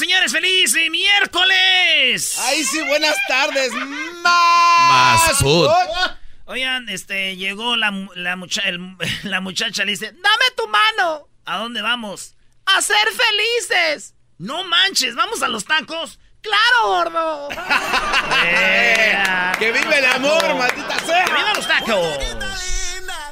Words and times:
señores. 0.00 0.32
¡Feliz 0.32 0.74
miércoles! 0.90 2.36
Ay, 2.40 2.64
sí, 2.64 2.80
buenas 2.88 3.14
tardes. 3.28 3.72
Más, 3.72 5.26
Más 5.28 5.38
food. 5.38 5.68
Oigan, 6.46 6.88
este, 6.88 7.36
llegó 7.36 7.76
la, 7.76 7.92
la, 8.16 8.34
mucha- 8.36 8.62
el- 8.62 8.96
la 9.22 9.40
muchacha, 9.40 9.84
le 9.84 9.92
dice, 9.92 10.06
dame 10.06 10.44
tu 10.56 10.66
mano. 10.66 11.28
¿A 11.44 11.58
dónde 11.58 11.80
vamos? 11.82 12.34
A 12.66 12.82
ser 12.82 12.96
felices. 13.08 14.14
No 14.38 14.64
manches, 14.64 15.14
¿vamos 15.14 15.42
a 15.42 15.48
los 15.48 15.64
tacos? 15.64 16.18
¡Claro, 16.40 16.86
gordo! 16.86 17.48
Ea, 18.44 19.54
¡Que 19.58 19.70
vive 19.72 19.98
el 19.98 20.04
amor, 20.06 20.54
maldita 20.56 20.96
¡Que 20.96 21.04
sea! 21.06 21.24
vivan 21.26 21.54
los 21.54 21.68
tacos! 21.68 22.18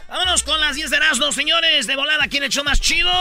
Vámonos 0.08 0.42
con 0.42 0.58
las 0.58 0.74
10 0.74 0.88
de 0.88 0.96
Erasmo, 0.96 1.32
señores. 1.32 1.86
De 1.86 1.94
volada, 1.94 2.28
¿quién 2.28 2.42
echó 2.42 2.64
más 2.64 2.80
chido? 2.80 3.12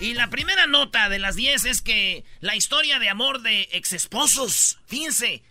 Y 0.00 0.14
la 0.14 0.28
primera 0.28 0.66
nota 0.66 1.08
de 1.08 1.20
las 1.20 1.36
10 1.36 1.64
es 1.66 1.82
que 1.82 2.24
la 2.40 2.56
historia 2.56 2.98
de 2.98 3.08
amor 3.08 3.42
de 3.42 3.68
exesposos. 3.72 4.78
Fíjense, 4.86 5.44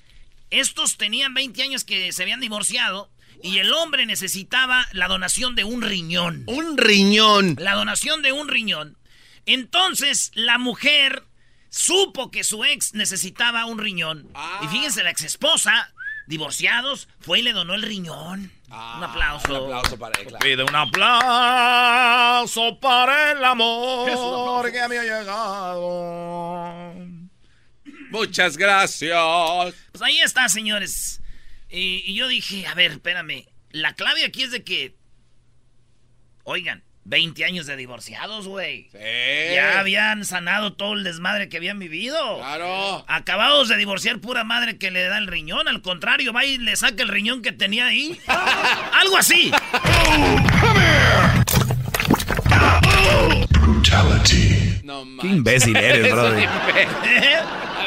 estos 0.50 0.98
tenían 0.98 1.34
20 1.34 1.64
años 1.64 1.86
que 1.86 2.12
se 2.12 2.24
habían 2.24 2.42
divorciado 2.42 3.10
y 3.42 3.60
el 3.60 3.72
hombre 3.74 4.06
necesitaba 4.06 4.86
la 4.92 5.08
donación 5.08 5.56
de 5.56 5.64
un 5.64 5.82
riñón. 5.82 6.44
Un 6.48 6.78
riñón. 6.78 7.56
La 7.58 7.76
donación 7.76 8.22
de 8.22 8.34
un 8.34 8.50
riñón. 8.50 8.98
Entonces, 9.46 10.32
la 10.34 10.58
mujer 10.58 11.24
supo 11.70 12.32
que 12.32 12.44
su 12.44 12.66
ex 12.66 12.94
necesitaba 12.96 13.66
un 13.66 13.80
riñón. 13.80 14.30
Y 14.62 14.68
fíjense, 14.68 15.04
la 15.04 15.12
ex 15.12 15.24
esposa, 15.24 15.94
divorciados, 16.28 17.08
fue 17.22 17.40
y 17.40 17.44
le 17.44 17.54
donó 17.54 17.76
el 17.76 17.82
riñón. 17.82 18.52
Un 18.72 19.04
aplauso. 19.04 19.66
Un 19.66 19.74
aplauso 19.74 19.98
para 19.98 20.20
él, 20.22 20.28
claro. 20.28 20.44
Pide 20.44 20.64
un 20.64 20.76
aplauso 20.76 22.00
para 22.80 23.34
el 23.34 23.44
amor 23.44 24.72
que 24.72 24.80
había 24.80 25.04
llegado. 25.04 26.96
Muchas 28.10 28.58
gracias. 28.58 29.16
Pues 29.92 30.02
ahí 30.02 30.20
está, 30.20 30.48
señores. 30.50 31.22
Y, 31.70 32.04
y 32.06 32.14
yo 32.16 32.28
dije, 32.28 32.66
a 32.68 32.74
ver, 32.74 32.92
espérame. 32.92 33.46
La 33.72 33.94
clave 33.94 34.26
aquí 34.26 34.44
es 34.44 34.52
de 34.52 34.64
que. 34.64 34.96
Oigan, 36.44 36.84
20 37.04 37.44
años 37.46 37.66
de 37.66 37.76
divorciados, 37.76 38.48
güey. 38.48 38.90
Sí. 38.92 39.00
Ya 39.56 39.80
habían 39.80 40.24
sanado 40.24 40.74
todo 40.74 40.94
el 40.94 41.04
desmadre 41.04 41.50
que 41.50 41.58
habían 41.58 41.80
vivido. 41.80 42.38
Claro. 42.38 43.04
Acabados 43.08 43.70
de 43.70 43.78
divorciar 43.78 44.20
pura 44.20 44.44
madre 44.44 44.78
que 44.78 44.92
le 44.92 45.04
da 45.04 45.18
el 45.18 45.28
riñón. 45.28 45.68
Al 45.68 45.82
contrario, 45.82 46.32
va 46.32 46.46
y 46.46 46.58
le 46.58 46.76
saca 46.76 47.04
el 47.04 47.10
riñón 47.10 47.42
que 47.42 47.52
tenía 47.52 47.88
ahí. 47.88 48.20
Algo 48.94 49.18
así. 49.18 49.52
No 54.84 55.06
Qué 55.22 55.28
imbécil 55.28 55.76
eres, 55.76 56.12
brother. 56.12 56.50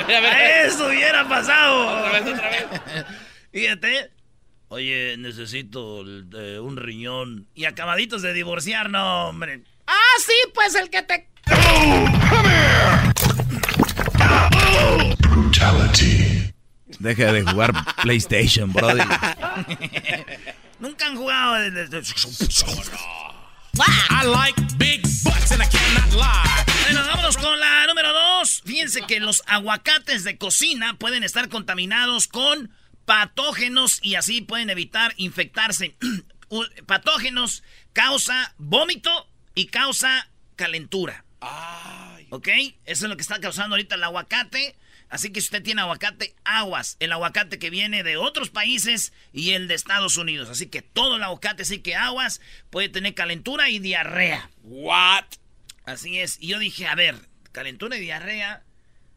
Eso 0.67 0.87
hubiera 0.89 1.27
pasado. 1.29 1.99
Otra 1.99 2.13
vez, 2.13 2.35
otra 2.35 2.51
vez. 2.51 2.65
Fíjate. 3.53 4.11
Oye, 4.75 5.17
necesito 5.19 6.01
el 6.01 6.29
de 6.29 6.59
un 6.59 6.77
riñón. 6.77 7.47
Y 7.55 7.65
acabaditos 7.65 8.23
de 8.23 8.33
divorciar, 8.33 8.91
no, 8.91 9.29
hombre. 9.29 9.63
Ah, 9.87 10.17
sí, 10.19 10.35
pues 10.53 10.75
el 10.75 10.91
que 10.91 11.01
te. 11.03 11.29
Deja 16.99 17.33
de 17.33 17.43
jugar 17.43 17.73
PlayStation, 18.03 18.73
brother. 18.73 19.07
Nunca 20.81 21.07
han 21.07 21.17
jugado. 21.19 21.55
I 24.11 24.27
like 24.27 24.61
big 24.77 25.03
butts 25.23 25.53
and 25.53 25.63
I 25.63 25.67
cannot 25.67 26.13
lie. 26.15 26.65
Bueno, 26.83 27.07
vámonos 27.07 27.37
con 27.37 27.61
la 27.61 27.87
número 27.87 28.13
dos. 28.13 28.61
Fíjense 28.65 29.03
que 29.03 29.21
los 29.21 29.45
aguacates 29.47 30.25
de 30.25 30.37
cocina 30.37 30.95
pueden 30.99 31.23
estar 31.23 31.49
contaminados 31.49 32.27
con 32.27 32.73
patógenos 33.05 34.01
y 34.03 34.15
así 34.15 34.41
pueden 34.41 34.71
evitar 34.71 35.15
infectarse. 35.17 35.97
Patógenos 36.87 37.63
causa 37.93 38.55
vómito 38.59 39.29
y 39.55 39.67
causa 39.67 40.29
calentura. 40.57 41.25
¿Ok? 42.31 42.49
Eso 42.85 43.05
es 43.05 43.11
lo 43.11 43.17
que 43.17 43.23
está 43.23 43.41
causando 43.41 43.75
ahorita 43.75 43.95
el 43.97 44.05
aguacate. 44.05 44.77
Así 45.09 45.31
que 45.31 45.41
si 45.41 45.47
usted 45.47 45.63
tiene 45.63 45.83
aguacate, 45.83 46.35
aguas. 46.45 46.97
El 46.99 47.13
aguacate 47.13 47.59
que 47.59 47.71
viene 47.71 48.03
de 48.03 48.17
otros 48.17 48.51
países 48.51 49.13
y 49.33 49.53
el 49.53 49.69
de 49.69 49.75
Estados 49.75 50.17
Unidos. 50.17 50.49
Así 50.49 50.67
que 50.67 50.83
todo 50.83 51.17
el 51.17 51.23
aguacate, 51.23 51.65
sí 51.65 51.79
que 51.81 51.95
aguas, 51.95 52.41
puede 52.71 52.89
tener 52.89 53.15
calentura 53.15 53.69
y 53.71 53.79
diarrea. 53.79 54.51
What? 54.63 55.25
Así 55.85 56.19
es. 56.19 56.39
Y 56.41 56.49
yo 56.49 56.59
dije, 56.59 56.87
a 56.87 56.95
ver, 56.95 57.29
calentura 57.53 57.97
y 57.97 58.01
diarrea, 58.01 58.65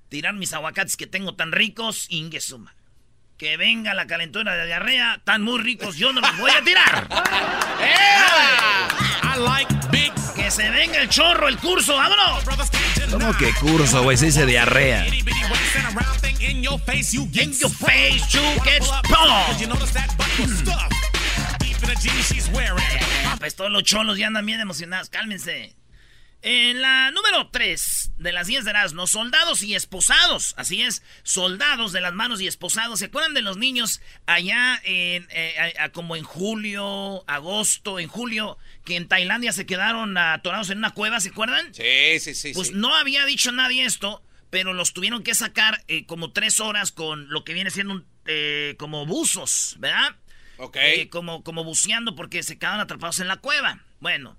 tirar 0.10 0.34
mis 0.36 0.54
aguacates 0.54 0.98
que 0.98 1.08
tengo 1.08 1.36
tan 1.36 1.52
ricos, 1.52 2.06
ingesuma. 2.10 2.77
Que 3.38 3.56
venga 3.56 3.94
la 3.94 4.08
calentura 4.08 4.56
de 4.56 4.66
diarrea, 4.66 5.22
tan 5.24 5.44
muy 5.44 5.60
ricos, 5.60 5.96
yo 5.96 6.12
no 6.12 6.22
los 6.22 6.38
voy 6.38 6.50
a 6.50 6.64
tirar. 6.64 7.08
I 9.24 9.40
like 9.40 9.74
big 9.92 10.12
Que 10.36 10.50
se 10.50 10.68
venga 10.72 11.00
el 11.00 11.08
chorro, 11.08 11.48
el 11.48 11.58
curso, 11.58 11.96
vámonos. 11.96 12.44
¿Cómo 13.12 13.38
que 13.38 13.54
curso, 13.54 14.02
güey? 14.02 14.18
Se 14.18 14.26
dice 14.26 14.46
diarrea. 14.48 15.06
In 16.40 16.64
your 16.64 16.80
face, 16.80 17.16
you 17.16 17.30
get 17.32 17.54
pues 23.40 23.56
todos 23.56 23.72
los 23.72 23.84
cholos 23.84 24.18
ya 24.18 24.28
andan 24.28 24.46
bien 24.46 24.60
emocionados, 24.60 25.10
cálmense. 25.10 25.76
En 26.42 26.82
la 26.82 27.12
número 27.12 27.50
3 27.52 28.07
de 28.18 28.32
las 28.32 28.48
10 28.48 28.64
de 28.66 28.72
Erasmo, 28.72 29.06
soldados 29.08 29.62
y 29.64 29.76
esposados. 29.76 30.54
Así 30.58 30.82
es, 30.82 31.04
soldados 31.24 31.92
de 31.92 32.02
las 32.02 32.14
manos 32.14 32.42
y 32.42 32.48
esposados. 32.48 33.00
¿Se 33.00 33.06
acuerdan 33.06 33.34
de 33.34 33.42
los 33.42 33.58
niños 33.58 34.02
allá 34.26 34.80
en, 34.84 35.28
eh, 35.30 35.74
a- 35.80 35.84
a- 35.86 35.90
como 35.90 36.16
en 36.16 36.24
julio, 36.24 37.24
agosto, 37.28 38.00
en 38.00 38.08
julio, 38.08 38.58
que 38.86 38.96
en 38.96 39.08
Tailandia 39.08 39.52
se 39.52 39.66
quedaron 39.66 40.18
atorados 40.18 40.70
en 40.70 40.80
una 40.80 40.92
cueva, 40.94 41.20
¿se 41.20 41.30
acuerdan? 41.30 41.74
Sí, 41.74 42.20
sí, 42.20 42.34
sí. 42.34 42.54
Pues 42.54 42.70
sí. 42.70 42.74
no 42.76 42.96
había 42.96 43.26
dicho 43.26 43.52
nadie 43.52 43.86
esto, 43.86 44.24
pero 44.50 44.74
los 44.74 44.94
tuvieron 44.94 45.24
que 45.24 45.36
sacar 45.36 45.84
eh, 45.88 46.06
como 46.06 46.32
tres 46.32 46.60
horas 46.60 46.92
con 46.92 47.30
lo 47.30 47.44
que 47.44 47.54
viene 47.54 47.70
siendo 47.70 47.94
un, 47.96 48.06
eh, 48.26 48.76
como 48.80 49.06
buzos, 49.06 49.76
¿verdad? 49.80 50.16
Ok. 50.58 50.78
Eh, 50.80 51.10
como, 51.10 51.44
como 51.44 51.64
buceando 51.64 52.16
porque 52.16 52.42
se 52.44 52.58
quedaron 52.58 52.80
atrapados 52.80 53.20
en 53.20 53.28
la 53.28 53.38
cueva. 53.38 53.84
Bueno, 54.00 54.38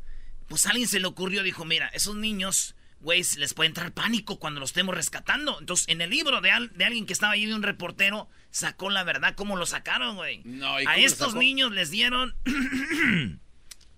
pues 0.48 0.66
a 0.66 0.70
alguien 0.70 0.88
se 0.88 0.98
le 0.98 1.06
ocurrió, 1.06 1.42
dijo, 1.42 1.64
mira, 1.64 1.88
esos 1.88 2.16
niños, 2.16 2.74
güey, 3.00 3.22
les 3.36 3.54
puede 3.54 3.68
entrar 3.68 3.92
pánico 3.92 4.38
cuando 4.38 4.60
los 4.60 4.70
estemos 4.70 4.94
rescatando. 4.94 5.58
Entonces, 5.60 5.86
en 5.88 6.00
el 6.00 6.10
libro 6.10 6.40
de, 6.40 6.50
al- 6.50 6.70
de 6.76 6.84
alguien 6.84 7.06
que 7.06 7.12
estaba 7.12 7.32
ahí, 7.34 7.46
de 7.46 7.54
un 7.54 7.62
reportero, 7.62 8.28
sacó 8.50 8.90
la 8.90 9.04
verdad, 9.04 9.34
cómo 9.36 9.56
lo 9.56 9.66
sacaron, 9.66 10.16
güey. 10.16 10.42
No, 10.44 10.80
¿y 10.80 10.86
a 10.86 10.96
estos 10.96 11.34
niños 11.34 11.72
les 11.72 11.90
dieron... 11.90 12.34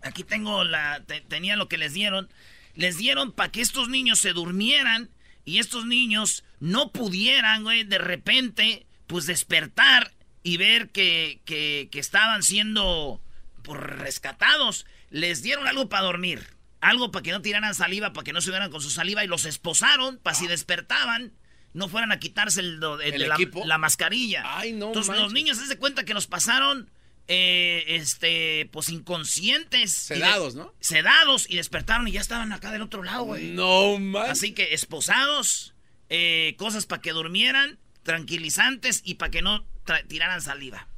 Aquí 0.03 0.25
tengo 0.25 0.65
la... 0.65 1.03
te- 1.07 1.21
tenía 1.21 1.57
lo 1.57 1.69
que 1.69 1.79
les 1.79 1.93
dieron. 1.93 2.29
Les 2.75 2.97
dieron 2.97 3.33
para 3.33 3.51
que 3.53 3.61
estos 3.61 3.89
niños 3.89 4.19
se 4.19 4.33
durmieran 4.33 5.11
y 5.45 5.59
estos 5.59 5.85
niños 5.87 6.45
no 6.61 6.91
pudieran, 6.93 7.63
güey, 7.65 7.85
de 7.85 7.99
repente, 7.99 8.87
pues 9.07 9.27
despertar 9.27 10.13
y 10.43 10.57
ver 10.57 10.91
que, 10.91 11.41
que, 11.45 11.89
que 11.91 11.99
estaban 11.99 12.43
siendo 12.43 13.21
pues, 13.63 13.81
rescatados. 13.81 14.87
Les 15.11 15.43
dieron 15.43 15.67
algo 15.67 15.89
para 15.89 16.05
dormir. 16.05 16.47
Algo 16.81 17.11
para 17.11 17.23
que 17.23 17.33
no 17.33 17.43
tiraran 17.43 17.75
saliva, 17.75 18.13
para 18.13 18.25
que 18.25 18.33
no 18.33 18.41
subieran 18.41 18.71
con 18.71 18.81
su 18.81 18.91
saliva 18.91 19.23
y 19.25 19.27
los 19.27 19.45
esposaron 19.45 20.19
para 20.19 20.35
si 20.35 20.47
despertaban 20.47 21.33
no 21.73 21.89
fueran 21.89 22.11
a 22.11 22.19
quitarse 22.19 22.61
el, 22.61 22.81
do- 22.81 23.01
el- 23.01 23.23
¿El 23.23 23.31
la, 23.67 23.79
mascarilla. 23.79 24.43
Ay, 24.59 24.73
no 24.73 24.87
Entonces 24.89 25.11
los 25.15 25.33
manches. 25.33 25.33
niños 25.35 25.59
se 25.59 25.77
cuenta 25.79 26.05
que 26.05 26.15
los 26.15 26.27
pasaron 26.27 26.91
eh, 27.29 27.85
este, 27.87 28.69
pues 28.73 28.89
inconscientes. 28.89 29.93
Sedados, 29.93 30.57
¿no? 30.57 30.75
Sedados 30.81 31.49
y 31.49 31.57
despertaron 31.57 32.09
y 32.09 32.13
ya 32.13 32.21
estaban 32.21 32.53
acá 32.53 32.73
del 32.73 32.83
otro 32.83 33.05
lado, 33.05 33.23
güey. 33.25 33.51
No 33.53 33.99
man. 34.01 34.31
Así 34.31 34.53
que 34.53 34.75
esposados, 34.75 35.75
eh, 36.09 36.57
cosas 36.59 36.87
para 36.87 37.01
que 37.03 37.13
durmieran, 37.13 37.79
tranquilizantes 38.03 39.03
y 39.05 39.15
para 39.15 39.31
que 39.31 39.43
no 39.43 39.65
tiraran 40.09 40.41
saliva. 40.43 40.89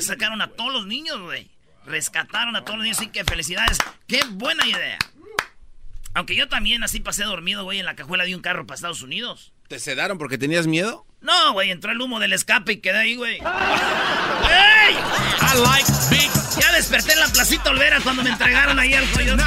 Sacaron 0.00 0.40
a 0.42 0.48
todos 0.48 0.72
los 0.72 0.86
niños, 0.86 1.20
güey. 1.20 1.50
Rescataron 1.86 2.54
a 2.56 2.64
todos 2.64 2.76
los 2.78 2.84
niños, 2.84 2.98
así 2.98 3.08
que 3.08 3.24
felicidades. 3.24 3.78
¡Qué 4.06 4.20
buena 4.30 4.66
idea! 4.66 4.98
Aunque 6.14 6.34
yo 6.34 6.48
también 6.48 6.82
así 6.82 7.00
pasé 7.00 7.24
dormido, 7.24 7.64
güey, 7.64 7.78
en 7.78 7.86
la 7.86 7.94
cajuela 7.96 8.24
de 8.24 8.34
un 8.34 8.42
carro 8.42 8.66
para 8.66 8.74
Estados 8.76 9.02
Unidos. 9.02 9.52
¿Te 9.68 9.78
sedaron 9.78 10.18
porque 10.18 10.38
tenías 10.38 10.66
miedo? 10.66 11.06
No, 11.20 11.52
güey, 11.52 11.70
entró 11.70 11.92
el 11.92 12.00
humo 12.00 12.18
del 12.18 12.32
escape 12.32 12.72
y 12.72 12.76
quedé 12.80 12.98
ahí, 12.98 13.14
güey. 13.16 13.36
¡Ey! 13.38 14.94
I 14.94 15.58
like 15.62 15.90
big 16.10 16.30
Ya 16.60 16.72
desperté 16.72 17.12
en 17.12 17.20
la 17.20 17.28
placita 17.28 17.70
Olvera 17.70 18.00
cuando 18.00 18.22
me 18.22 18.30
entregaron 18.30 18.78
ahí 18.78 18.94
al 18.94 19.08
coyote. 19.10 19.42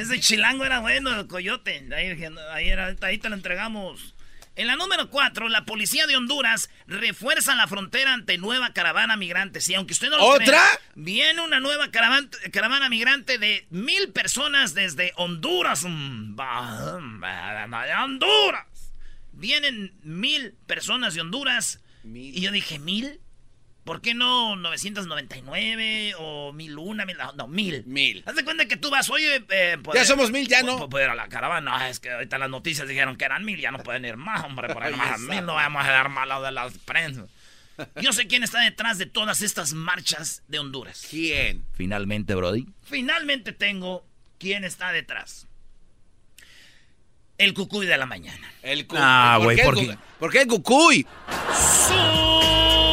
Ese 0.00 0.20
chilango 0.20 0.64
era 0.64 0.80
bueno, 0.80 1.18
el 1.18 1.26
coyote. 1.26 1.86
Ahí, 1.96 2.22
ahí, 2.52 2.68
era- 2.68 2.94
ahí 3.02 3.18
te 3.18 3.28
lo 3.28 3.34
entregamos. 3.36 4.14
En 4.58 4.66
la 4.66 4.74
número 4.74 5.08
4, 5.08 5.48
la 5.50 5.64
policía 5.64 6.08
de 6.08 6.16
Honduras 6.16 6.68
refuerza 6.88 7.54
la 7.54 7.68
frontera 7.68 8.12
ante 8.12 8.38
nueva 8.38 8.72
caravana 8.72 9.16
migrante. 9.16 9.60
Sí, 9.60 9.72
aunque 9.76 9.92
usted 9.92 10.10
no 10.10 10.16
lo 10.16 10.24
¿Otra? 10.24 10.60
viene 10.96 11.42
una 11.42 11.60
nueva 11.60 11.92
caravana, 11.92 12.28
caravana 12.52 12.88
migrante 12.88 13.38
de 13.38 13.68
mil 13.70 14.10
personas 14.10 14.74
desde 14.74 15.12
Honduras. 15.14 15.84
Mm, 15.84 16.34
Honduras. 18.02 18.66
Vienen 19.30 19.94
mil 20.02 20.56
personas 20.66 21.14
de 21.14 21.20
Honduras. 21.20 21.78
Y 22.02 22.40
yo 22.40 22.50
dije, 22.50 22.80
¿mil? 22.80 23.20
¿Por 23.88 24.02
qué 24.02 24.12
no 24.12 24.54
999 24.56 26.12
o 26.18 26.52
1001? 26.52 27.06
Mil, 27.06 27.16
no, 27.16 27.32
no, 27.32 27.48
mil. 27.48 27.84
Mil. 27.86 28.22
Haz 28.26 28.34
de 28.36 28.44
cuenta 28.44 28.66
que 28.66 28.76
tú 28.76 28.90
vas, 28.90 29.08
oye, 29.08 29.42
eh, 29.48 29.78
Ya 29.94 30.04
somos 30.04 30.30
mil, 30.30 30.46
ya 30.46 30.62
no. 30.62 30.90
Puedo 30.90 31.06
ir 31.06 31.10
a 31.10 31.14
la 31.14 31.26
caravana. 31.30 31.72
Ah, 31.74 31.88
es 31.88 31.98
que 31.98 32.10
ahorita 32.10 32.36
las 32.36 32.50
noticias 32.50 32.86
dijeron 32.86 33.16
que 33.16 33.24
eran 33.24 33.46
mil, 33.46 33.58
ya 33.58 33.70
no 33.70 33.78
pueden 33.78 34.04
ir 34.04 34.18
más, 34.18 34.44
hombre. 34.44 34.68
Por 34.74 34.82
ahí 34.84 34.92
más 34.94 35.12
a 35.12 35.16
mil 35.16 35.42
no 35.46 35.54
vamos 35.54 35.86
a 35.86 35.90
dar 35.90 36.10
malo 36.10 36.42
de 36.42 36.52
las 36.52 36.76
prensas. 36.76 37.30
Yo 38.02 38.12
sé 38.12 38.26
quién 38.26 38.42
está 38.42 38.60
detrás 38.60 38.98
de 38.98 39.06
todas 39.06 39.40
estas 39.40 39.72
marchas 39.72 40.42
de 40.48 40.58
Honduras. 40.58 41.06
¿Quién? 41.08 41.64
Finalmente, 41.72 42.34
Brody. 42.34 42.66
Finalmente 42.82 43.54
tengo 43.54 44.04
quién 44.38 44.64
está 44.64 44.92
detrás. 44.92 45.46
El 47.38 47.54
cucuy 47.54 47.86
de 47.86 47.96
la 47.96 48.04
mañana. 48.04 48.52
El 48.60 48.86
cu- 48.86 48.96
Ah, 48.98 49.38
güey, 49.42 49.56
¿por 49.62 49.74
qué? 49.76 49.96
¿Por 50.18 50.30
qué 50.30 50.42
el 50.42 50.48
cucuy? 50.48 51.06
Eh, 51.90 52.87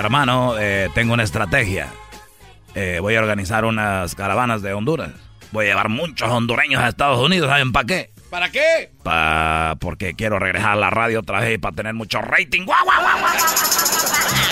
hermano, 0.00 0.58
eh, 0.58 0.90
tengo 0.94 1.14
una 1.14 1.22
estrategia. 1.22 1.88
Eh, 2.74 2.98
voy 3.00 3.14
a 3.16 3.20
organizar 3.20 3.64
unas 3.64 4.14
caravanas 4.14 4.62
de 4.62 4.72
Honduras. 4.72 5.12
Voy 5.52 5.66
a 5.66 5.68
llevar 5.68 5.88
muchos 5.88 6.28
hondureños 6.28 6.80
a 6.80 6.88
Estados 6.88 7.20
Unidos, 7.24 7.48
¿saben 7.48 7.72
para 7.72 7.86
qué? 7.86 8.10
¿Para 8.30 8.50
qué? 8.50 8.92
Pa 9.02 9.76
porque 9.80 10.14
quiero 10.14 10.38
regresar 10.38 10.70
a 10.72 10.76
la 10.76 10.90
radio 10.90 11.20
otra 11.20 11.40
vez 11.40 11.58
para 11.58 11.74
tener 11.74 11.94
mucho 11.94 12.20
rating. 12.20 12.64
¡Guau, 12.64 12.84
guau, 12.84 13.00
guau, 13.00 13.18
guau! 13.18 13.34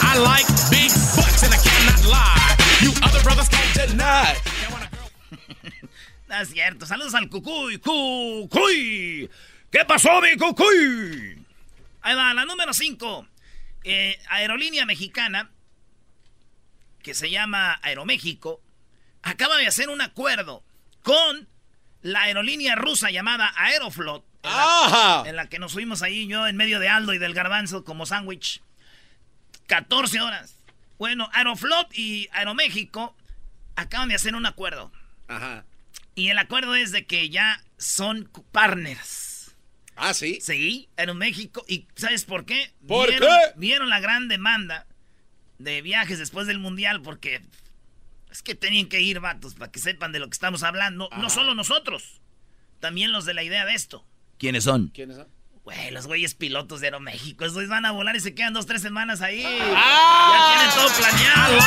I 0.03 0.19
like 0.19 0.49
big 0.71 0.91
butts 1.15 1.45
and 1.45 1.55
I 1.55 1.59
cannot 1.59 2.05
lie. 2.05 2.57
You 2.83 2.91
other 3.07 3.23
brothers 3.23 3.49
can't 3.49 3.89
deny. 3.89 4.35
No 6.29 6.37
es 6.43 6.51
cierto. 6.51 6.85
Saludos 6.85 7.15
al 7.15 7.31
cucuy. 7.31 7.79
¡Cucuy! 7.79 9.31
¿Qué 9.71 9.85
pasó, 9.87 10.21
mi 10.21 10.37
cucuy? 10.37 11.43
Ahí 12.03 12.15
va, 12.15 12.35
la 12.35 12.45
número 12.45 12.75
5. 12.75 13.27
Aerolínea 14.29 14.87
mexicana, 14.87 15.51
que 17.03 17.15
se 17.15 17.31
llama 17.31 17.79
Aeroméxico, 17.83 18.63
acaba 19.23 19.57
de 19.57 19.67
hacer 19.67 19.89
un 19.89 20.01
acuerdo 20.01 20.65
con 21.03 21.49
la 22.03 22.23
aerolínea 22.23 22.75
rusa 22.75 23.11
llamada 23.11 23.53
Aeroflot. 23.57 24.25
En 24.43 24.51
la, 24.51 24.85
¡Ajá! 24.85 25.29
en 25.29 25.37
la 25.37 25.49
que 25.49 25.59
nos 25.59 25.73
fuimos 25.73 26.03
ahí 26.03 26.29
yo 26.29 26.47
en 26.47 26.57
medio 26.57 26.79
de 26.79 26.89
Aldo 26.89 27.13
y 27.13 27.19
del 27.19 27.35
garbanzo 27.35 27.85
como 27.85 28.07
sándwich. 28.07 28.63
14 29.67 30.21
horas. 30.21 30.55
Bueno, 30.99 31.29
Aeroflot 31.33 31.93
y 31.97 32.29
Aeroméxico 32.33 33.17
acaban 33.77 34.09
de 34.09 34.15
hacer 34.15 34.35
un 34.35 34.47
acuerdo. 34.47 34.93
Ajá. 35.29 35.65
Y 36.15 36.31
el 36.31 36.39
acuerdo 36.39 36.75
es 36.75 36.91
de 36.93 37.07
que 37.07 37.31
ya 37.31 37.63
son 37.77 38.31
partners. 38.53 39.28
Ah, 39.99 40.15
sí. 40.15 40.39
Sí, 40.41 40.89
Aeroméxico. 40.97 41.65
¿Y 41.69 41.87
sabes 41.97 42.25
por 42.25 42.45
qué? 42.45 42.73
¿Por 42.87 43.09
vieron, 43.09 43.29
qué? 43.29 43.53
Vieron 43.59 43.89
la 43.91 44.01
gran 44.01 44.29
demanda 44.29 44.87
de 45.59 45.83
viajes 45.83 46.19
después 46.19 46.47
del 46.47 46.59
Mundial 46.59 47.03
porque 47.03 47.43
es 48.31 48.43
que 48.43 48.55
tenían 48.55 48.89
que 48.89 49.01
ir, 49.01 49.21
vatos, 49.21 49.55
para 49.55 49.71
que 49.73 49.81
sepan 49.81 50.13
de 50.13 50.19
lo 50.21 50.27
que 50.29 50.35
estamos 50.35 50.63
hablando. 50.63 51.09
No 51.19 51.31
solo 51.31 51.55
nosotros, 51.55 52.21
también 52.81 53.11
los 53.13 53.25
de 53.25 53.35
la 53.35 53.43
idea 53.43 53.65
de 53.65 53.75
esto. 53.75 54.07
¿Quiénes 54.39 54.65
son? 54.65 54.89
¿Quiénes 54.89 55.17
son? 55.17 55.29
Güey, 55.65 55.91
los 55.91 56.07
güeyes 56.07 56.35
pilotos 56.35 56.81
de 56.81 56.87
Aeroméxico. 56.87 57.45
Esos 57.45 57.55
güeyes 57.55 57.69
van 57.71 57.85
a 57.85 57.91
volar 57.91 58.17
y 58.17 58.21
se 58.21 58.35
quedan 58.35 58.55
dos, 58.55 58.65
tres 58.67 58.81
semanas 58.81 59.21
ahí. 59.21 59.43
Ah. 59.45 60.33
Ya 60.33 60.59
tienen 60.59 60.75
todo 60.75 60.97
planeado. 60.97 61.59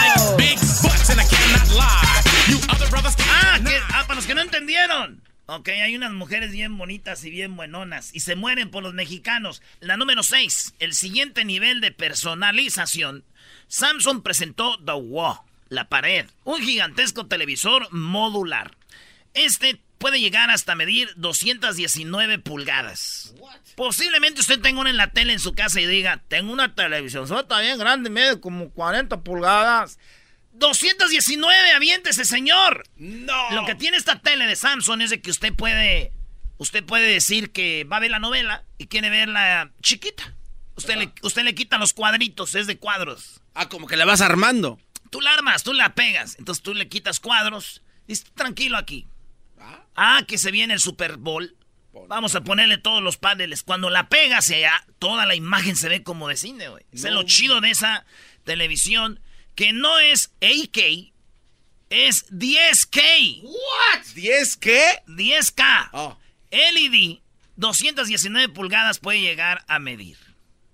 Ah, 3.30 3.58
deny. 3.60 3.70
que- 3.70 3.78
ah, 3.94 4.04
para 4.08 4.16
los 4.16 4.26
que 4.26 4.34
no 4.36 4.42
entendieron. 4.42 5.22
Ok, 5.48 5.70
hay 5.70 5.96
unas 5.96 6.12
mujeres 6.12 6.52
bien 6.52 6.78
bonitas 6.78 7.24
y 7.26 7.30
bien 7.30 7.56
buenonas 7.56 8.12
y 8.14 8.22
se 8.22 8.36
mueren 8.36 8.72
por 8.72 8.84
los 8.84 8.94
mexicanos. 8.94 9.62
La 9.80 9.98
número 9.98 10.24
6, 10.24 10.76
el 10.80 10.94
siguiente 10.94 11.44
nivel 11.46 11.82
de 11.82 11.92
personalización. 11.92 13.26
Samsung 13.68 14.22
presentó 14.22 14.78
The 14.86 14.94
Wall, 14.94 15.40
la 15.70 15.90
pared, 15.90 16.28
un 16.44 16.62
gigantesco 16.62 17.26
televisor 17.28 17.92
modular. 17.92 18.78
Este 19.34 19.82
puede 19.98 20.20
llegar 20.20 20.50
hasta 20.50 20.76
medir 20.76 21.12
219 21.16 22.40
pulgadas. 22.40 23.34
Posiblemente 23.76 24.42
usted 24.42 24.60
tenga 24.60 24.82
uno 24.82 24.90
en 24.90 24.98
la 24.98 25.12
tele 25.12 25.34
en 25.34 25.40
su 25.40 25.54
casa 25.54 25.80
y 25.80 25.86
diga, 25.86 26.22
tengo 26.28 26.52
una 26.52 26.74
televisión 26.76 27.24
está 27.24 27.62
bien 27.62 27.78
grande, 27.78 28.10
mide 28.10 28.40
como 28.40 28.72
40 28.72 29.22
pulgadas. 29.22 30.00
219, 30.62 31.72
aviéntese, 31.72 32.24
señor. 32.24 32.84
¡No! 32.96 33.52
Lo 33.52 33.66
que 33.66 33.76
tiene 33.76 33.98
esta 33.98 34.20
tele 34.20 34.48
de 34.48 34.56
Samsung 34.56 35.02
es 35.02 35.10
de 35.10 35.22
que 35.22 35.32
usted 35.32 35.54
puede, 35.54 36.14
usted 36.58 36.86
puede 36.86 37.12
decir 37.12 37.52
que 37.52 37.84
va 37.84 37.98
a 37.98 38.00
ver 38.00 38.12
la 38.12 38.20
novela 38.20 38.64
y 38.78 38.88
quiere 38.88 39.10
verla 39.10 39.72
chiquita. 39.82 40.36
Usted 40.76 40.96
le, 40.96 41.14
usted 41.24 41.44
le 41.44 41.54
quita 41.54 41.78
los 41.78 41.94
cuadritos, 41.94 42.56
es 42.56 42.68
de 42.68 42.78
cuadros. 42.78 43.42
Ah, 43.54 43.68
como 43.68 43.88
que 43.88 43.98
la 43.98 44.06
vas 44.06 44.22
armando. 44.22 44.80
Tú 45.10 45.20
la 45.20 45.34
armas, 45.34 45.64
tú 45.64 45.74
la 45.74 45.94
pegas, 45.94 46.38
entonces 46.40 46.64
tú 46.64 46.74
le 46.74 46.88
quitas 46.88 47.20
cuadros. 47.20 47.82
Está 48.08 48.32
tranquilo 48.36 48.78
aquí. 48.78 49.08
Ah, 49.96 50.24
que 50.28 50.38
se 50.38 50.52
viene 50.52 50.74
el 50.74 50.80
Super 50.80 51.18
Bowl. 51.18 51.58
Vamos 52.08 52.36
a 52.36 52.42
ponerle 52.42 52.78
todos 52.78 53.04
los 53.04 53.18
paneles. 53.18 53.64
Cuando 53.64 53.90
la 53.90 54.08
pegas, 54.08 54.48
ya, 54.48 54.86
toda 55.00 55.26
la 55.26 55.36
imagen 55.36 55.76
se 55.76 55.90
ve 55.90 56.04
como 56.04 56.30
de 56.30 56.38
cine, 56.38 56.70
güey. 56.70 56.86
Es 56.94 57.04
lo 57.04 57.24
chido 57.24 57.60
de 57.60 57.72
esa 57.72 58.06
televisión, 58.46 59.20
que 59.56 59.74
no 59.74 60.00
es 60.00 60.32
8K, 60.42 61.12
es 61.90 62.26
10K. 62.32 63.42
¿What? 63.44 64.02
¿10 64.16 64.58
qué? 64.60 64.84
10K. 65.08 65.90
Oh. 65.94 66.18
LED, 66.52 67.20
219 67.58 68.50
pulgadas 68.50 69.00
puede 69.00 69.22
llegar 69.22 69.64
a 69.68 69.80
medir. 69.80 70.18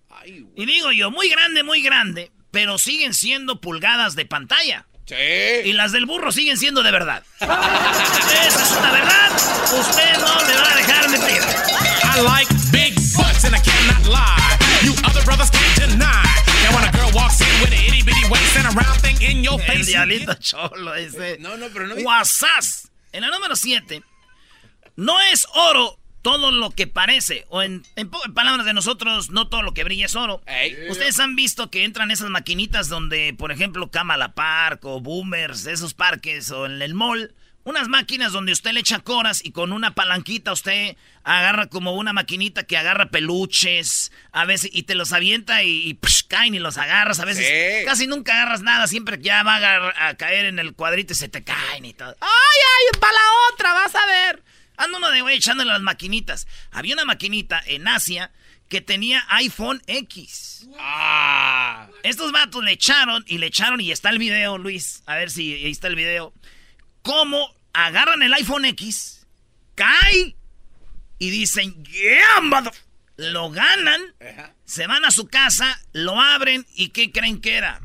Ay. 0.09 0.45
Y 0.55 0.65
digo 0.65 0.91
yo, 0.91 1.11
muy 1.11 1.29
grande, 1.29 1.63
muy 1.63 1.81
grande, 1.81 2.31
pero 2.51 2.77
siguen 2.77 3.13
siendo 3.13 3.61
pulgadas 3.61 4.15
de 4.15 4.25
pantalla. 4.25 4.85
Y 5.09 5.63
Sí. 5.63 5.73
las 5.73 5.93
del 5.93 6.05
burro 6.05 6.31
siguen 6.33 6.57
siendo 6.57 6.83
de 6.83 6.91
verdad. 6.91 7.23
Esa 7.39 8.63
es 8.63 8.71
una 8.77 8.91
verdad. 8.91 9.31
Usted 9.79 10.17
no 10.19 10.45
me 10.45 10.53
va 10.53 10.71
a 10.71 10.75
dejar 10.75 11.09
mentir. 11.09 11.41
I 12.03 12.21
like 12.21 12.53
big 12.71 12.93
butts 13.15 13.45
and 13.45 13.55
I 13.55 13.59
cannot 13.59 14.05
lie. 14.07 14.57
You 14.83 14.93
other 15.07 15.23
brothers 15.23 15.49
can't 15.49 15.75
deny. 15.91 16.23
Now 16.63 16.75
when 16.75 16.83
a 16.83 16.91
girl 16.91 17.09
walks 17.13 17.39
in 17.39 17.47
with 17.61 17.71
an 17.71 17.79
itty 17.85 18.01
bitty 18.03 18.16
waist 18.29 18.57
and 18.57 18.67
a 18.67 18.71
round 18.71 19.01
thing 19.01 19.21
in 19.21 19.43
your 19.43 19.59
El 19.61 19.67
face, 19.67 19.85
diablito 19.91 20.33
cholo 20.35 20.95
ese. 20.95 21.37
No, 21.39 21.57
no, 21.57 21.67
pero 21.73 21.87
no- 21.87 21.95
Guasás. 21.95 22.89
En 23.11 23.21
la 23.21 23.29
número 23.29 23.55
7. 23.55 24.01
No 24.95 25.19
es 25.21 25.47
oro 25.53 25.99
todo 26.21 26.51
lo 26.51 26.71
que 26.71 26.87
parece. 26.87 27.45
O 27.49 27.61
en, 27.61 27.83
en 27.95 28.09
po- 28.09 28.23
en 28.25 28.33
palabras 28.33 28.65
de 28.65 28.73
nosotros, 28.73 29.29
no 29.29 29.47
todo 29.47 29.61
lo 29.61 29.73
que 29.73 29.83
brilla 29.83 30.05
es 30.07 30.15
oro. 30.15 30.41
Ustedes 30.89 31.19
han 31.19 31.35
visto 31.35 31.69
que 31.69 31.83
entran 31.83 32.11
esas 32.11 32.29
maquinitas 32.29 32.89
donde, 32.89 33.33
por 33.37 33.51
ejemplo, 33.51 33.89
Kamala 33.91 34.33
Park 34.33 34.83
o 34.85 34.99
Boomers, 34.99 35.65
esos 35.67 35.93
parques, 35.93 36.51
o 36.51 36.65
en 36.65 36.81
el 36.81 36.93
mall. 36.93 37.33
Unas 37.67 37.89
máquinas 37.89 38.31
donde 38.31 38.53
usted 38.53 38.71
le 38.71 38.79
echa 38.79 38.99
coras 38.99 39.43
y 39.43 39.51
con 39.51 39.73
una 39.73 39.93
palanquita 39.93 40.53
usted 40.53 40.95
agarra 41.25 41.67
como 41.67 41.95
una 41.95 42.13
maquinita 42.13 42.63
que 42.63 42.77
agarra 42.77 43.09
peluches, 43.09 44.13
a 44.31 44.45
veces, 44.45 44.69
y 44.71 44.83
te 44.83 44.95
los 44.95 45.11
avienta 45.11 45.63
y, 45.63 45.89
y, 45.89 45.93
psh, 46.01 46.27
caen 46.29 46.55
y 46.55 46.59
los 46.59 46.77
agarras. 46.77 47.19
A 47.19 47.25
veces 47.25 47.45
Sí. 47.45 47.85
casi 47.85 48.07
nunca 48.07 48.35
agarras 48.35 48.61
nada, 48.61 48.87
siempre 48.87 49.17
ya 49.19 49.43
va 49.43 49.57
a 50.07 50.15
caer 50.15 50.45
en 50.45 50.59
el 50.59 50.75
cuadrito 50.75 51.11
y 51.11 51.17
se 51.17 51.27
te 51.27 51.43
caen 51.43 51.83
y 51.83 51.93
todo. 51.93 52.15
¡Ay, 52.21 52.29
ay! 52.29 52.99
¡Para 53.01 53.11
la 53.11 53.19
otra! 53.51 53.73
¡Vas 53.73 53.95
a 53.95 54.05
ver! 54.05 54.43
Anda 54.77 54.97
uno 54.99 55.11
de 55.11 55.19
güey 55.19 55.35
echándole 55.35 55.69
las 55.73 55.81
maquinitas. 55.81 56.47
Había 56.71 56.93
una 56.93 57.03
maquinita 57.03 57.61
en 57.65 57.85
Asia 57.89 58.31
que 58.69 58.79
tenía 58.79 59.25
iPhone 59.27 59.83
X. 59.87 60.69
Ah. 60.79 61.89
Estos 62.03 62.31
vatos 62.31 62.63
le 62.63 62.71
echaron 62.71 63.25
y 63.27 63.39
le 63.39 63.47
echaron 63.47 63.81
y 63.81 63.91
está 63.91 64.09
el 64.09 64.19
video, 64.19 64.57
Luis. 64.57 65.03
A 65.05 65.15
ver 65.15 65.29
si 65.31 65.53
ahí 65.53 65.71
está 65.71 65.87
el 65.87 65.95
video. 65.97 66.33
Cómo 67.01 67.56
agarran 67.85 68.21
el 68.23 68.33
iPhone 68.33 68.65
X, 68.65 69.25
cae 69.75 70.35
y 71.19 71.29
dicen, 71.29 71.83
yeah, 71.85 72.41
mother-". 72.41 72.73
Lo 73.17 73.49
ganan, 73.49 74.01
Ajá. 74.21 74.53
se 74.65 74.85
van 74.85 75.03
a 75.03 75.11
su 75.11 75.27
casa, 75.27 75.79
lo 75.91 76.21
abren 76.21 76.65
y 76.75 76.89
¿qué 76.89 77.11
creen 77.11 77.41
que 77.41 77.55
era? 77.55 77.81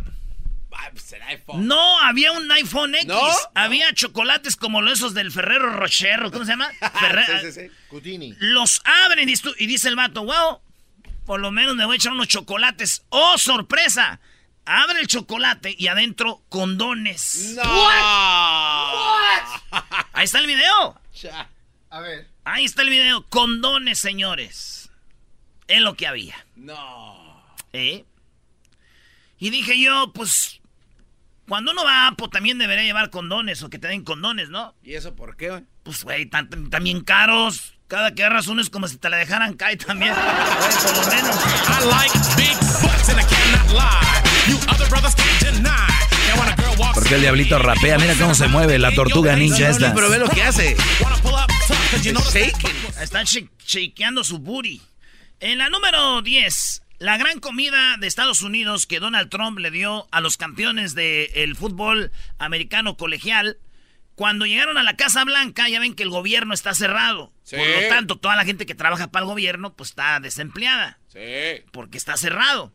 Ah, 0.75 0.89
pues 0.93 1.13
el 1.13 1.23
iPhone. 1.23 1.67
No, 1.67 2.01
había 2.01 2.33
un 2.33 2.51
iPhone 2.51 2.95
X. 2.95 3.07
¿No? 3.07 3.21
Había 3.55 3.93
chocolates 3.95 4.57
como 4.57 4.83
esos 4.89 5.15
del 5.15 5.31
Ferrero 5.31 5.71
Rocher, 5.71 6.21
¿cómo 6.33 6.45
se 6.45 6.51
llama? 6.53 6.69
Ferre- 6.99 7.25
Sí, 7.41 7.53
sí, 7.53 7.61
sí. 7.63 7.71
Cutini. 7.89 8.35
Los 8.41 8.83
abren 9.05 9.29
y, 9.29 9.33
dice- 9.33 9.55
y 9.59 9.67
dice 9.67 9.89
el 9.89 9.97
vato, 9.97 10.25
wow, 10.25 10.61
por 11.25 11.41
lo 11.41 11.51
menos 11.53 11.77
me 11.77 11.85
voy 11.85 11.95
a 11.95 11.97
echar 11.97 12.13
unos 12.13 12.27
chocolates. 12.29 13.03
¡Oh, 13.11 13.39
sorpresa! 13.39 14.19
Abre 14.65 15.01
el 15.01 15.07
chocolate 15.09 15.75
y 15.77 15.89
adentro 15.89 16.43
condones. 16.49 17.55
No. 17.57 17.63
Ahí 20.13 20.25
está 20.25 20.39
el 20.39 20.47
video. 20.47 21.01
Cha. 21.13 21.49
A 21.91 22.01
ver. 22.01 22.29
Ahí 22.45 22.65
está 22.65 22.83
el 22.83 22.91
video. 22.91 23.27
Condones, 23.29 23.99
señores. 23.99 24.91
Es 25.67 25.81
lo 25.81 25.95
que 25.95 26.07
había. 26.07 26.47
No. 26.57 27.45
¿Eh? 27.73 28.05
Y 29.39 29.51
dije 29.51 29.81
yo, 29.81 30.13
pues, 30.13 30.61
cuando 31.49 31.73
uno 31.73 31.85
va 31.85 32.05
a 32.05 32.09
Apo 32.09 32.29
también 32.31 32.59
debería 32.59 32.85
llevar 32.85 33.11
condones 33.11 33.63
o 33.63 33.71
que 33.71 33.79
te 33.79 33.89
den 33.89 34.05
condones, 34.05 34.49
¿no? 34.51 34.75
¿Y 34.83 34.95
eso 34.95 35.17
por 35.17 35.37
qué, 35.37 35.51
güey? 35.51 35.65
Pues, 35.83 36.05
güey, 36.05 36.27
tan- 36.27 36.49
tan- 36.49 36.71
también 36.71 37.01
caros. 37.03 37.75
Cada 37.89 38.15
que 38.15 38.23
agarras 38.23 38.47
uno 38.47 38.63
es 38.63 38.71
como 38.71 38.87
si 38.89 38.97
te 38.99 39.11
la 39.11 39.17
dejaran 39.19 39.55
caer 39.55 39.77
también. 39.85 40.15
Por 40.15 40.97
lo 40.97 41.07
menos. 41.13 41.37
I 41.37 41.85
like 41.91 42.19
big 42.37 42.57
butts 42.81 43.09
and 43.11 43.21
I 43.21 43.25
cannot 43.25 43.71
lie. 43.73 44.32
You 44.49 44.57
other 44.69 44.89
brothers 44.89 45.15
can't 45.15 45.41
deny. 45.55 45.71
Now 46.29 46.41
when 46.41 46.49
a 46.49 46.57
girl 46.57 46.75
walks 46.79 46.95
Porque 46.99 47.15
el 47.15 47.21
diablito 47.23 47.59
rapea, 47.59 47.99
mira 47.99 48.15
cómo 48.15 48.35
se 48.35 48.49
mueve 48.49 48.79
la 48.79 48.93
tortuga 48.93 49.37
ninja 49.37 49.65
no, 49.69 49.71
esta. 49.71 49.95
pero 49.95 50.11
ve 50.11 50.19
lo 50.19 50.29
que 50.29 50.43
hace. 50.43 50.77
Están 53.01 53.25
shake- 53.27 53.51
shakeando 53.65 54.25
su 54.25 54.39
booty. 54.39 54.81
En 55.41 55.59
la 55.59 55.69
número 55.69 56.23
10, 56.23 56.83
la 56.99 57.17
gran 57.19 57.41
comida 57.41 57.97
de 57.99 58.07
Estados 58.07 58.43
Unidos 58.43 58.87
que 58.87 59.01
Donald 59.01 59.29
Trump 59.31 59.59
le 59.59 59.71
dio 59.71 60.07
a 60.11 60.21
los 60.21 60.37
campeones 60.37 60.95
del 60.95 61.57
fútbol 61.57 62.13
americano 62.39 62.97
colegial. 62.97 63.59
Cuando 64.15 64.45
llegaron 64.47 64.77
a 64.77 64.83
la 64.83 64.95
Casa 64.97 65.25
Blanca, 65.25 65.69
ya 65.69 65.81
ven 65.81 65.95
que 65.95 66.03
el 66.03 66.11
gobierno 66.11 66.53
está 66.55 66.75
cerrado. 66.75 67.33
Sí. 67.45 67.57
Por 67.57 67.67
lo 67.67 67.89
tanto, 67.89 68.17
toda 68.19 68.37
la 68.37 68.45
gente 68.45 68.67
que 68.67 68.75
trabaja 68.75 69.11
para 69.11 69.25
el 69.25 69.31
gobierno, 69.31 69.75
pues 69.75 69.91
está 69.91 70.21
desempleada. 70.21 70.99
Sí. 71.09 71.65
porque 71.73 71.99
está 71.99 72.17
cerrado. 72.17 72.73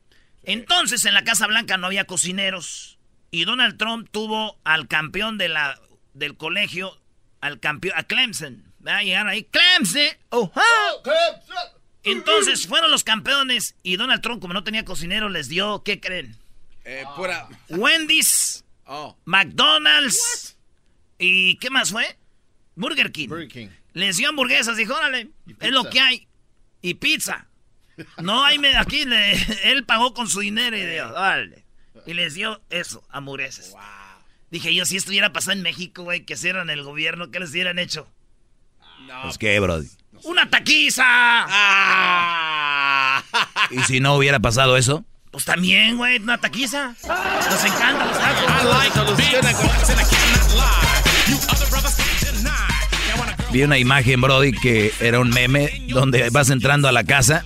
Entonces 0.48 1.06
en 1.06 1.14
la 1.14 1.24
Casa 1.24 1.46
Blanca 1.46 1.78
no 1.78 1.88
había 1.88 2.06
cocineros 2.06 2.98
y 3.30 3.46
Donald 3.46 3.78
Trump 3.78 4.08
tuvo 4.12 4.58
al 4.64 4.88
campeón 4.88 5.38
de 5.38 5.50
la, 5.50 5.80
del 6.14 6.36
colegio, 6.38 7.00
al 7.42 7.60
campeón, 7.60 7.94
a 7.98 8.04
Clemson. 8.04 8.64
¿verdad? 8.80 9.02
Llegaron 9.02 9.30
ahí, 9.30 9.44
Clemson, 9.44 10.18
oh, 10.30 10.52
Entonces 12.04 12.66
fueron 12.66 12.90
los 12.90 13.04
campeones 13.04 13.76
y 13.84 13.98
Donald 13.98 14.22
Trump, 14.22 14.42
como 14.42 14.54
no 14.54 14.64
tenía 14.64 14.86
cocinero, 14.86 15.30
les 15.30 15.50
dio, 15.50 15.84
¿qué 15.84 16.00
creen? 16.00 16.38
Eh, 16.86 17.04
pura. 17.16 17.50
Wendy's, 17.70 18.64
Oh. 18.88 19.18
McDonald's 19.26 20.58
y 21.20 21.58
¿qué 21.58 21.70
más 21.70 21.92
fue? 21.92 22.18
Burger 22.76 23.12
King. 23.12 23.28
Burger 23.28 23.48
King. 23.50 23.68
Les 23.94 24.18
dio 24.18 24.30
hamburguesas, 24.30 24.78
dijo, 24.78 24.94
órale, 24.94 25.32
es 25.60 25.72
lo 25.72 25.90
que 25.90 26.00
hay. 26.00 26.28
Y 26.82 26.94
pizza. 26.94 27.47
No 28.22 28.44
hay, 28.44 28.60
me- 28.60 28.76
aquí 28.78 29.06
le- 29.06 29.72
él 29.72 29.86
pagó 29.86 30.14
con 30.14 30.28
su 30.30 30.42
dinero 30.42 30.78
y 30.78 30.86
dio, 30.86 31.10
órale. 31.10 31.66
Y 32.06 32.14
les 32.14 32.34
dio 32.36 32.62
eso, 32.70 33.04
hamburguesas. 33.10 33.74
Dije 34.52 34.74
yo, 34.74 34.86
si 34.86 34.96
esto 34.98 35.10
hubiera 35.12 35.34
pasado 35.34 35.54
en 35.58 35.64
México, 35.64 36.04
güey, 36.04 36.24
que 36.26 36.34
hicieran 36.36 36.70
el 36.70 36.84
gobierno, 36.84 37.32
¿qué 37.32 37.40
les 37.40 37.52
hubieran 37.52 37.80
hecho? 37.80 38.08
No. 39.08 39.22
Pues 39.24 39.38
qué, 39.38 39.60
brody. 39.60 39.88
¡Una 40.24 40.50
taquiza! 40.50 41.46
Ah. 42.30 43.24
¿Y 43.72 43.80
si 43.84 44.00
no 44.00 44.16
hubiera 44.16 44.40
pasado 44.40 44.78
eso? 44.78 45.04
Pues 45.32 45.44
también, 45.46 45.98
güey, 45.98 46.18
una 46.20 46.38
taquiza. 46.38 46.96
Nos 47.04 47.66
encantan 47.66 48.08
los 48.08 48.18
tacos. 48.18 48.64
like 48.66 48.88
I 48.88 48.92
cannot 51.46 51.67
Vi 53.58 53.64
una 53.64 53.80
imagen, 53.80 54.22
Brody, 54.22 54.52
que 54.52 54.94
era 55.00 55.20
un 55.20 55.32
meme 55.32 55.82
donde 55.90 56.30
vas 56.30 56.52
entrando 56.52 56.88
a 56.88 56.92
la 56.92 57.04
casa, 57.04 57.44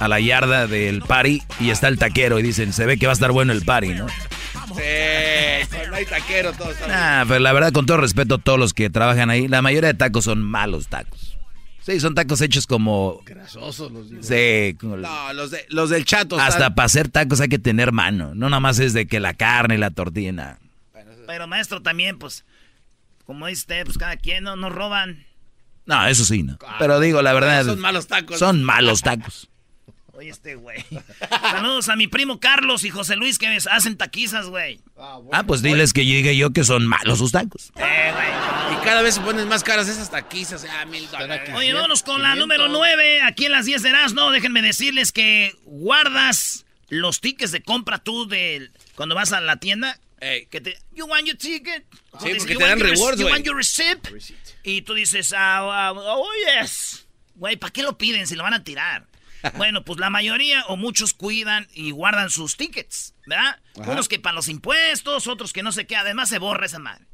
a 0.00 0.08
la 0.08 0.18
yarda 0.18 0.66
del 0.66 1.02
party, 1.02 1.40
y 1.60 1.70
está 1.70 1.86
el 1.86 2.00
taquero 2.00 2.40
y 2.40 2.42
dicen, 2.42 2.72
se 2.72 2.84
ve 2.84 2.98
que 2.98 3.06
va 3.06 3.12
a 3.12 3.14
estar 3.14 3.30
bueno 3.30 3.52
el 3.52 3.62
party, 3.64 3.90
¿no? 3.90 4.08
Sí. 4.08 5.68
Cuando 5.70 5.94
hay 5.98 6.04
taquero, 6.06 6.52
todo 6.54 6.72
está 6.72 6.86
bien. 6.86 6.98
Ah, 6.98 7.24
pero 7.28 7.38
la 7.38 7.52
verdad, 7.52 7.70
con 7.70 7.86
todo 7.86 7.98
respeto 7.98 8.34
a 8.34 8.38
todos 8.38 8.58
los 8.58 8.74
que 8.74 8.90
trabajan 8.90 9.30
ahí, 9.30 9.46
la 9.46 9.62
mayoría 9.62 9.92
de 9.92 9.94
tacos 9.94 10.24
son 10.24 10.42
malos 10.42 10.88
tacos. 10.88 11.38
Sí, 11.80 12.00
son 12.00 12.16
tacos 12.16 12.40
hechos 12.40 12.66
como... 12.66 13.20
Grasosos 13.24 13.92
los 13.92 14.10
digo. 14.10 14.20
Sí, 14.24 14.76
como- 14.80 14.96
No, 14.96 15.32
los, 15.32 15.52
de, 15.52 15.64
los 15.68 15.90
del 15.90 16.04
chato. 16.04 16.40
hasta 16.40 16.54
están- 16.56 16.74
para 16.74 16.86
hacer 16.86 17.08
tacos 17.08 17.40
hay 17.40 17.48
que 17.48 17.60
tener 17.60 17.92
mano. 17.92 18.34
No 18.34 18.48
nada 18.50 18.58
más 18.58 18.80
es 18.80 18.94
de 18.94 19.06
que 19.06 19.20
la 19.20 19.34
carne 19.34 19.76
y 19.76 19.78
la 19.78 19.90
tortilla. 19.90 20.58
Pero 21.28 21.46
maestro 21.46 21.80
también, 21.80 22.18
pues, 22.18 22.44
como 23.24 23.46
dice 23.46 23.60
usted, 23.60 23.84
pues 23.84 23.96
cada 23.96 24.16
quien 24.16 24.42
no 24.42 24.56
nos 24.56 24.72
roban. 24.74 25.24
No, 25.86 26.06
eso 26.06 26.24
sí, 26.24 26.42
no. 26.42 26.58
Pero 26.78 27.00
digo, 27.00 27.22
la 27.22 27.32
verdad... 27.32 27.64
Son 27.64 27.80
malos 27.80 28.06
tacos. 28.06 28.38
Son 28.38 28.62
malos 28.62 29.02
tacos. 29.02 29.48
Oye, 30.14 30.28
este 30.28 30.54
güey. 30.54 30.84
Saludos 31.40 31.88
a 31.88 31.96
mi 31.96 32.06
primo 32.06 32.38
Carlos 32.38 32.84
y 32.84 32.90
José 32.90 33.16
Luis 33.16 33.38
que 33.38 33.48
hacen 33.48 33.96
taquizas, 33.96 34.46
güey. 34.46 34.80
Ah, 34.96 35.16
bueno. 35.16 35.30
Ah, 35.32 35.42
pues 35.44 35.62
diles 35.62 35.92
que 35.92 36.04
llegue 36.04 36.36
yo 36.36 36.52
que 36.52 36.64
son 36.64 36.86
malos 36.86 37.18
sus 37.18 37.32
tacos. 37.32 37.72
Eh, 37.76 38.12
güey. 38.12 38.78
Y 38.78 38.84
cada 38.84 39.02
vez 39.02 39.16
se 39.16 39.20
ponen 39.22 39.48
más 39.48 39.64
caras 39.64 39.88
esas 39.88 40.10
taquizas. 40.10 40.64
Ah, 40.70 40.84
mil 40.84 41.10
dólares. 41.10 41.50
Oye, 41.56 41.72
vámonos 41.72 42.02
con 42.02 42.22
la 42.22 42.34
500. 42.34 42.38
número 42.38 42.68
9, 42.68 43.22
aquí 43.22 43.46
en 43.46 43.52
las 43.52 43.66
10 43.66 43.82
de 43.82 43.88
Erasmo. 43.88 44.30
Déjenme 44.30 44.62
decirles 44.62 45.12
que 45.12 45.56
guardas 45.64 46.66
los 46.88 47.20
tickets 47.20 47.50
de 47.50 47.62
compra 47.62 47.98
tú 47.98 48.28
de 48.28 48.70
cuando 48.94 49.14
vas 49.14 49.32
a 49.32 49.40
la 49.40 49.56
tienda. 49.56 49.98
Ey. 50.22 50.46
Que 50.46 50.60
te, 50.60 50.78
you 50.92 51.04
want 51.06 51.26
your 51.26 51.36
ticket? 51.36 51.84
Sí, 52.20 52.28
Dice, 52.28 52.38
porque 52.38 52.52
"You 52.54 52.58
te 52.60 52.64
dan 52.64 52.78
rewards, 52.78 53.20
You 53.20 53.26
want 53.26 53.44
your 53.44 53.56
receipt? 53.56 54.08
Y 54.62 54.82
tú 54.82 54.94
dices, 54.94 55.32
ah, 55.32 55.88
ah, 55.88 55.92
oh, 55.92 56.30
yes. 56.46 57.06
Güey, 57.34 57.56
¿para 57.56 57.72
qué 57.72 57.82
lo 57.82 57.98
piden 57.98 58.28
si 58.28 58.36
lo 58.36 58.44
van 58.44 58.54
a 58.54 58.62
tirar? 58.62 59.08
bueno, 59.56 59.84
pues 59.84 59.98
la 59.98 60.10
mayoría 60.10 60.64
o 60.66 60.76
muchos 60.76 61.12
cuidan 61.12 61.66
y 61.74 61.90
guardan 61.90 62.30
sus 62.30 62.56
tickets, 62.56 63.14
¿verdad? 63.26 63.58
Unos 63.74 64.06
que 64.06 64.20
para 64.20 64.36
los 64.36 64.46
impuestos, 64.46 65.26
otros 65.26 65.52
que 65.52 65.64
no 65.64 65.72
sé 65.72 65.88
qué, 65.88 65.96
además 65.96 66.28
se 66.28 66.38
borra 66.38 66.66
esa 66.66 66.78
madre. 66.78 67.04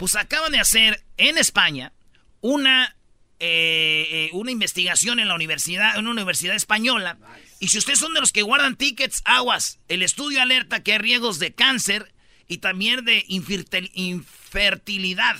Pues 0.00 0.16
acaban 0.16 0.50
de 0.50 0.58
hacer 0.58 1.04
en 1.18 1.38
España 1.38 1.92
una, 2.40 2.96
eh, 3.38 4.08
eh, 4.10 4.30
una 4.32 4.50
investigación 4.50 5.20
en 5.20 5.28
la 5.28 5.36
universidad, 5.36 5.94
en 5.94 6.00
una 6.00 6.10
universidad 6.10 6.56
española. 6.56 7.16
Y 7.60 7.68
si 7.68 7.78
ustedes 7.78 8.00
son 8.00 8.12
de 8.12 8.20
los 8.20 8.32
que 8.32 8.42
guardan 8.42 8.74
tickets, 8.74 9.22
aguas, 9.24 9.78
el 9.86 10.02
estudio 10.02 10.42
alerta 10.42 10.82
que 10.82 10.94
hay 10.94 10.98
riesgos 10.98 11.38
de 11.38 11.54
cáncer 11.54 12.12
y 12.48 12.58
también 12.58 13.04
de 13.04 13.24
infertil- 13.28 13.90
infertilidad. 13.94 15.36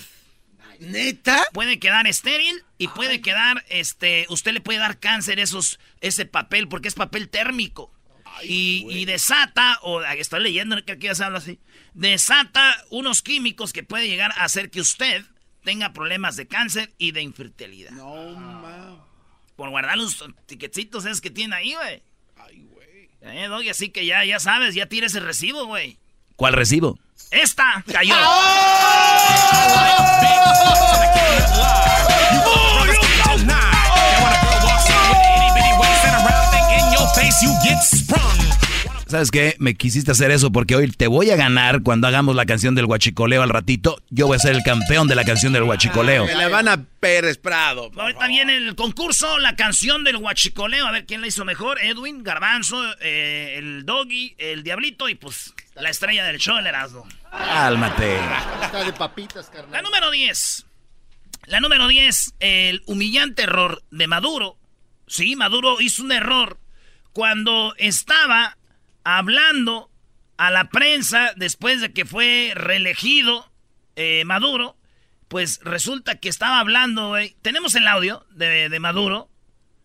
¿Neta? 0.79 1.43
Puede 1.53 1.79
quedar 1.79 2.05
estéril 2.05 2.63
y 2.77 2.87
puede 2.89 3.21
quedar, 3.21 3.65
este, 3.69 4.27
usted 4.29 4.51
le 4.53 4.61
puede 4.61 4.77
dar 4.79 4.99
cáncer 4.99 5.39
esos, 5.39 5.79
ese 6.01 6.25
papel 6.25 6.67
porque 6.67 6.87
es 6.87 6.93
papel 6.93 7.29
térmico. 7.29 7.91
Y, 8.43 8.85
y 8.89 9.05
desata, 9.05 9.79
o 9.81 10.03
estoy 10.03 10.43
leyendo, 10.43 10.83
que 10.85 10.95
ya 10.99 11.15
se 11.15 11.23
habla 11.23 11.39
así, 11.39 11.59
desata 11.95 12.85
unos 12.91 13.23
químicos 13.23 13.73
que 13.73 13.81
puede 13.81 14.07
llegar 14.07 14.31
a 14.37 14.43
hacer 14.43 14.69
que 14.69 14.79
usted 14.79 15.25
tenga 15.63 15.91
problemas 15.91 16.35
de 16.35 16.47
cáncer 16.47 16.93
y 16.99 17.11
de 17.13 17.23
infertilidad. 17.23 17.91
No, 17.91 18.35
ma. 18.35 19.03
Por 19.55 19.71
guardar 19.71 19.97
los 19.97 20.23
tiquecitos 20.45 21.05
esos 21.05 21.19
que 21.19 21.31
tiene 21.31 21.55
ahí, 21.55 21.73
güey. 21.73 22.03
Ay, 22.35 22.61
güey. 22.61 23.09
Eh, 23.21 23.69
así 23.71 23.89
que 23.89 24.05
ya, 24.05 24.23
ya 24.23 24.39
sabes, 24.39 24.75
ya 24.75 24.85
tira 24.85 25.07
ese 25.07 25.19
recibo, 25.19 25.65
güey. 25.65 25.97
¿Cuál 26.37 26.53
recibo? 26.53 26.97
Esta 27.31 27.83
cayó. 27.91 28.15
brothers 32.87 32.99
can't 32.99 33.39
deny. 33.39 33.51
Now 33.51 34.23
when 34.23 34.33
a 34.33 34.39
girl 34.45 34.59
walks 34.69 34.87
in 34.87 35.01
with 35.09 35.17
an 35.17 35.33
itty 35.35 35.49
bitty 35.57 35.73
waist 35.81 36.05
and 36.05 36.15
a 36.15 36.21
round 36.29 36.47
thing 36.53 36.67
in 36.77 36.85
your 36.93 37.07
face, 37.17 37.41
you 37.41 37.51
get 37.65 37.81
sprung. 37.83 38.37
¿Sabes 39.07 39.31
qué? 39.31 39.55
Me 39.57 39.75
quisiste 39.75 40.11
hacer 40.11 40.31
eso 40.31 40.51
porque 40.51 40.75
hoy 40.75 40.91
te 40.91 41.07
voy 41.07 41.31
a 41.31 41.37
ganar 41.37 41.81
cuando 41.81 42.07
hagamos 42.07 42.35
la 42.35 42.45
canción 42.45 42.75
del 42.75 42.85
huachicoleo 42.85 43.41
al 43.41 43.49
ratito. 43.49 44.01
Yo 44.09 44.27
voy 44.27 44.35
a 44.35 44.39
ser 44.39 44.53
el 44.53 44.63
campeón 44.63 45.07
de 45.07 45.15
la 45.15 45.23
canción 45.23 45.53
del 45.53 45.63
huachicoleo. 45.63 46.25
Me 46.25 46.35
la 46.35 46.49
van 46.49 46.67
a 46.67 46.83
Pérez 46.99 47.37
Prado. 47.37 47.89
Ahorita 47.97 48.27
viene 48.27 48.57
el 48.57 48.75
concurso, 48.75 49.39
la 49.39 49.55
canción 49.55 50.03
del 50.03 50.17
huachicoleo. 50.17 50.85
A 50.85 50.91
ver 50.91 51.05
quién 51.05 51.21
la 51.21 51.27
hizo 51.27 51.45
mejor. 51.45 51.79
Edwin, 51.81 52.21
Garbanzo, 52.21 52.83
eh, 52.99 53.55
el 53.57 53.85
Doggy, 53.85 54.35
el 54.37 54.63
Diablito 54.63 55.07
y 55.07 55.15
pues 55.15 55.53
la 55.79 55.89
estrella 55.89 56.25
del 56.25 56.37
show, 56.37 56.57
el 56.57 56.67
Erasmo. 56.67 57.07
Cálmate. 57.31 58.17
Está 58.63 58.83
de 58.83 58.93
papitas, 58.93 59.47
La 59.47 59.51
carnal. 59.53 59.83
número 59.83 60.11
10. 60.11 60.65
La 61.45 61.59
número 61.59 61.87
10, 61.87 62.33
el 62.39 62.83
humillante 62.87 63.43
error 63.43 63.83
de 63.91 64.07
Maduro. 64.07 64.57
Sí, 65.07 65.35
Maduro 65.35 65.79
hizo 65.79 66.03
un 66.03 66.11
error 66.11 66.59
cuando 67.13 67.73
estaba 67.77 68.57
hablando 69.03 69.89
a 70.37 70.51
la 70.51 70.69
prensa 70.69 71.31
después 71.35 71.79
de 71.81 71.93
que 71.93 72.05
fue 72.05 72.51
reelegido 72.55 73.49
eh, 73.95 74.23
Maduro. 74.25 74.75
Pues 75.29 75.59
resulta 75.63 76.15
que 76.19 76.29
estaba 76.29 76.59
hablando, 76.59 77.09
güey. 77.09 77.35
Tenemos 77.41 77.75
el 77.75 77.87
audio 77.87 78.25
de, 78.31 78.69
de 78.69 78.79
Maduro. 78.79 79.29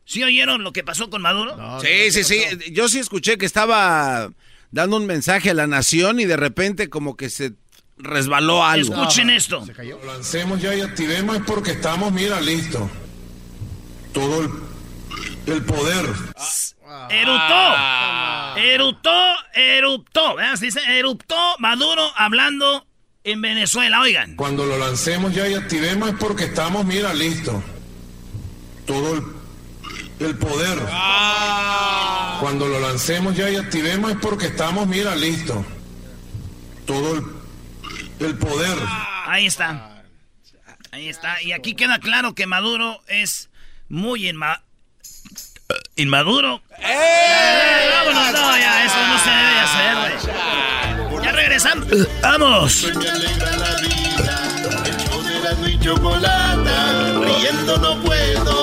¿Sí 0.05 0.23
oyeron 0.25 0.63
lo 0.65 0.73
que 0.73 0.83
pasó 0.85 1.11
con 1.11 1.23
Maduro? 1.23 1.57
No, 1.57 1.81
Sí, 1.81 1.89
no, 2.07 2.13
sí, 2.13 2.25
sí. 2.25 2.73
Yo 2.73 2.89
sí 2.89 2.99
escuché 2.99 3.39
que 3.39 3.47
estaba 3.47 4.31
dando 4.73 4.97
un 4.97 5.07
mensaje 5.07 5.51
a 5.51 5.55
la 5.55 5.67
nación 5.67 6.19
y 6.19 6.25
de 6.25 6.37
repente 6.37 6.91
como 6.91 7.17
que 7.17 7.31
se 7.31 7.53
resbaló 7.99 8.65
algo. 8.65 8.95
Escuchen 8.95 9.31
esto. 9.31 9.65
Lo 9.79 10.05
lancemos 10.05 10.61
ya 10.61 10.75
y 10.75 10.81
activemos 10.81 11.37
es 11.37 11.43
porque 11.47 11.73
estamos, 11.73 12.11
mira, 12.13 12.41
listos. 12.41 12.91
Todo 14.13 14.43
el, 14.43 14.51
el 15.47 15.63
poder. 15.63 16.07
Eruptó. 17.11 18.57
Eruptó, 18.57 19.35
eruptó. 19.55 20.37
¿verdad? 20.37 20.57
Se 20.57 20.67
dice 20.67 20.81
eruptó 20.99 21.37
Maduro 21.59 22.03
hablando 22.17 22.87
en 23.25 23.41
Venezuela. 23.41 24.01
Oigan. 24.01 24.37
Cuando 24.37 24.67
lo 24.67 24.79
lancemos 24.79 25.35
ya 25.35 25.49
y 25.49 25.55
activemos 25.55 26.09
es 26.11 26.15
porque 26.19 26.45
estamos, 26.45 26.85
mira, 26.85 27.15
listos. 27.15 27.63
Todo 28.87 29.15
el, 29.15 29.23
el 30.25 30.37
poder. 30.37 30.79
Cuando 32.41 32.67
lo 32.69 32.81
lancemos 32.81 33.37
ya 33.37 33.49
y 33.51 33.57
activemos 33.57 34.11
es 34.13 34.17
porque 34.21 34.47
estamos, 34.47 34.87
mira, 34.87 35.15
listos. 35.15 35.65
Todo 36.87 37.15
el, 37.17 37.25
el 38.27 38.37
poder. 38.39 38.77
Ahí 39.27 39.47
está. 39.47 40.03
Ahí 40.91 41.09
está. 41.09 41.41
Y 41.43 41.53
aquí 41.53 41.75
queda 41.75 41.99
claro 41.99 42.35
que 42.35 42.47
Maduro 42.47 43.01
es 43.07 43.49
muy 43.89 44.29
inma- 44.29 44.61
inmaduro. 45.97 46.63
¡Eh! 46.79 47.89
Vámonos, 47.95 48.33
no, 48.33 48.59
ya, 48.59 48.85
eso 48.85 49.07
no 49.07 49.19
se 49.19 49.31
debe 49.31 49.53
de 49.55 49.61
hacer, 49.61 49.97
güey. 51.11 51.25
Ya 51.25 51.33
regresamos. 51.33 51.87
¡Vamos! 52.21 52.83
Me 52.97 53.09
alegra 53.09 53.57
la 53.57 53.81
vida, 53.81 54.83
el 54.85 54.97
show 54.99 55.23
de 55.23 55.37
Erasmo 55.39 55.67
y 55.69 55.79
Chocolata, 55.81 57.21
riendo 57.21 57.77
no 57.79 58.03
puedo 58.03 58.62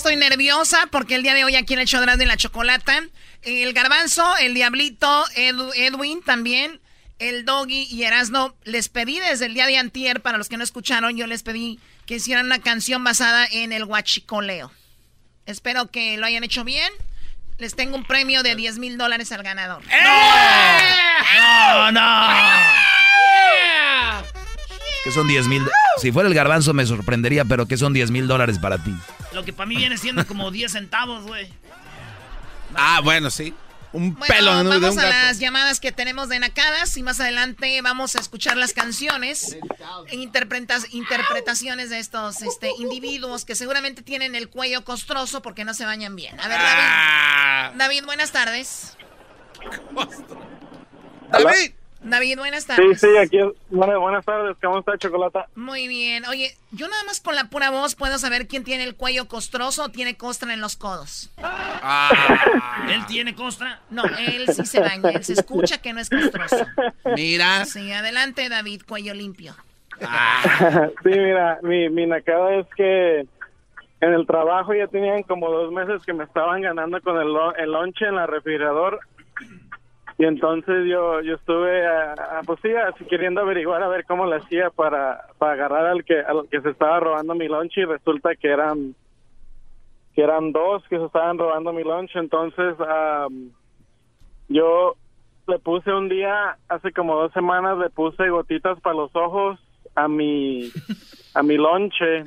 estoy 0.00 0.16
nerviosa 0.16 0.88
porque 0.90 1.14
el 1.14 1.22
día 1.22 1.34
de 1.34 1.44
hoy 1.44 1.56
aquí 1.56 1.74
en 1.74 1.80
el 1.80 1.86
show 1.86 2.00
de 2.02 2.24
la 2.26 2.38
Chocolata, 2.38 3.02
el 3.42 3.72
Garbanzo, 3.74 4.34
el 4.38 4.54
Diablito, 4.54 5.26
Edu- 5.36 5.72
Edwin 5.76 6.22
también, 6.22 6.80
el 7.18 7.44
Doggy 7.44 7.86
y 7.90 8.04
Erasno, 8.04 8.56
les 8.64 8.88
pedí 8.88 9.18
desde 9.18 9.44
el 9.44 9.52
día 9.52 9.66
de 9.66 9.76
antier, 9.76 10.22
para 10.22 10.38
los 10.38 10.48
que 10.48 10.56
no 10.56 10.64
escucharon, 10.64 11.18
yo 11.18 11.26
les 11.26 11.42
pedí 11.42 11.78
que 12.06 12.14
hicieran 12.14 12.46
una 12.46 12.60
canción 12.60 13.04
basada 13.04 13.46
en 13.50 13.72
el 13.72 13.84
huachicoleo. 13.84 14.72
Espero 15.44 15.90
que 15.90 16.16
lo 16.16 16.24
hayan 16.24 16.44
hecho 16.44 16.64
bien. 16.64 16.90
Les 17.58 17.76
tengo 17.76 17.94
un 17.94 18.04
premio 18.06 18.42
de 18.42 18.56
10 18.56 18.78
mil 18.78 18.96
dólares 18.96 19.30
al 19.32 19.42
ganador. 19.42 19.82
¡No, 21.36 21.92
no! 21.92 22.30
Que 25.04 25.10
son 25.12 25.28
10 25.28 25.46
mil. 25.46 25.62
Si 25.98 26.10
fuera 26.10 26.26
el 26.26 26.34
garbanzo 26.34 26.72
me 26.72 26.86
sorprendería, 26.86 27.44
pero 27.44 27.66
que 27.66 27.76
son 27.76 27.92
10 27.92 28.10
mil 28.10 28.26
dólares 28.26 28.58
para 28.58 28.78
ti. 28.78 28.94
Lo 29.32 29.44
que 29.44 29.52
para 29.52 29.66
mí 29.66 29.76
viene 29.76 29.96
siendo 29.98 30.26
como 30.26 30.50
10 30.50 30.72
centavos, 30.72 31.24
güey. 31.24 31.52
Ah, 32.74 33.00
bueno, 33.02 33.30
sí. 33.30 33.54
Un 33.92 34.14
Bueno, 34.14 34.32
pelo 34.32 34.54
de 34.54 34.60
un 34.62 34.68
vamos 34.68 34.98
a 34.98 35.02
gato. 35.02 35.12
las 35.26 35.38
llamadas 35.40 35.80
que 35.80 35.90
tenemos 35.90 36.28
de 36.28 36.38
Nacadas 36.38 36.96
y 36.96 37.02
más 37.02 37.18
adelante 37.18 37.80
vamos 37.82 38.14
a 38.14 38.20
escuchar 38.20 38.56
las 38.56 38.72
canciones 38.72 39.56
e 40.06 40.14
interpretas- 40.16 40.86
interpretaciones 40.90 41.90
de 41.90 41.98
estos 41.98 42.40
este, 42.42 42.70
individuos 42.78 43.44
que 43.44 43.56
seguramente 43.56 44.02
tienen 44.02 44.36
el 44.36 44.48
cuello 44.48 44.84
costroso 44.84 45.42
porque 45.42 45.64
no 45.64 45.74
se 45.74 45.84
bañan 45.84 46.14
bien. 46.14 46.38
A 46.40 46.46
ver, 46.46 46.58
David. 46.60 46.84
Ah. 46.86 47.72
David, 47.76 48.04
buenas 48.04 48.30
tardes. 48.30 48.96
David. 51.32 51.72
David, 52.02 52.38
buenas 52.38 52.62
Sí, 52.64 52.68
tardes. 52.68 53.00
sí, 53.00 53.08
aquí. 53.18 53.38
Bueno, 53.68 54.00
buenas 54.00 54.24
tardes, 54.24 54.56
¿cómo 54.62 54.78
está 54.78 54.96
Chocolata? 54.96 55.46
Muy 55.54 55.86
bien. 55.86 56.24
Oye, 56.26 56.54
yo 56.70 56.88
nada 56.88 57.04
más 57.04 57.20
con 57.20 57.34
la 57.36 57.44
pura 57.50 57.70
voz 57.70 57.94
puedo 57.94 58.16
saber 58.18 58.48
quién 58.48 58.64
tiene 58.64 58.84
el 58.84 58.96
cuello 58.96 59.28
costroso 59.28 59.84
o 59.84 59.88
tiene 59.90 60.16
costra 60.16 60.54
en 60.54 60.60
los 60.62 60.76
codos. 60.76 61.30
Ah. 61.42 62.10
¿Él 62.88 63.04
tiene 63.06 63.34
costra? 63.34 63.80
No, 63.90 64.04
él 64.04 64.46
sí 64.52 64.64
se 64.64 64.80
baña, 64.80 65.10
él 65.10 65.24
se 65.24 65.34
escucha 65.34 65.78
que 65.82 65.92
no 65.92 66.00
es 66.00 66.08
costroso. 66.08 66.66
Mira. 67.16 67.66
Sí, 67.66 67.92
adelante 67.92 68.48
David, 68.48 68.82
cuello 68.88 69.12
limpio. 69.12 69.54
sí, 70.00 71.10
mira, 71.10 71.58
mi, 71.62 71.90
mi 71.90 72.06
nacada 72.06 72.54
es 72.54 72.66
que 72.74 73.20
en 74.00 74.14
el 74.14 74.26
trabajo 74.26 74.72
ya 74.72 74.86
tenían 74.86 75.22
como 75.24 75.50
dos 75.50 75.70
meses 75.70 76.02
que 76.06 76.14
me 76.14 76.24
estaban 76.24 76.62
ganando 76.62 76.98
con 77.02 77.20
el, 77.20 77.28
lo- 77.30 77.54
el 77.56 77.70
lonche 77.70 78.06
en 78.06 78.16
la 78.16 78.26
refrigerador. 78.26 79.00
Y 80.20 80.24
entonces 80.26 80.86
yo 80.86 81.22
yo 81.22 81.34
estuve, 81.36 81.86
a, 81.86 82.12
a- 82.12 82.42
pues 82.44 82.60
sí, 82.60 82.68
así 82.74 83.06
queriendo 83.06 83.40
averiguar 83.40 83.82
a 83.82 83.88
ver 83.88 84.04
cómo 84.04 84.26
le 84.26 84.36
hacía 84.36 84.68
para, 84.68 85.24
para 85.38 85.52
agarrar 85.54 85.86
al 85.86 86.04
que, 86.04 86.20
al 86.20 86.46
que 86.50 86.60
se 86.60 86.68
estaba 86.70 87.00
robando 87.00 87.34
mi 87.34 87.48
lonche 87.48 87.80
y 87.80 87.84
resulta 87.86 88.34
que 88.36 88.48
eran 88.48 88.94
que 90.14 90.22
eran 90.22 90.52
dos 90.52 90.82
que 90.88 90.98
se 90.98 91.04
estaban 91.06 91.38
robando 91.38 91.72
mi 91.72 91.84
lunch. 91.84 92.10
Entonces 92.16 92.74
am, 92.86 93.50
yo 94.48 94.96
le 95.46 95.58
puse 95.58 95.90
un 95.90 96.10
día, 96.10 96.58
hace 96.68 96.92
como 96.92 97.16
dos 97.16 97.32
semanas, 97.32 97.78
le 97.78 97.88
puse 97.88 98.28
gotitas 98.28 98.78
para 98.82 98.96
los 98.96 99.16
ojos 99.16 99.58
a 99.94 100.06
mi 100.06 100.70
a 101.34 101.42
mi 101.42 101.56
lonche 101.56 102.24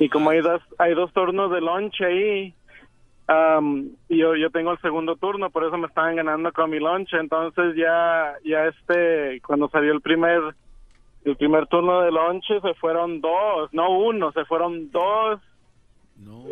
y 0.00 0.08
como 0.08 0.30
hay 0.30 0.40
dos 0.40 0.60
hay 0.78 0.94
dos 0.94 1.12
turnos 1.12 1.52
de 1.52 1.60
lonche 1.60 2.04
ahí 2.04 2.54
y 4.08 4.18
yo 4.18 4.36
yo 4.36 4.50
tengo 4.50 4.72
el 4.72 4.80
segundo 4.80 5.16
turno 5.16 5.50
por 5.50 5.64
eso 5.64 5.78
me 5.78 5.86
estaban 5.86 6.16
ganando 6.16 6.52
con 6.52 6.70
mi 6.70 6.78
lonche 6.78 7.16
entonces 7.16 7.74
ya 7.76 8.34
ya 8.44 8.66
este 8.66 9.40
cuando 9.46 9.68
salió 9.68 9.92
el 9.92 10.00
primer 10.00 10.40
el 11.24 11.36
primer 11.36 11.66
turno 11.68 12.02
de 12.02 12.10
lonche 12.10 12.60
se 12.60 12.74
fueron 12.74 13.20
dos 13.20 13.72
no 13.72 13.90
uno 13.90 14.32
se 14.32 14.44
fueron 14.44 14.90
dos 14.90 15.40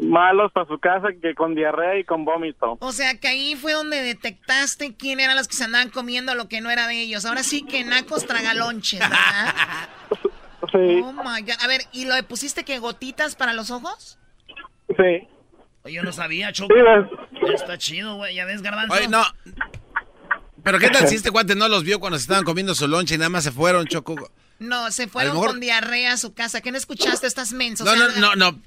malos 0.03 0.51
para 0.53 0.67
su 0.67 0.79
casa 0.79 1.09
que 1.21 1.35
con 1.35 1.55
diarrea 1.55 1.99
y 1.99 2.05
con 2.05 2.25
vómito 2.25 2.77
O 2.81 2.93
sea 2.93 3.19
que 3.19 3.29
ahí 3.29 3.55
fue 3.57 3.73
donde 3.73 4.03
detectaste 4.03 4.97
quién 4.97 5.21
eran 5.21 5.37
los 5.37 5.49
que 5.49 5.55
se 5.55 5.65
andaban 5.65 5.91
comiendo 5.91 6.35
lo 6.35 6.49
que 6.49 6.61
no 6.61 6.71
era 6.71 6.87
de 6.87 7.01
ellos. 7.03 7.25
Ahora 7.25 7.43
sí 7.43 7.65
que 7.65 7.85
nacos 7.85 8.27
tragalonches, 8.27 9.01
¿verdad? 9.01 9.89
sí 10.73 11.03
Oh 11.05 11.13
my 11.13 11.43
god. 11.43 11.63
A 11.63 11.69
ver, 11.69 11.83
¿y 11.93 12.07
lo 12.07 12.15
pusiste 12.27 12.65
que 12.65 12.79
gotitas 12.79 13.37
para 13.37 13.53
los 13.53 13.71
ojos? 13.71 14.19
sí 14.97 15.29
yo 15.93 16.03
no 16.03 16.13
sabía, 16.13 16.53
Choco. 16.53 16.75
Está 17.55 17.79
chido, 17.79 18.17
güey. 18.17 18.35
Ya 18.35 18.45
ves, 18.45 18.63
Garbanzo. 18.63 18.95
Oye, 18.95 19.09
no. 19.09 19.23
Pero 20.63 20.79
¿qué 20.79 20.91
tal 20.91 21.09
si 21.09 21.15
este 21.15 21.31
cuate 21.31 21.55
no 21.55 21.69
los 21.69 21.85
vio 21.85 22.01
cuando 22.01 22.19
se 22.19 22.23
estaban 22.23 22.45
comiendo 22.45 22.75
su 22.75 22.87
lonche 22.87 23.15
y 23.15 23.19
nada 23.19 23.31
más 23.31 23.45
se 23.45 23.51
fueron, 23.53 23.87
Choco? 23.87 24.31
No, 24.59 24.91
se 24.91 25.09
fueron 25.09 25.33
mejor- 25.33 25.49
con 25.53 25.61
diarrea 25.61 26.13
a 26.13 26.17
su 26.19 26.35
casa. 26.35 26.61
¿Qué 26.61 26.71
no 26.71 26.77
escuchaste? 26.77 27.27
Estás 27.27 27.53
menso. 27.53 27.85
No, 27.85 27.93
O 27.93 27.97
sea, 27.97 28.09
no, 28.21 28.35
no, 28.37 28.53
no. 28.53 28.61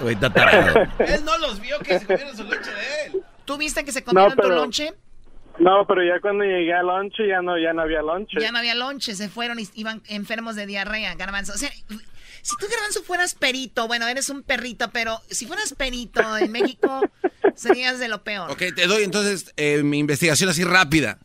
Güey, 0.00 0.14
está 0.14 0.30
tarado. 0.32 0.88
Él 0.98 1.24
no 1.24 1.36
los 1.38 1.60
vio 1.60 1.78
que 1.80 1.98
se 1.98 2.06
comieron 2.06 2.36
su 2.36 2.44
lonche 2.44 2.70
de 2.70 3.06
él. 3.06 3.22
¿Tú 3.44 3.56
viste 3.56 3.84
que 3.84 3.92
se 3.92 4.02
comieron 4.04 4.32
tu 4.32 4.42
pero- 4.42 4.54
lonche? 4.56 4.92
no 5.58 5.84
pero 5.86 6.02
ya 6.02 6.18
cuando 6.22 6.42
llegué 6.44 6.72
al 6.72 6.86
lonche 6.86 7.26
ya 7.28 7.42
no 7.42 7.58
ya 7.58 7.74
no 7.74 7.82
había 7.82 8.00
lonche 8.00 8.40
Ya 8.40 8.50
no 8.50 8.58
había 8.60 8.74
lonche, 8.74 9.14
se 9.14 9.28
fueron 9.28 9.58
y 9.58 9.68
iban 9.74 10.00
enfermos 10.08 10.56
de 10.56 10.64
diarrea, 10.64 11.14
garbanzo. 11.16 11.52
O 11.52 11.56
sea, 11.58 11.70
si 12.42 12.56
tú, 12.56 12.66
garbanzo, 12.70 13.02
fueras 13.02 13.34
perito, 13.34 13.86
bueno, 13.86 14.06
eres 14.08 14.28
un 14.30 14.42
perrito, 14.42 14.90
pero 14.90 15.20
si 15.30 15.46
fueras 15.46 15.74
perito 15.74 16.36
en 16.38 16.50
México, 16.52 17.00
serías 17.54 17.98
de 17.98 18.08
lo 18.08 18.22
peor. 18.24 18.50
Ok, 18.50 18.62
te 18.74 18.86
doy 18.86 19.02
entonces 19.04 19.52
eh, 19.56 19.82
mi 19.82 19.98
investigación 19.98 20.48
así 20.50 20.64
rápida. 20.64 21.18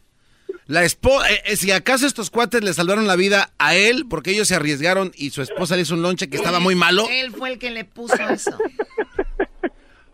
La 0.67 0.83
esposa, 0.83 1.27
si 1.55 1.69
acaso 1.71 2.07
estos 2.07 2.31
cuates 2.31 2.63
le 2.63 2.73
salvaron 2.73 3.05
la 3.05 3.15
vida 3.15 3.51
a 3.59 3.75
él 3.75 4.05
porque 4.09 4.31
ellos 4.31 4.47
se 4.47 4.55
arriesgaron 4.55 5.11
y 5.15 5.29
su 5.29 5.43
esposa 5.43 5.75
le 5.75 5.83
hizo 5.83 5.93
un 5.93 6.01
lonche 6.01 6.27
que 6.27 6.37
estaba 6.37 6.59
muy 6.59 6.73
malo. 6.73 7.07
Él 7.09 7.31
fue 7.31 7.51
el 7.53 7.59
que 7.59 7.69
le 7.69 7.85
puso 7.85 8.15
eso. 8.29 8.57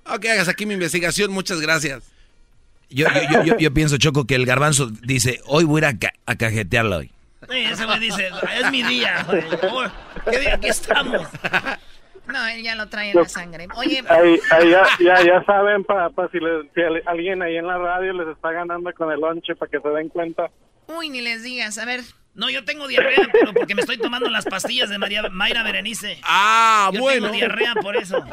Ok, 0.06 0.26
hagas 0.26 0.48
aquí 0.50 0.66
mi 0.66 0.74
investigación, 0.74 1.32
muchas 1.32 1.62
gracias. 1.62 2.04
Yo, 2.90 3.08
yo, 3.08 3.22
yo, 3.32 3.44
yo- 3.46 3.58
yo 3.58 3.74
pienso, 3.74 3.98
Choco, 3.98 4.26
que 4.28 4.36
el 4.36 4.46
garbanzo 4.46 4.88
dice, 5.04 5.40
hoy 5.46 5.64
voy 5.64 5.78
a 5.78 5.90
ir 5.90 5.96
a, 5.96 6.00
ca- 6.00 6.14
a 6.26 6.36
cajetearlo 6.36 6.98
hoy. 6.98 7.12
Sí, 7.49 7.58
ese 7.58 7.86
güey 7.86 7.99
dice, 7.99 8.30
es 8.56 8.71
mi 8.71 8.84
día, 8.84 9.23
güey. 9.27 9.43
¿Qué 10.30 10.39
día 10.39 10.56
aquí 10.56 10.67
estamos? 10.67 11.27
No, 12.27 12.45
él 12.47 12.62
ya 12.63 12.75
lo 12.75 12.88
trae 12.88 13.10
en 13.12 13.17
la 13.17 13.27
sangre. 13.27 13.67
Oye, 13.75 14.04
Ahí, 14.08 14.39
ahí 14.51 14.69
ya, 14.69 14.84
ya, 14.99 15.23
ya 15.23 15.43
saben 15.43 15.84
para 15.84 16.10
si, 16.32 16.39
le- 16.39 16.69
si 16.73 16.82
al- 16.82 17.01
alguien 17.08 17.41
ahí 17.41 17.58
en 17.58 17.65
la 17.67 17.77
radio 17.77 18.13
les 18.13 18.27
está 18.27 18.51
ganando 18.51 18.93
con 18.93 19.12
el 19.12 19.19
lonche 19.19 19.56
para 19.56 19.69
que 19.71 19.80
se 19.80 19.89
den 19.89 20.08
cuenta. 20.10 20.49
uy, 20.88 21.10
ni 21.10 21.21
les 21.21 21.43
digas. 21.43 21.77
A 21.77 21.86
ver, 21.86 22.01
No, 22.34 22.49
yo 22.49 22.63
tengo 22.63 22.88
diarrea, 22.88 23.27
pero 23.34 23.54
porque 23.54 23.75
me 23.75 23.82
estoy 23.82 23.97
tomando 23.97 24.30
las 24.30 24.45
pastillas 24.45 24.89
de 24.89 24.97
María, 24.97 25.23
Mayra 25.30 25.63
Berenice. 25.63 26.17
Ah, 26.23 26.89
Yo 26.93 27.01
bueno. 27.01 27.23
tengo 27.25 27.36
diarrea 27.36 27.73
por 27.82 27.97
eso. 27.97 28.23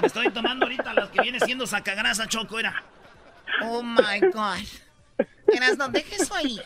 Me 0.00 0.06
estoy 0.06 0.30
tomando 0.30 0.64
ahorita 0.64 0.94
las 0.94 1.10
que 1.10 1.20
viene 1.20 1.38
siendo 1.40 1.66
sacagrasa, 1.66 2.26
Choco, 2.28 2.58
era. 2.58 2.82
oh 3.62 3.82
my 3.82 4.20
God. 4.32 4.56
Eras, 5.48 5.76
no 5.76 5.88
dejes 5.88 6.22
eso 6.22 6.34
ahí. 6.34 6.58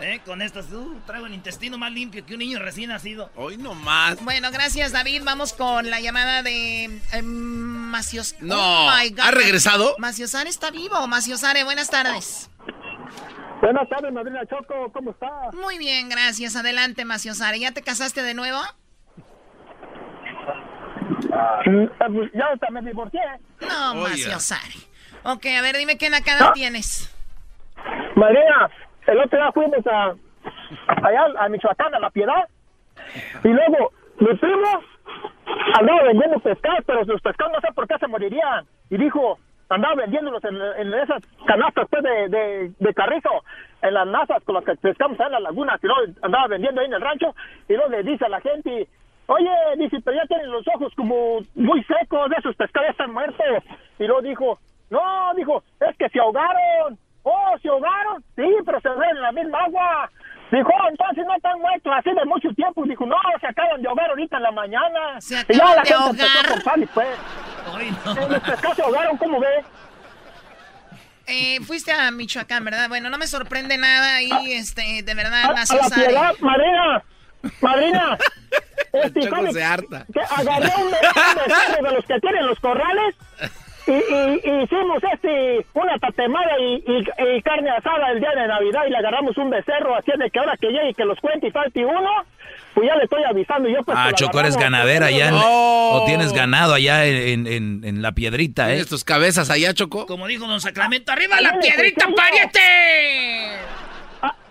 Eh, 0.00 0.20
con 0.26 0.42
estas, 0.42 0.70
uh, 0.72 1.00
traigo 1.06 1.26
el 1.26 1.32
intestino 1.34 1.78
más 1.78 1.90
limpio 1.90 2.24
que 2.26 2.34
un 2.34 2.40
niño 2.40 2.58
recién 2.58 2.90
nacido. 2.90 3.30
Hoy 3.34 3.56
no 3.56 3.74
más. 3.74 4.22
Bueno, 4.22 4.50
gracias, 4.52 4.92
David. 4.92 5.22
Vamos 5.24 5.54
con 5.54 5.88
la 5.88 6.00
llamada 6.00 6.42
de 6.42 6.84
eh, 6.84 7.22
Macios. 7.22 8.34
No, 8.40 8.56
Oh, 8.58 8.90
my 8.94 9.08
God. 9.10 9.20
¿ha 9.20 9.30
regresado? 9.30 9.94
Maciosare 9.98 10.50
está 10.50 10.70
vivo. 10.70 11.06
Maciosare, 11.08 11.64
buenas 11.64 11.88
tardes. 11.88 12.50
Buenas 13.62 13.88
tardes, 13.88 14.12
madrina 14.12 14.40
Choco, 14.46 14.92
¿cómo 14.92 15.12
está? 15.12 15.28
Muy 15.54 15.78
bien, 15.78 16.10
gracias. 16.10 16.56
Adelante, 16.56 17.06
Maciosare. 17.06 17.58
¿Ya 17.58 17.72
te 17.72 17.80
casaste 17.82 18.22
de 18.22 18.34
nuevo? 18.34 18.60
Ya 22.34 22.44
hasta 22.52 22.70
me 22.70 22.82
divorcié. 22.82 23.20
No, 23.60 23.92
Oiga. 23.92 24.08
Maciosari. 24.10 24.86
Ok, 25.24 25.46
a 25.58 25.62
ver, 25.62 25.76
dime 25.78 25.96
qué 25.96 26.10
nakada 26.10 26.48
Ah. 26.48 26.52
tienes. 26.52 27.10
María, 28.14 28.70
el 29.06 29.18
otro 29.18 29.38
día 29.38 29.52
fuimos 29.52 29.86
a, 29.86 30.14
allá 31.02 31.26
a 31.38 31.48
Michoacán, 31.48 31.94
a 31.94 32.00
La 32.00 32.10
Piedad, 32.10 32.48
y 33.44 33.48
luego 33.48 33.92
mi 34.18 34.34
primo 34.34 34.80
andaba 35.74 36.02
vendiendo 36.04 36.38
pescados, 36.40 36.80
pero 36.86 37.04
los 37.04 37.20
pescados 37.20 37.52
no 37.52 37.60
sé 37.60 37.68
por 37.74 37.86
qué 37.86 37.98
se 37.98 38.06
morirían. 38.06 38.66
Y 38.90 38.96
dijo, 38.96 39.38
andaba 39.68 39.94
vendiéndolos 39.94 40.42
en, 40.44 40.56
en 40.56 40.94
esas 40.94 41.22
canastas 41.46 41.86
pues, 41.90 42.02
de, 42.02 42.28
de, 42.28 42.72
de 42.78 42.94
carrizo, 42.94 43.30
en 43.82 43.94
las 43.94 44.06
nazas 44.06 44.42
con 44.44 44.54
las 44.54 44.64
que 44.64 44.74
pescamos 44.76 45.18
allá 45.20 45.26
en 45.26 45.32
la 45.32 45.40
laguna, 45.40 45.78
que 45.80 45.88
andaba 46.22 46.46
vendiendo 46.48 46.80
ahí 46.80 46.86
en 46.86 46.94
el 46.94 47.00
rancho, 47.00 47.34
y 47.68 47.74
luego 47.74 47.90
le 47.90 48.02
dice 48.02 48.24
a 48.24 48.28
la 48.28 48.40
gente, 48.40 48.88
oye, 49.26 49.50
dice, 49.76 49.98
pero 50.04 50.16
ya 50.16 50.26
tienen 50.26 50.50
los 50.50 50.66
ojos 50.68 50.92
como 50.94 51.40
muy 51.54 51.82
secos, 51.84 52.30
de 52.30 52.36
esos 52.38 52.56
pescados 52.56 52.88
ya 52.88 52.92
están 52.92 53.12
muertos. 53.12 53.46
Y 53.98 54.04
luego 54.06 54.22
dijo, 54.22 54.58
no, 54.90 55.34
dijo, 55.34 55.62
es 55.80 55.96
que 55.96 56.08
se 56.08 56.20
ahogaron. 56.20 56.98
Oh, 57.28 57.58
¿se 57.60 57.68
ahogaron? 57.68 58.22
Sí, 58.36 58.44
pero 58.64 58.80
se 58.80 58.86
ahogaron 58.88 59.16
en 59.16 59.22
la 59.22 59.32
misma 59.32 59.58
agua. 59.64 60.10
Dijo, 60.52 60.68
"Oh, 60.68 60.88
entonces 60.88 61.24
no 61.26 61.34
están 61.34 61.58
muertos 61.60 61.92
así 61.98 62.10
de 62.14 62.24
mucho 62.24 62.48
tiempo. 62.54 62.84
Dijo, 62.84 63.04
no, 63.04 63.16
se 63.40 63.46
acaban 63.48 63.82
de 63.82 63.88
ahogar 63.88 64.10
ahorita 64.10 64.36
en 64.36 64.42
la 64.44 64.52
mañana. 64.52 65.20
Se 65.20 65.34
y 65.48 65.54
ya 65.56 65.64
acaban 65.72 65.76
la 65.76 65.82
de 65.82 65.88
gente 65.88 66.22
ahogar. 66.22 66.46
empezó 66.52 66.70
a 66.70 66.78
y 66.78 66.86
pues, 66.86 67.08
Ay, 67.74 67.96
no. 68.04 68.28
los 68.28 68.42
pescados 68.44 68.76
se 68.76 68.82
ahogaron, 68.82 69.16
¿cómo 69.16 69.40
ves? 69.40 69.64
Eh, 71.26 71.58
fuiste 71.66 71.90
a 71.90 72.12
Michoacán, 72.12 72.64
¿verdad? 72.64 72.88
Bueno, 72.88 73.10
no 73.10 73.18
me 73.18 73.26
sorprende 73.26 73.76
nada 73.76 74.14
ahí, 74.16 74.30
este, 74.52 75.02
de 75.02 75.14
verdad, 75.14 75.42
A, 75.46 75.48
a 75.48 75.76
la 75.76 75.94
piedad, 75.96 76.32
madrina, 76.40 77.02
madrina. 77.60 78.18
Este, 78.92 79.20
se 79.52 79.64
harta. 79.64 80.06
Que 80.10 80.20
agarré 80.20 80.70
un, 80.78 80.84
un 80.86 81.84
de 81.84 81.92
los 81.96 82.04
que 82.06 82.18
tienen 82.20 82.46
los 82.46 82.58
corrales 82.60 83.14
y, 83.86 83.92
y- 83.92 84.40
y 84.44 84.62
hicimos 84.62 85.02
este 85.12 85.64
una 85.74 85.98
tatemada 85.98 86.58
y, 86.60 86.82
y- 86.86 87.36
y 87.36 87.42
carne 87.42 87.70
asada 87.70 88.10
el 88.12 88.20
día 88.20 88.30
de 88.34 88.46
Navidad 88.48 88.82
y 88.86 88.90
le 88.90 88.96
agarramos 88.98 89.36
un 89.38 89.50
becerro 89.50 89.94
así 89.96 90.12
de 90.18 90.30
que 90.30 90.38
ahora 90.38 90.56
que 90.60 90.68
llegue 90.68 90.90
y 90.90 90.94
que 90.94 91.04
los 91.04 91.18
cuente 91.20 91.46
y 91.48 91.50
falte 91.50 91.84
uno, 91.84 92.10
pues 92.74 92.88
ya 92.88 92.96
le 92.96 93.04
estoy 93.04 93.22
avisando 93.24 93.68
yo 93.68 93.82
pues 93.84 93.96
Ah, 94.00 94.10
Choco, 94.14 94.40
eres 94.40 94.56
ganadera 94.56 95.06
allá. 95.06 95.28
en-. 95.28 95.34
O 95.34 96.02
tienes 96.06 96.32
ganado 96.32 96.74
allá 96.74 97.04
en, 97.06 97.46
en- 97.46 97.84
en 97.84 98.02
la 98.02 98.12
piedrita, 98.12 98.64
¿eh? 98.68 98.72
¿Tienes 98.74 98.88
tus 98.88 99.04
cabezas 99.04 99.50
allá, 99.50 99.72
Choco? 99.74 100.06
Como 100.06 100.26
dijo 100.26 100.46
don 100.46 100.60
Sacramento, 100.60 101.12
¡arriba 101.12 101.40
la 101.40 101.58
piedrita, 101.58 102.06
pariente! 102.14 102.60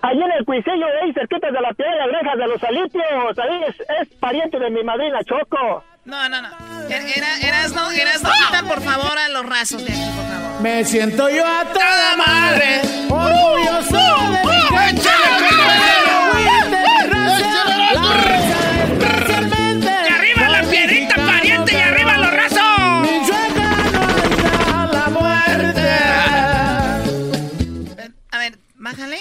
Allí 0.02 0.22
en 0.22 0.32
el 0.38 0.46
cuisillo 0.46 0.86
de 0.86 1.02
ahí 1.02 1.14
cerquita 1.14 1.48
de 1.52 1.60
la 1.62 1.74
piedra 1.74 2.06
de 2.08 2.38
de 2.42 2.48
los 2.48 2.64
alipios, 2.64 3.40
ahí 3.40 3.64
es, 3.68 3.76
es 4.02 4.08
pariente 4.20 4.60
de 4.60 4.70
mi 4.70 4.84
madrina 4.84 5.20
Choco. 5.24 5.84
No, 6.06 6.30
no, 6.30 6.42
no. 6.42 6.50
Er- 6.90 7.14
Era, 7.18 7.40
eras 7.42 7.72
no, 7.72 7.90
eras 7.92 8.22
no, 8.22 8.30
quita 8.30 8.64
por 8.68 8.82
favor 8.84 9.18
a 9.18 9.30
los 9.30 9.46
rasos 9.46 9.84
de 9.84 9.92
aquí, 9.92 10.02
por 10.16 10.26
favor. 10.28 10.62
Me 10.62 10.86
siento 10.86 11.30
yo 11.30 11.46
a 11.46 11.66
toda 11.66 12.16
madre, 12.18 12.82
orgulloso 13.10 13.98
de 14.32 14.44
mi 14.46 14.62
gente. 14.78 15.10
Especialmente. 18.94 19.92
¡Y 20.08 20.14
arriba 20.14 20.50
la 20.50 20.62
piedrita, 20.64 21.16
pariente! 21.16 21.74
¡Y 21.74 21.76
arriba 21.82 22.18
los 22.18 22.32
rasos! 22.32 23.02
Michoacán, 23.02 24.92
la 24.92 25.08
muerte. 25.10 25.90
A 28.32 28.38
ver, 28.38 28.58
bájale. 28.76 29.18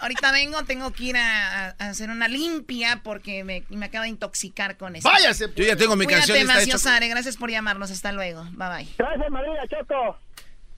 Ahorita 0.00 0.30
vengo, 0.32 0.62
tengo 0.64 0.92
que 0.92 1.04
ir 1.04 1.16
a, 1.16 1.70
hacer 1.78 2.10
una 2.10 2.28
limpia 2.28 3.00
porque 3.02 3.44
me, 3.44 3.64
me 3.68 3.86
acabo 3.86 4.04
de 4.04 4.10
intoxicar 4.10 4.76
con 4.76 4.96
eso. 4.96 5.08
Váyase. 5.08 5.50
Yo 5.54 5.64
ya 5.64 5.76
tengo 5.76 5.96
mi 5.96 6.06
canción 6.06 6.36
Cuídate, 6.38 6.60
Choco. 6.60 6.60
Maciosare. 6.60 7.08
Gracias 7.08 7.36
por 7.36 7.50
llamarnos. 7.50 7.90
Hasta 7.90 8.12
luego. 8.12 8.44
Bye 8.52 8.68
bye. 8.68 8.88
Gracias 8.96 9.30
madrina 9.30 9.66
Choco. 9.68 10.18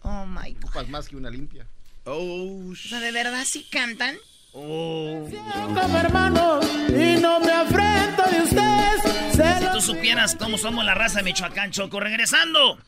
Oh 0.02 0.26
my 0.26 0.54
god. 0.54 0.64
Ocupas 0.64 0.88
más 0.88 1.08
que 1.08 1.16
una 1.16 1.30
limpia. 1.30 1.66
Oh, 2.04 2.70
O 2.70 2.74
sea, 2.74 3.00
¿de 3.00 3.12
verdad 3.12 3.44
sí 3.44 3.66
cantan? 3.70 4.16
Como 4.52 5.98
hermanos 5.98 6.66
y 6.88 7.20
no 7.20 7.38
me 7.38 7.52
afrento 7.52 8.22
de 8.30 8.42
ustedes. 8.42 9.60
Si 9.60 9.66
tú 9.72 9.80
supieras 9.80 10.34
cómo 10.34 10.58
somos 10.58 10.84
la 10.84 10.94
raza 10.94 11.18
de 11.18 11.24
Michoacán, 11.24 11.70
Choco. 11.70 12.00
Regresando. 12.00 12.78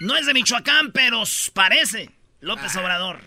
No 0.00 0.16
es 0.16 0.26
de 0.26 0.34
Michoacán, 0.34 0.92
pero 0.92 1.22
parece. 1.54 2.10
López 2.40 2.76
Obrador. 2.76 3.20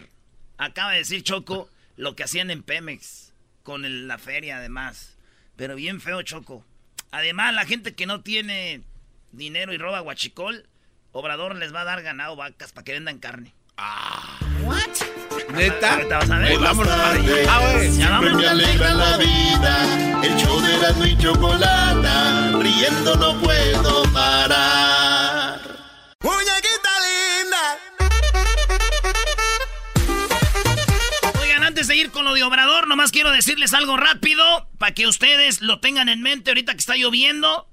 Acaba 0.58 0.92
de 0.92 1.00
decir 1.00 1.24
Choco 1.24 1.70
lo 1.98 2.16
que 2.16 2.24
hacían 2.24 2.50
en 2.52 2.64
Pemex. 2.64 3.34
Con 3.64 3.84
el- 3.86 4.08
la 4.08 4.18
feria, 4.18 4.58
además. 4.58 5.16
Pero 5.56 5.76
bien 5.76 6.00
feo, 6.02 6.22
Choco. 6.22 6.64
Además, 7.12 7.54
la 7.54 7.66
gente 7.66 7.96
que 7.96 8.06
no 8.06 8.22
tiene 8.22 8.82
dinero 9.32 9.74
y 9.74 9.78
roba 9.78 10.00
guachicol, 10.02 10.68
Obrador 11.14 11.56
les 11.56 11.74
va 11.74 11.82
a 11.82 11.86
dar 11.86 12.02
ganado 12.04 12.36
vacas 12.36 12.74
para 12.74 12.84
que 12.84 12.92
vendan 12.92 13.20
carne. 13.20 13.54
What? 14.64 14.90
¿Neta? 15.54 15.94
Ahorita 15.96 16.18
vas 16.20 16.30
a 16.30 16.38
ver. 16.40 16.60
Tardes, 16.60 17.48
Ah, 17.50 17.60
güey. 17.74 17.88
Ya 17.88 17.92
siempre 17.94 18.10
vámonos. 18.10 18.42
me 18.42 18.48
alegra 18.48 18.94
la 18.94 19.18
vida. 19.18 20.22
El 20.24 20.36
show 20.38 20.60
de 20.62 20.76
Erasmo 20.76 21.06
y 21.06 21.18
Chocolata, 21.18 22.52
riendo 22.60 23.16
no 23.16 23.40
puedo 23.42 24.04
parar. 24.14 25.60
Muñequita 26.22 26.55
Oigan, 31.96 31.96
antes 31.96 31.96
de 31.96 31.98
ir 31.98 32.12
con 32.12 32.26
lo 32.26 32.34
de 32.34 32.44
Obrador, 32.44 32.88
nomás 32.88 33.12
quiero 33.12 33.32
decirles 33.32 33.74
algo 33.74 33.96
rápido 33.98 34.68
para 34.78 34.94
que 34.94 35.08
ustedes 35.08 35.62
lo 35.62 35.80
tengan 35.80 36.10
en 36.10 36.22
mente 36.22 36.52
ahorita 36.52 36.74
que 36.74 36.80
está 36.80 36.96
lloviendo. 36.96 37.68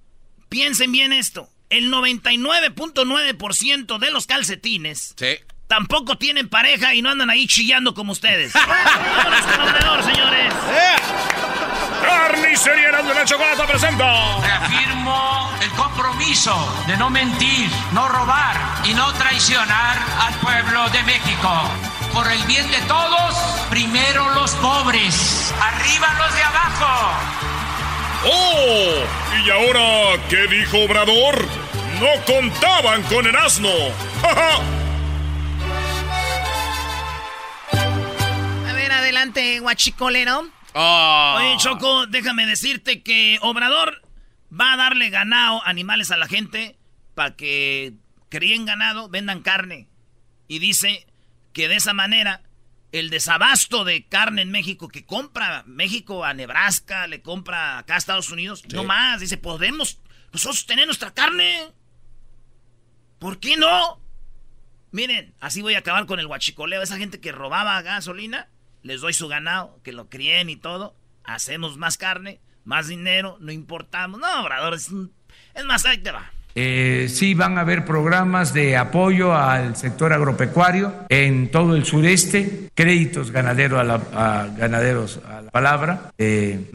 Piensen 0.48 0.92
bien 0.92 1.12
esto. 1.12 1.48
El 1.70 1.90
99.9% 1.90 3.98
de 3.98 4.11
los 4.11 4.26
calcetines 4.26 5.14
Sí. 5.18 5.37
tampoco 5.68 6.16
tienen 6.18 6.48
pareja 6.48 6.94
y 6.94 7.02
no 7.02 7.11
andan 7.11 7.30
ahí 7.30 7.46
chillando 7.46 7.94
como 7.94 8.12
ustedes. 8.12 8.52
Vámonos 9.16 9.46
con 9.46 9.61
Obrador, 9.61 10.02
señores. 10.04 10.52
Carnicería 12.02 13.02
de 13.02 13.14
la 13.14 13.24
Chocolata 13.24 13.66
presenta. 13.66 14.38
Reafirmo 14.40 15.50
el 15.62 15.70
compromiso 15.70 16.54
de 16.87 16.96
no 16.98 17.08
mentir, 17.11 17.70
no 17.92 18.06
robar 18.08 18.56
y 18.85 18.92
no 18.94 19.12
traicionar 19.14 19.98
al 20.20 20.35
pueblo 20.40 20.88
de 20.90 21.02
México. 21.04 21.70
Por 22.12 22.31
el 22.31 22.42
bien 22.44 22.70
de 22.70 22.81
todos, 22.83 23.35
primero 23.70 24.29
los 24.35 24.51
pobres, 24.57 25.55
arriba 25.59 26.14
los 26.18 26.35
de 26.35 26.42
abajo. 26.42 27.18
¡Oh! 28.27 29.05
¿Y 29.44 29.51
ahora 29.51 30.22
qué 30.29 30.46
dijo 30.46 30.79
Obrador? 30.85 31.42
No 32.01 32.09
contaban 32.27 33.03
con 33.05 33.27
el 33.27 33.35
asno. 33.35 33.70
¡Ja, 34.22 34.35
ja! 34.35 34.61
A 38.68 38.72
ver, 38.75 38.92
adelante, 38.92 39.61
guachicolero. 39.61 40.48
Oh. 40.75 41.35
Oye, 41.38 41.57
Choco, 41.57 42.07
déjame 42.07 42.44
decirte 42.44 43.03
que 43.03 43.38
Obrador 43.40 44.03
va 44.53 44.75
a 44.75 44.77
darle 44.77 45.09
ganado, 45.09 45.62
animales 45.64 46.11
a 46.11 46.18
la 46.18 46.29
gente, 46.29 46.77
para 47.14 47.37
que 47.37 47.94
críen 48.29 48.66
ganado, 48.66 49.09
vendan 49.09 49.40
carne. 49.40 49.88
Y 50.46 50.59
dice 50.59 51.07
que 51.52 51.68
de 51.68 51.76
esa 51.76 51.92
manera 51.92 52.42
el 52.92 53.08
desabasto 53.10 53.84
de 53.84 54.06
carne 54.06 54.42
en 54.42 54.50
México 54.50 54.88
que 54.88 55.06
compra 55.06 55.64
México 55.66 56.24
a 56.24 56.34
Nebraska, 56.34 57.06
le 57.06 57.22
compra 57.22 57.78
acá 57.78 57.94
a 57.94 57.98
Estados 57.98 58.30
Unidos, 58.30 58.62
no 58.72 58.84
más. 58.84 59.20
Dice, 59.20 59.38
podemos 59.38 60.00
nosotros 60.32 60.66
tener 60.66 60.86
nuestra 60.86 61.12
carne. 61.14 61.72
¿Por 63.18 63.38
qué 63.38 63.56
no? 63.56 64.00
Miren, 64.90 65.34
así 65.40 65.62
voy 65.62 65.74
a 65.74 65.78
acabar 65.78 66.06
con 66.06 66.20
el 66.20 66.26
huachicoleo. 66.26 66.82
Esa 66.82 66.98
gente 66.98 67.20
que 67.20 67.32
robaba 67.32 67.80
gasolina, 67.82 68.50
les 68.82 69.00
doy 69.00 69.12
su 69.14 69.28
ganado, 69.28 69.80
que 69.82 69.92
lo 69.92 70.08
críen 70.10 70.50
y 70.50 70.56
todo. 70.56 70.96
Hacemos 71.24 71.78
más 71.78 71.96
carne, 71.96 72.40
más 72.64 72.88
dinero, 72.88 73.38
no 73.40 73.52
importamos. 73.52 74.20
No, 74.20 74.42
Obrador, 74.42 74.74
es, 74.74 74.88
un- 74.90 75.14
es 75.54 75.64
más, 75.64 75.86
ahí 75.86 75.98
te 75.98 76.10
va. 76.10 76.30
Eh, 76.54 77.06
sí 77.08 77.34
van 77.34 77.58
a 77.58 77.62
haber 77.62 77.84
programas 77.84 78.52
de 78.52 78.76
apoyo 78.76 79.34
al 79.34 79.76
sector 79.76 80.12
agropecuario 80.12 80.92
en 81.08 81.50
todo 81.50 81.76
el 81.76 81.84
sureste, 81.84 82.70
créditos 82.74 83.30
ganadero 83.30 83.78
a, 83.78 83.84
la- 83.84 84.48
ganaderos 84.56 85.20
a 85.28 85.40
la 85.42 85.50
palabra, 85.50 86.10
eh, 86.18 86.70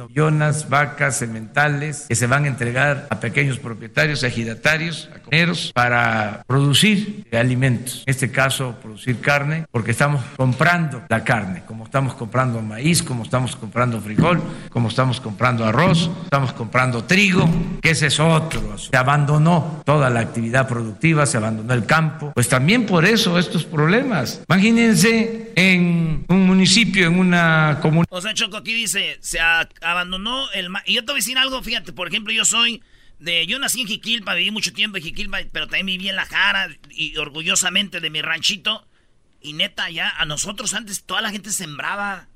vacas, 0.69 1.17
sementales 1.17 2.05
que 2.07 2.15
se 2.15 2.27
van 2.27 2.45
a 2.45 2.47
entregar 2.47 3.07
a 3.09 3.19
pequeños 3.19 3.59
propietarios, 3.59 4.23
ejidatarios, 4.23 5.09
a 5.15 5.19
comuneros 5.19 5.71
para 5.73 6.43
producir 6.47 7.25
alimentos. 7.31 8.03
En 8.05 8.11
este 8.11 8.31
caso, 8.31 8.75
producir 8.81 9.19
carne, 9.19 9.65
porque 9.71 9.91
estamos 9.91 10.21
comprando 10.35 11.03
la 11.09 11.23
carne, 11.23 11.63
como 11.67 11.85
estamos 11.85 12.13
comprando 12.13 12.61
maíz, 12.61 13.03
como 13.03 13.23
estamos 13.23 13.55
comprando 13.55 13.99
frijol, 14.01 14.41
como 14.69 14.89
estamos 14.89 15.19
comprando 15.21 15.65
arroz, 15.65 16.09
estamos 16.23 16.53
comprando 16.53 17.03
trigo, 17.03 17.47
que 17.81 17.91
ese 17.91 18.07
es 18.07 18.19
otro. 18.19 18.77
Se 18.77 18.95
abandonó 18.95 19.66
toda 19.85 20.09
la 20.09 20.19
actividad 20.19 20.67
productiva, 20.67 21.25
se 21.25 21.37
abandonó 21.37 21.73
el 21.73 21.85
campo. 21.85 22.31
Pues 22.33 22.49
también 22.49 22.85
por 22.85 23.05
eso 23.05 23.37
estos 23.39 23.65
problemas. 23.65 24.41
Imagínense 24.49 25.51
en 25.55 26.25
un 26.27 26.45
municipio, 26.45 27.07
en 27.07 27.19
una 27.19 27.79
comunidad. 27.81 28.07
O 28.09 28.21
sea, 28.21 28.33
Choco 28.33 28.57
aquí 28.57 28.73
dice, 28.73 29.17
se 29.21 29.39
abandonó 29.39 30.51
el... 30.51 30.69
Y 30.85 30.95
yo 30.95 31.01
te 31.01 31.11
voy 31.11 31.19
a 31.19 31.23
decir 31.23 31.37
algo, 31.37 31.61
fíjate, 31.61 31.93
por 31.93 32.07
ejemplo, 32.07 32.33
yo 32.33 32.45
soy 32.45 32.81
De, 33.19 33.47
yo 33.47 33.57
nací 33.57 33.81
en 33.81 33.87
Jiquilpa, 33.87 34.35
viví 34.35 34.51
mucho 34.51 34.73
tiempo 34.73 34.97
en 34.97 35.03
Jiquilpa, 35.03 35.39
pero 35.51 35.65
también 35.65 35.87
viví 35.87 36.09
en 36.09 36.15
La 36.15 36.25
Jara 36.25 36.69
y 36.91 37.17
orgullosamente 37.17 37.99
de 37.99 38.09
mi 38.09 38.21
ranchito. 38.21 38.85
Y 39.41 39.53
neta, 39.53 39.89
ya 39.89 40.09
a 40.09 40.25
nosotros 40.25 40.73
antes 40.73 41.03
toda 41.03 41.21
la 41.21 41.31
gente 41.31 41.51
sembraba 41.51 42.27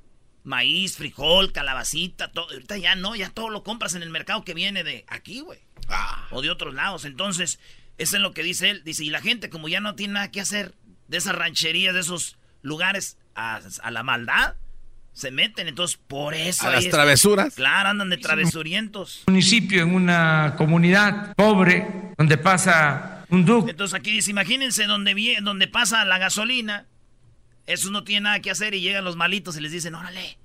maíz, 0.44 0.96
frijol, 0.96 1.52
calabacita, 1.52 2.32
todo. 2.32 2.50
Ahorita 2.50 2.76
ya 2.78 2.96
no, 2.96 3.14
ya 3.14 3.30
todo 3.30 3.48
lo 3.48 3.62
compras 3.62 3.94
en 3.94 4.02
el 4.02 4.10
mercado 4.10 4.42
que 4.42 4.54
viene 4.54 4.82
de 4.82 5.04
aquí, 5.06 5.40
güey. 5.40 5.60
O 6.30 6.42
de 6.42 6.50
otros 6.50 6.74
lados. 6.74 7.04
Entonces, 7.04 7.58
eso 7.98 8.16
es 8.16 8.22
lo 8.22 8.32
que 8.32 8.42
dice 8.42 8.70
él. 8.70 8.82
Dice, 8.84 9.04
y 9.04 9.10
la 9.10 9.20
gente 9.20 9.50
como 9.50 9.68
ya 9.68 9.80
no 9.80 9.94
tiene 9.94 10.14
nada 10.14 10.30
que 10.30 10.40
hacer 10.40 10.74
de 11.08 11.16
esas 11.18 11.34
rancherías, 11.34 11.94
de 11.94 12.00
esos 12.00 12.38
lugares 12.62 13.18
a, 13.34 13.60
a 13.82 13.90
la 13.90 14.02
maldad, 14.02 14.54
se 15.12 15.30
meten. 15.30 15.68
Entonces, 15.68 15.98
por 16.08 16.32
eso... 16.34 16.66
A 16.66 16.70
las 16.70 16.84
es- 16.84 16.90
travesuras. 16.90 17.54
Claro, 17.54 17.90
andan 17.90 18.08
de 18.10 18.16
travesurientos. 18.16 19.24
municipio, 19.26 19.82
en 19.82 19.94
una 19.94 20.54
comunidad 20.56 21.34
pobre, 21.34 21.86
donde 22.16 22.38
pasa 22.38 23.24
un 23.28 23.44
ducto. 23.44 23.70
Entonces 23.70 23.98
aquí 23.98 24.10
dice, 24.12 24.30
imagínense 24.30 24.84
donde, 24.84 25.38
donde 25.42 25.68
pasa 25.68 26.04
la 26.04 26.18
gasolina. 26.18 26.86
Esos 27.66 27.90
no 27.90 28.04
tienen 28.04 28.24
nada 28.24 28.40
que 28.40 28.50
hacer 28.50 28.74
y 28.74 28.80
llegan 28.80 29.04
los 29.04 29.16
malitos 29.16 29.56
y 29.56 29.60
les 29.60 29.70
dicen, 29.72 29.94
órale. 29.94 30.38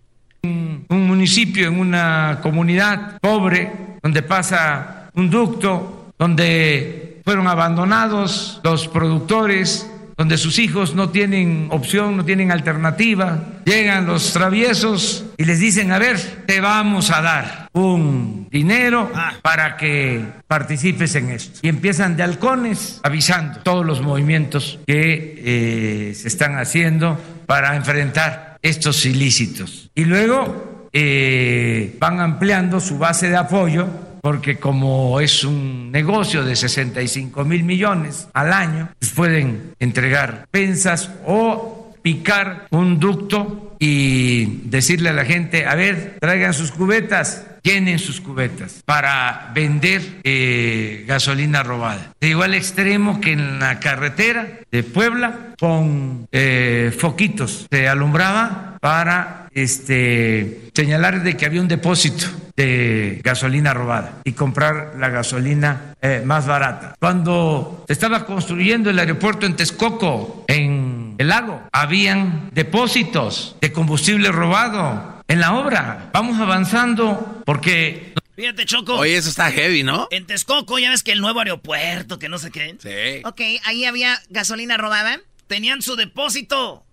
un 0.43 0.85
municipio, 0.89 1.67
en 1.67 1.79
una 1.79 2.39
comunidad 2.43 3.19
pobre, 3.19 3.71
donde 4.03 4.21
pasa 4.21 4.96
un 5.17 5.31
ducto, 5.31 6.13
donde 6.17 7.21
fueron 7.25 7.47
abandonados 7.47 8.61
los 8.63 8.87
productores, 8.87 9.89
donde 10.15 10.37
sus 10.37 10.59
hijos 10.59 10.95
no 10.95 11.09
tienen 11.09 11.67
opción, 11.71 12.17
no 12.17 12.25
tienen 12.25 12.51
alternativa. 12.51 13.61
Llegan 13.65 14.05
los 14.05 14.31
traviesos 14.31 15.25
y 15.37 15.45
les 15.45 15.59
dicen, 15.59 15.91
a 15.91 15.99
ver, 15.99 16.19
te 16.45 16.61
vamos 16.61 17.11
a 17.11 17.21
dar 17.21 17.69
un 17.73 18.47
dinero 18.51 19.11
para 19.41 19.75
que 19.75 20.23
participes 20.47 21.15
en 21.15 21.31
esto. 21.31 21.59
Y 21.63 21.69
empiezan 21.69 22.15
de 22.15 22.23
halcones 22.23 22.99
avisando 23.03 23.59
todos 23.59 23.85
los 23.85 24.01
movimientos 24.01 24.79
que 24.87 26.09
eh, 26.09 26.13
se 26.15 26.27
están 26.27 26.57
haciendo 26.57 27.19
para 27.45 27.75
enfrentar 27.75 28.57
estos 28.61 29.05
ilícitos. 29.05 29.89
Y 29.93 30.05
luego 30.05 30.89
eh, 30.93 31.95
van 31.99 32.19
ampliando 32.19 32.79
su 32.79 32.97
base 32.97 33.29
de 33.29 33.37
apoyo 33.37 34.06
porque 34.21 34.57
como 34.57 35.19
es 35.19 35.43
un 35.43 35.91
negocio 35.91 36.43
de 36.43 36.55
65 36.55 37.45
mil 37.45 37.63
millones 37.63 38.27
al 38.33 38.53
año, 38.53 38.89
pues 38.99 39.11
pueden 39.11 39.73
entregar 39.79 40.47
pensas 40.51 41.11
o 41.25 41.93
picar 42.01 42.67
un 42.71 42.99
ducto 42.99 43.75
y 43.79 44.61
decirle 44.69 45.09
a 45.09 45.13
la 45.13 45.25
gente, 45.25 45.65
a 45.65 45.75
ver, 45.75 46.17
traigan 46.19 46.53
sus 46.53 46.71
cubetas, 46.71 47.45
llenen 47.63 47.99
sus 47.99 48.21
cubetas 48.21 48.81
para 48.85 49.51
vender 49.53 50.01
eh, 50.23 51.03
gasolina 51.07 51.63
robada. 51.63 52.13
De 52.19 52.29
igual 52.29 52.53
extremo 52.53 53.19
que 53.19 53.33
en 53.33 53.59
la 53.59 53.79
carretera 53.79 54.47
de 54.71 54.83
Puebla 54.83 55.53
con 55.59 56.27
eh, 56.31 56.95
foquitos 56.97 57.67
se 57.69 57.87
alumbraba 57.87 58.77
para 58.79 59.49
este, 59.51 60.69
señalar 60.73 61.23
de 61.23 61.35
que 61.35 61.45
había 61.45 61.61
un 61.61 61.67
depósito 61.67 62.27
de 62.57 63.21
gasolina 63.23 63.73
robada 63.73 64.21
y 64.23 64.33
comprar 64.33 64.95
la 64.97 65.09
gasolina 65.09 65.95
eh, 66.01 66.23
más 66.25 66.47
barata. 66.47 66.95
Cuando 66.99 67.85
se 67.87 67.93
estaba 67.93 68.25
construyendo 68.25 68.89
el 68.89 68.99
aeropuerto 68.99 69.45
en 69.45 69.55
Texcoco, 69.55 70.43
en 70.47 71.15
el 71.19 71.27
lago, 71.27 71.61
habían 71.71 72.49
depósitos 72.51 73.55
de 73.61 73.71
combustible 73.71 74.31
robado 74.31 75.21
en 75.27 75.39
la 75.39 75.53
obra. 75.53 76.09
Vamos 76.11 76.39
avanzando 76.39 77.43
porque... 77.45 78.13
Fíjate, 78.35 78.65
Choco. 78.65 78.95
Oye, 78.95 79.17
eso 79.17 79.29
está 79.29 79.51
heavy, 79.51 79.83
¿no? 79.83 80.07
En 80.11 80.25
Texcoco, 80.25 80.77
ya 80.77 80.91
ves 80.91 81.01
que 81.01 81.11
el 81.11 81.21
nuevo 81.21 81.39
aeropuerto, 81.39 82.19
que 82.19 82.29
no 82.29 82.37
sé 82.37 82.51
qué. 82.51 82.75
Sí. 82.79 83.21
Ok, 83.23 83.41
ahí 83.65 83.85
había 83.85 84.19
gasolina 84.29 84.77
robada. 84.77 85.19
Tenían 85.47 85.81
su 85.81 85.95
depósito. 85.95 86.83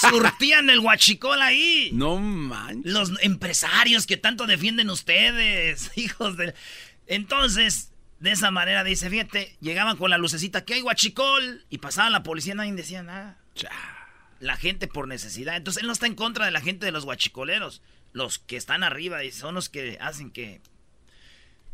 Surtían 0.00 0.70
el 0.70 0.80
guachicol 0.80 1.40
ahí. 1.42 1.90
No 1.92 2.18
manches. 2.18 2.92
Los 2.92 3.12
empresarios 3.22 4.06
que 4.06 4.16
tanto 4.16 4.46
defienden 4.46 4.90
ustedes, 4.90 5.90
hijos 5.96 6.36
de... 6.36 6.54
Entonces, 7.06 7.92
de 8.20 8.32
esa 8.32 8.50
manera, 8.50 8.84
dice, 8.84 9.10
fíjate, 9.10 9.56
llegaban 9.60 9.96
con 9.96 10.10
la 10.10 10.18
lucecita, 10.18 10.64
que 10.64 10.74
hay 10.74 10.80
guachicol? 10.80 11.64
Y 11.68 11.78
pasaba 11.78 12.10
la 12.10 12.22
policía, 12.22 12.54
nadie 12.54 12.72
decía 12.72 13.02
nada. 13.02 13.38
La 14.40 14.56
gente 14.56 14.88
por 14.88 15.08
necesidad. 15.08 15.56
Entonces, 15.56 15.82
él 15.82 15.86
no 15.86 15.92
está 15.92 16.06
en 16.06 16.14
contra 16.14 16.46
de 16.46 16.50
la 16.50 16.60
gente 16.60 16.86
de 16.86 16.92
los 16.92 17.04
guachicoleros. 17.04 17.82
Los 18.12 18.38
que 18.38 18.56
están 18.56 18.82
arriba 18.82 19.24
y 19.24 19.32
son 19.32 19.54
los 19.54 19.68
que 19.68 19.98
hacen 20.00 20.30
que... 20.30 20.60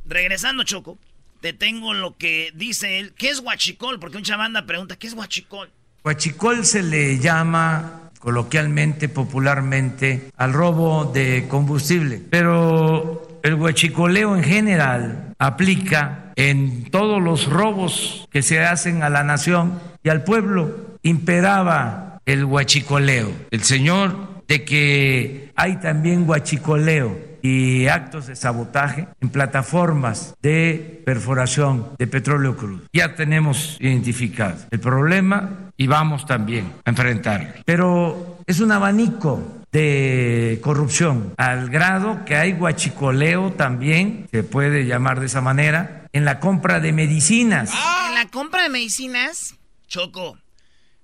Regresando, 0.06 0.64
Choco, 0.64 0.98
te 1.40 1.52
tengo 1.52 1.94
lo 1.94 2.16
que 2.16 2.52
dice 2.54 2.98
él. 2.98 3.14
¿Qué 3.14 3.28
es 3.28 3.40
guachicol? 3.40 4.00
Porque 4.00 4.16
un 4.16 4.22
chavanda 4.22 4.66
pregunta, 4.66 4.98
¿qué 4.98 5.06
es 5.06 5.14
guachicol? 5.14 5.70
Huachicol 6.02 6.64
se 6.64 6.82
le 6.82 7.18
llama 7.18 8.10
coloquialmente, 8.20 9.08
popularmente, 9.08 10.30
al 10.36 10.52
robo 10.52 11.04
de 11.04 11.46
combustible, 11.48 12.20
pero 12.30 13.40
el 13.42 13.54
huachicoleo 13.54 14.36
en 14.36 14.42
general 14.42 15.34
aplica 15.38 16.32
en 16.36 16.84
todos 16.90 17.22
los 17.22 17.48
robos 17.48 18.28
que 18.30 18.42
se 18.42 18.60
hacen 18.60 19.02
a 19.02 19.10
la 19.10 19.24
nación 19.24 19.78
y 20.02 20.08
al 20.08 20.24
pueblo. 20.24 20.98
Imperaba 21.02 22.20
el 22.26 22.44
huachicoleo. 22.44 23.32
El 23.50 23.62
señor 23.62 24.42
de 24.48 24.64
que 24.64 25.52
hay 25.54 25.76
también 25.76 26.28
huachicoleo 26.28 27.30
y 27.42 27.86
actos 27.86 28.26
de 28.26 28.36
sabotaje 28.36 29.06
en 29.20 29.30
plataformas 29.30 30.34
de 30.42 31.02
perforación 31.04 31.88
de 31.98 32.06
petróleo 32.06 32.56
crudo. 32.56 32.82
Ya 32.92 33.14
tenemos 33.14 33.76
identificado 33.80 34.56
el 34.70 34.80
problema 34.80 35.69
y 35.80 35.86
vamos 35.86 36.26
también 36.26 36.70
a 36.84 36.90
enfrentarlo. 36.90 37.54
Pero 37.64 38.38
es 38.46 38.60
un 38.60 38.70
abanico 38.70 39.42
de 39.72 40.58
corrupción 40.62 41.32
al 41.38 41.70
grado 41.70 42.22
que 42.26 42.36
hay 42.36 42.52
guachicoleo 42.52 43.52
también, 43.52 44.28
se 44.30 44.42
puede 44.42 44.84
llamar 44.84 45.20
de 45.20 45.26
esa 45.26 45.40
manera, 45.40 46.06
en 46.12 46.26
la 46.26 46.38
compra 46.38 46.80
de 46.80 46.92
medicinas. 46.92 47.72
En 48.08 48.14
la 48.14 48.28
compra 48.30 48.64
de 48.64 48.68
medicinas. 48.68 49.54
Choco, 49.88 50.36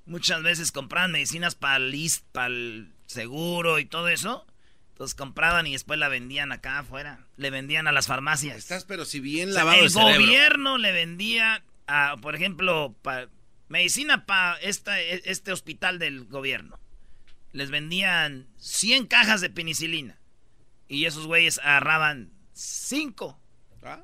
muchas 0.05 0.43
veces 0.43 0.73
compraban 0.73 1.11
medicinas 1.11 1.55
para 1.55 1.79
el 1.79 2.93
seguro 3.07 3.79
y 3.79 3.87
todo 3.87 4.09
eso. 4.09 4.45
Entonces 4.91 5.15
compraban 5.15 5.67
y 5.67 5.73
después 5.73 5.99
la 5.99 6.09
vendían 6.09 6.53
acá 6.53 6.81
afuera. 6.81 7.21
Le 7.39 7.49
vendían 7.49 7.87
a 7.87 7.93
las 7.93 8.09
farmacias. 8.09 8.59
Estás 8.59 8.85
pero 8.85 9.07
si 9.07 9.21
bien 9.21 9.49
O 9.49 9.53
sea, 9.53 9.65
lavado 9.65 9.79
el 9.79 9.85
el 9.85 9.91
cerebro. 9.91 10.21
gobierno 10.21 10.77
le 10.77 10.93
vendía, 10.93 11.63
a, 11.87 12.17
por 12.21 12.35
ejemplo, 12.35 12.95
medicina 13.69 14.27
para 14.27 14.59
este 14.61 15.53
hospital 15.53 15.99
del 15.99 16.25
gobierno. 16.27 16.79
Les 17.53 17.71
vendían 17.71 18.47
100 18.59 19.07
cajas 19.07 19.41
de 19.41 19.51
penicilina. 19.51 20.19
Y 20.89 21.07
esos 21.07 21.27
güeyes 21.27 21.59
agarraban 21.59 22.31
5. 22.53 23.41
¿Ah? 23.83 24.01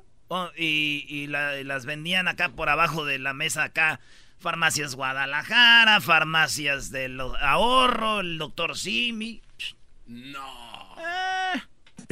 y 0.57 1.05
y 1.07 1.27
la- 1.27 1.59
y 1.59 1.63
las 1.63 1.85
vendían 1.85 2.27
acá 2.27 2.49
por 2.49 2.67
abajo 2.69 3.05
de 3.05 3.19
la 3.19 3.33
mesa 3.33 3.63
acá. 3.65 3.99
Farmacias 4.39 4.95
Guadalajara, 4.95 6.01
farmacias 6.01 6.89
del 6.89 7.19
ahorro, 7.19 8.21
el 8.21 8.37
doctor 8.39 8.77
Simi. 8.77 9.41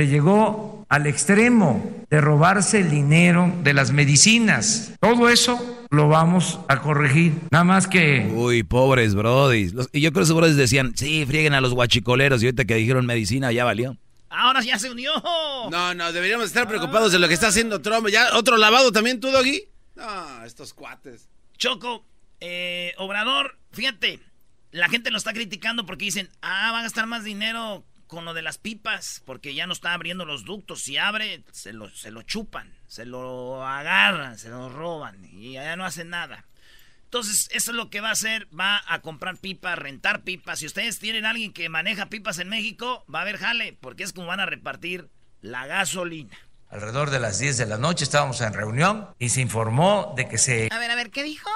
Se 0.02 0.08
llegó 0.08 0.84
al 0.90 1.06
extremo 1.06 2.04
de 2.10 2.22
robarse 2.22 2.80
el 2.80 2.90
dinero 2.90 3.54
de 3.62 3.76
las 3.76 3.92
medicinas. 3.92 4.94
Todo 5.00 5.30
eso 5.30 5.86
lo 5.92 6.08
vamos 6.08 6.60
a 6.70 6.82
corregir. 6.82 7.36
Nada 7.52 7.64
más 7.64 7.86
que... 7.86 8.28
Uy, 8.34 8.64
pobres 8.64 9.14
brodis. 9.14 9.76
Y 9.92 10.02
yo 10.02 10.12
creo 10.12 10.22
que 10.22 10.24
esos 10.24 10.36
brodis 10.36 10.56
decían, 10.56 10.94
sí, 10.98 11.24
frieguen 11.28 11.54
a 11.54 11.62
los 11.62 11.76
guachicoleros. 11.76 12.42
Y 12.42 12.48
ahorita 12.48 12.66
que 12.66 12.74
dijeron 12.74 13.06
medicina, 13.06 13.52
ya 13.52 13.64
valió. 13.64 13.96
Ahora 14.32 14.64
ya 14.64 14.80
se 14.80 14.90
unió. 14.90 15.12
No, 15.70 15.94
no, 15.94 16.12
deberíamos 16.12 16.48
estar 16.48 16.68
preocupados 16.68 17.12
de 17.12 17.20
lo 17.20 17.28
que 17.28 17.36
está 17.36 17.50
haciendo 17.50 17.80
Trump. 17.80 18.08
¿Ya 18.08 18.36
otro 18.36 18.58
lavado 18.58 18.92
también 18.92 19.20
tú, 19.20 19.30
Doggy? 19.30 19.66
No, 19.96 20.44
estos 20.46 20.74
cuates. 20.74 21.30
Choco, 21.60 22.04
eh, 22.40 22.96
Obrador, 22.98 23.56
fíjate, 23.72 24.20
la 24.72 24.90
gente 24.90 25.12
lo 25.12 25.20
está 25.20 25.32
criticando 25.32 25.86
porque 25.86 26.06
dicen, 26.06 26.28
ah, 26.42 26.72
van 26.72 26.80
a 26.80 26.84
gastar 26.86 27.06
más 27.06 27.24
dinero 27.24 27.84
con 28.12 28.26
lo 28.26 28.34
de 28.34 28.41
las 28.41 28.58
pipas, 28.58 29.24
porque 29.26 29.54
ya 29.54 29.67
no 29.67 29.71
está 29.71 29.93
abriendo 29.93 30.26
los 30.26 30.43
ductos. 30.43 30.82
Si 30.82 30.97
abre, 30.97 31.45
se 31.54 31.71
lo, 31.71 31.89
se 31.91 32.12
lo 32.12 32.24
chupan, 32.24 32.69
se 32.86 33.06
lo 33.06 33.65
agarran, 33.65 34.38
se 34.38 34.50
lo 34.50 34.67
roban 34.67 35.24
y 35.32 35.54
ya 35.54 35.78
no 35.78 35.86
hacen 35.86 36.10
nada. 36.10 36.43
Entonces, 37.06 37.47
eso 37.54 37.71
es 37.71 37.78
lo 37.78 37.89
que 37.89 38.02
va 38.02 38.10
a 38.10 38.12
hacer, 38.12 38.50
va 38.54 38.84
a 38.86 39.00
comprar 39.00 39.38
pipas, 39.38 39.80
rentar 39.80 40.24
pipas. 40.24 40.60
Si 40.60 40.65
ustedes 40.65 41.00
tienen 41.00 41.26
a 41.26 41.30
alguien 41.30 41.54
que 41.54 41.69
maneja 41.69 42.08
pipas 42.08 42.38
en 42.39 42.50
México, 42.50 43.06
va 43.13 43.19
a 43.19 43.21
haber 43.21 43.38
jale, 43.38 43.78
porque 43.80 44.04
es 44.04 44.12
como 44.12 44.28
van 44.28 44.41
a 44.41 44.45
repartir 44.45 45.08
la 45.39 45.65
gasolina. 45.65 46.38
Alrededor 46.69 47.12
de 47.12 47.19
las 47.21 47.39
10 47.39 47.60
de 47.60 47.65
la 47.65 47.78
noche 47.78 48.04
estábamos 48.04 48.41
en 48.41 48.52
reunión 48.52 49.08
y 49.19 49.30
se 49.30 49.39
informó 49.39 50.13
de 50.17 50.28
que 50.28 50.38
se... 50.38 50.67
A 50.69 50.80
ver, 50.80 50.91
a 50.91 50.95
ver, 50.95 51.12
¿qué 51.12 51.24
dijo? 51.24 51.50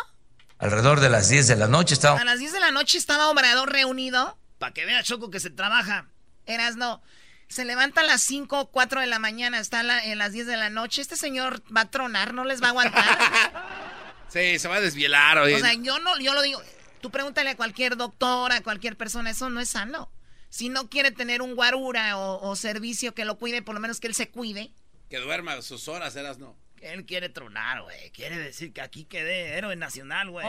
Alrededor 0.57 1.01
de 1.01 1.09
las 1.09 1.27
10 1.27 1.49
de 1.49 1.57
la 1.57 1.67
noche 1.67 1.95
estábamos... 1.95 2.21
A 2.21 2.25
las 2.25 2.39
10 2.39 2.53
de 2.53 2.59
la 2.61 2.71
noche 2.71 2.97
estaba 2.97 3.27
Obrador 3.27 3.73
reunido. 3.73 4.37
Para 4.57 4.73
que 4.73 4.85
vea, 4.85 5.03
Choco, 5.03 5.29
que 5.29 5.41
se 5.41 5.49
trabaja. 5.49 6.07
Eras 6.45 6.75
no. 6.75 7.01
se 7.47 7.65
levanta 7.65 8.01
a 8.01 8.03
las 8.03 8.21
5 8.23 8.59
o 8.59 8.71
4 8.71 9.01
de 9.01 9.07
la 9.07 9.19
mañana, 9.19 9.59
está 9.59 9.81
en 10.03 10.17
las 10.17 10.31
10 10.33 10.47
de 10.47 10.57
la 10.57 10.69
noche. 10.69 11.01
Este 11.01 11.15
señor 11.15 11.63
va 11.75 11.81
a 11.81 11.91
tronar, 11.91 12.33
no 12.33 12.43
les 12.43 12.61
va 12.61 12.67
a 12.67 12.69
aguantar. 12.69 13.05
sí, 14.29 14.59
se 14.59 14.67
va 14.67 14.75
a 14.75 14.81
desvielar. 14.81 15.37
Oye. 15.39 15.55
O 15.55 15.59
sea, 15.59 15.73
yo, 15.73 15.99
no, 15.99 16.19
yo 16.19 16.33
lo 16.33 16.41
digo. 16.41 16.61
Tú 17.01 17.11
pregúntale 17.11 17.51
a 17.51 17.55
cualquier 17.55 17.97
doctor, 17.97 18.51
a 18.51 18.61
cualquier 18.61 18.97
persona, 18.97 19.29
eso 19.29 19.49
no 19.49 19.59
es 19.59 19.69
sano. 19.69 20.11
Si 20.49 20.69
no 20.69 20.89
quiere 20.89 21.11
tener 21.11 21.41
un 21.41 21.55
guarura 21.55 22.17
o, 22.17 22.55
servicio 22.55 23.13
que 23.13 23.25
lo 23.25 23.37
cuide, 23.37 23.61
por 23.61 23.75
lo 23.75 23.81
menos 23.81 23.99
que 23.99 24.07
él 24.07 24.15
se 24.15 24.29
cuide. 24.29 24.71
Que 25.09 25.19
duerma 25.19 25.61
sus 25.61 25.87
horas, 25.87 26.15
eras 26.15 26.39
no. 26.39 26.55
Él 26.81 27.05
quiere 27.05 27.29
tronar, 27.29 27.81
güey. 27.81 28.09
Quiere 28.11 28.37
decir 28.37 28.71
que 28.71 28.81
aquí 28.81 29.05
quedé 29.05 29.57
héroe 29.57 29.75
nacional, 29.75 30.29
güey 30.29 30.45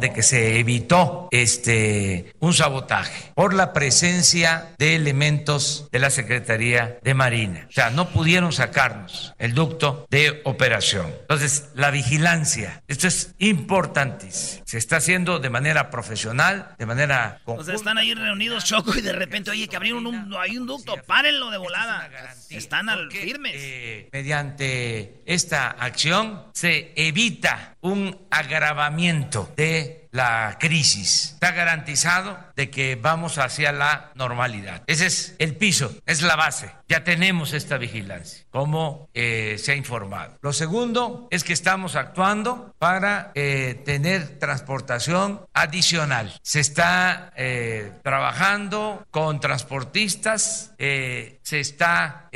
de 0.00 0.12
que 0.12 0.22
se 0.22 0.60
evitó 0.60 1.28
este 1.32 2.32
un 2.38 2.54
sabotaje 2.54 3.32
por 3.34 3.54
la 3.54 3.72
presencia 3.72 4.74
de 4.78 4.94
elementos 4.94 5.88
de 5.90 5.98
la 5.98 6.10
Secretaría 6.10 6.98
de 7.02 7.14
Marina. 7.14 7.66
O 7.68 7.72
sea, 7.72 7.90
no 7.90 8.10
pudieron 8.10 8.52
sacarnos 8.52 9.34
el 9.38 9.54
ducto 9.54 10.06
de 10.10 10.42
operación. 10.44 11.12
Entonces, 11.22 11.70
la 11.74 11.90
vigilancia, 11.90 12.82
esto 12.86 13.08
es 13.08 13.34
importantísimo. 13.38 14.62
Se 14.66 14.78
está 14.78 14.96
haciendo 14.96 15.40
de 15.40 15.50
manera 15.50 15.90
profesional, 15.90 16.74
de 16.78 16.86
manera 16.86 17.40
conjunta. 17.44 17.62
O 17.62 17.64
sea, 17.64 17.74
están 17.74 17.98
ahí 17.98 18.14
reunidos 18.14 18.64
Choco 18.64 18.96
y 18.96 19.00
de 19.00 19.12
repente, 19.12 19.50
oye, 19.50 19.68
que 19.68 19.76
abrieron 19.76 20.06
un, 20.06 20.34
hay 20.38 20.56
un 20.56 20.66
ducto, 20.66 20.94
párenlo 21.06 21.50
de 21.50 21.58
volada. 21.58 22.10
Están 22.50 22.88
al 22.88 23.10
firmes. 23.10 23.54
Eh, 23.56 24.08
mediante 24.12 25.22
esta 25.26 25.70
acción 25.70 26.44
se 26.52 26.92
evita 26.96 27.73
un 27.84 28.18
agravamiento 28.30 29.52
de 29.56 30.08
la 30.10 30.56
crisis. 30.60 31.32
Está 31.34 31.50
garantizado 31.50 32.38
de 32.56 32.70
que 32.70 32.94
vamos 32.94 33.36
hacia 33.36 33.72
la 33.72 34.12
normalidad. 34.14 34.82
Ese 34.86 35.06
es 35.06 35.34
el 35.38 35.56
piso, 35.56 35.92
es 36.06 36.22
la 36.22 36.36
base. 36.36 36.70
Ya 36.88 37.02
tenemos 37.02 37.52
esta 37.52 37.76
vigilancia, 37.76 38.44
como 38.50 39.10
eh, 39.12 39.56
se 39.58 39.72
ha 39.72 39.74
informado. 39.74 40.38
Lo 40.40 40.52
segundo 40.52 41.28
es 41.30 41.42
que 41.42 41.52
estamos 41.52 41.96
actuando 41.96 42.74
para 42.78 43.32
eh, 43.34 43.82
tener 43.84 44.38
transportación 44.38 45.44
adicional. 45.52 46.32
Se 46.42 46.60
está 46.60 47.32
eh, 47.36 47.92
trabajando 48.02 49.04
con 49.10 49.40
transportistas, 49.40 50.72
se 50.78 51.60
está 51.60 52.28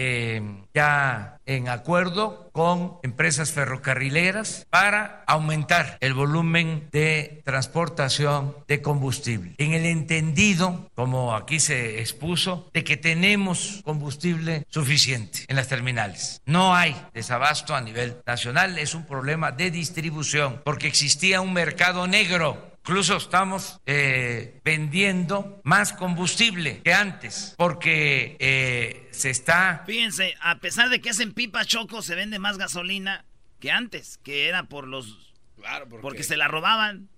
ya 0.75 1.38
en 1.49 1.69
acuerdo 1.69 2.51
con 2.53 2.99
empresas 3.03 3.53
ferrocarrileras 3.53 4.67
para 4.71 5.25
aumentar 5.27 5.97
el 6.01 6.13
volumen 6.13 6.89
de 6.93 7.43
transportación 7.45 8.55
de 8.69 8.83
combustible. 8.83 9.55
En 9.57 9.73
el 9.73 9.87
entendido, 9.87 10.91
como 10.95 11.35
aquí 11.35 11.59
se 11.59 12.01
expuso, 12.01 12.69
de 12.75 12.85
que 12.85 12.99
tenemos 12.99 13.81
combustible 13.85 14.67
suficiente 14.69 15.41
en 15.49 15.57
las 15.57 15.69
terminales. 15.69 16.43
No 16.45 16.75
hay 16.75 16.95
desabasto 17.15 17.75
a 17.75 17.81
nivel 17.81 18.19
nacional, 18.27 18.79
es 18.79 18.95
un 18.95 19.07
problema 19.07 19.51
de 19.51 19.71
distribución, 19.71 20.61
porque 20.65 20.87
existía 20.87 21.41
un 21.41 21.55
mercado 21.55 22.07
negro 22.07 22.69
Incluso 22.88 23.18
estamos 23.18 23.83
eh, 23.85 24.62
vendiendo 24.64 25.61
más 25.62 25.92
combustible 25.92 26.81
que 26.83 26.94
antes 26.94 27.55
porque 27.59 28.38
eh, 28.40 29.11
se 29.11 29.29
está... 29.29 29.83
Fíjense, 29.85 30.35
a 30.40 30.57
pesar 30.57 30.88
de 30.88 31.03
que 31.03 31.11
es 31.11 31.20
en 31.20 31.35
pipa 31.35 31.66
choco, 31.66 32.01
se 32.01 32.14
vende 32.14 32.38
más 32.38 32.57
gasolina 32.57 33.27
que 33.61 33.70
antes, 33.70 34.16
que 34.16 34.48
era 34.48 34.62
por 34.62 34.88
los... 34.88 35.35
Claro, 35.59 35.87
porque 36.01 36.22
se 36.22 36.38
la 36.38 36.48
robaban. 36.48 37.11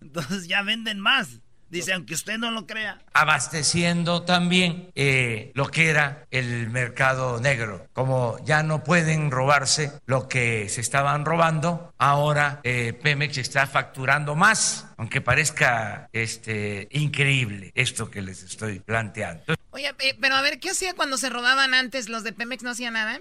Entonces 0.00 0.46
ya 0.46 0.62
venden 0.62 1.00
más. 1.00 1.40
Dice, 1.68 1.92
aunque 1.92 2.14
usted 2.14 2.38
no 2.38 2.52
lo 2.52 2.64
crea. 2.64 3.00
Abasteciendo 3.12 4.22
también 4.22 4.92
eh, 4.94 5.50
lo 5.54 5.66
que 5.66 5.88
era 5.88 6.26
el 6.30 6.70
mercado 6.70 7.40
negro. 7.40 7.88
Como 7.92 8.38
ya 8.44 8.62
no 8.62 8.84
pueden 8.84 9.32
robarse 9.32 9.92
lo 10.06 10.28
que 10.28 10.68
se 10.68 10.80
estaban 10.80 11.24
robando, 11.24 11.92
ahora 11.98 12.60
eh, 12.62 12.92
Pemex 12.92 13.38
está 13.38 13.66
facturando 13.66 14.36
más, 14.36 14.86
aunque 14.96 15.20
parezca 15.20 16.08
este, 16.12 16.86
increíble 16.92 17.72
esto 17.74 18.10
que 18.10 18.22
les 18.22 18.44
estoy 18.44 18.78
planteando. 18.78 19.56
Oye, 19.70 19.92
eh, 19.98 20.16
pero 20.20 20.36
a 20.36 20.42
ver, 20.42 20.60
¿qué 20.60 20.70
hacía 20.70 20.94
cuando 20.94 21.16
se 21.16 21.30
robaban 21.30 21.74
antes? 21.74 22.08
¿Los 22.08 22.22
de 22.22 22.32
Pemex 22.32 22.62
no 22.62 22.70
hacían 22.70 22.94
nada? 22.94 23.20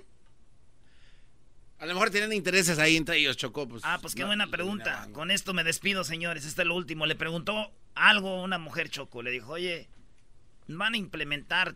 A 1.79 1.85
lo 1.87 1.93
mejor 1.93 2.09
tienen 2.11 2.31
intereses 2.31 2.79
ahí 2.79 2.95
entre 2.95 3.17
ellos, 3.17 3.37
Chocó. 3.37 3.67
Pues, 3.67 3.81
ah, 3.85 3.97
pues 4.01 4.15
qué 4.15 4.23
buena 4.23 4.47
pregunta. 4.47 5.09
Con 5.13 5.29
esto 5.29 5.53
me 5.53 5.63
despido, 5.63 6.03
señores. 6.03 6.45
Este 6.45 6.61
es 6.61 6.67
lo 6.67 6.75
último. 6.75 7.05
Le 7.05 7.15
preguntó 7.15 7.71
algo 7.95 8.41
una 8.43 8.57
mujer, 8.57 8.89
Choco. 8.89 9.23
Le 9.23 9.31
dijo, 9.31 9.53
oye, 9.53 9.89
van 10.67 10.93
a 10.93 10.97
implementar 10.97 11.75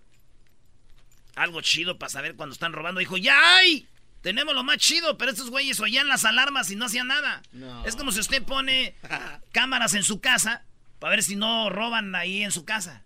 algo 1.35 1.61
chido 1.61 1.97
para 1.97 2.09
saber 2.09 2.35
cuando 2.35 2.53
están 2.53 2.73
robando. 2.73 2.99
Dijo, 2.99 3.17
¡ya 3.17 3.57
hay! 3.57 3.87
Tenemos 4.21 4.53
lo 4.53 4.63
más 4.63 4.77
chido, 4.77 5.17
pero 5.17 5.31
estos 5.31 5.49
güeyes 5.49 5.79
oían 5.79 6.09
las 6.09 6.25
alarmas 6.25 6.69
y 6.71 6.75
no 6.75 6.85
hacían 6.85 7.07
nada. 7.07 7.41
Es 7.85 7.95
como 7.95 8.11
si 8.11 8.19
usted 8.19 8.43
pone 8.43 8.95
cámaras 9.53 9.93
en 9.93 10.03
su 10.03 10.19
casa 10.19 10.65
para 10.99 11.11
ver 11.11 11.23
si 11.23 11.35
no 11.37 11.69
roban 11.69 12.13
ahí 12.15 12.43
en 12.43 12.51
su 12.51 12.65
casa. 12.65 13.03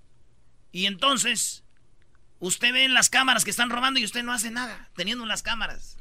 Y 0.72 0.88
entonces, 0.88 1.64
usted 2.40 2.74
ve 2.74 2.84
en 2.84 2.96
las 2.96 3.10
cámaras 3.10 3.46
que 3.46 3.52
están 3.52 3.70
robando 3.70 4.00
y 4.00 4.06
usted 4.06 4.24
no 4.24 4.34
hace 4.34 4.50
nada, 4.50 4.90
teniendo 4.96 5.26
las 5.28 5.44
cámaras. 5.44 5.98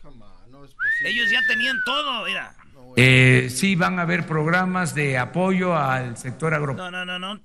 Ellos 1.05 1.31
ya 1.31 1.41
tenían 1.47 1.79
todo, 1.85 2.25
mira. 2.25 2.57
Eh, 2.97 3.49
sí, 3.51 3.75
van 3.75 3.99
a 3.99 4.03
haber 4.03 4.27
programas 4.27 4.95
de 4.95 5.19
apoyo 5.19 5.77
al 5.77 6.17
sector 6.17 6.55
agropecuario. 6.55 6.91
No, 6.91 7.05
no, 7.05 7.19
no, 7.19 7.35
no, 7.35 7.41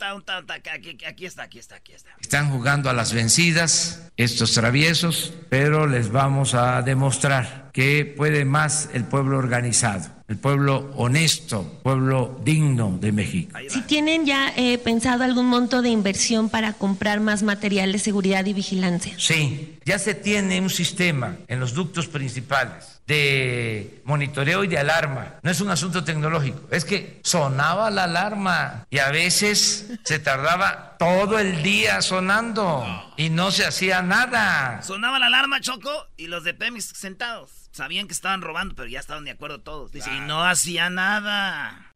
aquí, 0.73 0.97
aquí 1.05 1.25
está, 1.25 1.43
aquí 1.43 1.59
está, 1.59 1.75
aquí 1.75 1.93
está. 1.93 2.09
Están 2.19 2.49
jugando 2.49 2.89
a 2.89 2.93
las 2.93 3.13
vencidas 3.13 4.11
estos 4.17 4.53
traviesos, 4.53 5.33
pero 5.49 5.87
les 5.87 6.11
vamos 6.11 6.53
a 6.53 6.81
demostrar 6.81 7.69
que 7.73 8.05
puede 8.05 8.45
más 8.45 8.89
el 8.93 9.05
pueblo 9.05 9.37
organizado 9.37 10.17
el 10.27 10.37
pueblo 10.37 10.91
honesto, 10.97 11.79
pueblo 11.83 12.39
digno 12.43 12.97
de 12.99 13.13
México. 13.13 13.57
Si 13.69 13.81
tienen 13.83 14.25
ya 14.25 14.51
eh, 14.57 14.77
pensado 14.77 15.23
algún 15.23 15.45
monto 15.45 15.81
de 15.81 15.89
inversión 15.89 16.49
para 16.49 16.73
comprar 16.73 17.21
más 17.21 17.43
material 17.43 17.93
de 17.93 17.99
seguridad 17.99 18.45
y 18.45 18.53
vigilancia. 18.53 19.15
Sí, 19.17 19.77
ya 19.85 19.97
se 19.99 20.15
tiene 20.15 20.59
un 20.59 20.69
sistema 20.69 21.37
en 21.47 21.61
los 21.61 21.73
ductos 21.73 22.07
principales 22.07 22.96
de 23.07 24.01
monitoreo 24.03 24.63
y 24.63 24.67
de 24.67 24.77
alarma. 24.77 25.35
No 25.41 25.49
es 25.49 25.61
un 25.61 25.69
asunto 25.69 26.03
tecnológico, 26.03 26.67
es 26.71 26.85
que 26.85 27.21
sonaba 27.23 27.89
la 27.89 28.03
alarma 28.03 28.85
y 28.89 28.99
a 28.99 29.09
veces 29.09 29.93
se 30.03 30.19
tardaba 30.19 30.97
todo 30.99 31.39
el 31.39 31.63
día 31.63 32.01
sonando 32.01 32.85
y 33.15 33.29
no 33.29 33.51
se 33.51 33.65
hacía 33.65 34.01
nada. 34.01 34.81
Sonaba 34.83 35.19
la 35.19 35.27
alarma, 35.27 35.61
Choco, 35.61 36.07
y 36.17 36.27
los 36.27 36.43
de 36.43 36.53
Pemex 36.53 36.85
sentados. 36.85 37.51
Sabían 37.71 38.07
que 38.07 38.13
estaban 38.13 38.41
robando, 38.41 38.75
pero 38.75 38.89
ya 38.89 38.99
estaban 38.99 39.23
de 39.23 39.31
acuerdo 39.31 39.61
todos. 39.61 39.91
Dice, 39.91 40.11
y 40.13 40.19
no 40.21 40.43
hacía 40.43 40.89
nada. 40.89 41.86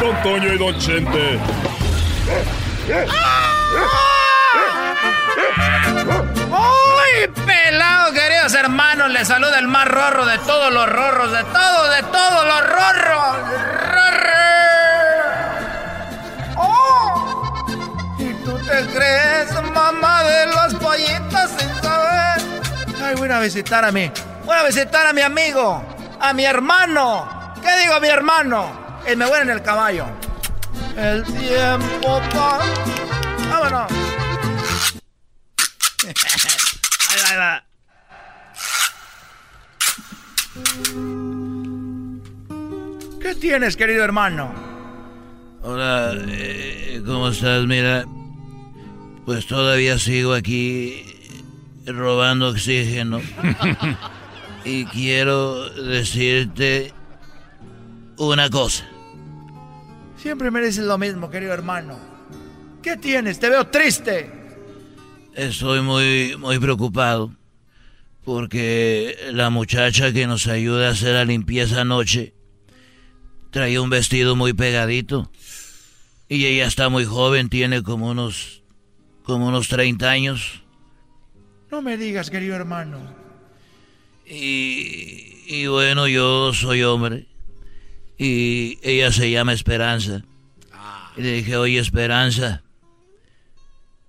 Don 0.00 0.22
Toño 0.22 0.52
y 0.52 0.58
Don 0.58 0.78
Chente. 0.78 1.38
¡Uy, 6.50 7.28
pelado, 7.46 8.12
queridos 8.12 8.54
hermanos! 8.54 9.10
Les 9.10 9.28
saluda 9.28 9.58
el 9.58 9.68
más 9.68 9.86
rorro 9.88 10.26
de 10.26 10.38
todos 10.38 10.72
los 10.72 10.88
rorros, 10.88 11.32
de 11.32 11.44
todo, 11.44 11.90
de 11.90 12.02
todos 12.02 12.46
los 12.46 12.60
rorros. 12.60 13.36
¡Oh! 16.56 17.64
¿Y 18.18 18.32
tú 18.44 18.58
te 18.58 18.86
crees 18.86 19.52
mamá 19.72 20.22
de 20.24 20.46
los 20.46 20.74
pollitos 20.74 21.50
sin 21.58 21.82
saber? 21.82 22.42
Ay, 23.02 23.14
voy 23.16 23.30
a 23.30 23.40
visitar 23.40 23.84
a 23.84 23.92
mi, 23.92 24.10
voy 24.44 24.56
a 24.56 24.64
visitar 24.64 25.06
a 25.06 25.12
mi 25.12 25.22
amigo 25.22 25.82
a 26.20 26.32
mi 26.32 26.44
hermano. 26.44 27.54
¿Qué 27.62 27.68
digo 27.82 28.00
mi 28.00 28.08
hermano? 28.08 28.83
El 29.06 29.18
me 29.18 29.26
voy 29.26 29.38
en 29.40 29.50
el 29.50 29.62
caballo. 29.62 30.06
El 30.96 31.22
tiempo 31.24 32.20
pa... 32.32 32.58
Vámonos. 33.50 33.92
ahí 36.06 37.18
va, 37.22 37.30
ahí 37.30 37.36
va. 37.36 37.64
¿Qué 43.20 43.34
tienes, 43.34 43.76
querido 43.76 44.04
hermano? 44.04 44.54
Hola, 45.62 46.14
eh, 46.28 47.02
¿cómo 47.04 47.28
estás? 47.28 47.64
Mira, 47.66 48.04
pues 49.26 49.46
todavía 49.46 49.98
sigo 49.98 50.32
aquí 50.32 51.04
robando 51.86 52.48
oxígeno. 52.48 53.20
Y 54.66 54.86
quiero 54.86 55.68
decirte 55.68 56.94
una 58.16 58.48
cosa. 58.48 58.86
Siempre 60.24 60.50
me 60.50 60.62
dices 60.62 60.86
lo 60.86 60.96
mismo, 60.96 61.28
querido 61.28 61.52
hermano. 61.52 61.98
¿Qué 62.82 62.96
tienes? 62.96 63.38
Te 63.38 63.50
veo 63.50 63.66
triste. 63.66 64.32
Estoy 65.34 65.82
muy, 65.82 66.34
muy 66.38 66.58
preocupado 66.58 67.30
porque 68.24 69.18
la 69.32 69.50
muchacha 69.50 70.14
que 70.14 70.26
nos 70.26 70.46
ayuda 70.46 70.88
a 70.88 70.92
hacer 70.92 71.12
la 71.12 71.26
limpieza 71.26 71.82
anoche 71.82 72.32
traía 73.50 73.82
un 73.82 73.90
vestido 73.90 74.34
muy 74.34 74.54
pegadito 74.54 75.30
y 76.26 76.46
ella 76.46 76.68
está 76.68 76.88
muy 76.88 77.04
joven, 77.04 77.50
tiene 77.50 77.82
como 77.82 78.08
unos 78.08 78.62
como 79.24 79.48
unos 79.48 79.68
30 79.68 80.08
años. 80.08 80.62
No 81.70 81.82
me 81.82 81.98
digas, 81.98 82.30
querido 82.30 82.56
hermano. 82.56 82.98
Y, 84.24 85.42
y 85.46 85.66
bueno, 85.66 86.08
yo 86.08 86.54
soy 86.54 86.82
hombre 86.82 87.26
y 88.18 88.78
ella 88.82 89.12
se 89.12 89.30
llama 89.30 89.52
Esperanza. 89.52 90.22
Y 91.16 91.22
le 91.22 91.32
dije, 91.32 91.56
oye 91.56 91.78
Esperanza, 91.78 92.62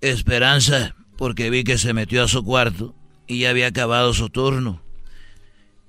Esperanza, 0.00 0.94
porque 1.16 1.50
vi 1.50 1.64
que 1.64 1.78
se 1.78 1.92
metió 1.92 2.22
a 2.22 2.28
su 2.28 2.44
cuarto 2.44 2.94
y 3.26 3.40
ya 3.40 3.50
había 3.50 3.68
acabado 3.68 4.12
su 4.14 4.28
turno. 4.28 4.80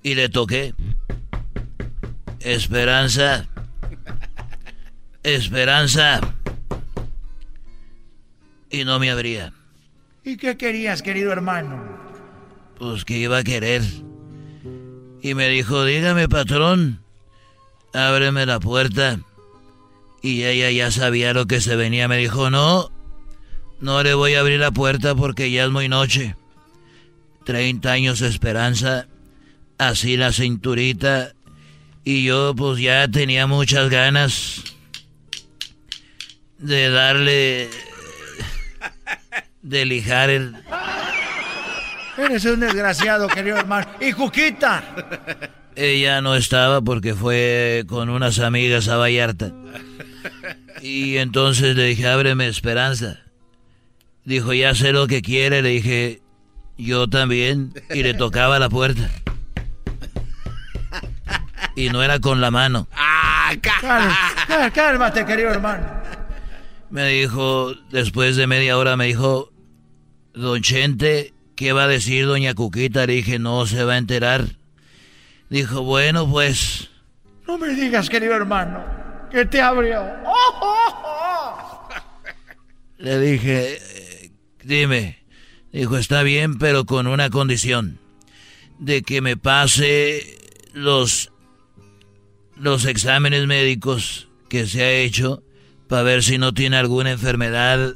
Y 0.02 0.14
le 0.14 0.28
toqué. 0.28 0.74
Esperanza. 2.40 3.48
Esperanza. 5.22 6.20
Y 8.70 8.84
no 8.84 8.98
me 8.98 9.10
abría. 9.10 9.52
¿Y 10.24 10.36
qué 10.36 10.56
querías, 10.56 11.02
querido 11.02 11.32
hermano? 11.32 11.82
Pues 12.78 13.04
que 13.04 13.18
iba 13.18 13.38
a 13.38 13.44
querer. 13.44 13.82
Y 15.20 15.34
me 15.34 15.48
dijo, 15.48 15.84
dígame 15.84 16.28
patrón, 16.28 17.00
ábreme 17.92 18.46
la 18.46 18.60
puerta. 18.60 19.20
Y 20.22 20.44
ella 20.44 20.70
ya 20.70 20.90
sabía 20.90 21.32
lo 21.32 21.46
que 21.46 21.60
se 21.60 21.76
venía. 21.76 22.08
Me 22.08 22.16
dijo, 22.16 22.50
no, 22.50 22.90
no 23.80 24.02
le 24.02 24.14
voy 24.14 24.34
a 24.34 24.40
abrir 24.40 24.60
la 24.60 24.70
puerta 24.70 25.14
porque 25.14 25.50
ya 25.50 25.64
es 25.64 25.70
muy 25.70 25.88
noche. 25.88 26.36
Treinta 27.44 27.92
años 27.92 28.18
de 28.20 28.28
esperanza, 28.28 29.06
así 29.78 30.16
la 30.16 30.32
cinturita. 30.32 31.32
Y 32.04 32.24
yo 32.24 32.54
pues 32.56 32.80
ya 32.80 33.08
tenía 33.08 33.46
muchas 33.46 33.90
ganas 33.90 34.64
de 36.58 36.90
darle... 36.90 37.70
de 39.62 39.84
lijar 39.84 40.30
el... 40.30 40.56
Eres 42.16 42.44
un 42.46 42.58
desgraciado, 42.58 43.28
querido 43.28 43.58
hermano. 43.58 43.86
¿Y 44.00 44.10
Juquita? 44.10 44.82
Ella 45.80 46.20
no 46.22 46.34
estaba 46.34 46.80
porque 46.80 47.14
fue 47.14 47.84
con 47.86 48.08
unas 48.08 48.40
amigas 48.40 48.88
a 48.88 48.96
Vallarta. 48.96 49.52
Y 50.82 51.18
entonces 51.18 51.76
le 51.76 51.84
dije, 51.84 52.08
ábreme 52.08 52.48
esperanza. 52.48 53.20
Dijo, 54.24 54.52
ya 54.52 54.74
sé 54.74 54.92
lo 54.92 55.06
que 55.06 55.22
quiere. 55.22 55.62
Le 55.62 55.68
dije, 55.68 56.20
yo 56.76 57.08
también. 57.08 57.72
Y 57.90 58.02
le 58.02 58.14
tocaba 58.14 58.58
la 58.58 58.68
puerta. 58.68 59.08
Y 61.76 61.90
no 61.90 62.02
era 62.02 62.18
con 62.18 62.40
la 62.40 62.50
mano. 62.50 62.88
Ah, 62.96 63.52
cálmate, 63.60 64.72
cálmate, 64.74 65.24
querido 65.26 65.50
hermano. 65.50 65.86
Me 66.90 67.06
dijo, 67.06 67.72
después 67.92 68.34
de 68.34 68.48
media 68.48 68.78
hora, 68.78 68.96
me 68.96 69.06
dijo, 69.06 69.52
Don 70.34 70.60
Chente, 70.60 71.34
¿qué 71.54 71.72
va 71.72 71.84
a 71.84 71.88
decir 71.88 72.26
Doña 72.26 72.54
Cuquita? 72.54 73.06
Le 73.06 73.12
dije, 73.12 73.38
no 73.38 73.64
se 73.66 73.84
va 73.84 73.92
a 73.92 73.98
enterar. 73.98 74.57
Dijo, 75.50 75.82
bueno, 75.82 76.28
pues. 76.30 76.88
No 77.46 77.58
me 77.58 77.68
digas, 77.68 78.10
querido 78.10 78.34
hermano, 78.34 78.84
que 79.30 79.44
te 79.46 79.60
abrió. 79.60 80.02
Le 82.98 83.18
dije, 83.20 83.78
"Eh, 83.80 84.30
dime. 84.64 85.18
Dijo, 85.72 85.96
está 85.96 86.22
bien, 86.22 86.58
pero 86.58 86.84
con 86.84 87.06
una 87.06 87.30
condición. 87.30 87.98
De 88.78 89.02
que 89.02 89.20
me 89.20 89.36
pase 89.36 90.38
los, 90.72 91.30
los 92.56 92.84
exámenes 92.84 93.46
médicos 93.46 94.28
que 94.48 94.66
se 94.66 94.82
ha 94.82 94.90
hecho 94.92 95.42
para 95.88 96.02
ver 96.02 96.22
si 96.22 96.38
no 96.38 96.54
tiene 96.54 96.76
alguna 96.76 97.10
enfermedad 97.10 97.94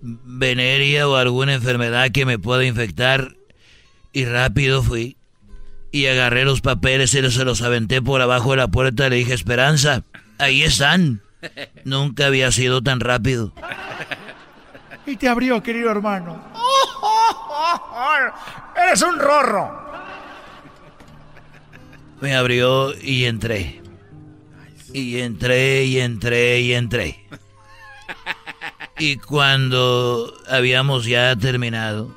venérea 0.00 1.08
o 1.08 1.16
alguna 1.16 1.54
enfermedad 1.54 2.10
que 2.10 2.26
me 2.26 2.38
pueda 2.38 2.64
infectar. 2.64 3.36
Y 4.12 4.24
rápido 4.26 4.82
fui 4.82 5.16
y 5.92 6.06
agarré 6.06 6.44
los 6.44 6.62
papeles 6.62 7.14
y 7.14 7.30
se 7.30 7.44
los 7.44 7.62
aventé 7.62 8.00
por 8.00 8.22
abajo 8.22 8.52
de 8.52 8.56
la 8.56 8.68
puerta 8.68 9.06
y 9.06 9.10
le 9.10 9.16
dije, 9.16 9.34
Esperanza, 9.34 10.02
ahí 10.38 10.62
están. 10.62 11.20
Nunca 11.84 12.26
había 12.26 12.50
sido 12.50 12.82
tan 12.82 12.98
rápido. 12.98 13.52
Y 15.04 15.16
te 15.16 15.28
abrió, 15.28 15.60
querido 15.60 15.90
hermano. 15.90 16.40
Eres 18.76 19.02
un 19.02 19.18
rorro. 19.18 19.82
Me 22.20 22.36
abrió 22.36 22.94
y 23.02 23.24
entré. 23.24 23.82
Y 24.92 25.18
entré 25.18 25.86
y 25.86 25.98
entré 25.98 26.60
y 26.60 26.74
entré. 26.74 27.26
Y 28.96 29.16
cuando 29.16 30.32
habíamos 30.48 31.04
ya 31.04 31.34
terminado, 31.34 32.14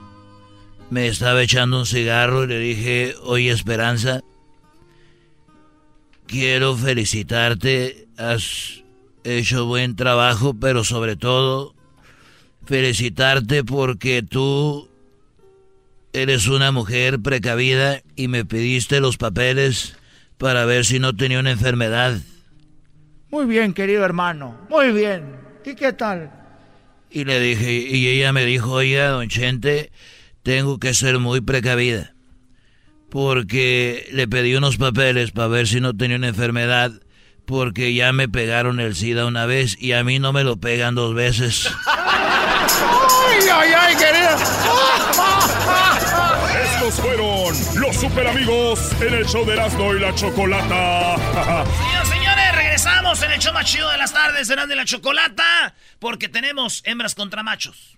me 0.90 1.08
estaba 1.08 1.42
echando 1.42 1.80
un 1.80 1.86
cigarro 1.86 2.44
y 2.44 2.48
le 2.48 2.60
dije, 2.60 3.16
oye 3.24 3.52
Esperanza, 3.52 4.22
quiero 6.28 6.76
felicitarte, 6.76 8.08
has 8.18 8.84
hecho 9.24 9.66
buen 9.66 9.96
trabajo, 9.96 10.54
pero 10.54 10.84
sobre 10.84 11.16
todo 11.16 11.74
felicitarte 12.66 13.64
porque 13.64 14.24
tú 14.24 14.90
eres 16.14 16.48
una 16.48 16.72
mujer 16.72 17.20
precavida 17.20 18.02
y 18.16 18.28
me 18.28 18.46
pediste 18.46 19.00
los 19.00 19.18
papeles 19.18 19.96
para 20.38 20.66
ver 20.66 20.86
si 20.86 21.00
no 21.00 21.16
tenía 21.16 21.40
una 21.40 21.52
enfermedad. 21.52 22.20
Muy 23.30 23.46
bien, 23.46 23.74
querido 23.74 24.06
hermano. 24.06 24.58
Muy 24.70 24.92
bien. 24.92 25.36
¿Y 25.66 25.76
qué 25.76 25.94
tal? 25.94 26.32
Y 27.10 27.26
le 27.26 27.40
dije, 27.40 27.72
y 27.72 28.08
ella 28.08 28.32
me 28.32 28.46
dijo, 28.46 28.72
oiga, 28.72 29.10
don 29.10 29.28
Chente, 29.30 29.92
tengo 30.46 30.80
que 30.80 30.94
ser 30.94 31.18
muy 31.18 31.42
precavida. 31.42 32.14
Porque 33.10 34.08
le 34.12 34.28
pedí 34.28 34.56
unos 34.56 34.78
papeles 34.78 35.32
para 35.32 35.48
ver 35.48 35.68
si 35.68 35.82
no 35.82 35.98
tenía 35.98 36.18
una 36.18 36.28
enfermedad. 36.28 36.92
Porque 37.48 37.94
ya 37.94 38.14
me 38.14 38.30
pegaron 38.30 38.80
el 38.80 38.96
SIDA 38.96 39.26
una 39.26 39.48
vez 39.48 39.76
y 39.80 39.94
a 39.94 40.04
mí 40.04 40.20
no 40.20 40.34
me 40.34 40.44
lo 40.44 40.58
pegan 40.58 40.94
dos 40.94 41.16
veces. 41.16 41.68
¡Ay, 41.88 43.48
ay, 43.52 43.72
ay, 43.78 43.96
querido! 43.96 44.30
Estos 46.64 46.94
fueron 46.96 47.82
los 47.82 47.96
super 47.96 48.28
amigos 48.28 48.92
en 49.02 49.14
el 49.16 49.26
show 49.26 49.46
de 49.46 49.54
Erasmo 49.54 49.96
y 49.96 50.00
la 50.00 50.14
Chocolata. 50.14 51.16
Señoras 51.66 52.08
señores, 52.10 52.56
regresamos 52.56 53.22
en 53.24 53.32
el 53.32 53.40
show 53.40 53.54
más 53.54 53.66
chido 53.66 53.90
de 53.90 53.98
las 53.98 54.14
tardes, 54.14 54.50
Erasmo 54.50 54.74
y 54.74 54.78
la 54.78 54.86
Chocolata, 54.86 55.76
porque 56.00 56.30
tenemos 56.30 56.84
hembras 56.86 57.16
contra 57.16 57.42
machos. 57.42 57.98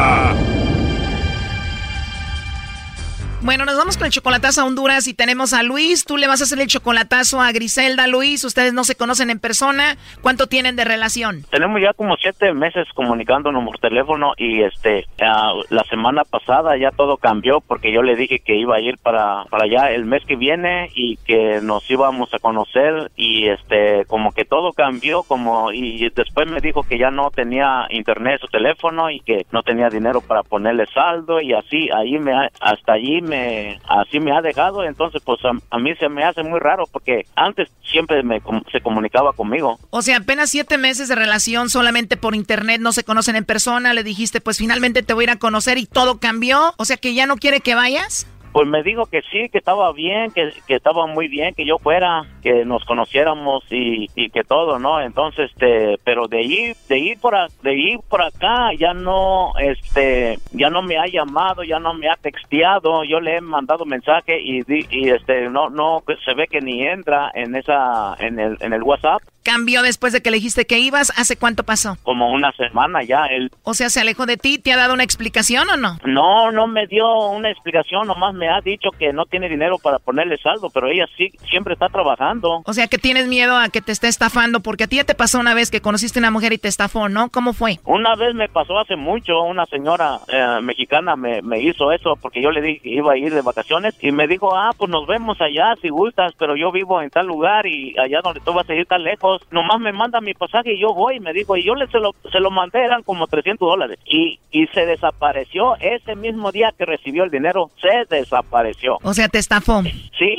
Bueno, 3.43 3.65
nos 3.65 3.75
vamos 3.75 3.97
con 3.97 4.05
el 4.05 4.11
chocolatazo 4.11 4.61
a 4.61 4.65
Honduras 4.65 5.07
y 5.07 5.15
tenemos 5.15 5.53
a 5.53 5.63
Luis. 5.63 6.05
Tú 6.05 6.17
le 6.17 6.27
vas 6.27 6.41
a 6.41 6.43
hacer 6.43 6.59
el 6.59 6.67
chocolatazo 6.67 7.41
a 7.41 7.51
Griselda, 7.51 8.05
Luis. 8.05 8.43
Ustedes 8.43 8.71
no 8.71 8.83
se 8.83 8.93
conocen 8.93 9.31
en 9.31 9.39
persona. 9.39 9.97
¿Cuánto 10.21 10.45
tienen 10.45 10.75
de 10.75 10.83
relación? 10.83 11.41
Tenemos 11.49 11.81
ya 11.81 11.93
como 11.93 12.15
siete 12.17 12.53
meses 12.53 12.87
comunicándonos 12.93 13.65
por 13.65 13.79
teléfono 13.79 14.33
y 14.37 14.61
este 14.61 15.07
ah, 15.23 15.53
la 15.69 15.83
semana 15.85 16.23
pasada 16.23 16.77
ya 16.77 16.91
todo 16.91 17.17
cambió 17.17 17.61
porque 17.61 17.91
yo 17.91 18.03
le 18.03 18.15
dije 18.15 18.41
que 18.45 18.57
iba 18.57 18.75
a 18.75 18.79
ir 18.79 18.99
para 18.99 19.45
para 19.45 19.63
allá 19.63 19.91
el 19.91 20.05
mes 20.05 20.23
que 20.23 20.35
viene 20.35 20.91
y 20.93 21.17
que 21.17 21.61
nos 21.63 21.89
íbamos 21.89 22.31
a 22.35 22.39
conocer 22.39 23.11
y 23.15 23.47
este 23.47 24.05
como 24.05 24.33
que 24.33 24.45
todo 24.45 24.71
cambió 24.71 25.23
como 25.23 25.71
y 25.71 26.09
después 26.09 26.47
me 26.47 26.61
dijo 26.61 26.83
que 26.83 26.99
ya 26.99 27.09
no 27.09 27.31
tenía 27.31 27.87
internet 27.89 28.39
su 28.39 28.47
teléfono 28.47 29.09
y 29.09 29.19
que 29.19 29.47
no 29.51 29.63
tenía 29.63 29.89
dinero 29.89 30.21
para 30.21 30.43
ponerle 30.43 30.85
saldo 30.93 31.41
y 31.41 31.53
así 31.53 31.89
ahí 31.89 32.19
me 32.19 32.33
hasta 32.59 32.93
allí 32.93 33.21
me 33.21 33.30
me, 33.31 33.79
así 33.87 34.19
me 34.19 34.35
ha 34.35 34.41
dejado, 34.41 34.83
entonces 34.83 35.21
pues 35.23 35.39
a, 35.45 35.77
mí 35.77 35.95
se 35.95 36.09
me 36.09 36.23
hace 36.23 36.43
muy 36.43 36.59
raro 36.59 36.83
porque 36.91 37.25
antes 37.35 37.69
siempre 37.89 38.23
me, 38.23 38.41
se 38.71 38.81
comunicaba 38.81 39.31
conmigo. 39.33 39.79
O 39.89 40.01
sea, 40.01 40.17
apenas 40.17 40.49
siete 40.49 40.77
meses 40.77 41.07
de 41.07 41.15
relación 41.15 41.69
solamente 41.69 42.17
por 42.17 42.35
internet, 42.35 42.81
no 42.81 42.91
se 42.91 43.03
conocen 43.03 43.37
en 43.37 43.45
persona, 43.45 43.93
le 43.93 44.03
dijiste, 44.03 44.41
pues 44.41 44.57
finalmente 44.57 45.01
te 45.01 45.13
voy 45.13 45.23
a 45.23 45.25
ir 45.25 45.29
a 45.31 45.39
conocer 45.39 45.77
y 45.77 45.85
todo 45.85 46.19
cambió. 46.19 46.73
O 46.77 46.85
sea, 46.85 46.97
que 46.97 47.13
ya 47.13 47.25
no 47.25 47.37
quiere 47.37 47.61
que 47.61 47.75
vayas. 47.75 48.27
Pues 48.51 48.67
me 48.67 48.83
dijo 48.83 49.05
que 49.05 49.21
sí, 49.31 49.47
que 49.49 49.59
estaba 49.59 49.93
bien, 49.93 50.31
que, 50.31 50.51
que 50.67 50.75
estaba 50.75 51.07
muy 51.07 51.27
bien, 51.27 51.53
que 51.53 51.65
yo 51.65 51.77
fuera, 51.77 52.23
que 52.41 52.65
nos 52.65 52.83
conociéramos 52.83 53.63
y, 53.69 54.09
y 54.15 54.29
que 54.29 54.43
todo, 54.43 54.77
¿no? 54.77 54.99
Entonces, 55.01 55.51
este, 55.51 55.97
pero 56.03 56.27
de 56.27 56.41
ir, 56.41 56.75
de 56.89 56.97
ir 56.97 57.19
por, 57.19 57.35
de 57.61 57.75
ir 57.75 57.99
por 58.09 58.21
acá, 58.21 58.73
ya 58.77 58.93
no, 58.93 59.53
este, 59.59 60.39
ya 60.51 60.69
no 60.69 60.81
me 60.81 60.97
ha 60.97 61.07
llamado, 61.07 61.63
ya 61.63 61.79
no 61.79 61.93
me 61.93 62.09
ha 62.09 62.15
texteado, 62.15 63.03
yo 63.03 63.19
le 63.19 63.37
he 63.37 63.41
mandado 63.41 63.85
mensaje 63.85 64.39
y, 64.41 64.61
y 64.67 65.09
este, 65.09 65.49
no, 65.49 65.69
no, 65.69 66.03
se 66.25 66.33
ve 66.33 66.47
que 66.47 66.61
ni 66.61 66.85
entra 66.85 67.31
en 67.33 67.55
esa, 67.55 68.15
en 68.19 68.39
el, 68.39 68.57
en 68.59 68.73
el 68.73 68.83
WhatsApp, 68.83 69.21
Cambió 69.43 69.81
después 69.81 70.13
de 70.13 70.21
que 70.21 70.31
le 70.31 70.37
dijiste 70.37 70.65
que 70.65 70.79
ibas. 70.79 71.11
¿Hace 71.17 71.35
cuánto 71.37 71.63
pasó? 71.63 71.97
como 72.03 72.31
una 72.31 72.51
semana 72.53 73.03
ya, 73.03 73.25
él 73.27 73.49
O 73.63 73.73
sea, 73.73 73.89
¿se 73.89 74.01
alejó 74.01 74.25
de 74.25 74.37
ti? 74.37 74.57
¿Te 74.57 74.73
ha 74.73 74.77
dado 74.77 74.93
una 74.93 75.03
explicación 75.03 75.69
o 75.69 75.77
no? 75.77 75.97
No, 76.05 76.51
no 76.51 76.67
me 76.67 76.87
dio 76.87 77.29
una 77.29 77.49
explicación, 77.49 78.07
nomás 78.07 78.33
me 78.33 78.49
ha 78.49 78.59
dicho 78.61 78.89
que 78.91 79.13
no 79.13 79.25
tiene 79.25 79.47
dinero 79.49 79.77
para 79.77 79.99
ponerle 79.99 80.37
saldo, 80.37 80.69
pero 80.73 80.87
ella 80.87 81.05
sí 81.17 81.29
siempre 81.49 81.73
está 81.73 81.87
trabajando. 81.87 82.63
O 82.65 82.73
sea, 82.73 82.87
que 82.87 82.97
tienes 82.97 83.27
miedo 83.27 83.55
a 83.55 83.69
que 83.69 83.81
te 83.81 83.91
esté 83.91 84.07
estafando, 84.07 84.59
porque 84.59 84.83
a 84.83 84.87
ti 84.87 84.97
ya 84.97 85.03
te 85.03 85.15
pasó 85.15 85.39
una 85.39 85.53
vez 85.53 85.71
que 85.71 85.81
conociste 85.81 86.19
una 86.19 86.31
mujer 86.31 86.53
y 86.53 86.57
te 86.57 86.67
estafó, 86.67 87.07
¿no? 87.07 87.29
¿Cómo 87.29 87.53
fue? 87.53 87.79
Una 87.85 88.15
vez 88.15 88.35
me 88.35 88.49
pasó 88.49 88.77
hace 88.77 88.95
mucho, 88.95 89.41
una 89.43 89.65
señora 89.67 90.19
eh, 90.27 90.59
mexicana 90.61 91.15
me, 91.15 91.41
me 91.41 91.61
hizo 91.61 91.91
eso 91.91 92.17
porque 92.21 92.41
yo 92.41 92.51
le 92.51 92.61
dije 92.61 92.81
que 92.81 92.89
iba 92.89 93.13
a 93.13 93.17
ir 93.17 93.33
de 93.33 93.41
vacaciones 93.41 93.95
y 94.01 94.11
me 94.11 94.27
dijo, 94.27 94.53
ah, 94.55 94.71
pues 94.77 94.89
nos 94.89 95.07
vemos 95.07 95.39
allá 95.39 95.75
si 95.81 95.87
gustas, 95.87 96.33
pero 96.37 96.55
yo 96.55 96.71
vivo 96.73 97.01
en 97.01 97.09
tal 97.09 97.27
lugar 97.27 97.65
y 97.67 97.97
allá 97.97 98.19
donde 98.21 98.41
tú 98.41 98.51
vas 98.53 98.69
a 98.69 98.75
ir 98.75 98.85
tan 98.85 99.03
lejos, 99.03 99.30
nomás 99.51 99.79
me 99.79 99.91
manda 99.91 100.21
mi 100.21 100.33
pasaje 100.33 100.73
y 100.73 100.81
yo 100.81 100.93
voy, 100.93 101.19
me 101.19 101.33
dijo, 101.33 101.55
y 101.57 101.63
yo 101.63 101.75
le 101.75 101.87
se 101.87 101.99
lo, 101.99 102.15
se 102.31 102.39
lo 102.39 102.51
mandé, 102.51 102.83
eran 102.83 103.03
como 103.03 103.27
300 103.27 103.67
dólares 103.67 103.99
y, 104.05 104.39
y 104.51 104.67
se 104.67 104.85
desapareció 104.85 105.75
ese 105.79 106.15
mismo 106.15 106.51
día 106.51 106.73
que 106.77 106.85
recibió 106.85 107.23
el 107.23 107.31
dinero, 107.31 107.69
se 107.81 108.15
desapareció. 108.15 108.97
O 109.03 109.13
sea, 109.13 109.27
te 109.27 109.39
estafó. 109.39 109.81
Sí, 109.83 110.35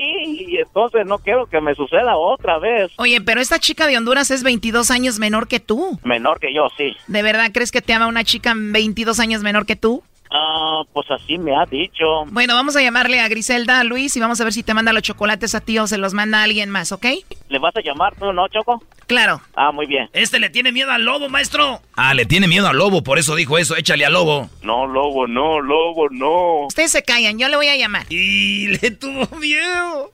y 0.49 0.57
entonces 0.57 1.07
no 1.07 1.19
quiero 1.19 1.47
que 1.47 1.61
me 1.61 1.75
suceda 1.75 2.17
otra 2.17 2.59
vez. 2.59 2.93
Oye, 2.97 3.21
pero 3.21 3.41
esta 3.41 3.59
chica 3.59 3.87
de 3.87 3.97
Honduras 3.97 4.31
es 4.31 4.43
22 4.43 4.91
años 4.91 5.19
menor 5.19 5.49
que 5.49 5.61
tú. 5.61 5.99
Menor 6.05 6.41
que 6.41 6.55
yo, 6.55 6.69
sí. 6.77 6.97
¿De 7.07 7.23
verdad 7.23 7.51
crees 7.53 7.73
que 7.73 7.83
te 7.83 7.93
ama 7.93 8.07
una 8.07 8.25
chica 8.25 8.55
22 8.57 9.21
años 9.21 9.43
menor 9.43 9.67
que 9.67 9.77
tú? 9.77 10.03
Ah, 10.35 10.83
pues 10.95 11.11
así 11.11 11.37
me 11.37 11.55
ha 11.55 11.67
dicho. 11.67 12.25
Bueno, 12.29 12.55
vamos 12.55 12.75
a 12.75 12.81
llamarle 12.81 13.21
a 13.21 13.29
Griselda, 13.29 13.81
a 13.81 13.85
Luis, 13.85 14.17
y 14.17 14.21
vamos 14.21 14.41
a 14.41 14.45
ver 14.45 14.53
si 14.55 14.63
te 14.63 14.73
manda 14.73 14.93
los 14.95 15.03
chocolates 15.03 15.55
a 15.55 15.61
ti 15.61 15.79
o 15.79 15.87
se 15.87 15.99
los 15.99 16.15
manda 16.15 16.41
a 16.41 16.45
alguien 16.45 16.71
más, 16.71 16.91
¿ok? 16.91 17.05
¿Le 17.51 17.59
vas 17.59 17.77
a 17.77 17.83
llamar 17.83 18.15
tú, 18.17 18.33
no, 18.33 18.49
Choco? 18.49 18.83
Claro. 19.07 19.43
Ah, 19.55 19.73
muy 19.73 19.85
bien. 19.85 20.09
Este 20.15 20.39
le 20.39 20.49
tiene 20.49 20.73
miedo 20.73 20.91
al 20.91 21.05
lobo, 21.05 21.29
maestro. 21.29 21.83
Ah, 21.97 22.15
le 22.15 22.25
tiene 22.25 22.49
miedo 22.49 22.67
al 22.67 22.79
lobo, 22.79 23.03
por 23.03 23.19
eso 23.19 23.35
dijo 23.35 23.59
eso. 23.59 23.77
Échale 23.77 24.07
al 24.07 24.15
lobo. 24.15 24.49
No, 24.63 24.87
lobo, 24.87 25.27
no, 25.27 25.61
lobo, 25.61 26.09
no. 26.09 26.67
Ustedes 26.67 26.93
se 26.93 27.03
callan, 27.03 27.39
yo 27.39 27.49
le 27.49 27.57
voy 27.57 27.69
a 27.69 27.77
llamar. 27.77 28.07
Y 28.09 28.69
le 28.69 28.91
tuvo 28.93 29.37
miedo. 29.37 30.13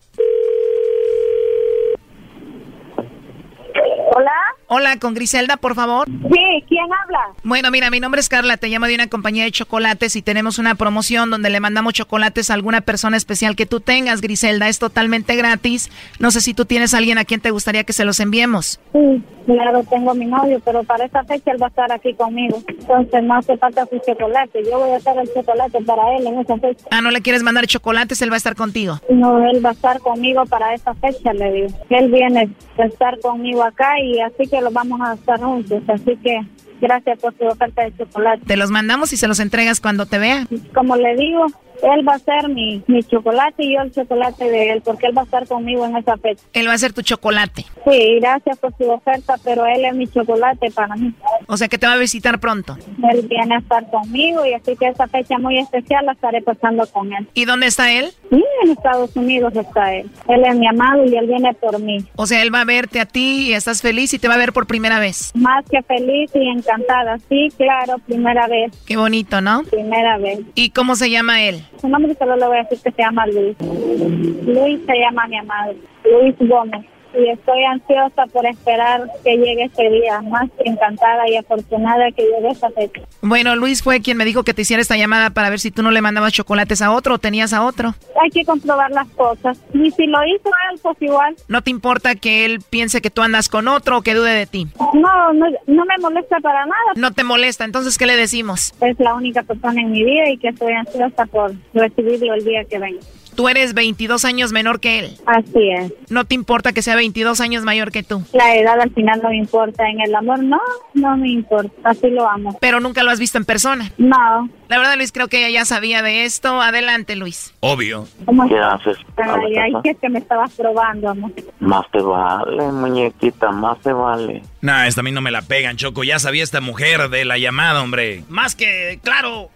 Hola. 4.68 4.98
Con 5.00 5.14
Griselda, 5.14 5.56
por 5.56 5.74
favor. 5.74 6.06
Sí, 6.08 6.64
¿quién 6.66 6.84
habla? 6.84 7.20
Bueno, 7.44 7.70
mira, 7.70 7.90
mi 7.90 8.00
nombre 8.00 8.20
es 8.20 8.28
Carla, 8.28 8.56
te 8.56 8.68
llamo 8.68 8.86
de 8.86 8.94
una 8.94 9.06
compañía 9.06 9.44
de 9.44 9.52
chocolates 9.52 10.16
y 10.16 10.22
tenemos 10.22 10.58
una 10.58 10.74
promoción 10.74 11.30
donde 11.30 11.50
le 11.50 11.60
mandamos 11.60 11.92
chocolates 11.92 12.50
a 12.50 12.54
alguna 12.54 12.80
persona 12.80 13.16
especial 13.16 13.54
que 13.54 13.66
tú 13.66 13.80
tengas, 13.80 14.20
Griselda. 14.20 14.68
Es 14.68 14.78
totalmente 14.78 15.36
gratis. 15.36 15.90
No 16.18 16.30
sé 16.30 16.40
si 16.40 16.54
tú 16.54 16.64
tienes 16.64 16.94
a 16.94 16.98
alguien 16.98 17.18
a 17.18 17.24
quien 17.24 17.40
te 17.40 17.50
gustaría 17.50 17.84
que 17.84 17.92
se 17.92 18.04
los 18.04 18.18
enviemos. 18.18 18.80
Sí, 18.92 19.22
claro, 19.46 19.84
tengo 19.84 20.14
mi 20.14 20.26
novio, 20.26 20.60
pero 20.64 20.82
para 20.84 21.04
esa 21.04 21.22
fecha 21.24 21.52
él 21.52 21.62
va 21.62 21.66
a 21.66 21.70
estar 21.70 21.92
aquí 21.92 22.14
conmigo. 22.14 22.62
Entonces 22.66 23.22
no 23.22 23.34
hace 23.36 23.56
falta 23.56 23.86
su 23.86 23.98
chocolate. 23.98 24.64
Yo 24.64 24.78
voy 24.78 24.90
a 24.90 24.96
hacer 24.96 25.16
el 25.18 25.32
chocolate 25.32 25.80
para 25.82 26.16
él 26.16 26.26
en 26.26 26.38
esa 26.40 26.56
fecha. 26.56 26.86
Ah, 26.90 27.02
¿no 27.02 27.10
le 27.10 27.20
quieres 27.20 27.42
mandar 27.42 27.66
chocolates? 27.66 28.20
Él 28.22 28.30
va 28.30 28.34
a 28.34 28.38
estar 28.38 28.56
contigo. 28.56 28.98
No, 29.08 29.38
él 29.48 29.64
va 29.64 29.70
a 29.70 29.72
estar 29.72 30.00
conmigo 30.00 30.44
para 30.46 30.74
esa 30.74 30.94
fecha, 30.94 31.32
le 31.32 31.52
digo. 31.52 31.68
Él 31.90 32.10
viene 32.10 32.50
a 32.78 32.84
estar 32.84 33.18
conmigo 33.20 33.62
acá 33.62 34.00
y 34.00 34.20
así 34.20 34.46
que 34.48 34.57
lo 34.60 34.70
vamos 34.70 35.00
a 35.00 35.14
estar 35.14 35.40
juntos. 35.40 35.82
Así 35.88 36.16
que 36.16 36.40
gracias 36.80 37.18
por 37.18 37.36
su 37.36 37.44
oferta 37.44 37.82
de 37.82 37.96
chocolate. 37.96 38.44
Te 38.46 38.56
los 38.56 38.70
mandamos 38.70 39.12
y 39.12 39.16
se 39.16 39.28
los 39.28 39.40
entregas 39.40 39.80
cuando 39.80 40.06
te 40.06 40.18
vea. 40.18 40.46
Como 40.74 40.96
le 40.96 41.16
digo, 41.16 41.46
él 41.82 42.08
va 42.08 42.14
a 42.14 42.18
ser 42.18 42.48
mi, 42.48 42.82
mi 42.86 43.02
chocolate 43.02 43.64
y 43.64 43.74
yo 43.74 43.82
el 43.82 43.92
chocolate 43.92 44.44
de 44.50 44.72
él, 44.72 44.82
porque 44.82 45.06
él 45.06 45.16
va 45.16 45.22
a 45.22 45.24
estar 45.24 45.46
conmigo 45.46 45.86
en 45.86 45.96
esa 45.96 46.16
fecha. 46.16 46.42
Él 46.52 46.68
va 46.68 46.72
a 46.72 46.78
ser 46.78 46.92
tu 46.92 47.02
chocolate. 47.02 47.66
Sí, 47.88 48.18
gracias 48.20 48.58
por 48.58 48.76
su 48.76 48.90
oferta, 48.90 49.36
pero 49.44 49.66
él 49.66 49.84
es 49.84 49.94
mi 49.94 50.06
chocolate 50.06 50.70
para 50.70 50.94
mí. 50.96 51.12
O 51.46 51.56
sea 51.56 51.68
que 51.68 51.78
te 51.78 51.86
va 51.86 51.94
a 51.94 51.98
visitar 51.98 52.40
pronto. 52.40 52.76
Él 53.10 53.26
viene 53.28 53.56
a 53.56 53.58
estar 53.58 53.88
conmigo 53.90 54.44
y 54.44 54.54
así 54.54 54.76
que 54.76 54.88
esa 54.88 55.06
fecha 55.06 55.38
muy 55.38 55.58
especial 55.58 56.06
la 56.06 56.12
estaré 56.12 56.42
pasando 56.42 56.86
con 56.86 57.12
él. 57.12 57.28
¿Y 57.34 57.44
dónde 57.44 57.66
está 57.66 57.92
él? 57.92 58.10
Sí, 58.30 58.44
en 58.64 58.70
Estados 58.70 59.14
Unidos 59.16 59.54
está 59.54 59.94
él. 59.94 60.10
Él 60.28 60.44
es 60.44 60.56
mi 60.56 60.66
amado 60.66 61.04
y 61.04 61.16
él 61.16 61.26
viene 61.26 61.54
por 61.54 61.80
mí. 61.80 62.04
O 62.16 62.26
sea, 62.26 62.42
él 62.42 62.54
va 62.54 62.62
a 62.62 62.64
verte 62.64 63.00
a 63.00 63.06
ti 63.06 63.48
y 63.48 63.52
estás 63.52 63.82
feliz 63.82 64.12
y 64.14 64.18
te 64.18 64.28
va 64.28 64.34
a 64.34 64.38
ver 64.38 64.52
por 64.52 64.66
primera 64.66 65.00
vez. 65.00 65.32
Más 65.34 65.64
que 65.70 65.82
feliz 65.82 66.30
y 66.34 66.48
encantada. 66.48 67.18
Sí, 67.28 67.48
claro, 67.56 67.98
primera 68.06 68.46
vez. 68.48 68.72
Qué 68.86 68.96
bonito, 68.96 69.40
¿no? 69.40 69.62
Primera 69.64 70.18
vez. 70.18 70.40
¿Y 70.54 70.70
cómo 70.70 70.96
se 70.96 71.10
llama 71.10 71.42
él? 71.42 71.64
Su 71.76 71.88
nombre 71.88 72.14
solo 72.14 72.36
le 72.36 72.46
voy 72.46 72.56
a 72.56 72.62
decir 72.62 72.78
que 72.82 72.90
se 72.90 73.02
llama 73.02 73.26
Luis. 73.26 73.56
Luis 73.60 74.80
se 74.86 74.98
llama 74.98 75.26
mi 75.28 75.36
amado. 75.36 75.74
Luis 76.04 76.34
Gómez. 76.40 76.84
Y 77.18 77.28
estoy 77.30 77.64
ansiosa 77.64 78.26
por 78.32 78.46
esperar 78.46 79.10
que 79.24 79.36
llegue 79.36 79.64
ese 79.64 79.88
día. 79.90 80.20
Más 80.22 80.48
que 80.52 80.68
encantada 80.68 81.28
y 81.28 81.36
afortunada 81.36 82.10
que 82.12 82.22
llegue 82.22 82.50
esa 82.50 82.70
fecha. 82.70 83.00
Bueno, 83.22 83.56
Luis 83.56 83.82
fue 83.82 84.00
quien 84.00 84.16
me 84.16 84.24
dijo 84.24 84.44
que 84.44 84.54
te 84.54 84.62
hiciera 84.62 84.80
esta 84.80 84.96
llamada 84.96 85.30
para 85.30 85.50
ver 85.50 85.58
si 85.58 85.70
tú 85.72 85.82
no 85.82 85.90
le 85.90 86.00
mandabas 86.00 86.32
chocolates 86.32 86.80
a 86.80 86.92
otro 86.92 87.14
o 87.14 87.18
tenías 87.18 87.52
a 87.52 87.64
otro. 87.64 87.94
Hay 88.22 88.30
que 88.30 88.44
comprobar 88.44 88.90
las 88.92 89.08
cosas. 89.08 89.58
Y 89.74 89.90
si 89.90 90.06
lo 90.06 90.18
hizo 90.24 90.48
él, 90.70 90.80
pues 90.80 90.96
igual. 91.00 91.34
¿No 91.48 91.62
te 91.62 91.70
importa 91.70 92.14
que 92.14 92.44
él 92.44 92.60
piense 92.70 93.00
que 93.00 93.10
tú 93.10 93.22
andas 93.22 93.48
con 93.48 93.66
otro 93.66 93.98
o 93.98 94.02
que 94.02 94.14
dude 94.14 94.32
de 94.32 94.46
ti? 94.46 94.68
No, 94.94 95.32
no, 95.32 95.46
no 95.66 95.84
me 95.84 95.98
molesta 96.00 96.38
para 96.40 96.60
nada. 96.66 96.92
No 96.94 97.12
te 97.12 97.24
molesta, 97.24 97.64
entonces 97.64 97.98
¿qué 97.98 98.06
le 98.06 98.16
decimos? 98.16 98.72
Es 98.80 98.98
la 99.00 99.14
única 99.14 99.42
persona 99.42 99.80
en 99.80 99.90
mi 99.90 100.04
vida 100.04 100.30
y 100.30 100.38
que 100.38 100.48
estoy 100.48 100.72
ansiosa 100.72 101.26
por 101.26 101.52
recibirlo 101.74 102.34
el 102.34 102.44
día 102.44 102.64
que 102.64 102.78
venga. 102.78 103.00
Tú 103.38 103.48
eres 103.48 103.72
22 103.72 104.24
años 104.24 104.50
menor 104.50 104.80
que 104.80 104.98
él. 104.98 105.16
Así 105.24 105.70
es. 105.70 105.92
¿No 106.10 106.24
te 106.24 106.34
importa 106.34 106.72
que 106.72 106.82
sea 106.82 106.96
22 106.96 107.40
años 107.40 107.62
mayor 107.62 107.92
que 107.92 108.02
tú? 108.02 108.20
La 108.32 108.56
edad 108.56 108.80
al 108.80 108.90
final 108.90 109.20
no 109.22 109.28
me 109.28 109.36
importa. 109.36 109.88
En 109.88 110.00
el 110.00 110.12
amor 110.12 110.42
no, 110.42 110.58
no 110.94 111.16
me 111.16 111.28
importa. 111.28 111.70
Así 111.84 112.10
lo 112.10 112.28
amo. 112.28 112.58
Pero 112.60 112.80
nunca 112.80 113.04
lo 113.04 113.12
has 113.12 113.20
visto 113.20 113.38
en 113.38 113.44
persona. 113.44 113.92
No. 113.96 114.48
La 114.66 114.78
verdad, 114.78 114.96
Luis, 114.96 115.12
creo 115.12 115.28
que 115.28 115.38
ella 115.38 115.60
ya 115.60 115.64
sabía 115.64 116.02
de 116.02 116.24
esto. 116.24 116.60
Adelante, 116.60 117.14
Luis. 117.14 117.54
Obvio. 117.60 118.08
¿Cómo 118.24 118.48
¿Qué 118.48 118.58
haces? 118.58 118.96
Ay, 119.16 119.56
ay, 119.56 119.72
que 119.84 119.90
es 119.90 119.98
que 119.98 120.08
me 120.08 120.18
estabas 120.18 120.52
probando, 120.54 121.08
amor. 121.08 121.30
Más 121.60 121.88
te 121.92 122.00
vale, 122.00 122.72
muñequita, 122.72 123.52
más 123.52 123.78
te 123.82 123.92
vale. 123.92 124.42
Nah, 124.62 124.88
esta 124.88 125.02
a 125.02 125.04
mí 125.04 125.12
no 125.12 125.20
me 125.20 125.30
la 125.30 125.42
pegan, 125.42 125.76
Choco. 125.76 126.02
Ya 126.02 126.18
sabía 126.18 126.42
esta 126.42 126.60
mujer 126.60 127.08
de 127.08 127.24
la 127.24 127.38
llamada, 127.38 127.84
hombre. 127.84 128.24
Más 128.28 128.56
que, 128.56 128.98
claro. 129.00 129.50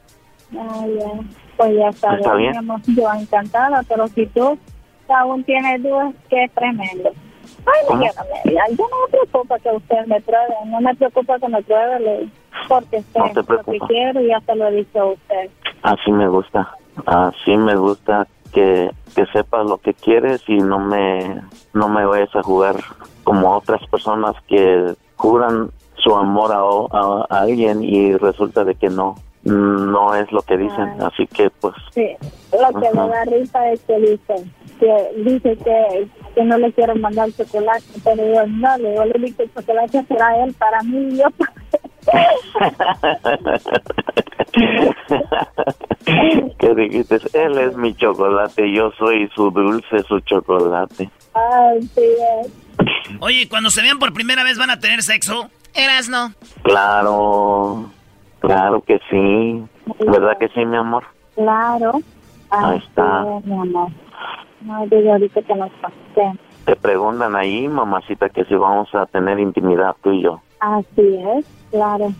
Pues 1.56 1.74
ya 1.76 1.92
sabes, 1.92 2.20
Está 2.20 2.34
bien. 2.34 2.52
mi 2.52 2.56
amor, 2.58 2.80
yo 2.86 3.12
encantada, 3.12 3.82
pero 3.88 4.08
si 4.08 4.26
tú 4.26 4.58
aún 5.08 5.44
tienes 5.44 5.82
dudas, 5.82 6.14
que 6.30 6.44
es 6.44 6.52
tremendo. 6.52 7.10
Ay, 7.66 7.86
¿Cómo? 7.86 8.02
yo 8.04 8.10
no, 8.16 8.24
me, 8.24 8.60
ay, 8.60 8.76
yo 8.76 8.84
no 8.90 8.96
me 9.04 9.10
preocupa 9.10 9.58
que 9.58 9.70
usted 9.70 10.06
me 10.06 10.20
pruebe, 10.20 10.54
no 10.66 10.80
me 10.80 10.94
preocupa 10.94 11.38
que 11.38 11.48
me 11.48 11.62
pruebe, 11.62 12.28
porque 12.68 13.02
sé 13.02 13.18
No 13.18 13.26
lo 13.26 13.62
que 13.64 13.78
quiero 13.86 14.20
y 14.22 14.28
ya 14.28 14.40
se 14.40 14.54
lo 14.56 14.66
he 14.68 14.72
dicho 14.76 15.00
a 15.00 15.06
usted. 15.12 15.50
Así 15.82 16.10
me 16.12 16.28
gusta. 16.28 16.70
Así 17.06 17.56
me 17.56 17.74
gusta 17.76 18.26
que, 18.52 18.90
que 19.14 19.26
sepas 19.26 19.66
lo 19.66 19.78
que 19.78 19.94
quieres 19.94 20.42
y 20.48 20.56
no 20.58 20.78
me, 20.78 21.40
no 21.74 21.88
me 21.88 22.04
vayas 22.06 22.34
a 22.36 22.42
jugar 22.42 22.76
como 23.24 23.54
otras 23.56 23.84
personas 23.88 24.34
que 24.48 24.94
juran 25.16 25.70
su 25.96 26.14
amor 26.14 26.52
a, 26.52 26.64
o- 26.64 26.88
a- 26.94 27.26
a 27.28 27.40
alguien 27.42 27.82
y 27.82 28.12
resulta 28.16 28.64
de 28.64 28.74
que 28.74 28.88
no, 28.88 29.14
no 29.44 30.14
es 30.14 30.30
lo 30.32 30.42
que 30.42 30.56
dicen. 30.56 31.02
Así 31.02 31.26
que 31.26 31.50
pues 31.50 31.74
Sí, 31.92 32.08
lo 32.52 32.80
que 32.80 32.90
me 32.90 33.08
da 33.08 33.24
risa 33.24 33.70
es 33.70 33.80
que 33.82 33.98
dice 33.98 34.44
que 34.78 35.10
dice 35.16 35.56
que, 35.58 36.08
que 36.34 36.44
no 36.44 36.58
le 36.58 36.72
quiero 36.72 36.94
mandar 36.96 37.30
chocolate, 37.32 37.84
pero 38.02 38.34
yo 38.34 38.46
no, 38.46 38.78
le 38.78 38.90
digo, 38.90 39.04
le 39.04 39.12
digo 39.20 39.36
que 39.36 39.42
el 39.44 39.54
chocolate 39.54 40.04
será 40.06 40.44
él 40.44 40.52
para 40.54 40.82
mí 40.82 41.14
y 41.14 41.18
yo 41.18 41.26
¿Qué 46.58 46.74
dijiste? 46.74 47.20
Él 47.32 47.58
es 47.58 47.76
mi 47.76 47.94
chocolate, 47.94 48.72
yo 48.72 48.90
soy 48.98 49.28
su 49.34 49.50
dulce, 49.50 50.02
su 50.08 50.20
chocolate. 50.20 51.10
Ay, 51.34 51.82
sí, 51.94 52.00
es. 52.00 52.50
Oye, 53.20 53.48
cuando 53.48 53.70
se 53.70 53.82
vean 53.82 53.98
por 53.98 54.12
primera 54.12 54.44
vez 54.44 54.58
van 54.58 54.70
a 54.70 54.80
tener 54.80 55.02
sexo. 55.02 55.50
Eras 55.74 56.08
no. 56.08 56.32
Claro, 56.62 57.90
claro 58.42 58.82
que 58.82 59.00
sí. 59.10 59.64
¿Verdad 60.04 60.36
que 60.38 60.48
sí, 60.48 60.64
mi 60.64 60.76
amor? 60.76 61.04
Claro. 61.34 62.00
Ahí 62.50 62.78
está. 62.78 63.24
Mi 63.44 63.54
amor. 63.54 63.88
No 64.60 64.86
digo 64.86 65.12
ahorita 65.12 65.42
que 65.42 65.54
nos 65.54 65.70
pasemos. 65.72 66.38
Te 66.64 66.76
preguntan 66.76 67.34
ahí, 67.34 67.66
mamacita, 67.66 68.28
que 68.28 68.44
si 68.44 68.54
vamos 68.54 68.94
a 68.94 69.06
tener 69.06 69.40
intimidad 69.40 69.96
tú 70.02 70.12
y 70.12 70.22
yo. 70.22 70.40
Así 70.60 71.18
es, 71.36 71.46
claro. 71.70 72.12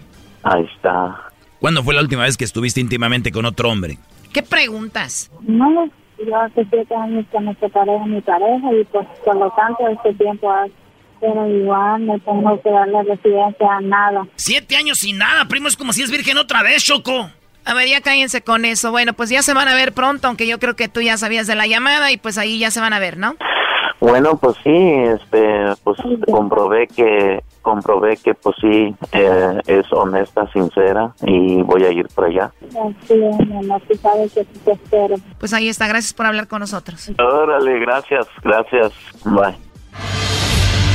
Ahí 0.42 0.68
está. 0.74 1.16
¿Cuándo 1.60 1.82
fue 1.84 1.94
la 1.94 2.00
última 2.00 2.22
vez 2.22 2.36
que 2.36 2.44
estuviste 2.44 2.80
íntimamente 2.80 3.30
con 3.30 3.44
otro 3.44 3.70
hombre? 3.70 3.98
¿Qué 4.32 4.42
preguntas? 4.42 5.30
No, 5.42 5.88
yo 6.26 6.36
hace 6.36 6.64
siete 6.70 6.94
años 6.94 7.24
que 7.30 7.38
me 7.38 7.54
separé 7.54 7.92
de 7.92 8.06
mi 8.06 8.20
pareja 8.20 8.72
y 8.72 8.84
pues 8.84 9.06
por 9.24 9.36
lo 9.36 9.50
tanto 9.50 9.86
este 9.86 10.12
tiempo 10.14 10.50
ha 10.50 10.66
sido 11.22 11.48
igual, 11.48 12.06
no 12.06 12.18
tengo 12.18 12.60
que 12.62 12.70
darle 12.70 13.02
residencia 13.04 13.66
a 13.70 13.80
nada. 13.80 14.26
Siete 14.36 14.76
años 14.76 14.98
sin 14.98 15.18
nada, 15.18 15.46
primo, 15.46 15.68
es 15.68 15.76
como 15.76 15.92
si 15.92 16.02
es 16.02 16.10
virgen 16.10 16.38
otra 16.38 16.62
vez, 16.62 16.84
Choco. 16.84 17.30
A 17.64 17.74
ver, 17.74 17.88
ya 17.88 18.00
cállense 18.00 18.42
con 18.42 18.64
eso. 18.64 18.90
Bueno, 18.90 19.12
pues 19.12 19.30
ya 19.30 19.42
se 19.42 19.54
van 19.54 19.68
a 19.68 19.74
ver 19.74 19.92
pronto, 19.92 20.26
aunque 20.26 20.48
yo 20.48 20.58
creo 20.58 20.74
que 20.74 20.88
tú 20.88 21.00
ya 21.00 21.16
sabías 21.16 21.46
de 21.46 21.54
la 21.54 21.66
llamada 21.66 22.10
y 22.10 22.16
pues 22.16 22.36
ahí 22.38 22.58
ya 22.58 22.70
se 22.70 22.80
van 22.80 22.92
a 22.92 22.98
ver, 22.98 23.16
¿no? 23.16 23.36
Bueno, 24.00 24.36
pues 24.36 24.56
sí, 24.64 24.70
este, 24.72 25.74
pues 25.84 25.96
comprobé 26.28 26.88
que, 26.88 27.40
comprobé 27.62 28.16
que 28.16 28.34
pues 28.34 28.56
sí, 28.60 28.92
eh, 29.12 29.60
es 29.68 29.92
honesta, 29.92 30.50
sincera 30.52 31.14
y 31.24 31.62
voy 31.62 31.84
a 31.84 31.92
ir 31.92 32.08
por 32.08 32.24
allá. 32.24 32.50
Así 32.64 33.14
es, 33.14 33.46
mi 33.46 33.56
amor, 33.56 33.80
tú 33.86 33.94
sabes 33.94 34.32
que 34.32 34.42
sí 34.42 34.60
te 34.64 34.72
espero. 34.72 35.14
Pues 35.38 35.52
ahí 35.52 35.68
está, 35.68 35.86
gracias 35.86 36.14
por 36.14 36.26
hablar 36.26 36.48
con 36.48 36.58
nosotros. 36.58 37.12
Órale, 37.16 37.78
gracias, 37.78 38.26
gracias. 38.42 38.92
Bye. 39.24 39.71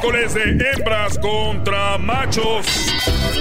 miércoles 0.00 0.34
de 0.34 0.70
hembras 0.70 1.18
contra 1.18 1.98
machos. 1.98 2.66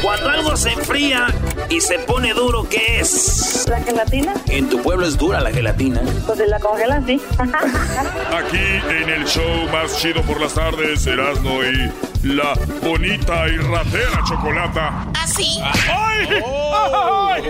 Cuando 0.02 0.30
algo 0.30 0.58
se 0.58 0.72
enfría 0.72 1.28
y 1.70 1.80
se 1.80 2.00
pone 2.00 2.34
duro, 2.34 2.68
¿qué 2.68 3.00
es? 3.00 3.66
¿La 3.68 3.82
gelatina? 3.82 4.34
En 4.48 4.70
tu 4.70 4.82
pueblo 4.82 5.06
es 5.06 5.18
dura 5.18 5.40
la 5.40 5.52
gelatina. 5.52 6.02
Pues 6.26 6.40
la 6.40 6.60
congelan, 6.60 7.06
sí. 7.06 7.22
Aquí 7.40 8.58
en 8.90 9.10
el 9.10 9.26
show 9.26 9.70
más 9.72 9.98
chido 9.98 10.22
por 10.24 10.42
las 10.42 10.54
tardes, 10.54 11.06
Erasno 11.08 11.64
y 11.64 11.92
la 12.24 12.54
bonita 12.82 13.48
y 13.48 13.58
ratera 13.58 14.24
chocolata. 14.28 15.08
¿Así? 15.16 15.60
¡Ay! 15.64 16.28
¡Ay! 16.46 17.44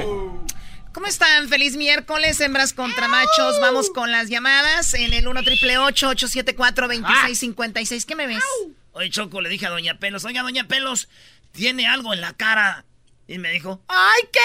¿Cómo 0.91 1.07
están? 1.07 1.47
Feliz 1.49 1.75
miércoles, 1.77 2.39
hembras 2.41 2.73
contra 2.73 3.07
machos. 3.07 3.59
Vamos 3.61 3.89
con 3.89 4.11
las 4.11 4.29
llamadas 4.29 4.93
en 4.93 5.13
el 5.13 5.27
1 5.27 5.43
triple 5.43 5.77
874 5.77 6.87
2656 6.87 8.05
¿Qué 8.05 8.15
me 8.15 8.27
ves? 8.27 8.43
Oye, 8.91 9.09
Choco, 9.09 9.41
le 9.41 9.49
dije 9.49 9.65
a 9.65 9.69
Doña 9.69 9.99
Pelos, 9.99 10.25
oiga, 10.25 10.41
Doña 10.41 10.67
Pelos, 10.67 11.09
tiene 11.51 11.87
algo 11.87 12.13
en 12.13 12.21
la 12.21 12.33
cara. 12.33 12.85
Y 13.27 13.37
me 13.37 13.51
dijo, 13.51 13.81
¡ay, 13.87 14.21
qué 14.31 14.39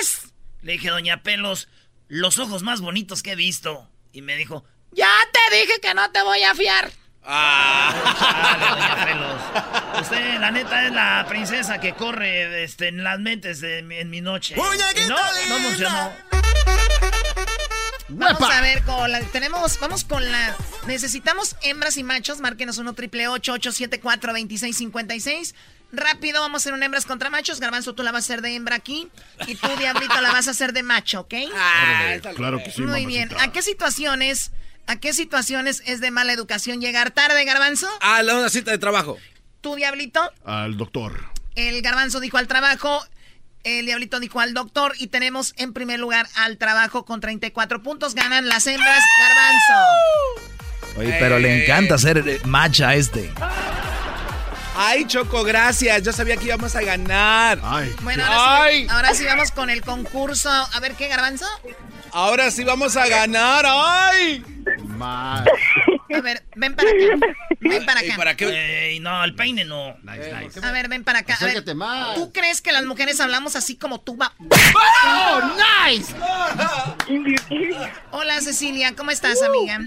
es! 0.00 0.30
le 0.62 0.72
dije, 0.72 0.90
Doña 0.90 1.22
Pelos, 1.22 1.68
los 2.08 2.38
ojos 2.38 2.62
más 2.62 2.80
bonitos 2.80 3.22
que 3.22 3.32
he 3.32 3.36
visto. 3.36 3.88
Y 4.12 4.22
me 4.22 4.36
dijo, 4.36 4.64
Ya 4.92 5.12
te 5.32 5.56
dije 5.56 5.80
que 5.80 5.94
no 5.94 6.10
te 6.10 6.22
voy 6.22 6.42
a 6.42 6.54
fiar. 6.54 6.90
Chale, 7.22 8.70
Doña 8.70 9.04
Pelos. 9.04 10.02
Usted, 10.02 10.40
la 10.40 10.50
neta, 10.50 10.86
es 10.86 10.92
la 10.92 11.26
princesa 11.28 11.80
que 11.80 11.94
corre 11.94 12.64
este, 12.64 12.88
en 12.88 13.04
las 13.04 13.18
mentes 13.20 13.60
de 13.60 13.78
en 13.78 14.10
mi 14.10 14.20
noche. 14.20 14.54
Y 14.56 15.08
no, 15.08 15.16
no 15.48 15.58
funcionó. 15.58 16.12
Vamos 18.10 18.50
a 18.50 18.60
ver 18.60 18.82
con 18.84 19.10
la, 19.10 19.20
tenemos, 19.20 19.78
vamos 19.80 20.04
con 20.04 20.30
la, 20.30 20.56
necesitamos 20.86 21.56
hembras 21.62 21.96
y 21.96 22.04
machos, 22.04 22.40
márquenos 22.40 22.78
1 22.78 22.92
triple 22.94 23.28
874 23.28 24.32
2656 24.32 25.54
Rápido, 25.92 26.40
vamos 26.40 26.54
a 26.54 26.62
hacer 26.62 26.72
un 26.72 26.82
hembras 26.82 27.04
contra 27.04 27.30
machos. 27.30 27.58
Garbanzo, 27.58 27.94
tú 27.94 28.02
la 28.02 28.12
vas 28.12 28.24
a 28.24 28.26
hacer 28.26 28.42
de 28.42 28.54
hembra 28.54 28.76
aquí. 28.76 29.08
Y 29.48 29.56
tú, 29.56 29.66
Diablito, 29.76 30.20
la 30.20 30.30
vas 30.30 30.46
a 30.46 30.52
hacer 30.52 30.72
de 30.72 30.82
macho, 30.82 31.20
¿ok? 31.20 31.34
Claro 32.36 32.62
que 32.62 32.70
sí, 32.70 32.82
Muy 32.82 33.06
bien. 33.06 33.28
¿A 33.40 33.50
qué 33.50 33.62
situaciones, 33.62 34.52
a 34.86 34.96
qué 34.96 35.12
situaciones 35.12 35.82
es 35.86 36.00
de 36.00 36.10
mala 36.10 36.32
educación 36.32 36.80
llegar 36.80 37.10
tarde, 37.10 37.44
Garbanzo? 37.44 37.88
Ah, 38.00 38.22
la 38.22 38.36
una 38.36 38.50
cita 38.50 38.70
de 38.70 38.78
trabajo. 38.78 39.18
Tú, 39.60 39.74
Diablito. 39.74 40.20
Al 40.44 40.76
doctor. 40.76 41.32
El 41.56 41.82
garbanzo 41.82 42.20
dijo 42.20 42.38
al 42.38 42.46
trabajo, 42.46 43.04
el 43.64 43.86
diablito 43.86 44.20
dijo 44.20 44.40
al 44.40 44.54
doctor 44.54 44.94
y 44.98 45.08
tenemos 45.08 45.54
en 45.56 45.72
primer 45.72 45.98
lugar 46.00 46.26
al 46.36 46.56
trabajo 46.56 47.04
con 47.04 47.20
34 47.20 47.82
puntos. 47.82 48.14
Ganan 48.14 48.48
las 48.48 48.66
hembras, 48.66 49.02
garbanzo. 49.20 50.98
Oye, 50.98 51.16
pero 51.18 51.38
le 51.38 51.62
encanta 51.64 51.98
ser 51.98 52.18
eh, 52.26 52.40
match 52.44 52.80
a 52.80 52.94
este. 52.94 53.32
Ay, 54.76 55.04
Choco, 55.04 55.44
gracias. 55.44 56.02
Yo 56.02 56.12
sabía 56.12 56.36
que 56.36 56.46
íbamos 56.46 56.74
a 56.74 56.82
ganar. 56.82 57.60
Ay. 57.62 57.94
Bueno, 58.02 58.24
ahora 58.24 58.62
Ay. 58.62 58.82
sí, 58.82 58.88
ahora 58.90 59.14
sí 59.14 59.24
vamos 59.24 59.50
con 59.50 59.68
el 59.68 59.82
concurso. 59.82 60.48
A 60.50 60.80
ver, 60.80 60.94
¿qué, 60.94 61.08
garbanzo? 61.08 61.46
Ahora 62.12 62.50
sí 62.50 62.64
vamos 62.64 62.96
a 62.96 63.06
ganar. 63.06 63.64
¡Ay! 63.66 64.44
Más. 64.84 65.44
A 66.14 66.20
ver, 66.20 66.42
ven 66.56 66.74
para 66.74 66.90
acá. 66.90 67.26
Ven 67.60 67.86
para 67.86 68.00
acá. 68.00 68.14
¿Para 68.16 68.36
qué? 68.36 68.88
Ey, 68.90 69.00
no, 69.00 69.24
el 69.24 69.34
peine 69.34 69.64
no. 69.64 69.96
A 70.06 70.72
ver, 70.72 70.88
ven 70.88 71.04
para 71.04 71.20
acá. 71.20 71.38
A 71.40 71.44
ver, 71.44 71.74
más. 71.74 72.14
¿Tú 72.14 72.32
crees 72.32 72.60
que 72.60 72.72
las 72.72 72.84
mujeres 72.84 73.20
hablamos 73.20 73.56
así 73.56 73.76
como 73.76 74.00
tú 74.00 74.16
va? 74.16 74.32
¡Oh, 75.06 75.40
nice! 75.86 76.14
Hola, 78.10 78.40
Cecilia. 78.40 78.94
¿Cómo 78.96 79.10
estás, 79.10 79.42
amiga? 79.42 79.80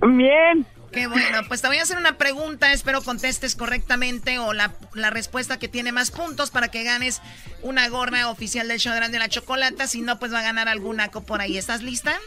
Bien. 0.00 0.66
Qué 0.92 1.06
bueno, 1.06 1.40
pues 1.48 1.62
te 1.62 1.68
voy 1.68 1.78
a 1.78 1.82
hacer 1.82 1.96
una 1.96 2.18
pregunta, 2.18 2.72
espero 2.72 3.02
contestes 3.02 3.56
correctamente 3.56 4.38
o 4.38 4.52
la, 4.52 4.74
la 4.94 5.10
respuesta 5.10 5.58
que 5.58 5.68
tiene 5.68 5.90
más 5.90 6.10
puntos 6.10 6.50
para 6.50 6.68
que 6.68 6.82
ganes 6.84 7.22
una 7.62 7.88
gorra 7.88 8.28
oficial 8.28 8.68
del 8.68 8.78
show 8.78 8.94
grande 8.94 9.14
de 9.14 9.20
la 9.20 9.28
chocolata, 9.28 9.86
si 9.86 10.02
no 10.02 10.18
pues 10.18 10.32
va 10.32 10.40
a 10.40 10.42
ganar 10.42 10.68
alguna 10.68 11.10
por 11.10 11.40
ahí. 11.40 11.56
¿Estás 11.56 11.82
lista? 11.82 12.18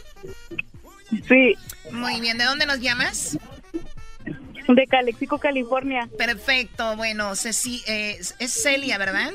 Sí. 1.28 1.56
Muy 1.92 2.20
bien, 2.20 2.38
¿de 2.38 2.44
dónde 2.44 2.66
nos 2.66 2.80
llamas? 2.80 3.38
De 4.66 4.86
Calexico, 4.88 5.38
California. 5.38 6.08
Perfecto, 6.18 6.96
bueno, 6.96 7.36
Ceci 7.36 7.84
eh, 7.86 8.18
es 8.40 8.52
Celia, 8.52 8.98
¿verdad? 8.98 9.30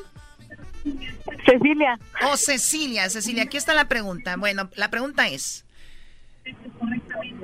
Cecilia. 1.45 1.99
Oh, 2.23 2.35
Cecilia, 2.35 3.09
Cecilia, 3.09 3.43
aquí 3.43 3.57
está 3.57 3.73
la 3.73 3.85
pregunta. 3.85 4.35
Bueno, 4.35 4.69
la 4.75 4.89
pregunta 4.89 5.27
es, 5.27 5.65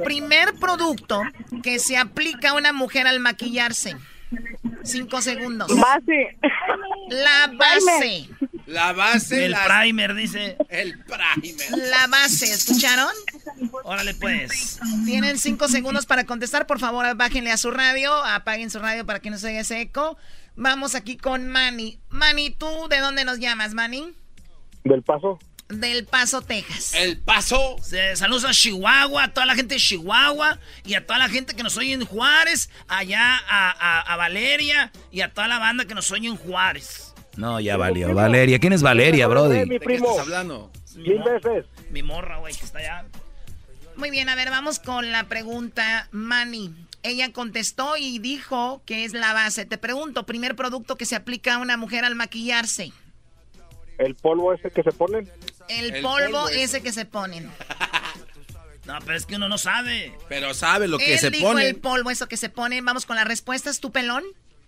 primer 0.04 0.54
producto 0.56 1.22
que 1.64 1.80
se 1.80 1.98
aplica 1.98 2.50
a 2.50 2.54
una 2.54 2.74
mujer 2.74 3.08
al 3.08 3.20
maquillarse. 3.20 3.96
Cinco 4.84 5.22
segundos. 5.22 5.68
Base. 5.80 6.38
La 7.10 7.52
base. 7.58 8.30
La 8.66 8.94
base. 8.94 9.46
El 9.46 9.52
la- 9.52 9.82
primer, 9.82 10.14
dice. 10.14 10.58
El 10.70 10.98
primer. 11.00 11.72
La 11.90 12.08
base, 12.08 12.46
¿escucharon? 12.54 13.12
Órale, 13.84 14.14
pues. 14.16 14.80
Tienen 15.06 15.38
cinco 15.38 15.68
segundos 15.68 16.06
para 16.06 16.26
contestar. 16.26 16.68
Por 16.68 16.80
favor, 16.80 17.16
bájenle 17.16 17.52
a 17.52 17.58
su 17.58 17.72
radio, 17.72 18.14
apaguen 18.14 18.70
su 18.70 18.80
radio 18.80 19.06
para 19.06 19.20
que 19.20 19.30
no 19.30 19.38
se 19.38 19.48
oiga 19.48 19.62
ese 19.62 19.80
eco. 19.82 20.18
Vamos 20.56 20.96
aquí 20.96 21.18
con 21.18 21.48
Manny. 21.48 22.00
Manny, 22.10 22.50
¿tú 22.50 22.68
de 22.90 23.00
dónde 23.00 23.24
nos 23.26 23.40
llamas, 23.40 23.74
Manny? 23.74 24.14
Del 24.84 25.04
paso. 25.04 25.40
Del 25.70 26.06
Paso, 26.06 26.42
Texas. 26.42 26.94
El 26.96 27.18
paso. 27.20 27.76
Se- 27.82 28.16
Saludos 28.16 28.46
a 28.46 28.52
Chihuahua, 28.52 29.26
a 29.26 29.34
toda 29.34 29.46
la 29.46 29.54
gente 29.56 29.76
de 29.76 29.82
Chihuahua 29.82 30.60
y 30.86 30.94
a 30.94 31.06
toda 31.06 31.20
la 31.20 31.28
gente 31.28 31.56
que 31.56 31.64
nos 31.64 31.76
oye 31.78 31.92
en 31.94 32.06
Juárez, 32.06 32.70
allá 32.88 33.36
a, 33.50 33.72
a- 33.72 34.02
a 34.02 34.16
Valeria 34.16 34.92
y 35.12 35.22
a 35.22 35.34
toda 35.34 35.48
la 35.50 35.60
banda 35.60 35.84
que 35.86 35.94
nos 35.94 36.10
oye 36.12 36.28
en 36.30 36.38
Juárez. 36.38 37.14
No, 37.36 37.60
ya 37.60 37.76
valió. 37.76 38.14
Valeria. 38.16 38.60
¿Quién 38.60 38.72
es 38.74 38.82
Valeria, 38.82 39.28
Brody? 39.28 39.60
Mi 39.60 39.66
¿De 39.66 39.80
qué 39.80 39.86
primo. 39.86 40.10
estás 40.12 40.24
hablando? 40.26 40.72
Mil 40.96 41.22
veces. 41.22 41.66
Mi 41.92 42.02
morra, 42.02 42.38
güey, 42.38 42.56
que 42.56 42.64
está 42.66 42.80
allá. 42.80 43.06
Muy 43.98 44.10
bien, 44.10 44.30
a 44.30 44.36
ver, 44.36 44.50
vamos 44.50 44.80
con 44.80 45.12
la 45.12 45.26
pregunta, 45.28 46.08
Manny. 46.12 46.74
Ella 47.04 47.32
contestó 47.34 47.98
y 47.98 48.20
dijo 48.20 48.82
que 48.86 49.04
es 49.06 49.14
la 49.14 49.34
base. 49.34 49.66
Te 49.66 49.78
pregunto, 49.78 50.26
primer 50.26 50.56
producto 50.56 50.96
que 50.96 51.06
se 51.06 51.16
aplica 51.16 51.56
a 51.56 51.58
una 51.60 51.78
mujer 51.78 52.06
al 52.06 52.16
maquillarse. 52.16 52.92
El 53.98 54.16
polvo 54.16 54.54
ese 54.54 54.70
que 54.72 54.84
se 54.84 54.92
ponen. 54.92 55.30
El, 55.70 55.96
El 55.96 56.02
polvo, 56.02 56.32
polvo 56.32 56.50
ese. 56.50 56.64
ese 56.64 56.82
que 56.82 56.92
se 56.92 57.06
ponen. 57.06 57.50
No, 58.86 58.98
pero 59.06 59.18
es 59.18 59.26
que 59.26 59.36
uno 59.36 59.50
no 59.50 59.58
sabe. 59.58 60.14
Pero 60.30 60.54
sabe 60.54 60.88
lo 60.88 60.98
que 60.98 61.16
Él 61.16 61.20
se 61.20 61.30
dijo 61.30 61.48
pone. 61.50 61.68
el 61.68 61.76
polvo, 61.76 62.10
eso 62.10 62.28
que 62.30 62.38
se 62.38 62.48
pone. 62.48 62.80
Vamos 62.82 63.06
con 63.06 63.18
las 63.18 63.28
respuestas, 63.28 63.82
tu 63.82 63.92
pelón. 63.92 64.24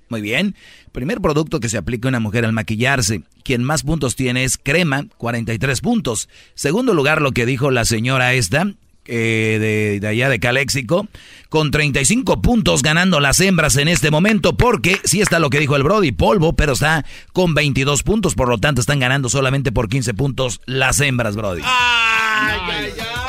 Muy 0.09 0.19
bien. 0.19 0.55
Primer 0.91 1.21
producto 1.21 1.61
que 1.61 1.69
se 1.69 1.77
aplica 1.77 2.07
a 2.07 2.09
una 2.09 2.19
mujer 2.19 2.43
al 2.43 2.51
maquillarse. 2.51 3.21
Quien 3.45 3.63
más 3.63 3.84
puntos 3.84 4.17
tiene 4.17 4.43
es 4.43 4.57
crema, 4.57 5.05
43 5.15 5.80
puntos. 5.80 6.27
Segundo 6.53 6.93
lugar, 6.93 7.21
lo 7.21 7.32
que 7.32 7.45
dijo 7.45 7.71
la 7.71 7.86
señora 7.86 8.34
esta, 8.34 8.65
eh, 9.10 9.57
de, 9.60 9.99
de 9.99 10.07
allá 10.07 10.30
de 10.30 10.39
Caléxico, 10.39 11.07
con 11.49 11.72
35 11.72 12.41
puntos 12.41 12.84
ganando 12.84 13.20
las 13.20 13.39
hembras 13.39 13.76
en 13.78 13.88
este 13.88 14.12
momento, 14.12 14.55
porque 14.55 14.99
sí 15.03 15.20
está 15.20 15.39
lo 15.39 15.49
que 15.49 15.60
dijo 15.60 15.76
el 15.76 15.84
Brody, 15.84 16.12
polvo, 16.12 16.53
pero 16.53 16.74
está 16.74 17.05
con 17.34 17.55
22 17.55 18.03
puntos, 18.03 18.36
por 18.36 18.49
lo 18.49 18.60
tanto 18.60 18.82
están 18.82 18.99
ganando 18.99 19.30
solamente 19.30 19.72
por 19.72 19.89
15 19.89 20.14
puntos 20.14 20.62
las 20.66 20.99
hembras, 20.99 21.36
Brody. 21.36 21.64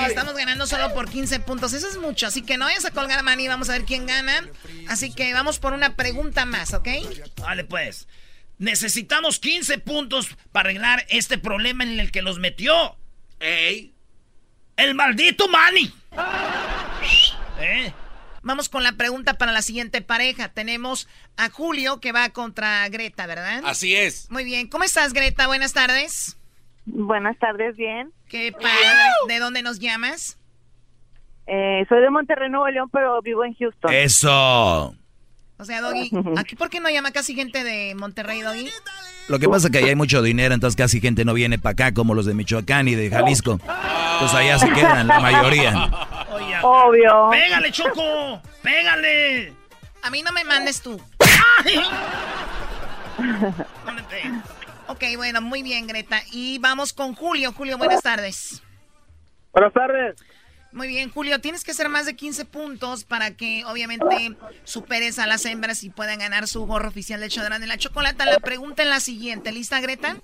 Estamos 0.07 0.35
ganando 0.35 0.67
solo 0.67 0.93
por 0.95 1.09
15 1.09 1.41
puntos. 1.41 1.73
Eso 1.73 1.89
es 1.89 1.99
mucho. 1.99 2.27
Así 2.27 2.43
que 2.43 2.57
no 2.57 2.65
vayas 2.65 2.85
a 2.85 2.91
colgar, 2.91 3.23
Manny. 3.23 3.49
Vamos 3.49 3.69
a 3.69 3.73
ver 3.73 3.85
quién 3.85 4.07
gana. 4.07 4.49
Así 4.89 5.13
que 5.13 5.33
vamos 5.33 5.59
por 5.59 5.73
una 5.73 5.97
pregunta 5.97 6.47
más, 6.47 6.75
¿ok? 6.75 6.89
Vale, 7.41 7.65
pues. 7.65 8.09
Necesitamos 8.59 9.39
15 9.39 9.79
puntos 9.79 10.29
para 10.53 10.69
arreglar 10.69 11.07
este 11.09 11.39
problema 11.39 11.85
en 11.85 11.99
el 11.99 12.11
que 12.11 12.23
los 12.23 12.39
metió. 12.39 12.97
¡Ey! 13.41 13.95
¡El 14.81 14.95
maldito 14.95 15.47
Manny! 15.49 15.93
¿Eh? 17.61 17.93
Vamos 18.43 18.71
con 18.71 18.83
la 18.83 18.93
pregunta 18.93 19.35
para 19.35 19.53
la 19.53 19.61
siguiente 19.61 20.01
pareja. 20.01 20.49
Tenemos 20.49 21.07
a 21.37 21.51
Julio 21.51 22.01
que 22.01 22.13
va 22.13 22.31
contra 22.31 22.89
Greta, 22.89 23.27
¿verdad? 23.27 23.61
Así 23.67 23.95
es. 23.95 24.31
Muy 24.31 24.45
bien. 24.45 24.69
¿Cómo 24.69 24.85
estás, 24.85 25.13
Greta? 25.13 25.47
Buenas 25.47 25.75
tardes. 25.75 26.39
Buenas 26.87 27.39
tardes, 27.39 27.77
bien. 27.77 28.11
Qué 28.31 28.53
padre. 28.53 28.71
¿De 29.29 29.39
dónde 29.39 29.63
nos 29.63 29.79
llamas? 29.79 30.39
Eh, 31.47 31.85
soy 31.89 32.01
de 32.01 32.09
Monterrey, 32.09 32.49
Nuevo 32.49 32.69
León, 32.69 32.89
pero 32.91 33.21
vivo 33.21 33.45
en 33.45 33.55
Houston. 33.55 33.93
Eso. 33.93 34.95
O 35.61 35.65
sea, 35.65 35.83
Doggy, 35.83 36.11
¿aquí 36.39 36.57
por 36.57 36.71
qué 36.71 36.81
no 36.81 36.89
llama 36.89 37.11
casi 37.13 37.35
gente 37.35 37.63
de 37.63 37.95
Monterrey, 37.95 38.41
Doggy? 38.41 38.71
Lo 39.29 39.39
que 39.39 39.49
pasa 39.49 39.67
es 39.67 39.73
que 39.73 39.79
allá 39.79 39.89
hay 39.89 39.95
mucho 39.95 40.23
dinero, 40.23 40.55
entonces 40.55 40.77
casi 40.77 41.01
gente 41.01 41.25
no 41.25 41.35
viene 41.35 41.59
para 41.59 41.73
acá 41.73 41.95
como 41.95 42.15
los 42.15 42.25
de 42.27 42.35
Michoacán 42.35 42.89
y 42.89 42.95
de 42.95 43.11
Jalisco. 43.11 43.61
Pues 44.19 44.35
allá 44.35 44.59
se 44.59 44.73
quedan, 44.73 45.07
la 45.07 45.21
mayoría. 45.21 45.91
Obvio. 46.63 47.29
¡Pégale, 47.31 47.71
Choco! 47.71 48.41
¡Pégale! 48.63 49.53
A 50.03 50.11
mí 50.11 50.23
no 50.23 50.33
me 50.33 50.45
mandes 50.45 50.81
tú. 50.81 51.01
ok, 54.89 55.05
bueno, 55.17 55.43
muy 55.43 55.63
bien, 55.63 55.87
Greta. 55.87 56.23
Y 56.33 56.59
vamos 56.59 56.93
con 56.93 57.15
Julio. 57.15 57.53
Julio, 57.53 57.77
buenas 57.79 58.03
tardes. 58.03 58.63
Buenas 59.53 59.73
tardes. 59.75 60.17
Muy 60.73 60.87
bien, 60.87 61.11
Julio, 61.11 61.41
tienes 61.41 61.65
que 61.65 61.73
hacer 61.73 61.89
más 61.89 62.07
de 62.07 62.15
15 62.15 62.45
puntos 62.45 63.05
para 63.05 63.37
que 63.37 63.65
obviamente 63.67 64.37
superes 64.65 65.19
a 65.19 65.27
las 65.27 65.45
hembras 65.45 65.83
y 65.83 65.91
puedan 65.91 66.21
ganar 66.21 66.47
su 66.47 66.65
gorro 66.67 66.89
oficial 66.89 67.21
de 67.21 67.29
Chodrán 67.29 67.61
de 67.61 67.67
la 67.67 67.77
Chocolata. 67.77 68.25
La 68.25 68.39
pregunta 68.39 68.83
es 68.83 68.89
la 68.89 69.01
siguiente, 69.01 69.51
¿lista, 69.51 69.81
Greta? 69.81 70.17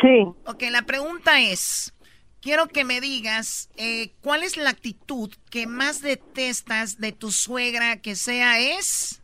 Sí. 0.00 0.26
Ok, 0.44 0.64
la 0.70 0.82
pregunta 0.82 1.40
es, 1.40 1.94
quiero 2.42 2.68
que 2.68 2.84
me 2.84 3.00
digas, 3.00 3.70
eh, 3.76 4.12
¿cuál 4.20 4.42
es 4.42 4.58
la 4.58 4.70
actitud 4.70 5.32
que 5.50 5.66
más 5.66 6.02
detestas 6.02 6.98
de 6.98 7.12
tu 7.12 7.30
suegra 7.30 7.96
que 7.96 8.14
sea 8.14 8.60
es? 8.60 9.22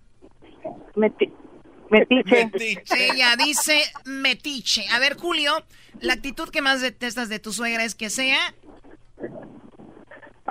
Meti 0.96 1.30
metiche. 1.92 3.12
Ella 3.12 3.36
dice 3.36 3.82
metiche. 4.04 4.86
A 4.92 4.98
ver, 4.98 5.16
Julio, 5.16 5.52
la 6.00 6.14
actitud 6.14 6.48
que 6.48 6.62
más 6.62 6.80
detestas 6.80 7.28
de 7.28 7.38
tu 7.38 7.52
suegra 7.52 7.84
es 7.84 7.94
que 7.94 8.10
sea... 8.10 8.54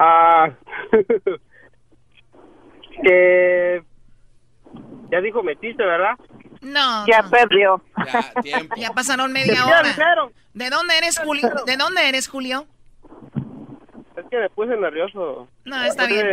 Ah, 0.03 0.49
que 3.03 3.83
ya 5.11 5.21
dijo 5.21 5.43
metiste, 5.43 5.85
¿verdad? 5.85 6.15
No. 6.61 7.05
Ya 7.05 7.21
no. 7.21 7.29
perdió. 7.29 7.83
Ya, 8.07 8.41
tiempo. 8.41 8.75
Ya 8.77 8.89
pasaron 8.93 9.31
media 9.31 9.63
hora. 9.63 9.83
dijeron. 9.83 10.33
¿De 10.55 10.71
dónde 10.71 10.97
eres, 10.97 11.19
Julio? 11.19 11.51
¿De 11.67 11.77
dónde 11.77 12.09
eres, 12.09 12.27
Julio? 12.27 12.65
Es 14.15 14.25
que 14.31 14.39
me 14.39 14.49
puse 14.49 14.75
nervioso. 14.75 15.47
No, 15.65 15.83
está 15.83 16.07
bien. 16.07 16.25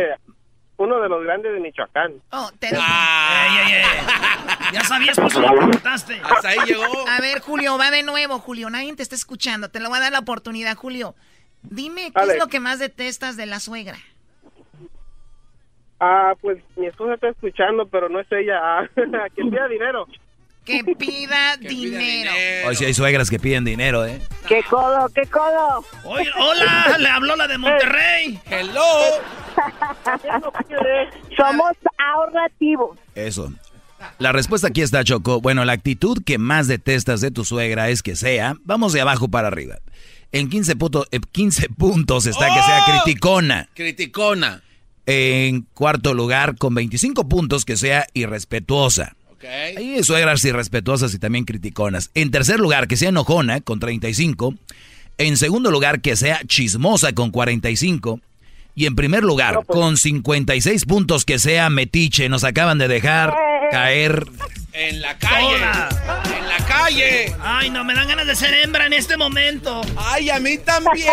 Uno 0.77 0.99
de 1.01 1.09
los 1.09 1.23
grandes 1.23 1.53
de 1.53 1.59
Michoacán. 1.59 2.13
Oh, 2.31 2.49
te 2.57 2.69
¡Ey, 2.69 2.73
ey, 2.75 3.73
ey! 3.73 3.83
Ya 4.73 4.83
sabías, 4.83 5.15
por 5.15 5.27
eso 5.27 5.41
lo 5.41 5.49
preguntaste. 5.49 6.21
Hasta 6.23 6.49
ahí 6.49 6.59
llegó. 6.65 7.07
A 7.07 7.19
ver, 7.21 7.41
Julio, 7.41 7.77
va 7.77 7.91
de 7.91 8.01
nuevo, 8.01 8.39
Julio. 8.39 8.69
Nadie 8.69 8.95
te 8.95 9.03
está 9.03 9.15
escuchando. 9.15 9.69
Te 9.69 9.79
lo 9.79 9.89
voy 9.89 9.97
a 9.99 10.01
dar 10.01 10.11
la 10.11 10.19
oportunidad, 10.19 10.75
Julio. 10.75 11.15
Dime, 11.63 12.05
¿qué 12.05 12.11
Dale. 12.15 12.33
es 12.33 12.39
lo 12.39 12.47
que 12.47 12.59
más 12.59 12.79
detestas 12.79 13.37
de 13.37 13.45
la 13.45 13.59
suegra? 13.59 13.97
Ah, 15.99 16.33
pues 16.41 16.59
mi 16.77 16.87
esposa 16.87 17.15
está 17.15 17.29
escuchando, 17.29 17.85
pero 17.87 18.07
no 18.09 18.19
es 18.19 18.27
ella. 18.31 18.57
Ah, 18.61 18.87
que 19.35 19.43
pida 19.43 19.67
dinero. 19.67 20.07
Que 20.65 20.83
pida 20.95 21.57
dinero. 21.59 22.31
Hoy 22.67 22.75
sí 22.75 22.85
hay 22.85 22.93
suegras 22.93 23.29
que 23.29 23.39
piden 23.39 23.65
dinero, 23.65 24.05
¿eh? 24.05 24.21
¡Qué 24.47 24.63
codo, 24.69 25.09
qué 25.13 25.23
codo! 25.27 25.83
Oye, 26.05 26.29
hola, 26.37 26.97
le 26.99 27.09
habló 27.09 27.35
la 27.35 27.47
de 27.47 27.57
Monterrey. 27.57 28.39
Hello. 28.45 28.81
Somos 31.37 31.71
ahorrativos. 31.97 32.97
Eso. 33.15 33.51
La 34.17 34.31
respuesta 34.31 34.67
aquí 34.67 34.81
está, 34.81 35.03
Choco. 35.03 35.41
Bueno, 35.41 35.65
la 35.65 35.73
actitud 35.73 36.23
que 36.25 36.37
más 36.37 36.67
detestas 36.67 37.19
de 37.19 37.31
tu 37.31 37.43
suegra 37.43 37.89
es 37.89 38.01
que 38.01 38.15
sea, 38.15 38.55
vamos 38.63 38.93
de 38.93 39.01
abajo 39.01 39.27
para 39.27 39.49
arriba. 39.49 39.79
En 40.31 40.49
15, 40.49 40.75
puto- 40.75 41.07
en 41.11 41.21
15 41.31 41.69
puntos 41.69 42.25
está 42.25 42.47
que 42.47 42.61
sea 42.63 42.79
¡Oh! 42.87 43.03
criticona. 43.03 43.69
Criticona. 43.73 44.61
En 45.05 45.61
cuarto 45.73 46.13
lugar, 46.13 46.55
con 46.57 46.75
25 46.75 47.27
puntos, 47.27 47.65
que 47.65 47.77
sea 47.77 48.05
irrespetuosa. 48.13 49.15
Ok. 49.31 49.43
Hay 49.77 50.03
suegras 50.03 50.43
irrespetuosas 50.45 51.13
y 51.13 51.19
también 51.19 51.45
criticonas. 51.45 52.11
En 52.13 52.29
tercer 52.29 52.59
lugar, 52.59 52.87
que 52.87 52.95
sea 52.97 53.09
enojona, 53.09 53.61
con 53.61 53.79
35. 53.79 54.53
En 55.17 55.35
segundo 55.37 55.71
lugar, 55.71 56.01
que 56.01 56.15
sea 56.15 56.41
chismosa, 56.45 57.13
con 57.13 57.31
45. 57.31 58.19
Y 58.75 58.85
en 58.85 58.95
primer 58.95 59.23
lugar, 59.23 59.65
con 59.65 59.97
56 59.97 60.85
puntos, 60.85 61.25
que 61.25 61.39
sea 61.39 61.69
metiche. 61.71 62.29
Nos 62.29 62.43
acaban 62.43 62.77
de 62.77 62.87
dejar 62.87 63.33
caer. 63.71 64.25
En 64.73 65.01
la 65.01 65.17
calle. 65.17 65.55
Hola. 65.55 65.89
En 66.37 66.47
la 66.47 66.57
calle. 66.65 67.35
Ay, 67.41 67.69
no, 67.69 67.83
me 67.83 67.93
dan 67.93 68.07
ganas 68.07 68.27
de 68.27 68.35
ser 68.35 68.53
hembra 68.53 68.85
en 68.85 68.93
este 68.93 69.17
momento. 69.17 69.81
Ay, 69.97 70.29
a 70.29 70.39
mí 70.39 70.57
también. 70.59 71.07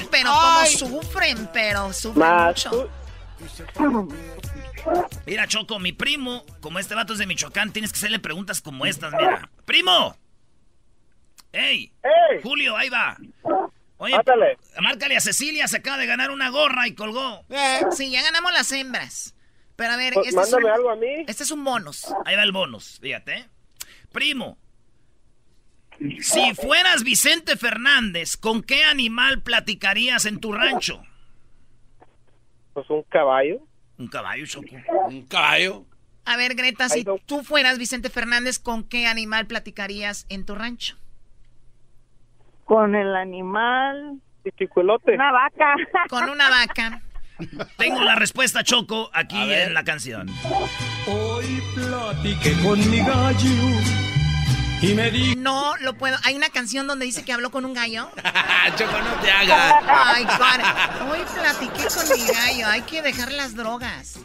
No, 0.00 0.08
pero 0.10 0.30
como 0.30 0.58
Ay. 0.58 0.74
sufren, 0.74 1.50
pero 1.52 1.92
sufren 1.92 2.18
Más 2.18 2.66
mucho. 2.66 2.90
Mira, 5.26 5.46
Choco, 5.46 5.78
mi 5.78 5.92
primo, 5.92 6.44
como 6.60 6.78
este 6.78 6.94
vato 6.94 7.12
es 7.12 7.18
de 7.18 7.26
Michoacán, 7.26 7.72
tienes 7.72 7.92
que 7.92 7.98
hacerle 7.98 8.18
preguntas 8.18 8.60
como 8.60 8.86
estas, 8.86 9.12
mira. 9.12 9.48
¡Primo! 9.64 10.16
¡Ey! 11.52 11.92
¡Ey! 12.02 12.42
Julio, 12.42 12.76
ahí 12.76 12.88
va. 12.88 13.16
Oye, 13.98 14.16
márcale 14.80 15.16
a 15.16 15.20
Cecilia, 15.20 15.66
se 15.68 15.78
acaba 15.78 15.98
de 15.98 16.06
ganar 16.06 16.30
una 16.30 16.48
gorra 16.50 16.86
y 16.86 16.94
colgó. 16.94 17.44
Sí, 17.90 18.10
ya 18.10 18.22
ganamos 18.22 18.52
las 18.52 18.70
hembras. 18.72 19.34
Pero 19.78 19.92
a 19.92 19.96
ver, 19.96 20.12
Pues 20.12 20.26
este, 20.26 20.40
es 20.40 20.50
mándame 20.50 20.64
un, 20.64 20.70
algo 20.76 20.90
a 20.90 20.96
mí. 20.96 21.24
este 21.28 21.44
es 21.44 21.52
un 21.52 21.62
bonus. 21.62 22.12
Ahí 22.24 22.34
va 22.34 22.42
el 22.42 22.50
bonus, 22.50 22.98
fíjate. 23.00 23.48
Primo, 24.10 24.58
si 26.20 26.52
fueras 26.56 27.04
Vicente 27.04 27.56
Fernández, 27.56 28.36
¿con 28.36 28.64
qué 28.64 28.82
animal 28.82 29.40
platicarías 29.40 30.24
en 30.24 30.40
tu 30.40 30.52
rancho? 30.52 31.00
Pues 32.74 32.90
un 32.90 33.04
caballo. 33.04 33.60
Un 33.98 34.08
caballo, 34.08 34.46
Choco. 34.46 34.66
Un 35.06 35.22
caballo. 35.26 35.84
A 36.24 36.36
ver, 36.36 36.56
Greta, 36.56 36.88
si 36.88 37.04
tú 37.26 37.44
fueras 37.44 37.78
Vicente 37.78 38.10
Fernández, 38.10 38.58
¿con 38.58 38.82
qué 38.82 39.06
animal 39.06 39.46
platicarías 39.46 40.26
en 40.28 40.44
tu 40.44 40.56
rancho? 40.56 40.96
Con 42.64 42.96
el 42.96 43.14
animal. 43.14 44.20
Pichicuelote. 44.42 45.14
Una 45.14 45.30
vaca. 45.30 45.74
Con 46.10 46.28
una 46.28 46.50
vaca. 46.50 47.00
Tengo 47.76 48.02
la 48.02 48.16
respuesta, 48.16 48.64
Choco, 48.64 49.10
aquí 49.12 49.36
en 49.36 49.74
la 49.74 49.84
canción. 49.84 50.28
Hoy 51.06 51.62
platiqué 51.74 52.52
con 52.62 52.90
mi 52.90 52.98
gallo 52.98 53.50
y 54.80 54.94
me 54.94 55.10
di 55.10 55.34
No 55.36 55.76
lo 55.80 55.94
puedo. 55.94 56.16
Hay 56.24 56.34
una 56.34 56.50
canción 56.50 56.86
donde 56.86 57.04
dice 57.04 57.24
que 57.24 57.32
habló 57.32 57.50
con 57.50 57.64
un 57.64 57.74
gallo. 57.74 58.08
Choco, 58.76 58.92
no 58.92 59.20
te 59.22 59.30
hagas. 59.30 59.74
Ay, 59.86 60.24
cara. 60.24 61.08
Hoy 61.10 61.18
platiqué 61.34 61.88
con 61.94 62.18
mi 62.18 62.26
gallo. 62.26 62.66
Hay 62.66 62.82
que 62.82 63.02
dejar 63.02 63.32
las 63.32 63.54
drogas. 63.54 64.20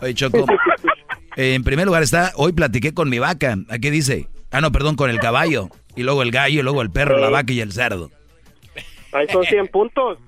Oye, 0.00 0.14
Choco. 0.14 0.46
En 1.36 1.64
primer 1.64 1.86
lugar 1.86 2.02
está, 2.02 2.32
hoy 2.36 2.52
platiqué 2.52 2.94
con 2.94 3.08
mi 3.08 3.18
vaca. 3.18 3.56
¿A 3.68 3.78
qué 3.78 3.90
dice? 3.90 4.28
Ah, 4.50 4.60
no, 4.60 4.72
perdón, 4.72 4.96
con 4.96 5.10
el 5.10 5.18
caballo. 5.18 5.68
Y 5.96 6.02
luego 6.02 6.22
el 6.22 6.30
gallo, 6.30 6.60
y 6.60 6.62
luego 6.62 6.82
el 6.82 6.90
perro, 6.90 7.18
la 7.18 7.28
vaca 7.28 7.52
y 7.52 7.60
el 7.60 7.72
cerdo. 7.72 8.10
Ahí 9.12 9.26
son 9.32 9.44
100 9.44 9.68
puntos. 9.68 10.18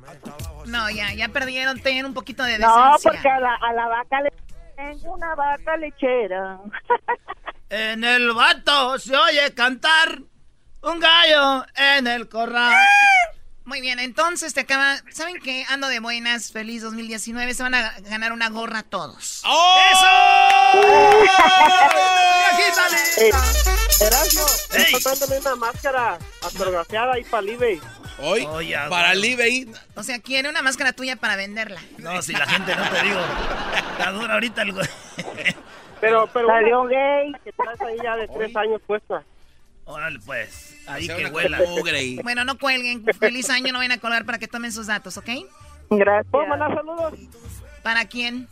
No, 0.67 0.91
ya, 0.91 1.13
ya 1.15 1.29
perdieron. 1.29 1.81
Tienen 1.81 2.07
un 2.07 2.15
poquito 2.15 2.43
de 2.43 2.59
No, 2.59 2.87
decencia. 2.93 3.11
porque 3.13 3.29
a 3.29 3.41
la, 3.41 3.55
a 3.55 3.73
la 3.73 3.89
vaca 3.89 4.21
le... 4.21 4.33
Tengo 4.77 5.15
una 5.15 5.35
vaca 5.35 5.77
lechera. 5.77 6.59
En 7.69 8.05
el 8.05 8.33
vato 8.33 8.97
se 9.01 9.17
oye 9.17 9.53
cantar 9.53 10.21
un 10.83 11.01
gallo 11.01 11.67
en 11.75 12.07
el 12.07 12.29
corral. 12.29 12.77
Muy 13.65 13.81
bien, 13.81 13.99
entonces 13.99 14.55
te 14.55 14.61
acaba. 14.61 14.99
¿Saben 15.11 15.41
qué? 15.43 15.67
Ando 15.69 15.89
de 15.89 15.99
buenas. 15.99 16.53
Feliz 16.53 16.83
2019. 16.83 17.55
Se 17.55 17.65
van 17.65 17.75
a 17.75 17.93
ganar 18.03 18.31
una 18.31 18.51
gorra 18.51 18.85
todos. 18.85 19.43
Eh, 23.19 23.31
Erasmo, 24.01 24.43
Ey. 24.75 24.95
está 24.95 25.11
dándole 25.11 25.39
una 25.41 25.57
máscara 25.57 26.19
autografiada 26.43 27.15
ahí 27.15 27.25
para 27.25 27.43
Hoy, 28.19 28.47
para 28.89 29.13
el 29.13 29.25
eBay. 29.25 29.71
O 29.95 30.03
sea, 30.03 30.19
quiere 30.21 30.49
una 30.49 30.63
máscara 30.63 30.93
tuya 30.93 31.17
para 31.17 31.37
venderla. 31.37 31.81
No, 31.99 32.23
si 32.23 32.33
la 32.33 32.47
gente 32.47 32.75
no 32.75 32.83
te 32.89 33.03
digo. 33.03 33.21
Está 33.93 34.11
dura 34.13 34.35
ahorita 34.35 34.63
el 34.63 34.73
güey. 34.73 34.89
Pero, 36.01 36.27
pero. 36.33 36.49
Salió 36.49 36.85
gay. 36.85 37.33
Que 37.45 37.53
traes 37.53 37.81
ahí 37.81 37.97
ya 38.03 38.17
de 38.17 38.29
tres 38.29 38.57
años 38.57 38.81
puesta. 38.87 39.23
Órale, 39.85 40.19
pues. 40.25 40.77
Ahí 40.87 41.07
que 41.07 41.27
huela. 41.27 41.59
Bueno, 42.23 42.45
no 42.45 42.59
cuelguen. 42.59 43.05
Feliz 43.19 43.51
año, 43.51 43.73
no 43.73 43.79
vayan 43.79 43.93
a 43.93 43.99
colgar 43.99 44.25
para 44.25 44.39
que 44.39 44.49
tomen 44.49 44.73
sus 44.73 44.87
datos, 44.87 45.17
¿ok? 45.17 45.29
Gracias. 45.91 46.27
¿Puedo 46.31 46.47
mandar 46.47 46.75
saludos? 46.75 47.15
¿Para 47.83 48.07
quién? 48.07 48.49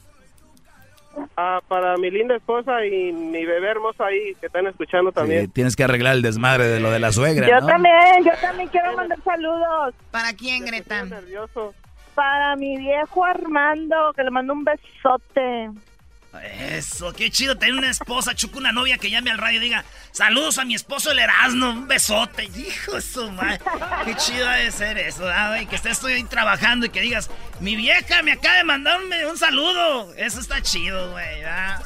Ah, 1.36 1.60
para 1.68 1.96
mi 1.96 2.10
linda 2.10 2.36
esposa 2.36 2.84
y 2.84 3.12
mi 3.12 3.44
bebé 3.44 3.70
hermosa 3.70 4.06
ahí 4.06 4.34
que 4.40 4.46
están 4.46 4.66
escuchando 4.66 5.12
también. 5.12 5.46
Sí, 5.46 5.48
tienes 5.48 5.76
que 5.76 5.84
arreglar 5.84 6.14
el 6.14 6.22
desmadre 6.22 6.66
de 6.68 6.80
lo 6.80 6.90
de 6.90 6.98
la 6.98 7.12
suegra. 7.12 7.48
Yo 7.48 7.60
¿no? 7.60 7.66
también, 7.66 8.24
yo 8.24 8.32
también 8.40 8.68
quiero 8.68 8.96
mandar 8.96 9.18
saludos. 9.22 9.94
¿Para 10.10 10.32
quién, 10.32 10.64
Greta? 10.64 11.04
nervioso. 11.04 11.74
Para 12.14 12.54
mi 12.56 12.76
viejo 12.76 13.24
Armando, 13.24 14.12
que 14.14 14.22
le 14.22 14.30
mando 14.30 14.52
un 14.52 14.64
besote. 14.64 15.70
Eso, 16.42 17.12
qué 17.12 17.30
chido 17.30 17.56
tener 17.56 17.74
una 17.74 17.90
esposa, 17.90 18.34
chuco, 18.34 18.58
una 18.58 18.72
novia 18.72 18.98
que 18.98 19.10
llame 19.10 19.30
al 19.30 19.38
radio 19.38 19.58
y 19.58 19.64
diga, 19.64 19.84
saludos 20.12 20.58
a 20.58 20.64
mi 20.64 20.74
esposo 20.74 21.12
el 21.12 21.18
Erasmo, 21.18 21.70
un 21.70 21.86
besote. 21.86 22.44
Hijo 22.44 22.92
de 22.92 23.02
su 23.02 23.30
madre, 23.30 23.60
qué 24.04 24.16
chido 24.16 24.48
debe 24.48 24.70
ser 24.70 24.98
eso, 24.98 25.28
¿ah, 25.28 25.50
güey? 25.50 25.66
Que 25.66 25.76
estés 25.76 26.02
ahí 26.04 26.22
trabajando 26.24 26.86
y 26.86 26.90
que 26.90 27.00
digas, 27.00 27.30
mi 27.60 27.76
vieja 27.76 28.22
me 28.22 28.32
acaba 28.32 28.56
de 28.56 28.64
mandarme 28.64 29.26
un 29.26 29.38
saludo. 29.38 30.12
Eso 30.14 30.40
está 30.40 30.60
chido, 30.62 31.12
güey, 31.12 31.40
¿verdad? 31.40 31.82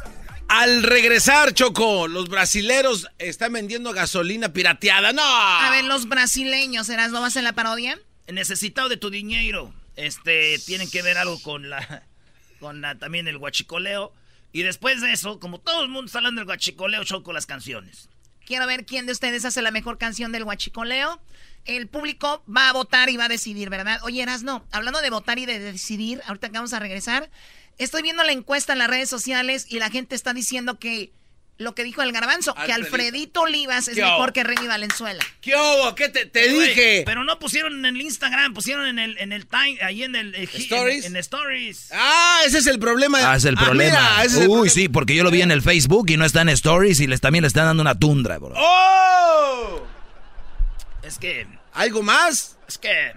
Al 0.48 0.82
regresar, 0.82 1.52
Choco, 1.52 2.08
los 2.08 2.30
brasileros 2.30 3.06
están 3.18 3.52
vendiendo 3.52 3.92
gasolina 3.92 4.52
pirateada. 4.54 5.12
¡No! 5.12 5.22
A 5.22 5.70
ver, 5.70 5.84
los 5.84 6.08
brasileños, 6.08 6.88
¿Erasmo 6.88 7.20
vas 7.20 7.36
en 7.36 7.44
la 7.44 7.52
parodia? 7.52 7.98
Necesitado 8.28 8.88
de 8.88 8.96
tu 8.96 9.10
dinero. 9.10 9.74
Este, 9.96 10.58
tienen 10.64 10.90
que 10.90 11.02
ver 11.02 11.18
algo 11.18 11.38
con 11.42 11.68
la, 11.68 12.02
con 12.60 12.80
la, 12.80 12.94
también 12.94 13.28
el 13.28 13.36
guachicoleo. 13.36 14.14
Y 14.52 14.62
después 14.62 15.00
de 15.00 15.12
eso, 15.12 15.38
como 15.38 15.58
todo 15.60 15.82
el 15.82 15.88
mundo 15.88 16.06
está 16.06 16.18
hablando 16.18 16.40
del 16.40 16.46
guachicoleo, 16.46 17.04
choco 17.04 17.32
las 17.32 17.46
canciones. 17.46 18.08
Quiero 18.46 18.66
ver 18.66 18.86
quién 18.86 19.04
de 19.04 19.12
ustedes 19.12 19.44
hace 19.44 19.60
la 19.60 19.70
mejor 19.70 19.98
canción 19.98 20.32
del 20.32 20.44
guachicoleo. 20.44 21.20
El 21.66 21.86
público 21.86 22.42
va 22.48 22.70
a 22.70 22.72
votar 22.72 23.10
y 23.10 23.18
va 23.18 23.26
a 23.26 23.28
decidir, 23.28 23.68
¿verdad? 23.68 24.00
Oye, 24.04 24.24
no. 24.42 24.64
hablando 24.72 25.02
de 25.02 25.10
votar 25.10 25.38
y 25.38 25.44
de 25.44 25.58
decidir, 25.58 26.22
ahorita 26.26 26.48
vamos 26.48 26.72
a 26.72 26.78
regresar, 26.78 27.28
estoy 27.76 28.02
viendo 28.02 28.24
la 28.24 28.32
encuesta 28.32 28.72
en 28.72 28.78
las 28.78 28.88
redes 28.88 29.10
sociales 29.10 29.66
y 29.68 29.78
la 29.78 29.90
gente 29.90 30.14
está 30.14 30.32
diciendo 30.32 30.78
que 30.78 31.12
lo 31.58 31.74
que 31.74 31.82
dijo 31.82 32.02
el 32.02 32.12
garbanzo, 32.12 32.54
que 32.54 32.72
Alfredito 32.72 33.40
Olivas 33.42 33.88
es 33.88 33.96
¿Qué 33.96 34.02
mejor 34.02 34.28
hubo? 34.28 34.32
que 34.32 34.44
Remy 34.44 34.68
Valenzuela. 34.68 35.24
¿Qué 35.40 35.56
hubo? 35.56 35.92
¿Qué 35.96 36.08
te, 36.08 36.24
dije? 36.48 37.02
Pero 37.04 37.24
no 37.24 37.38
pusieron 37.40 37.84
en 37.84 37.96
el 37.96 38.00
Instagram, 38.00 38.54
pusieron 38.54 38.86
en 38.86 39.00
el, 39.00 39.18
en 39.18 39.32
el 39.32 39.46
time, 39.46 39.76
ahí 39.82 40.04
en 40.04 40.14
el... 40.14 40.34
eh, 40.36 40.48
¿Stories? 40.54 41.04
En, 41.04 41.16
en 41.16 41.20
Stories. 41.20 41.90
Ah, 41.92 42.42
ese 42.46 42.58
es 42.58 42.66
el 42.68 42.78
problema. 42.78 43.32
Ah, 43.32 43.36
es 43.36 43.44
el 43.44 43.56
problema. 43.56 43.90
mira, 43.98 44.24
ese 44.24 44.36
es 44.36 44.42
el 44.42 44.48
Uy, 44.48 44.54
problema. 44.54 44.70
sí, 44.72 44.88
porque 44.88 45.14
yo 45.16 45.24
lo 45.24 45.30
vi 45.32 45.42
en 45.42 45.50
el 45.50 45.60
Facebook 45.62 46.08
y 46.10 46.16
no 46.16 46.24
está 46.24 46.42
en 46.42 46.50
Stories 46.50 47.00
y 47.00 47.08
les, 47.08 47.20
también 47.20 47.42
le 47.42 47.48
están 47.48 47.64
dando 47.66 47.80
una 47.80 47.98
tundra, 47.98 48.38
bro. 48.38 48.54
¡Oh! 48.56 49.84
Es 51.02 51.18
que... 51.18 51.46
¿Algo 51.72 52.02
más? 52.04 52.56
Es 52.68 52.78
que... 52.78 53.12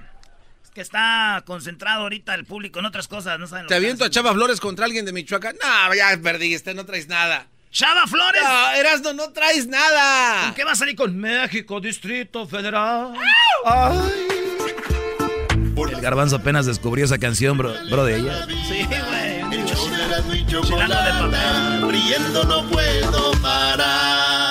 Es 0.64 0.72
que 0.74 0.82
está 0.82 1.44
concentrado 1.46 2.04
ahorita 2.04 2.34
el 2.34 2.46
público 2.46 2.80
en 2.80 2.86
otras 2.86 3.08
cosas, 3.08 3.38
no 3.38 3.46
saben 3.46 3.66
lo 3.66 3.68
¿Te 3.68 3.74
que 3.74 3.78
aviento 3.78 4.06
a. 4.06 4.10
Chava 4.10 4.34
Flores 4.34 4.60
contra 4.62 4.86
alguien 4.86 5.06
de 5.06 5.12
Michoacán? 5.14 5.58
No, 5.62 5.94
ya 5.94 6.18
perdiste, 6.24 6.74
no 6.74 6.86
traes 6.86 7.08
nada. 7.10 7.48
¡Chava 7.72 8.06
Flores! 8.06 8.44
No, 8.44 8.72
Erasno, 8.72 9.14
no 9.14 9.32
traes 9.32 9.66
nada. 9.66 10.48
¿Con 10.48 10.56
qué 10.56 10.64
va 10.66 10.74
a 10.74 10.76
salir 10.76 10.96
con 10.96 11.18
México, 11.18 11.80
Distrito 11.80 12.46
Federal? 12.46 13.14
El 15.90 16.02
garbanzo 16.02 16.36
apenas 16.36 16.66
descubrió 16.66 17.06
esa 17.06 17.18
canción, 17.18 17.58
bro, 17.58 17.74
bro 17.90 18.04
de 18.06 18.18
ella. 18.18 18.46
Sí, 18.68 18.86
güey. 18.86 19.40
El 19.54 19.66
show 19.66 19.90
de 19.90 20.04
Erasmo 20.04 20.34
y 20.34 20.46
Chocolata, 20.46 21.88
riendo 21.88 22.44
no 22.44 22.70
puedo 22.70 23.32
parar. 23.42 24.51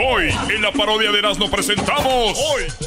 Hoy 0.00 0.30
en 0.54 0.62
la 0.62 0.70
parodia 0.72 1.10
de 1.10 1.18
Erasmo 1.18 1.50
presentamos 1.50 2.38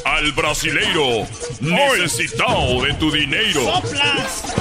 al 0.04 0.32
brasileiro 0.32 1.26
necesitado 1.60 2.82
de 2.84 2.94
tu 2.94 3.10
dinero. 3.10 3.60
¡Soplas! 3.62 4.54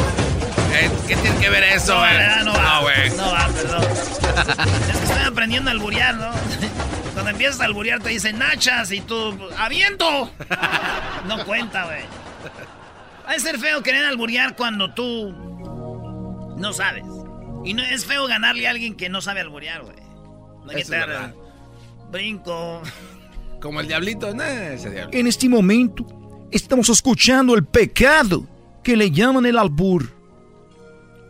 Eh, 0.73 0.89
¿Qué 1.07 1.15
tiene 1.17 1.39
que 1.39 1.49
ver 1.49 1.63
eso, 1.63 1.93
No, 1.93 1.99
güey? 2.01 2.13
¿verdad? 2.17 2.43
no 2.43 2.53
va. 2.53 2.81
No 3.17 3.31
va, 3.31 3.47
perdón. 3.53 3.83
es 4.89 4.97
que 4.97 5.03
estoy 5.05 5.23
aprendiendo 5.25 5.69
a 5.69 5.73
alburear, 5.73 6.15
¿no? 6.15 6.31
Cuando 7.13 7.29
empiezas 7.31 7.61
a 7.61 7.65
alburear 7.65 7.99
te 8.01 8.09
dicen 8.09 8.39
nachas 8.39 8.91
y 8.91 9.01
tú, 9.01 9.37
¡aviento! 9.57 10.31
No 11.27 11.45
cuenta, 11.45 11.85
güey. 11.85 12.01
Va 13.27 13.31
a 13.31 13.39
ser 13.39 13.59
feo 13.59 13.83
querer 13.83 14.05
alburear 14.05 14.55
cuando 14.55 14.93
tú 14.93 15.31
no 16.57 16.73
sabes. 16.73 17.03
Y 17.63 17.73
no 17.73 17.83
es 17.83 18.05
feo 18.05 18.27
ganarle 18.27 18.67
a 18.67 18.71
alguien 18.71 18.95
que 18.95 19.07
no 19.09 19.21
sabe 19.21 19.41
alburear, 19.41 19.83
güey. 19.83 19.95
No 20.65 20.71
hay 20.71 20.77
que 20.83 20.85
brinco. 22.11 22.81
Como 23.61 23.79
el 23.79 23.87
diablito, 23.87 24.33
no, 24.33 24.43
ese 24.43 24.89
diablito. 24.89 25.17
En 25.17 25.27
este 25.27 25.47
momento 25.47 26.05
estamos 26.51 26.89
escuchando 26.89 27.55
el 27.55 27.65
pecado 27.65 28.45
que 28.83 28.95
le 28.95 29.11
llaman 29.11 29.45
el 29.45 29.57
albur. 29.57 30.11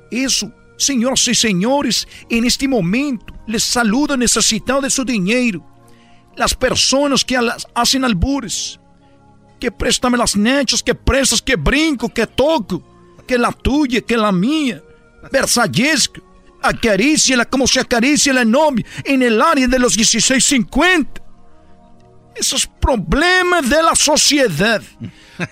Eso, 0.09 0.51
señoras 0.77 1.27
y 1.27 1.35
señores, 1.35 2.07
en 2.29 2.45
este 2.45 2.67
momento 2.67 3.33
les 3.47 3.63
saluda 3.63 4.17
necesitado 4.17 4.81
de 4.81 4.89
su 4.89 5.03
dinero. 5.03 5.65
Las 6.35 6.55
personas 6.55 7.23
que 7.23 7.37
hacen 7.73 8.05
albures. 8.05 8.79
Que 9.59 9.71
préstame 9.71 10.17
las 10.17 10.35
nechas, 10.35 10.81
que 10.81 10.95
prestas, 10.95 11.41
que 11.41 11.55
brinco, 11.55 12.09
que 12.09 12.25
toco. 12.25 12.81
Que 13.27 13.37
la 13.37 13.51
tuya, 13.51 14.01
que 14.01 14.17
la 14.17 14.31
mía. 14.31 14.81
Versallesca. 15.31 16.21
Acaríciala 16.61 17.45
como 17.45 17.67
se 17.67 17.79
acaricia 17.79 18.33
la 18.33 18.45
novia 18.45 18.85
en 19.03 19.23
el 19.23 19.41
área 19.41 19.67
de 19.67 19.79
los 19.79 19.95
1650 19.97 21.21
esos 22.35 22.65
problemas 22.65 23.69
de 23.69 23.81
la 23.81 23.95
sociedad. 23.95 24.81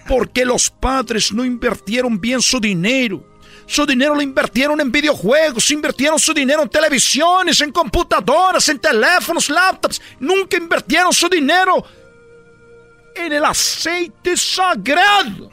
Porque 0.07 0.45
los 0.45 0.70
padres 0.70 1.32
no 1.32 1.43
invirtieron 1.43 2.20
bien 2.20 2.41
su 2.41 2.60
dinero. 2.60 3.26
Su 3.66 3.86
dinero 3.86 4.16
lo 4.16 4.22
invirtieron 4.22 4.82
en 4.82 4.91
videojuegos, 4.91 5.70
invirtieron 5.70 6.18
su 6.18 6.34
dinero 6.34 6.64
en 6.64 6.70
televisiones, 6.70 7.62
en 7.62 7.72
computadoras, 7.72 8.68
en 8.70 8.80
teléfonos, 8.80 9.49
laptops. 9.49 10.01
Nunca 10.20 10.57
invirtieron 10.57 11.14
su 11.14 11.30
dinero 11.30 11.86
en 13.16 13.32
el 13.32 13.45
aceite 13.45 14.36
sagrado. 14.36 15.51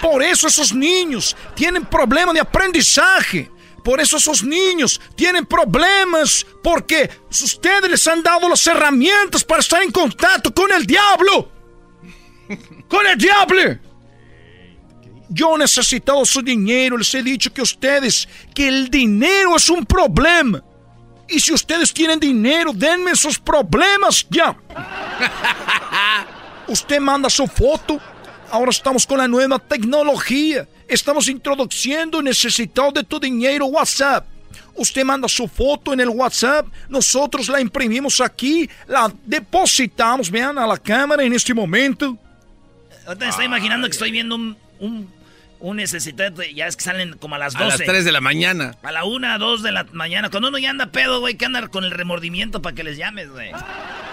Por 0.00 0.20
eso 0.22 0.48
esos 0.48 0.74
niños 0.74 1.36
tienen 1.54 1.84
problemas 1.84 2.34
de 2.34 2.40
aprendizaje. 2.40 3.48
Por 3.84 4.00
eso 4.00 4.16
esos 4.16 4.44
niños 4.44 5.00
tienen 5.16 5.44
problemas 5.44 6.46
porque 6.62 7.10
ustedes 7.30 7.90
les 7.90 8.06
han 8.06 8.22
dado 8.22 8.48
las 8.48 8.66
herramientas 8.66 9.42
para 9.44 9.60
estar 9.60 9.82
en 9.82 9.90
contacto 9.90 10.52
con 10.54 10.70
el 10.72 10.86
diablo. 10.86 11.50
Con 12.88 13.06
el 13.06 13.18
diablo. 13.18 13.78
Yo 15.28 15.56
he 15.56 15.58
necesitado 15.58 16.24
su 16.26 16.42
dinero, 16.42 16.98
les 16.98 17.14
he 17.14 17.22
dicho 17.22 17.52
que 17.52 17.62
ustedes, 17.62 18.28
que 18.54 18.68
el 18.68 18.90
dinero 18.90 19.56
es 19.56 19.70
un 19.70 19.84
problema. 19.86 20.62
Y 21.28 21.40
si 21.40 21.52
ustedes 21.54 21.92
tienen 21.92 22.20
dinero, 22.20 22.72
denme 22.74 23.16
sus 23.16 23.38
problemas 23.38 24.26
ya. 24.28 24.54
Usted 26.68 27.00
manda 27.00 27.30
su 27.30 27.46
foto. 27.46 27.98
Ahora 28.50 28.70
estamos 28.70 29.06
con 29.06 29.18
la 29.18 29.26
nueva 29.26 29.58
tecnología. 29.58 30.68
Estamos 30.92 31.26
introduciendo 31.28 32.20
necesitado 32.20 32.92
de 32.92 33.02
tu 33.02 33.18
dinero 33.18 33.64
WhatsApp. 33.64 34.26
Usted 34.74 35.04
manda 35.04 35.26
su 35.26 35.48
foto 35.48 35.94
en 35.94 36.00
el 36.00 36.10
WhatsApp, 36.10 36.66
nosotros 36.90 37.48
la 37.48 37.62
imprimimos 37.62 38.20
aquí, 38.20 38.68
la 38.86 39.10
depositamos, 39.24 40.30
vean, 40.30 40.58
a 40.58 40.66
la 40.66 40.76
cámara 40.76 41.24
en 41.24 41.32
este 41.32 41.54
momento. 41.54 42.18
Ahorita 43.06 43.24
me 43.24 43.30
estoy 43.30 43.46
imaginando 43.46 43.86
que 43.86 43.92
estoy 43.92 44.10
viendo 44.10 44.34
un, 44.34 44.56
un, 44.80 45.10
un 45.60 45.76
necesitado, 45.76 46.42
ya 46.42 46.66
es 46.66 46.76
que 46.76 46.84
salen 46.84 47.16
como 47.16 47.36
a 47.36 47.38
las 47.38 47.54
12. 47.54 47.64
A 47.64 47.68
las 47.68 47.78
3 47.78 48.04
de 48.04 48.12
la 48.12 48.20
mañana. 48.20 48.76
A 48.82 48.92
la 48.92 49.04
1, 49.04 49.38
2 49.38 49.62
de 49.62 49.72
la 49.72 49.84
mañana. 49.92 50.28
Cuando 50.28 50.48
uno 50.48 50.58
ya 50.58 50.68
anda 50.68 50.92
pedo, 50.92 51.20
güey, 51.20 51.36
que 51.36 51.46
anda 51.46 51.68
con 51.68 51.84
el 51.84 51.90
remordimiento 51.90 52.60
para 52.60 52.74
que 52.74 52.84
les 52.84 52.98
llames, 52.98 53.30
güey. 53.30 53.50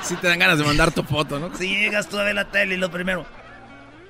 Sí 0.02 0.16
te 0.16 0.28
dan 0.28 0.40
ganas 0.40 0.58
de 0.58 0.64
mandar 0.64 0.94
tu 0.94 1.04
foto, 1.04 1.40
¿no? 1.40 1.54
Si 1.58 1.68
llegas 1.68 2.08
tú 2.08 2.18
a 2.18 2.24
ver 2.24 2.36
la 2.36 2.46
tele 2.46 2.76
y 2.76 2.78
lo 2.78 2.90
primero. 2.90 3.26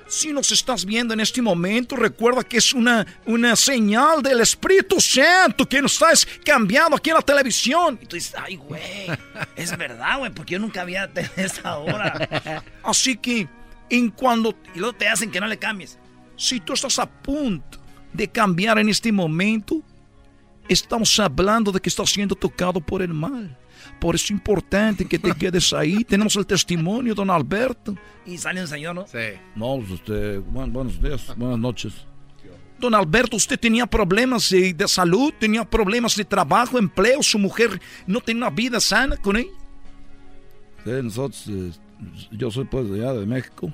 Si 0.09 0.33
nos 0.33 0.51
estás 0.51 0.85
viendo 0.85 1.13
en 1.13 1.19
este 1.19 1.39
momento, 1.39 1.95
recuerda 1.95 2.43
que 2.43 2.57
es 2.57 2.73
una, 2.73 3.05
una 3.27 3.55
señal 3.55 4.23
del 4.23 4.41
Espíritu 4.41 4.99
Santo 4.99 5.69
que 5.69 5.83
nos 5.83 5.93
estás 5.93 6.27
cambiando 6.43 6.97
aquí 6.97 7.11
en 7.11 7.15
la 7.17 7.21
televisión. 7.21 7.99
Y 8.01 8.07
tú 8.07 8.15
dices, 8.15 8.33
ay, 8.35 8.55
güey, 8.55 9.07
es 9.55 9.77
verdad, 9.77 10.17
güey, 10.17 10.31
porque 10.33 10.53
yo 10.53 10.59
nunca 10.59 10.81
había 10.81 11.07
tenido 11.13 11.31
esta 11.37 11.77
hora. 11.77 12.63
Así 12.83 13.17
que, 13.17 13.47
en 13.91 14.09
cuando... 14.09 14.55
Y 14.73 14.79
luego 14.79 14.93
te 14.93 15.07
hacen 15.07 15.29
que 15.29 15.39
no 15.39 15.45
le 15.45 15.59
cambies. 15.59 15.99
Si 16.35 16.59
tú 16.59 16.73
estás 16.73 16.97
a 16.97 17.05
punto 17.05 17.77
de 18.11 18.27
cambiar 18.27 18.79
en 18.79 18.89
este 18.89 19.11
momento, 19.11 19.83
estamos 20.67 21.19
hablando 21.19 21.71
de 21.71 21.79
que 21.81 21.89
estás 21.89 22.09
siendo 22.09 22.33
tocado 22.33 22.81
por 22.81 23.03
el 23.03 23.13
mal. 23.13 23.55
Por 23.99 24.15
eso 24.15 24.25
es 24.25 24.31
importante 24.31 25.05
que 25.05 25.19
te 25.19 25.33
quedes 25.35 25.71
ahí. 25.73 26.03
Tenemos 26.03 26.35
el 26.35 26.45
testimonio, 26.45 27.13
don 27.15 27.29
Alberto. 27.29 27.95
Y 28.25 28.37
sale 28.37 28.61
un 28.61 28.67
señor, 28.67 28.95
¿no? 28.95 29.07
Sí. 29.07 29.17
No, 29.55 29.77
pues, 29.77 29.91
usted, 29.91 30.39
buen- 30.41 30.71
buenos 30.71 31.01
días, 31.01 31.33
buenas 31.35 31.59
noches. 31.59 31.93
Don 32.79 32.95
Alberto, 32.95 33.35
¿usted 33.35 33.59
tenía 33.59 33.85
problemas 33.85 34.49
de, 34.49 34.73
de 34.73 34.87
salud? 34.87 35.33
¿Tenía 35.37 35.65
problemas 35.65 36.15
de 36.15 36.23
trabajo, 36.23 36.77
empleo? 36.79 37.21
¿Su 37.21 37.37
mujer 37.37 37.81
no 38.07 38.21
tenía 38.21 38.47
una 38.47 38.55
vida 38.55 38.79
sana 38.79 39.17
con 39.17 39.35
él? 39.35 39.47
Sí, 40.85 40.91
nosotros, 41.03 41.43
eh, 41.49 41.71
yo 42.31 42.49
soy 42.49 42.63
pues 42.65 42.89
de 42.89 43.01
allá 43.01 43.19
de 43.19 43.25
México. 43.25 43.73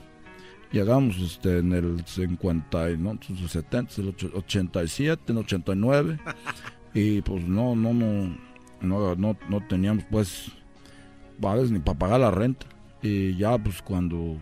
Llegamos 0.72 1.18
este, 1.18 1.60
en 1.60 1.72
el 1.74 2.04
50, 2.06 2.90
y, 2.92 2.98
no, 2.98 3.12
el 3.12 3.48
70, 3.50 4.02
el 4.02 4.08
ocho- 4.10 4.32
87, 4.34 5.32
en 5.32 5.38
89. 5.38 6.20
Y 6.98 7.22
pues 7.22 7.44
no, 7.46 7.76
no, 7.76 7.94
no, 7.94 8.38
no, 8.86 9.16
no, 9.16 9.38
teníamos 9.68 10.04
pues, 10.10 10.52
a 11.44 11.54
veces 11.56 11.72
ni 11.72 11.80
para 11.80 11.98
pagar 12.00 12.20
la 12.20 12.32
renta. 12.32 12.66
Y 13.02 13.36
ya 13.36 13.58
pues 13.58 13.82
cuando 13.82 14.38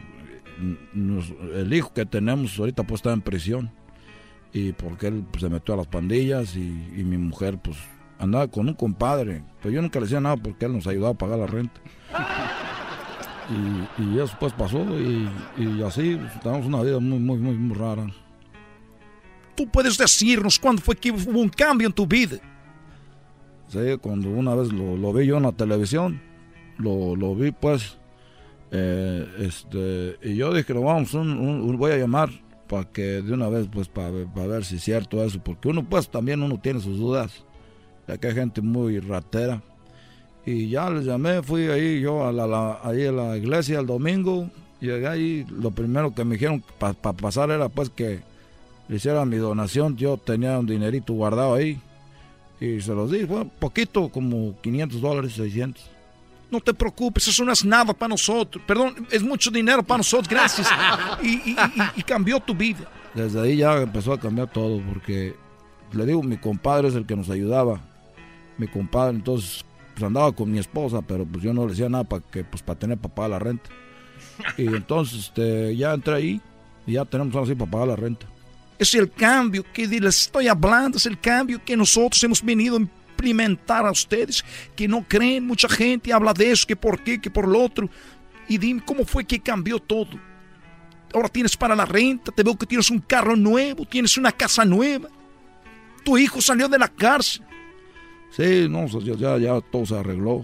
eh, 0.62 0.78
nos- 0.94 1.34
el 1.56 1.74
hijo 1.74 1.94
que 1.94 2.06
tenemos 2.06 2.58
ahorita 2.60 2.84
pues 2.84 3.00
está 3.00 3.14
en 3.14 3.22
prisión. 3.22 3.72
Y 4.52 4.72
porque 4.74 5.08
él 5.08 5.26
pues, 5.32 5.42
se 5.42 5.50
metió 5.50 5.74
a 5.74 5.78
las 5.78 5.88
pandillas 5.88 6.56
y, 6.56 6.60
mi 6.62 7.18
mujer 7.18 7.58
pues 7.58 7.78
andaba 8.20 8.48
con 8.48 8.68
un 8.68 8.76
compadre. 8.76 9.44
Pero 9.62 9.74
yo 9.74 9.82
nunca 9.82 10.00
le 10.00 10.06
decía 10.06 10.22
nada 10.22 10.38
porque 10.38 10.66
él 10.66 10.74
nos 10.74 10.86
ayudaba 10.88 11.14
a 11.14 11.18
pagar 11.18 11.40
la 11.40 11.48
renta. 11.48 11.82
Y, 13.50 14.02
y 14.04 14.20
eso 14.20 14.36
pues 14.40 14.54
pasó 14.54 14.80
y, 15.00 15.28
así 15.84 16.16
pues, 16.16 16.40
tenemos 16.42 16.66
una 16.66 16.82
vida 16.82 17.00
muy, 17.00 17.20
muy, 17.20 17.38
muy, 17.38 17.56
muy 17.56 17.78
rara. 17.78 18.08
¿Tú 19.56 19.68
puedes 19.68 19.98
decirnos 19.98 20.58
cuándo 20.58 20.82
fue 20.82 20.96
que 20.96 21.12
hubo 21.12 21.40
un 21.40 21.50
cambio 21.50 21.88
en 21.88 21.94
tu 21.94 22.08
vida? 22.08 22.38
Sí, 23.74 23.98
cuando 24.02 24.30
una 24.30 24.54
vez 24.56 24.72
lo, 24.72 24.96
lo 24.96 25.12
vi 25.14 25.26
yo 25.26 25.38
en 25.38 25.44
la 25.44 25.52
televisión, 25.52 26.22
lo, 26.78 27.16
lo 27.16 27.34
vi 27.36 27.52
pues, 27.52 27.98
eh, 28.72 29.26
este, 29.40 30.18
y 30.22 30.36
yo 30.36 30.54
dije, 30.54 30.74
"No, 30.74 30.82
vamos, 30.82 31.14
un- 31.16 31.38
un- 31.40 31.78
voy 31.78 31.92
a 31.92 31.98
llamar 31.98 32.30
para 32.68 32.86
que 32.86 33.22
de 33.22 33.34
una 33.34 33.50
vez 33.50 33.68
pues 33.72 33.88
para 33.88 34.10
ver 34.12 34.64
si 34.66 34.76
es 34.76 34.84
cierto 34.84 35.24
eso, 35.24 35.40
porque 35.44 35.68
uno 35.70 35.84
pues 35.84 36.10
también 36.10 36.42
uno 36.44 36.60
tiene 36.60 36.80
sus 36.80 36.98
dudas, 36.98 37.44
ya 38.08 38.18
que 38.18 38.28
hay 38.28 38.34
gente 38.36 38.62
muy 38.62 39.00
ratera. 39.00 39.62
Y 40.46 40.70
ya 40.70 40.90
les 40.90 41.06
llamé, 41.06 41.42
fui 41.42 41.64
ahí 41.68 42.02
yo 42.02 42.28
a 42.28 42.32
la, 42.32 42.46
la- 42.46 42.80
ahí 42.84 43.06
a 43.06 43.12
la 43.12 43.38
iglesia 43.38 43.80
el 43.80 43.86
domingo, 43.88 44.50
llegué 44.82 45.08
ahí, 45.08 45.46
lo 45.50 45.72
primero 45.72 46.14
que 46.14 46.24
me 46.26 46.36
dijeron 46.36 46.64
para 46.80 46.94
pasar 46.94 47.50
era 47.50 47.70
pues 47.70 47.90
que 47.90 48.20
hiciera 48.90 49.24
mi 49.26 49.38
donación, 49.38 49.96
yo 49.98 50.18
tenía 50.18 50.60
un 50.60 50.66
dinerito 50.68 51.14
guardado 51.14 51.54
ahí. 51.56 51.80
Y 52.66 52.80
se 52.82 52.94
los 52.94 53.12
di, 53.12 53.26
fue 53.26 53.46
poquito, 53.46 54.08
como 54.10 54.60
500 54.62 55.02
dólares, 55.02 55.34
600. 55.34 55.84
No 56.50 56.62
te 56.62 56.74
preocupes, 56.74 57.28
eso 57.28 57.44
no 57.44 57.52
es 57.52 57.66
nada 57.66 57.94
para 57.94 58.10
nosotros. 58.10 58.64
Perdón, 58.66 59.08
es 59.12 59.22
mucho 59.24 59.50
dinero 59.52 59.84
para 59.84 59.98
nosotros, 59.98 60.30
gracias. 60.30 60.70
Y, 61.22 61.28
y- 61.52 61.52
y- 61.52 62.00
y 62.00 62.04
cambió 62.04 62.40
tu 62.40 62.54
vida. 62.56 62.90
Desde 63.14 63.42
ahí 63.42 63.58
ya 63.58 63.82
empezó 63.82 64.14
a 64.14 64.20
cambiar 64.20 64.52
todo, 64.52 64.82
porque 64.88 65.36
le 65.92 66.06
digo, 66.06 66.22
mi 66.24 66.38
compadre 66.38 66.88
es 66.88 66.96
el 66.96 67.06
que 67.06 67.16
nos 67.16 67.30
ayudaba. 67.30 67.82
Mi 68.58 68.68
compadre, 68.68 69.16
entonces, 69.18 69.66
pues 69.94 70.04
andaba 70.04 70.32
con 70.32 70.52
mi 70.52 70.60
esposa, 70.60 71.02
pero 71.02 71.26
pues 71.26 71.44
yo 71.44 71.54
no 71.54 71.64
le 71.66 71.72
decía 71.72 71.90
nada 71.90 72.04
para 72.04 72.22
que, 72.32 72.44
pues 72.44 72.62
para 72.64 72.78
tener 72.80 72.98
pagar 72.98 73.32
la 73.32 73.40
renta. 73.40 73.70
Y 74.58 74.68
entonces, 74.68 75.20
este, 75.26 75.76
ya 75.76 75.94
entré 75.94 76.14
ahí 76.16 76.42
y 76.88 76.94
ya 76.94 77.06
tenemos 77.06 77.36
ahora 77.36 77.48
sí 77.48 77.56
para 77.56 77.72
pagar 77.72 77.88
la 77.90 77.96
renta. 77.96 78.28
Es 78.80 78.94
el 78.96 79.12
cambio 79.12 79.64
que 79.72 79.88
les 79.88 80.22
estoy 80.22 80.48
hablando, 80.48 80.98
es 80.98 81.06
el 81.06 81.20
cambio 81.20 81.62
que 81.64 81.78
nosotros 81.78 82.24
hemos 82.24 82.44
venido 82.44 82.78
a 82.78 82.80
implementar 82.80 83.86
a 83.86 83.92
ustedes, 83.92 84.44
que 84.76 84.88
no 84.88 85.06
creen, 85.08 85.46
mucha 85.46 85.70
gente 85.70 86.12
habla 86.12 86.34
de 86.34 86.52
eso, 86.52 86.68
que 86.68 86.76
por 86.76 87.04
qué, 87.04 87.22
que 87.22 87.30
por 87.30 87.48
lo 87.48 87.62
otro. 87.64 87.90
Y 88.48 88.58
dime 88.58 88.84
cómo 88.86 89.06
fue 89.06 89.24
que 89.24 89.40
cambió 89.40 89.80
todo. 89.80 90.20
Ahora 91.14 91.30
tienes 91.30 91.56
para 91.56 91.76
la 91.76 91.86
renta, 91.86 92.32
te 92.32 92.44
veo 92.44 92.58
que 92.58 92.66
tienes 92.66 92.90
un 92.90 93.00
carro 93.00 93.36
nuevo, 93.36 93.86
tienes 93.86 94.18
una 94.18 94.32
casa 94.32 94.66
nueva. 94.66 95.10
Tu 96.04 96.18
hijo 96.18 96.42
salió 96.42 96.68
de 96.68 96.80
la 96.80 96.88
cárcel. 96.88 97.46
Sí, 98.32 98.68
no, 98.68 98.88
ya, 99.00 99.14
ya, 99.16 99.38
ya 99.38 99.62
todo 99.62 99.86
se 99.86 99.96
arregló. 99.96 100.44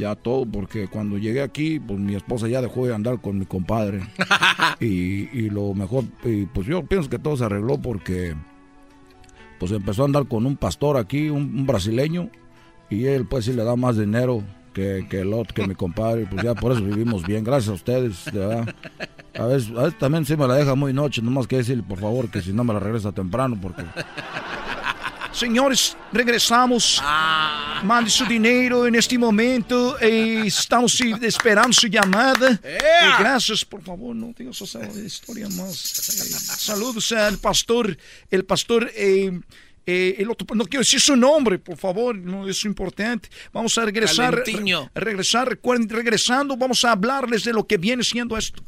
Ya 0.00 0.14
todo, 0.14 0.46
porque 0.46 0.88
cuando 0.88 1.18
llegué 1.18 1.42
aquí, 1.42 1.78
pues 1.78 1.98
mi 1.98 2.14
esposa 2.14 2.48
ya 2.48 2.62
dejó 2.62 2.86
de 2.86 2.94
andar 2.94 3.20
con 3.20 3.38
mi 3.38 3.44
compadre. 3.44 4.00
y, 4.80 5.28
y 5.38 5.50
lo 5.50 5.74
mejor, 5.74 6.04
y 6.24 6.46
pues 6.46 6.66
yo 6.66 6.82
pienso 6.86 7.10
que 7.10 7.18
todo 7.18 7.36
se 7.36 7.44
arregló 7.44 7.78
porque 7.78 8.34
pues 9.58 9.72
empezó 9.72 10.02
a 10.02 10.06
andar 10.06 10.26
con 10.26 10.46
un 10.46 10.56
pastor 10.56 10.96
aquí, 10.96 11.28
un, 11.28 11.54
un 11.54 11.66
brasileño, 11.66 12.30
y 12.88 13.04
él 13.04 13.26
pues 13.26 13.44
sí 13.44 13.52
le 13.52 13.62
da 13.62 13.76
más 13.76 13.98
dinero 13.98 14.42
que, 14.72 15.06
que 15.10 15.20
el 15.20 15.34
otro, 15.34 15.54
que 15.54 15.66
mi 15.66 15.74
compadre, 15.74 16.26
pues 16.30 16.42
ya 16.42 16.54
por 16.54 16.72
eso 16.72 16.82
vivimos 16.82 17.26
bien, 17.26 17.44
gracias 17.44 17.68
a 17.68 17.74
ustedes, 17.74 18.24
de 18.24 18.38
verdad. 18.38 18.74
A 19.38 19.44
veces, 19.44 19.70
a 19.76 19.82
veces 19.82 19.98
también 19.98 20.24
sí 20.24 20.34
me 20.34 20.48
la 20.48 20.54
deja 20.54 20.74
muy 20.74 20.94
noche, 20.94 21.20
nomás 21.20 21.46
que 21.46 21.58
decirle 21.58 21.82
por 21.82 21.98
favor 21.98 22.30
que 22.30 22.40
si 22.40 22.54
no 22.54 22.64
me 22.64 22.72
la 22.72 22.80
regresa 22.80 23.12
temprano, 23.12 23.58
porque 23.60 23.82
Señores, 25.32 25.96
regresamos. 26.12 27.00
Mande 27.84 28.10
su 28.10 28.24
dinero 28.26 28.86
en 28.86 28.94
este 28.96 29.16
momento. 29.16 29.96
eh, 30.00 30.42
estamos 30.46 31.00
esperando 31.22 31.72
su 31.72 31.86
llamada. 31.86 32.58
Eh, 32.62 32.78
gracias, 33.18 33.64
por 33.64 33.82
favor, 33.82 34.14
no 34.14 34.32
digas 34.36 34.60
esa 34.60 34.80
historia 35.00 35.48
más. 35.48 36.08
Eh, 36.20 36.22
saludos 36.58 37.12
al 37.12 37.38
pastor. 37.38 37.96
El 38.30 38.44
pastor. 38.44 38.90
eh, 38.94 39.40
eh, 39.86 40.16
el 40.18 40.30
otro, 40.30 40.46
no 40.54 40.64
quiero 40.66 40.80
decir 40.82 41.00
su 41.00 41.16
nombre, 41.16 41.58
por 41.58 41.76
favor, 41.76 42.14
no 42.14 42.46
es 42.46 42.64
importante. 42.64 43.28
Vamos 43.52 43.76
a 43.78 43.84
regresar. 43.84 44.34
Re- 44.94 45.00
regresar, 45.00 45.48
recuerden, 45.48 45.88
regresando, 45.88 46.56
vamos 46.56 46.84
a 46.84 46.92
hablarles 46.92 47.42
de 47.44 47.52
lo 47.52 47.66
que 47.66 47.78
viene 47.78 48.04
siendo 48.04 48.36
esto. 48.36 48.62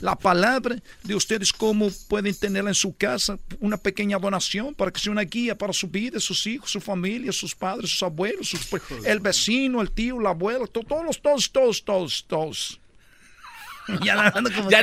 La 0.00 0.16
palabra 0.16 0.76
de 1.02 1.14
ustedes, 1.14 1.52
cómo 1.52 1.90
pueden 2.08 2.34
tenerla 2.34 2.70
en 2.70 2.74
su 2.74 2.96
casa, 2.96 3.38
una 3.60 3.76
pequeña 3.76 4.18
donación 4.18 4.74
para 4.74 4.90
que 4.90 5.00
sea 5.00 5.12
una 5.12 5.22
guía 5.22 5.56
para 5.56 5.72
su 5.72 5.88
vida, 5.88 6.18
sus 6.20 6.46
hijos, 6.46 6.70
su 6.70 6.80
familia, 6.80 7.32
sus 7.32 7.54
padres, 7.54 7.90
sus 7.90 8.02
abuelos, 8.02 8.48
sus- 8.48 8.68
el 9.04 9.20
vecino, 9.20 9.80
el 9.82 9.90
tío, 9.90 10.18
la 10.18 10.30
abuela, 10.30 10.66
to- 10.66 10.80
todos, 10.82 11.20
todos, 11.20 11.50
todos, 11.52 11.84
todos, 11.84 12.24
todos. 12.26 12.80
Ya 14.04 14.12
anda 14.12 14.28
hablando 14.28 14.52
como, 14.54 14.70
Ya 14.70 14.78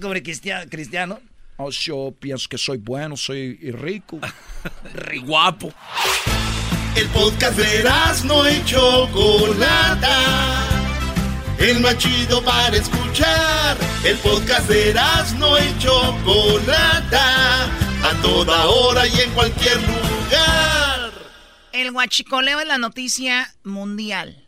como 0.00 0.14
cristia- 0.14 0.66
cristiano. 0.70 1.20
Oh, 1.56 1.70
yo 1.70 2.14
pienso 2.18 2.48
que 2.48 2.56
soy 2.56 2.78
bueno, 2.78 3.16
soy 3.16 3.56
rico. 3.72 4.20
Re 4.94 5.18
guapo. 5.18 5.72
El 6.94 7.08
podcast 7.08 7.58
de 7.58 7.82
no 8.24 8.48
y 8.48 8.64
Chocolata. 8.64 10.77
El 11.58 11.80
más 11.80 11.98
chido 11.98 12.42
para 12.44 12.76
escuchar. 12.76 13.76
El 14.04 14.16
podcast 14.18 14.68
de 14.68 14.94
no 15.38 15.58
y 15.58 15.78
Chocolata. 15.78 17.64
A 18.04 18.22
toda 18.22 18.66
hora 18.66 19.06
y 19.08 19.20
en 19.20 19.30
cualquier 19.32 19.76
lugar. 19.76 21.12
El 21.72 21.90
guachicoleo 21.90 22.60
es 22.60 22.66
la 22.66 22.78
noticia 22.78 23.52
mundial. 23.64 24.46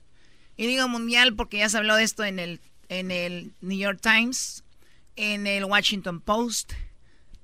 Y 0.56 0.68
digo 0.68 0.86
mundial 0.86 1.34
porque 1.34 1.58
ya 1.58 1.68
se 1.68 1.78
habló 1.78 1.96
de 1.96 2.04
esto 2.04 2.22
en 2.22 2.38
el, 2.38 2.61
en 2.88 3.11
el 3.11 3.54
New 3.61 3.76
York 3.78 3.98
Times, 4.00 4.62
en 5.16 5.48
el 5.48 5.64
Washington 5.64 6.20
Post, 6.20 6.74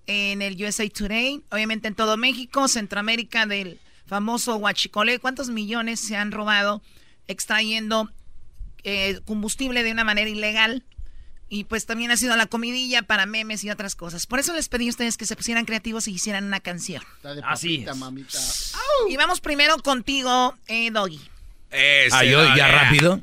en 0.07 0.43
el 0.43 0.62
USA 0.62 0.89
Today, 0.89 1.43
obviamente 1.51 1.89
en 1.89 1.97
todo 1.97 2.17
México, 2.17 2.69
Centroamérica 2.69 3.47
del 3.47 3.81
famoso 4.07 4.55
guachicoleo. 4.57 5.21
¿Cuántos 5.21 5.49
millones 5.49 5.99
se 5.99 6.17
han 6.17 6.31
robado 6.31 6.83
extrayendo 7.27 8.09
eh, 8.87 9.20
combustible 9.24 9.82
de 9.82 9.91
una 9.91 10.05
manera 10.05 10.30
ilegal? 10.30 10.84
Y 11.49 11.64
pues 11.64 11.87
también 11.87 12.11
ha 12.11 12.16
sido 12.16 12.37
la 12.37 12.47
comidilla 12.47 13.03
para 13.03 13.26
memes 13.26 13.62
y 13.64 13.70
otras 13.70 13.95
cosas. 13.95 14.26
Por 14.26 14.39
eso 14.39 14.55
les 14.55 14.68
pedí 14.68 14.87
a 14.87 14.91
ustedes 14.91 15.16
que 15.16 15.26
se 15.26 15.37
pusieran 15.37 15.64
creativos 15.64 16.09
y 16.09 16.12
hicieran 16.12 16.45
una 16.45 16.61
canción. 16.61 17.03
Así 17.45 17.78
Mamita, 17.78 17.95
mamita. 17.95 18.39
Y 19.09 19.16
vamos 19.16 19.41
primero 19.41 19.76
contigo, 19.78 20.57
eh, 20.68 20.91
Doggy. 20.91 21.20
Ah, 22.12 22.24
yo 22.24 22.43
ya 22.57 22.68
rápido. 22.68 23.22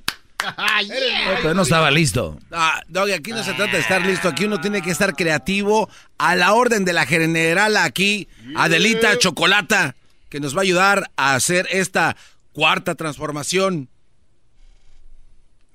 Pero 1.41 1.53
no 1.53 1.61
estaba 1.61 1.91
listo. 1.91 2.38
Ah, 2.51 2.82
Doggy, 2.88 3.14
aquí 3.14 3.32
no 3.32 3.43
se 3.43 3.53
trata 3.53 3.72
de 3.74 3.80
estar 3.80 4.05
listo, 4.05 4.28
aquí 4.28 4.45
uno 4.45 4.59
tiene 4.59 4.82
que 4.82 4.91
estar 4.91 5.16
creativo 5.16 5.89
a 6.18 6.36
la 6.36 6.53
orden 6.53 6.84
de 6.84 6.93
la 6.93 7.05
general 7.05 7.78
aquí, 7.78 8.28
Adelita 8.55 9.18
Chocolata, 9.18 9.95
que 10.30 10.39
nos 10.41 10.55
va 10.55 10.59
a 10.59 10.64
ayudar 10.64 11.11
a 11.16 11.36
hacer 11.36 11.68
esta 11.72 12.18
cuarta 12.51 12.95
transformación. 12.95 13.89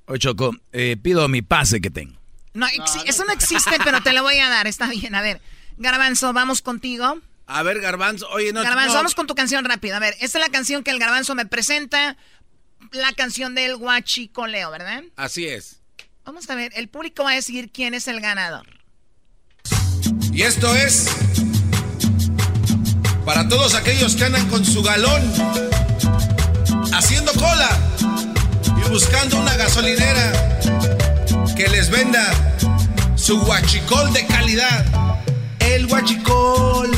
Oye, 0.09 0.19
Choco, 0.19 0.57
eh, 0.73 0.97
pido 1.01 1.29
mi 1.29 1.43
pase 1.43 1.81
que 1.81 1.91
tengo. 1.91 2.19
No, 2.55 2.67
eso 3.07 3.25
no 3.25 3.33
existe, 3.33 3.71
pero 3.85 4.03
te 4.03 4.13
lo 4.13 4.23
voy 4.23 4.39
a 4.39 4.49
dar. 4.49 4.67
Está 4.67 4.89
bien, 4.89 5.15
a 5.15 5.23
ver. 5.23 5.41
Garbanzo, 5.77 6.33
vamos 6.33 6.63
contigo. 6.63 7.21
A 7.47 7.63
ver, 7.63 7.81
Garbanzo, 7.81 8.29
oye, 8.31 8.53
no. 8.53 8.63
Garbanzo, 8.63 8.95
vamos 8.95 9.15
con 9.15 9.27
tu 9.27 9.35
canción 9.35 9.65
rápida. 9.65 9.97
A 9.97 10.01
ver, 10.01 10.15
esta 10.21 10.39
es 10.39 10.45
la 10.45 10.51
canción 10.51 10.83
que 10.83 10.91
el 10.91 10.99
Garbanzo 10.99 11.35
me 11.35 11.47
presenta. 11.47 12.17
La 12.93 13.13
canción 13.13 13.55
del 13.55 13.77
Guachicoleo, 13.77 14.71
¿verdad? 14.71 15.03
Así 15.17 15.47
es. 15.47 15.81
Vamos 16.25 16.49
a 16.49 16.55
ver, 16.55 16.73
el 16.75 16.89
público 16.89 17.25
va 17.25 17.33
a 17.33 17.35
decidir 17.35 17.71
quién 17.71 17.95
es 17.95 18.09
el 18.09 18.21
ganador. 18.21 18.67
Y 20.33 20.43
esto 20.43 20.75
es 20.75 21.09
para 23.25 23.49
todos 23.49 23.75
aquellos 23.75 24.15
que 24.15 24.25
andan 24.25 24.49
con 24.49 24.65
su 24.65 24.83
galón 24.83 25.23
haciendo 26.93 27.33
cola 27.33 27.98
buscando 28.89 29.39
una 29.39 29.55
gasolinera 29.57 30.33
que 31.57 31.69
les 31.69 31.91
venda 31.91 32.31
su 33.17 33.41
guachicol 33.41 34.13
de 34.13 34.27
calidad. 34.27 34.85
El 35.59 35.87
guachicol 35.87 36.91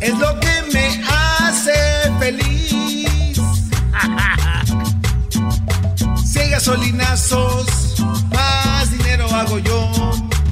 es 0.00 0.18
lo 0.18 0.40
que 0.40 0.62
me 0.72 1.02
hace 1.08 1.72
feliz. 2.18 3.40
si 6.24 6.38
hay 6.38 6.50
gasolinazos, 6.50 8.02
más 8.32 8.90
dinero 8.90 9.26
hago 9.34 9.58
yo. 9.58 9.90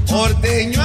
Ordeño 0.08 0.75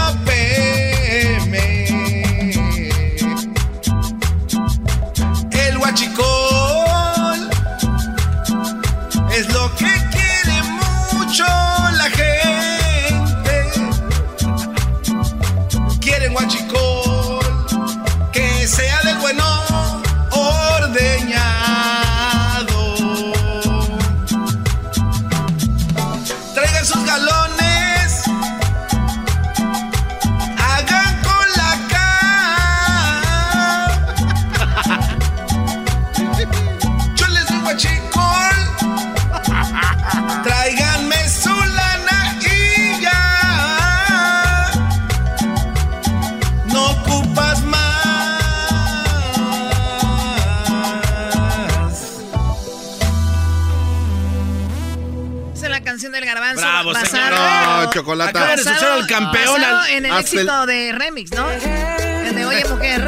en 59.97 60.05
el 60.05 60.11
Hasta 60.11 60.31
el- 60.31 60.39
éxito 60.39 60.65
de 60.65 60.91
Remix, 60.93 61.31
¿no? 61.31 61.49
El 61.51 62.35
de 62.35 62.45
Oye 62.45 62.65
Mujer. 62.69 63.07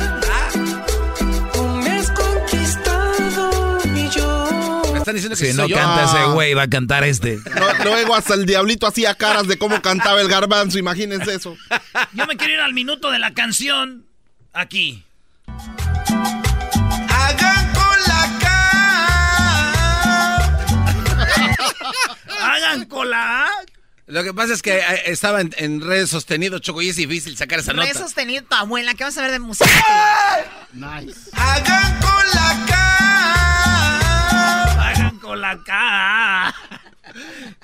Están 4.95 5.15
diciendo 5.15 5.35
que 5.37 5.51
Si 5.51 5.57
no 5.57 5.67
yo. 5.67 5.75
canta 5.75 6.05
ese 6.05 6.23
güey, 6.31 6.53
va 6.53 6.61
a 6.63 6.69
cantar 6.69 7.03
este. 7.03 7.37
No, 7.59 7.83
luego 7.83 8.15
hasta 8.15 8.35
el 8.35 8.45
diablito 8.45 8.87
hacía 8.87 9.15
caras 9.15 9.47
de 9.47 9.57
cómo 9.57 9.81
cantaba 9.81 10.21
el 10.21 10.29
garbanzo, 10.29 10.77
imagínense 10.79 11.33
eso. 11.35 11.57
Yo 12.13 12.25
me 12.25 12.37
quiero 12.37 12.53
ir 12.53 12.59
al 12.61 12.73
minuto 12.73 13.11
de 13.11 13.19
la 13.19 13.33
canción. 13.33 14.05
Aquí. 14.53 15.03
Hagan 17.09 17.73
con 17.73 17.97
la 18.07 18.23
Hagan 22.55 22.85
cola. 22.85 23.47
Lo 24.13 24.23
que 24.23 24.31
pasa 24.31 24.53
es 24.53 24.61
que 24.61 24.77
eh, 24.77 24.83
estaba 25.05 25.41
en, 25.41 25.55
en 25.57 25.81
redes 25.81 26.11
sostenido, 26.11 26.59
Choco, 26.59 26.83
y 26.83 26.89
es 26.89 26.95
difícil 26.97 27.35
sacar 27.35 27.57
esa 27.59 27.71
Re 27.73 27.77
nota. 27.87 27.93
sostenido 27.97 28.43
tu 28.47 28.55
abuela. 28.55 28.93
¿Qué 28.93 29.03
vas 29.03 29.17
a 29.17 29.21
ver 29.23 29.31
de 29.31 29.39
música? 29.39 29.65
Nice. 30.71 31.31
Hagan 31.33 31.99
con 31.99 32.25
la 32.35 32.49
Hagan 34.89 35.17
cola 35.17 35.49
acá. 35.51 36.53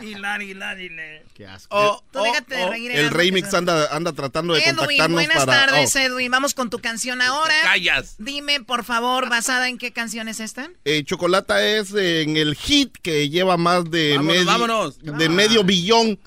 Hilar, 0.01 0.41
hilar, 0.41 0.79
hilar. 0.79 1.23
Qué 1.35 1.45
asco. 1.45 1.67
Oh, 1.75 2.03
Tú 2.11 2.23
déjate 2.23 2.55
de 2.55 2.67
reír. 2.69 2.91
El 2.93 3.09
remix 3.11 3.53
anda, 3.53 3.87
anda 3.95 4.11
tratando 4.13 4.53
de 4.55 4.61
Edwin, 4.61 4.75
contactarnos 4.75 5.13
buenas 5.15 5.45
para. 5.45 5.65
tardes, 5.67 5.95
oh. 5.95 5.99
Edwin. 5.99 6.31
Vamos 6.31 6.53
con 6.55 6.69
tu 6.71 6.79
canción 6.79 7.21
ahora. 7.21 7.53
callas. 7.63 8.15
Dime, 8.17 8.61
por 8.61 8.83
favor, 8.83 9.29
basada 9.29 9.67
en 9.69 9.77
qué 9.77 9.91
canción 9.91 10.27
es 10.27 10.39
esta. 10.39 10.69
Eh, 10.85 11.03
Chocolata 11.03 11.63
es 11.63 11.93
en 11.93 12.37
el 12.37 12.55
hit 12.55 12.95
que 13.03 13.29
lleva 13.29 13.55
más 13.57 13.89
de, 13.91 14.15
Vámonos, 14.17 14.33
medio, 14.35 14.45
vámonos. 14.45 14.99
de 15.03 15.25
Ah. 15.25 15.29
medio 15.29 15.63
billón 15.63 16.19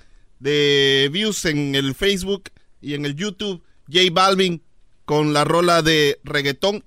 de 0.43 1.09
views 1.13 1.45
en 1.45 1.75
el 1.75 1.95
Facebook 1.95 2.45
y 2.81 2.95
en 2.95 3.05
el 3.07 3.15
YouTube. 3.15 3.63
J 3.91 4.05
Balvin 4.13 4.63
con 5.05 5.33
la 5.33 5.45
rola 5.45 5.83
de 5.83 6.19
reggaetón. 6.25 6.85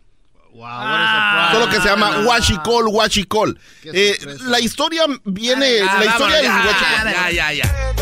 Ah. 0.63 1.49
Solo 1.51 1.69
que 1.69 1.77
se 1.81 1.87
llama 1.87 2.21
Washicol, 2.25 2.87
Washicol. 2.87 3.59
Eh, 3.83 4.17
la 4.45 4.59
historia 4.59 5.03
viene, 5.25 5.81
Ah, 5.81 5.97
la 5.99 6.05
historia 6.05 6.41
vámonos, 6.41 6.71
ya, 6.81 7.31
ya, 7.31 7.31
ya, 7.31 7.53
ya. 7.53 7.93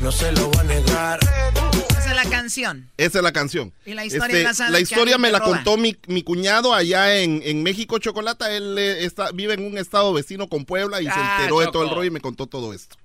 No 0.00 0.12
se 0.12 0.32
lo 0.32 0.50
va 0.52 0.60
a 0.60 0.64
negar. 0.64 1.18
Esa 1.98 2.10
es 2.10 2.16
la 2.16 2.24
canción. 2.30 2.90
Esa 2.96 3.18
es 3.18 3.24
la 3.24 3.32
canción. 3.32 3.72
Y 3.86 3.94
la 3.94 4.04
historia 4.04 4.38
es 4.38 4.44
basada 4.44 4.70
la 4.70 4.78
en 4.78 4.84
que 4.86 4.92
historia 4.94 5.14
alguien 5.16 5.20
me 5.22 5.30
la 5.32 5.38
roba. 5.38 5.50
contó 5.56 5.76
mi, 5.76 5.96
mi 6.08 6.22
cuñado 6.22 6.74
allá 6.74 7.20
en, 7.20 7.40
en 7.44 7.62
México, 7.62 7.98
Chocolata. 7.98 8.54
Él 8.54 8.76
eh, 8.78 9.04
está, 9.04 9.30
vive 9.32 9.54
en 9.54 9.64
un 9.64 9.78
estado 9.78 10.12
vecino 10.12 10.46
con 10.48 10.64
Puebla 10.66 11.00
y 11.00 11.04
se 11.04 11.10
Ah, 11.14 11.36
enteró 11.38 11.60
de 11.60 11.66
todo 11.68 11.84
el 11.84 11.90
rollo 11.90 12.04
y 12.04 12.10
me 12.10 12.20
contó 12.20 12.46
todo 12.46 12.72
esto. 12.74 12.96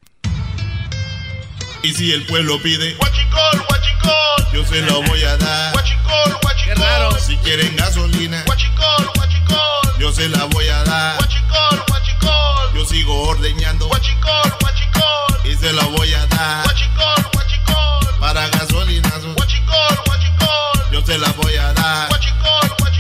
Y 1.86 1.94
si 1.94 2.12
el 2.12 2.26
pueblo 2.26 2.60
pide 2.64 2.98
Huachicol, 3.00 3.64
huachicol 3.70 4.52
Yo 4.52 4.66
se 4.66 4.82
lo 4.82 5.04
voy 5.04 5.24
a 5.24 5.38
dar. 5.38 5.76
Huachicol, 5.76 6.36
huachicol 6.44 6.64
Qué 6.64 6.74
raro. 6.74 7.12
Si 7.20 7.38
quieren 7.38 7.76
gasolina 7.76 8.44
Huachicol, 8.48 9.12
huachicol 9.16 10.00
Yo 10.00 10.12
se 10.12 10.28
la 10.30 10.46
voy 10.46 10.68
a 10.68 10.84
dar. 10.84 11.20
Huachicol, 11.20 11.84
huachicol 11.92 12.74
Yo 12.74 12.86
sigo 12.86 13.22
ordeñando 13.30 13.88
Huachicol, 13.88 14.52
huachicol 14.64 15.48
Y 15.48 15.56
se 15.58 15.74
la 15.74 15.84
voy 15.86 16.12
a 16.16 16.26
dar. 16.26 16.66
Huachicol, 16.66 17.30
huachicol 17.36 18.20
Para 18.20 18.50
gasolinazo 18.50 19.36
Huachicol, 19.38 20.00
huachicol 20.08 20.92
Yo 20.92 21.06
se 21.06 21.20
la 21.20 21.32
voy 21.34 21.56
a 21.56 21.72
dar. 21.74 22.12
Huachicol, 22.12 22.76
huachicol 22.82 22.96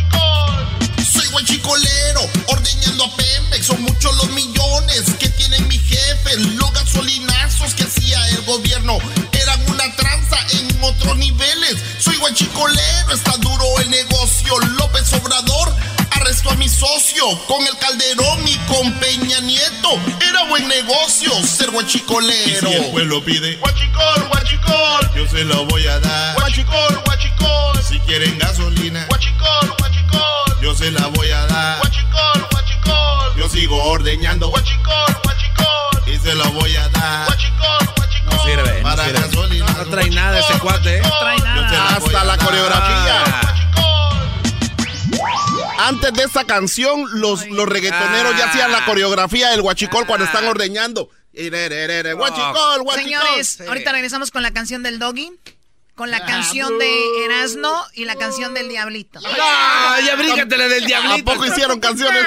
soy 1.11 1.27
guachicolero, 1.29 2.21
ordeñando 2.47 3.05
a 3.05 3.15
Pemex. 3.15 3.67
Son 3.67 3.81
muchos 3.81 4.15
los 4.17 4.29
millones 4.31 5.03
que 5.19 5.29
tienen 5.29 5.67
mi 5.67 5.77
jefe. 5.77 6.37
Los 6.55 6.65
el 6.95 7.34
gobierno 8.45 8.97
eran 9.33 9.69
una 9.69 9.95
tranza 9.95 10.37
en 10.51 10.83
otros 10.83 11.17
niveles. 11.17 11.77
Soy 11.99 12.15
guachicolero, 12.17 13.11
está 13.13 13.31
duro 13.37 13.79
el 13.79 13.89
negocio. 13.89 14.57
López 14.77 15.11
Obrador 15.13 15.73
arrestó 16.11 16.51
a 16.51 16.55
mi 16.55 16.69
socio 16.69 17.25
con 17.47 17.65
el 17.65 17.77
Calderón 17.77 18.47
y 18.47 18.55
con 18.67 18.93
Peña 18.93 19.39
Nieto. 19.41 19.99
Era 20.27 20.43
buen 20.45 20.67
negocio 20.67 21.31
ser 21.45 21.71
guachicolero. 21.71 22.69
Y 22.69 22.73
si 22.73 22.79
el 22.79 22.91
pueblo 22.91 23.23
pide 23.23 23.55
Guachicol, 23.57 24.27
guachicol, 24.29 25.11
yo 25.15 25.27
se 25.27 25.43
lo 25.43 25.65
voy 25.65 25.87
a 25.87 25.99
dar. 25.99 26.35
Guachicol, 26.35 27.01
guachicol, 27.05 27.83
si 27.83 27.99
quieren 27.99 28.37
gasolina. 28.39 29.05
Guachicol, 29.09 29.75
guachicol, 29.79 30.61
yo 30.61 30.75
se 30.75 30.91
la 30.91 31.07
voy 31.07 31.31
a 31.31 31.45
dar. 31.47 31.79
Guachicol, 31.79 32.47
guachicol, 32.51 33.35
yo 33.37 33.49
sigo 33.49 33.83
ordeñando. 33.83 34.49
Guachicol, 34.49 35.17
guachicol, 35.23 36.13
y 36.13 36.17
se 36.17 36.35
lo 36.35 36.51
voy 36.51 36.75
a 36.75 36.87
dar. 36.89 37.25
Guachicol, 37.27 37.93
guachicol, 37.95 38.14
No 38.25 38.43
sirve, 38.43 38.77
no 38.81 38.83
para 38.83 39.05
sirve. 39.05 39.19
gasolina. 39.21 39.65
No 39.71 39.85
trae 39.85 40.09
nada 40.09 40.39
ese 40.39 40.59
cuate, 40.59 40.97
¿eh? 40.97 41.01
No 41.01 41.19
trae 41.19 41.37
nada. 41.39 41.95
Hasta 41.97 42.23
la 42.23 42.37
coreografía. 42.37 43.23
Ah. 43.25 43.51
Antes 45.87 46.13
de 46.13 46.23
esa 46.23 46.45
canción, 46.45 47.05
los, 47.19 47.45
los 47.47 47.67
reggaetoneros 47.67 48.37
ya 48.37 48.45
hacían 48.45 48.71
la 48.71 48.85
coreografía 48.85 49.49
del 49.49 49.61
guachicol 49.61 50.05
cuando 50.07 50.25
están 50.25 50.45
ordeñando. 50.47 51.09
Guachicol, 51.33 52.81
guachicol. 52.83 52.93
Señores, 52.95 53.47
Sí. 53.57 53.63
ahorita 53.67 53.91
regresamos 53.91 54.31
con 54.31 54.41
la 54.41 54.51
canción 54.51 54.83
del 54.83 54.99
Doggy, 54.99 55.31
con 55.93 56.09
la 56.11 56.25
canción 56.25 56.79
de 56.79 56.89
Erasno 57.25 57.85
y 57.93 58.05
la 58.05 58.15
canción 58.15 58.53
del 58.53 58.69
Diablito. 58.69 59.19
¡Ah, 59.39 59.97
ya 60.05 60.15
bríncatele 60.15 60.69
del 60.69 60.83
¿A 60.85 60.87
diablito! 60.87 61.31
poco 61.33 61.45
hicieron 61.45 61.79
canciones? 61.81 62.25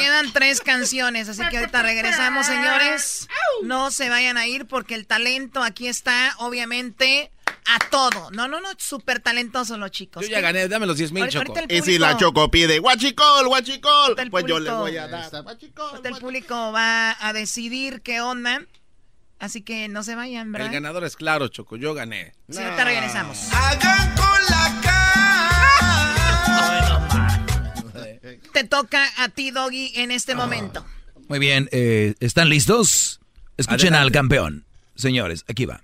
Quedan 0.00 0.32
tres 0.32 0.60
canciones, 0.60 1.28
así 1.28 1.42
que 1.50 1.58
ahorita 1.58 1.82
regresamos, 1.82 2.46
señores. 2.46 3.28
No 3.62 3.90
se 3.90 4.08
vayan 4.08 4.36
a 4.38 4.46
ir 4.46 4.66
porque 4.66 4.94
el 4.94 5.06
talento 5.06 5.62
aquí 5.62 5.86
está, 5.88 6.34
obviamente, 6.38 7.30
A 7.66 7.78
todo. 7.90 8.30
No, 8.32 8.48
no, 8.48 8.60
no, 8.60 8.68
súper 8.78 9.20
talentosos 9.20 9.78
los 9.78 9.90
chicos. 9.90 10.22
Yo 10.24 10.28
ya 10.30 10.40
gané, 10.40 10.66
dame 10.66 10.86
los 10.86 10.96
10 10.96 11.12
mil, 11.12 11.28
Choco. 11.28 11.54
el 11.56 11.70
Y 11.70 11.82
si 11.82 11.98
la 11.98 12.16
Choco 12.16 12.50
pide 12.50 12.78
guachicol, 12.78 13.46
guachicol, 13.48 14.18
el 14.18 14.30
pues 14.30 14.44
yo 14.46 14.58
le 14.58 14.70
voy 14.70 14.96
a 14.96 15.06
dar. 15.06 15.30
ahorita 15.34 16.08
el 16.08 16.16
público 16.16 16.72
va 16.72 17.16
a 17.20 17.32
decidir 17.32 18.00
qué 18.02 18.20
onda. 18.22 18.62
Así 19.38 19.62
que 19.62 19.88
no 19.88 20.02
se 20.02 20.14
vayan, 20.16 20.46
El 20.48 20.52
¿verdad? 20.52 20.72
ganador 20.72 21.04
es 21.04 21.16
claro, 21.16 21.48
Choco, 21.48 21.76
yo 21.76 21.94
gané. 21.94 22.32
Sí, 22.50 22.58
ahorita 22.62 22.84
regresamos. 22.84 23.48
Hagan 23.52 24.14
con 24.16 24.39
Te 28.52 28.64
toca 28.64 29.06
a 29.18 29.28
ti, 29.28 29.50
Doggy, 29.50 29.92
en 29.94 30.10
este 30.10 30.34
momento. 30.34 30.84
Muy 31.28 31.38
bien, 31.38 31.68
eh, 31.72 32.14
¿están 32.20 32.48
listos? 32.48 33.20
Escuchen 33.56 33.94
Adelante. 33.94 33.98
al 33.98 34.12
campeón. 34.12 34.64
Señores, 34.96 35.44
aquí 35.48 35.66
va. 35.66 35.80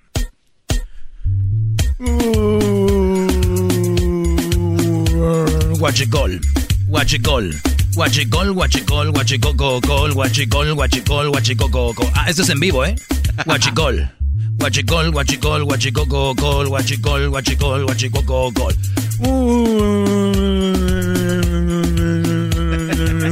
Guachicol, 5.79 6.41
guachicol, 6.89 7.55
guachicol, 7.95 8.53
guachicol, 8.53 9.11
guachicococol, 9.13 10.13
guachicol, 10.13 10.75
guachicol, 10.75 11.29
guachicococol. 11.31 12.11
Ah, 12.15 12.29
esto 12.29 12.43
es 12.43 12.49
en 12.49 12.61
vivo, 12.61 12.85
¿eh? 12.85 12.97
Guachicol, 13.45 14.11
guachicol, 14.59 15.13
guachicol, 15.13 15.65
guachicococol, 15.65 16.69
guachicol, 16.69 17.29
guachicol, 17.31 17.85
guachicococol. 17.85 18.75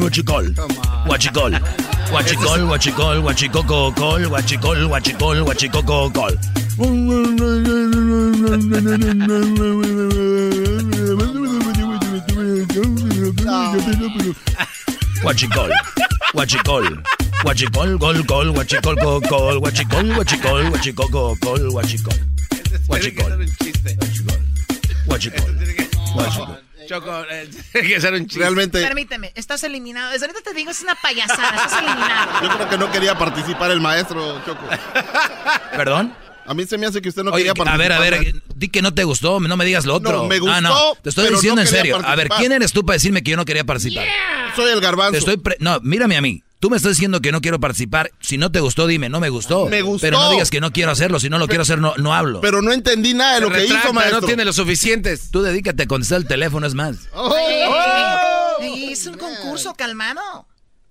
Guachicol, 0.05 0.53
guachicol, 1.09 1.53
guachicol, 2.13 2.61
guachicol, 2.69 3.23
guachicococol, 3.25 4.21
guachicol, 4.29 4.87
guachicol, 4.93 5.37
guachicococol. 5.47 6.35
Guachicol, 15.23 15.71
guachicol, 16.35 16.85
guachicol, 17.43 17.99
gol, 17.99 18.23
gol, 18.25 18.53
guachicol, 18.53 18.97
gol, 19.01 19.21
gol, 19.21 19.61
guachicol, 19.63 20.07
guachicol, 20.13 20.71
guachicol, 20.71 21.09
gol, 21.11 21.35
gol, 21.41 21.71
guachicol. 21.73 22.19
Guachicol, 22.91 23.33
guachicol, 25.09 25.51
guachicol. 26.15 26.64
Choco, 26.89 27.25
eh, 27.31 27.49
tiene 27.73 27.89
que 27.89 28.01
ser 28.01 28.13
un 28.15 28.21
chiste. 28.27 28.39
Realmente, 28.41 28.83
Permíteme, 28.83 29.33
estás 29.35 29.63
eliminado. 29.65 30.13
Desde 30.13 30.27
ahorita 30.27 30.43
te 30.51 30.55
digo, 30.55 30.71
es 30.71 30.81
una 30.83 30.95
payasada, 30.95 31.57
estás 31.57 31.83
eliminado. 31.83 32.43
yo 32.43 32.49
creo 32.57 32.69
que 32.71 32.79
no 32.79 32.91
quería 32.93 33.19
participar 33.19 33.71
el 33.71 33.81
maestro, 33.81 34.41
Choco. 34.45 34.67
¿Perdón? 35.77 36.15
A 36.47 36.53
mí 36.53 36.67
se 36.67 36.77
me 36.77 36.87
hace 36.87 37.01
que 37.01 37.09
usted 37.09 37.23
no 37.23 37.31
Oye, 37.31 37.39
quería 37.45 37.53
a 37.53 37.55
participar. 37.55 37.79
ver, 37.79 37.93
a 37.93 38.19
ver, 38.21 38.35
di 38.55 38.69
que 38.69 38.83
no 38.83 38.93
te 38.93 39.05
gustó, 39.05 39.41
no 39.41 39.57
me 39.57 39.65
digas 39.65 39.87
lo 39.87 39.95
otro. 39.95 40.13
No, 40.13 40.25
me 40.25 40.37
Ah, 40.49 40.61
no, 40.61 40.69
gustó, 40.71 40.99
te 41.03 41.09
estoy 41.09 41.25
pero 41.25 41.37
diciendo 41.37 41.57
no 41.57 41.63
en 41.63 41.67
serio. 41.69 42.01
A 42.05 42.15
ver. 42.17 42.29
¿quién 42.29 42.53
eres 42.53 42.73
tú 42.73 42.85
para 42.85 42.97
decirme 42.97 43.23
que 43.23 43.31
yo 43.31 43.37
no 43.39 43.47
quería 43.47 43.65
participar? 43.65 44.05
Soy 44.55 44.71
el 44.71 44.81
garbanzo. 44.83 45.13
Te 45.13 45.19
estoy 45.19 45.37
pre- 45.39 45.57
no, 45.61 45.81
mírame 45.81 46.19
a 46.19 46.21
mí. 46.21 46.43
Tú 46.65 46.71
me 46.71 46.79
estás 46.79 46.93
diciendo 46.93 47.21
que 47.21 47.31
no 47.31 47.43
quiero 47.43 47.61
participar. 47.61 48.11
Si 48.21 48.39
no 48.39 48.51
te 48.51 48.59
gustó, 48.59 48.87
dime, 48.87 49.11
no 49.11 49.21
me 49.21 49.29
gustó. 49.29 49.69
Me 49.69 49.83
gustó. 49.83 50.07
Pero 50.07 50.19
no 50.19 50.31
digas 50.31 50.49
que 50.49 50.63
no 50.63 50.73
quiero 50.73 50.93
hacerlo. 50.93 51.21
Si 51.21 51.29
no 51.29 51.39
lo 51.39 51.47
quiero 51.47 51.61
hacer, 51.61 51.79
no, 51.79 51.95
no 51.99 52.15
hablo. 52.15 52.41
Pero 52.41 52.63
no 52.63 52.73
entendí 52.73 53.13
nada 53.13 53.35
de 53.35 53.41
lo 53.43 53.49
Se 53.51 53.55
que 53.57 53.65
hizo, 53.67 53.93
maestro. 53.93 54.23
No 54.23 54.27
tiene 54.27 54.47
los 54.47 54.57
suficientes. 54.57 55.29
Tú 55.31 55.43
dedícate 55.43 55.83
a 55.83 55.87
contestar 55.87 56.23
el 56.23 56.27
teléfono, 56.27 56.67
es 56.67 56.73
más. 56.73 56.97
Oh. 57.13 57.37
Ey, 58.63 58.93
Es 58.93 59.05
un 59.05 59.19
concurso, 59.19 59.75
calmado. 59.75 60.23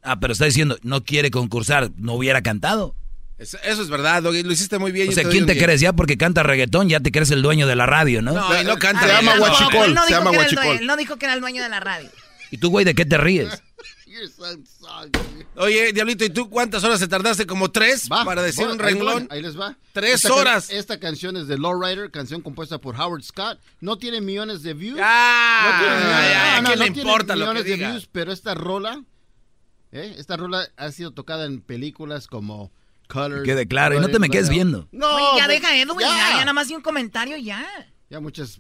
Ah, 0.04 0.20
pero 0.20 0.34
está 0.34 0.46
diciendo, 0.46 0.78
no 0.84 1.04
quiere 1.04 1.32
concursar, 1.32 1.90
no 1.98 2.14
hubiera 2.14 2.44
cantado. 2.44 2.94
Eso, 3.40 3.58
eso 3.64 3.82
es 3.82 3.90
verdad, 3.90 4.22
Doggy, 4.22 4.44
lo 4.44 4.54
hiciste 4.54 4.78
muy 4.78 4.92
bien. 4.92 5.10
O 5.10 5.12
sea, 5.12 5.24
¿quién 5.24 5.48
te 5.48 5.58
crees? 5.58 5.82
Ya 5.82 5.94
porque 5.94 6.20
canta 6.20 6.44
reggaetón, 6.44 6.88
ya 6.88 7.00
te 7.00 7.12
crees 7.12 7.32
el 7.32 7.42
dueño 7.42 7.66
de 7.66 7.76
la 7.76 7.88
radio, 7.88 8.22
¿no? 8.22 8.34
No, 8.34 8.64
no 8.64 8.78
canta. 8.78 9.08
Se 9.08 9.12
llama. 9.12 9.38
Guachicol, 9.40 9.98
se 10.08 10.14
llama 10.14 10.30
Guachicol. 10.30 10.86
no 10.86 10.98
dijo 10.98 11.18
que 11.18 11.26
era 11.26 11.34
el 11.34 11.42
dueño 11.42 11.64
de 11.64 11.70
la 11.70 11.80
radio. 11.80 12.12
¿Y 12.52 12.60
tú, 12.60 12.70
güey, 12.70 12.86
de 12.86 12.94
qué 12.94 13.04
te 13.04 13.18
ríes? 13.18 13.64
Oye, 15.56 15.94
Diablito, 15.94 16.26
¿y 16.26 16.30
tú 16.30 16.50
cuántas 16.50 16.84
horas 16.84 17.00
te 17.00 17.08
tardaste? 17.08 17.46
¿Como 17.46 17.72
tres 17.72 18.08
Va, 18.12 18.24
para 18.26 18.42
decir 18.42 18.68
un 18.68 18.80
renglón? 18.80 19.28
Ahí 19.30 19.42
les 19.42 19.60
va. 19.60 19.78
Tres 19.92 20.16
Esta 20.16 20.30
can- 20.30 20.38
horas. 20.40 20.70
esta 20.72 21.00
canción 21.00 21.38
es 21.38 21.48
de 21.48 21.58
Lowrider, 21.58 22.12
canción 22.12 22.42
compuesta 22.42 22.80
por 22.80 23.00
Howard 23.00 23.24
Scott. 23.24 23.60
No 23.82 23.98
tiene 23.98 24.22
millones 24.22 24.64
de 24.64 24.74
views. 24.74 25.00
Ah, 25.02 25.70
no 25.72 25.80
tiene 25.80 25.96
millones, 25.98 26.30
ya, 26.32 26.34
ya, 26.34 26.56
no, 26.56 26.62
no, 26.62 26.70
¿qué 26.70 26.76
no 26.78 26.84
le 26.86 26.92
tiene 26.92 27.10
importa 27.10 27.36
lo 27.36 27.40
que 27.46 27.52
millones 27.52 27.66
de 27.66 27.74
diga? 27.74 27.90
views, 27.92 28.10
pero 28.12 28.32
esta 28.32 28.54
rola, 28.56 29.04
¿eh? 29.92 30.16
esta 30.18 30.38
rola 30.38 30.68
ha 30.78 30.92
sido 30.92 31.12
tocada 31.12 31.46
en 31.46 31.62
películas 31.62 32.28
como 32.28 32.72
Colors. 33.08 33.44
Quede 33.44 33.68
claro, 33.68 33.96
y 33.96 34.00
no 34.00 34.10
te 34.10 34.18
me 34.20 34.30
quedes 34.30 34.50
viendo. 34.50 34.88
No, 34.92 35.08
Oye, 35.16 35.40
ya 35.40 35.46
pues, 35.46 35.62
deja, 35.62 35.76
Edwin, 35.78 36.00
ya, 36.00 36.08
ya 36.32 36.40
nada 36.40 36.54
más 36.54 36.68
di 36.68 36.76
un 36.76 36.82
comentario 36.82 37.38
ya. 37.38 37.66
Ya 38.10 38.20
muchas 38.20 38.60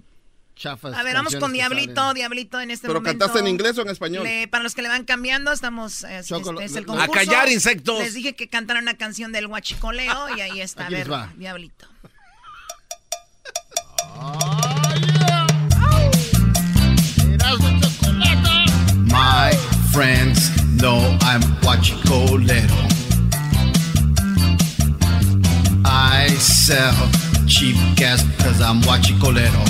chafas. 0.55 0.93
A 0.95 1.03
ver, 1.03 1.13
vamos 1.15 1.35
con 1.35 1.51
Diablito, 1.53 1.95
salen. 1.95 2.15
Diablito 2.15 2.59
en 2.61 2.71
este 2.71 2.87
¿Pero 2.87 2.99
momento. 2.99 3.19
cantaste 3.19 3.39
en 3.39 3.47
inglés 3.47 3.77
o 3.77 3.81
en 3.81 3.89
español? 3.89 4.23
Le- 4.23 4.47
para 4.47 4.63
los 4.63 4.75
que 4.75 4.81
le 4.81 4.89
van 4.89 5.03
cambiando, 5.03 5.51
estamos. 5.51 6.05
Choco, 6.25 6.51
este 6.51 6.65
es 6.65 6.75
el 6.75 6.85
concurso. 6.85 7.11
A 7.11 7.13
callar, 7.15 7.49
insectos. 7.49 7.99
Les 7.99 8.13
dije 8.13 8.35
que 8.35 8.47
cantaran 8.49 8.83
una 8.83 8.95
canción 8.97 9.31
del 9.31 9.47
huachicoleo 9.47 10.35
y 10.37 10.41
ahí 10.41 10.61
está. 10.61 10.83
A 10.83 10.85
Aquí 10.87 10.95
ver, 10.95 11.11
va. 11.11 11.31
Diablito. 11.35 11.87
My 19.07 19.51
friends 19.91 20.49
know 20.81 21.17
I'm 21.21 21.41
Huachicolero. 21.61 22.69
I 25.85 26.27
sell 26.39 26.93
cheap 27.47 27.75
gas 27.95 28.23
because 28.23 28.61
I'm 28.61 28.81
Huachicolero. 28.81 29.61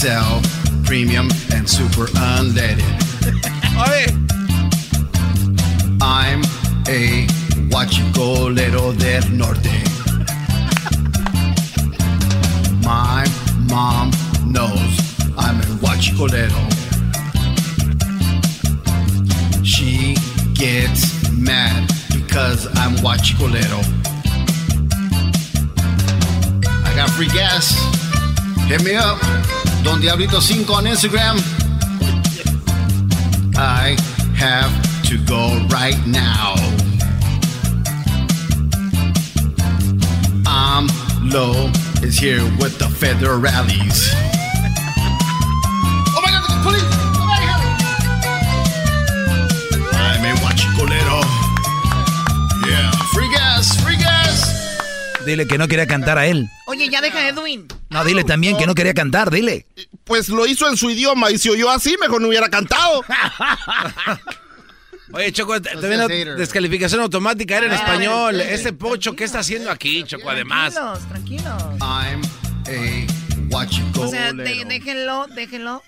Sell 0.00 0.40
premium 0.84 1.28
and 1.52 1.68
super 1.68 2.06
unleaded. 2.14 2.84
I'm 6.00 6.40
a 6.86 7.26
Huachicolero 7.68 8.96
del 8.96 9.28
Norte. 9.32 9.82
My 12.84 13.26
mom 13.68 14.12
knows 14.46 15.00
I'm 15.36 15.58
a 15.58 15.64
Huachicolero. 15.82 16.62
She 19.64 20.14
gets 20.54 21.28
mad 21.32 21.88
because 22.14 22.68
I'm 22.78 22.94
Huachicolero. 22.98 23.82
I 26.86 26.94
got 26.94 27.10
free 27.10 27.26
gas. 27.26 27.74
Hit 28.68 28.84
me 28.84 28.94
up. 28.94 29.18
Don 29.82 30.00
Diablito 30.00 30.40
5 30.40 30.70
on 30.70 30.84
Instagram. 30.84 31.38
I 33.56 33.96
have 34.36 34.72
to 35.04 35.18
go 35.24 35.58
right 35.68 35.98
now. 36.06 36.54
I'm 40.46 40.88
low 41.22 41.70
is 42.02 42.18
here 42.18 42.44
with 42.60 42.78
the 42.78 42.86
federales. 42.86 44.12
Oh 46.14 46.20
my 46.22 46.30
god, 46.30 46.42
the 46.46 46.60
police! 46.62 46.82
Somebody 47.16 47.44
help 47.46 47.62
me! 47.64 47.70
I'm 49.92 50.24
a 50.24 50.32
huachicolero. 50.40 51.20
Yeah, 52.68 52.90
free 53.14 53.30
gas, 53.32 53.76
free 53.82 53.96
gas. 53.96 54.44
Dile 55.24 55.46
que 55.46 55.58
no 55.58 55.68
quería 55.68 55.86
cantar 55.86 56.18
a 56.18 56.26
él. 56.26 56.48
Oye, 56.66 56.88
ya 56.88 57.00
deja, 57.00 57.28
Edwin. 57.28 57.66
No, 57.90 58.04
dile 58.04 58.24
también 58.24 58.56
que 58.56 58.66
no 58.66 58.74
quería 58.74 58.94
cantar, 58.94 59.30
dile. 59.30 59.66
Pues 60.04 60.28
lo 60.28 60.46
hizo 60.46 60.68
en 60.68 60.76
su 60.76 60.90
idioma 60.90 61.30
y 61.30 61.38
si 61.38 61.48
oyó 61.48 61.70
así, 61.70 61.96
mejor 62.00 62.20
no 62.20 62.28
hubiera 62.28 62.48
cantado. 62.48 63.02
Oye, 65.12 65.32
Choco, 65.32 65.54
hater. 65.54 66.36
descalificación 66.36 67.00
automática, 67.00 67.56
era 67.56 67.66
en 67.66 67.72
español. 67.72 68.40
Ese 68.40 68.74
pocho, 68.74 69.16
¿qué 69.16 69.24
está 69.24 69.38
haciendo 69.38 69.70
aquí, 69.70 70.04
Choco? 70.04 70.28
Además. 70.28 70.74
Tranquilos, 70.74 71.08
tranquilos. 71.08 71.62
I'm 71.80 72.20
a. 72.66 73.98
O 73.98 74.08
sea, 74.08 74.34
déjenlo, 74.34 75.26
déjenlo. 75.34 75.82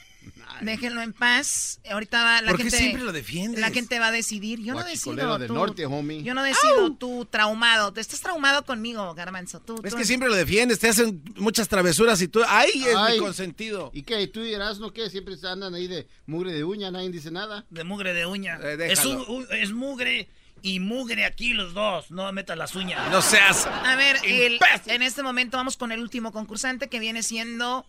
Déjenlo 0.62 1.02
en 1.02 1.12
paz. 1.12 1.80
Ahorita 1.90 2.22
va, 2.22 2.42
la 2.42 2.48
¿Por 2.48 2.56
qué 2.58 2.62
gente. 2.64 2.78
siempre 2.78 3.02
lo 3.02 3.12
defiendes? 3.12 3.60
La 3.60 3.70
gente 3.70 3.98
va 3.98 4.08
a 4.08 4.12
decidir. 4.12 4.60
Yo 4.60 4.74
no 4.74 4.84
decido. 4.84 5.38
del 5.38 5.48
tú. 5.48 5.54
norte, 5.54 5.86
homie. 5.86 6.22
Yo 6.22 6.34
no 6.34 6.42
decido. 6.42 6.92
Tú 6.94 7.24
traumado. 7.30 7.92
Te 7.92 8.00
estás 8.00 8.20
traumado 8.20 8.64
conmigo, 8.64 9.14
Garbanzo. 9.14 9.60
Tú, 9.60 9.80
Es 9.84 9.92
tú- 9.92 9.96
que 9.98 10.04
siempre 10.04 10.28
lo 10.28 10.34
defiendes, 10.34 10.78
te 10.78 10.88
hacen 10.88 11.22
muchas 11.36 11.68
travesuras 11.68 12.20
y 12.22 12.28
tú. 12.28 12.40
¡Ay, 12.46 12.70
es 12.86 12.94
Ay. 12.96 13.14
mi 13.14 13.24
consentido! 13.24 13.90
¿Y 13.94 14.02
qué? 14.02 14.26
¿Tú 14.26 14.42
dirás 14.42 14.78
no 14.78 14.92
qué? 14.92 15.08
Siempre 15.10 15.36
se 15.36 15.46
andan 15.48 15.74
ahí 15.74 15.86
de 15.86 16.06
mugre 16.26 16.52
de 16.52 16.64
uña, 16.64 16.90
nadie 16.90 17.10
dice 17.10 17.30
nada. 17.30 17.64
De 17.70 17.84
mugre 17.84 18.14
de 18.14 18.26
uña. 18.26 18.58
Eh, 18.62 18.76
es, 18.90 19.04
un- 19.04 19.24
un- 19.28 19.46
es 19.50 19.72
mugre 19.72 20.28
y 20.62 20.78
mugre 20.80 21.24
aquí 21.24 21.54
los 21.54 21.72
dos. 21.74 22.10
No 22.10 22.30
metas 22.32 22.56
las 22.58 22.74
uñas. 22.74 23.10
No 23.10 23.22
seas. 23.22 23.66
A 23.66 23.96
ver, 23.96 24.16
el- 24.24 24.58
en 24.86 25.02
este 25.02 25.22
momento 25.22 25.56
vamos 25.56 25.76
con 25.76 25.90
el 25.92 26.00
último 26.00 26.32
concursante 26.32 26.88
que 26.88 26.98
viene 26.98 27.22
siendo 27.22 27.86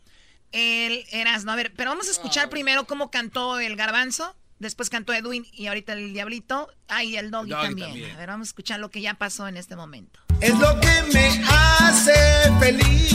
el 0.51 1.05
Erasmo. 1.11 1.51
A 1.51 1.55
ver, 1.55 1.71
pero 1.75 1.89
vamos 1.91 2.07
a 2.07 2.11
escuchar 2.11 2.49
primero 2.49 2.85
cómo 2.85 3.09
cantó 3.11 3.59
el 3.59 3.75
Garbanzo. 3.75 4.35
Después 4.59 4.89
cantó 4.91 5.11
Edwin 5.13 5.45
y 5.53 5.65
ahorita 5.67 5.93
el 5.93 6.13
Diablito. 6.13 6.69
Ah, 6.87 7.03
y 7.03 7.17
el 7.17 7.31
Doggy, 7.31 7.49
Doggy 7.49 7.63
también. 7.65 7.89
también. 7.89 8.15
A 8.15 8.19
ver, 8.19 8.27
vamos 8.29 8.47
a 8.47 8.49
escuchar 8.49 8.79
lo 8.79 8.89
que 8.91 9.01
ya 9.01 9.15
pasó 9.15 9.47
en 9.47 9.57
este 9.57 9.75
momento. 9.75 10.19
Es 10.39 10.53
lo 10.57 10.79
que 10.79 11.01
me 11.13 11.43
hace 11.47 12.13
feliz. 12.59 13.13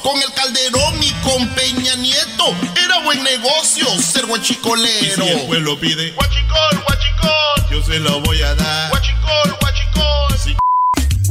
Con 0.02 0.22
el 0.22 0.34
Calderón 0.34 1.02
y 1.02 1.12
con 1.24 1.48
Peña 1.56 1.96
Nieto 1.96 2.54
era 2.84 3.00
buen 3.04 3.24
negocio 3.24 3.86
ser 4.02 4.26
guachicolero. 4.26 5.24
Y 5.24 5.28
si 5.28 5.32
el 5.40 5.46
pueblo 5.48 5.80
pide 5.80 6.12
guachicol, 6.12 6.84
guachicol, 6.86 7.70
yo 7.72 7.82
se 7.84 8.00
lo 8.00 8.20
voy 8.22 8.42
a 8.42 8.54
dar. 8.56 8.90
Guachicol, 8.90 9.56
guachicol. 9.62 10.38
Sí. 10.38 10.56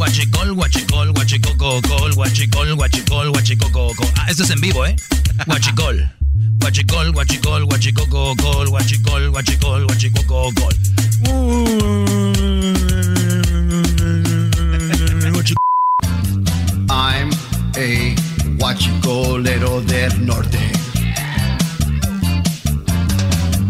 Guachicol, 0.01 0.55
guachicol, 0.55 1.12
guachicococol, 1.12 2.14
guachicol, 2.14 2.74
guachicol, 2.74 3.28
guachicococol. 3.32 4.06
Ah, 4.16 4.31
esto 4.31 4.44
es 4.44 4.51
en 4.51 4.59
vivo, 4.62 4.86
¿eh? 4.86 4.97
Guachicol. 5.47 6.10
Guachicol, 6.59 7.12
guachicol, 7.12 7.66
guachicococol, 7.66 8.68
guachicol, 8.70 9.31
guachicol, 9.31 9.86
guachicococol. 9.86 10.74
I'm 16.89 17.31
a 17.77 18.14
guachicolero 18.56 19.82
del 19.82 20.24
norte. 20.24 20.59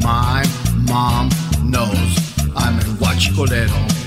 My 0.00 0.44
mom 0.86 1.28
knows 1.64 1.90
I'm 2.54 2.78
a 2.78 2.84
guachicolero. 3.00 3.99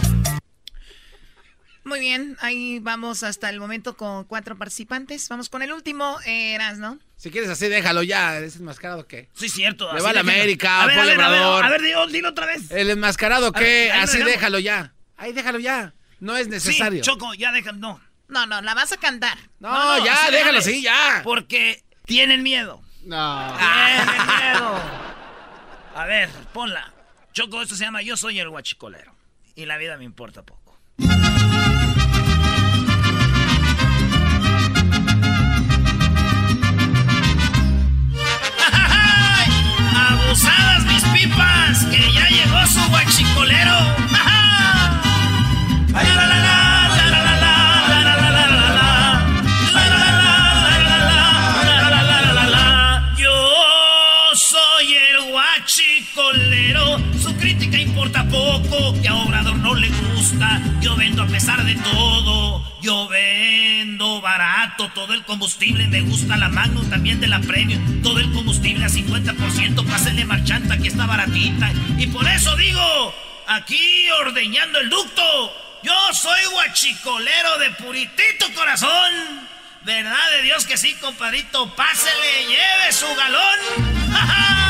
Muy 1.93 1.99
bien, 1.99 2.35
ahí 2.41 2.79
vamos 2.79 3.21
hasta 3.21 3.51
el 3.51 3.59
momento 3.59 3.95
con 3.95 4.23
cuatro 4.23 4.57
participantes. 4.57 5.29
Vamos 5.29 5.47
con 5.47 5.61
el 5.61 5.71
último, 5.71 6.17
eh, 6.25 6.55
Erasno. 6.55 6.97
Si 7.17 7.29
quieres 7.29 7.51
así, 7.51 7.67
déjalo 7.67 8.01
ya. 8.01 8.39
¿Es 8.39 8.55
enmascarado 8.55 9.07
qué? 9.07 9.29
Sí, 9.35 9.47
cierto. 9.47 9.93
Le 9.93 10.01
va 10.01 10.09
a 10.09 10.13
la. 10.13 10.21
América, 10.21 10.81
A 10.81 10.87
ver, 10.87 10.97
a 10.97 11.05
ver, 11.05 11.21
a 11.21 11.29
ver, 11.29 11.39
Obrador. 11.41 11.65
a 11.65 11.69
ver, 11.69 11.81
dilo, 11.83 12.07
dilo 12.07 12.29
otra 12.29 12.47
vez. 12.47 12.71
¿El 12.71 12.89
enmascarado 12.89 13.51
qué? 13.51 13.59
ver, 13.61 13.91
Así 13.91 14.17
déjalo 14.23 14.57
ya. 14.57 14.95
Ahí 15.17 15.33
déjalo 15.33 15.59
ya. 15.59 15.93
No 16.19 16.35
es 16.35 16.47
necesario. 16.47 17.03
Sí, 17.03 17.07
Choco, 17.11 17.35
ya 17.35 17.51
déjalo, 17.51 17.77
no. 17.77 18.01
No, 18.27 18.47
no, 18.47 18.59
la 18.63 18.73
vas 18.73 18.91
a 18.91 18.97
cantar. 18.97 19.37
No, 19.59 20.03
ya, 20.03 20.31
déjalo 20.31 20.57
así, 20.57 20.81
ya. 20.81 21.21
Porque 21.23 21.83
tienen 22.07 22.41
miedo. 22.41 22.81
No. 23.03 23.55
Tienen 23.55 24.25
miedo. 24.51 24.81
A 25.95 26.05
ver, 26.07 26.27
ponla. 26.53 26.91
Choco, 27.33 27.61
esto 27.61 27.75
se 27.75 27.83
llama 27.85 28.01
Yo 28.01 28.17
soy 28.17 28.39
el 28.39 28.49
guachicolero. 28.49 29.15
Y 29.53 29.67
la 29.67 29.77
vida 29.77 29.95
me 29.97 30.05
importa 30.05 30.41
poco. 30.41 30.63
Que 41.79 42.13
ya 42.13 42.27
llegó 42.29 42.67
su 42.67 42.87
guachicolero. 42.89 43.71
¡Ajá! 44.13 45.01
Ay, 45.95 46.07
la, 46.07 46.15
la, 46.15 46.27
la, 46.27 46.37
la, 46.37 46.37
la, 46.37 46.62
todo 64.93 65.13
el 65.13 65.23
combustible 65.23 65.87
me 65.87 66.01
gusta 66.01 66.37
la 66.37 66.49
Magnum 66.49 66.89
también 66.89 67.19
de 67.19 67.27
la 67.27 67.39
Premium. 67.39 68.01
Todo 68.01 68.19
el 68.19 68.31
combustible 68.31 68.85
a 68.85 68.89
50%, 68.89 69.85
pásenle 69.85 70.25
marchanta, 70.25 70.75
aquí 70.75 70.87
está 70.87 71.05
baratita. 71.05 71.71
Y 71.97 72.07
por 72.07 72.27
eso 72.27 72.55
digo, 72.55 73.13
aquí 73.47 74.09
ordeñando 74.21 74.79
el 74.79 74.89
ducto, 74.89 75.23
yo 75.83 75.93
soy 76.13 76.45
guachicolero 76.51 77.57
de 77.59 77.71
puritito 77.71 78.53
corazón. 78.53 79.49
¿Verdad 79.83 80.31
de 80.37 80.43
Dios 80.43 80.65
que 80.65 80.77
sí, 80.77 80.93
compadrito? 80.95 81.75
Pásele, 81.75 82.47
lleve 82.47 82.93
su 82.93 83.07
galón. 83.15 83.59
¡Ja, 84.11 84.27
ja! 84.27 84.62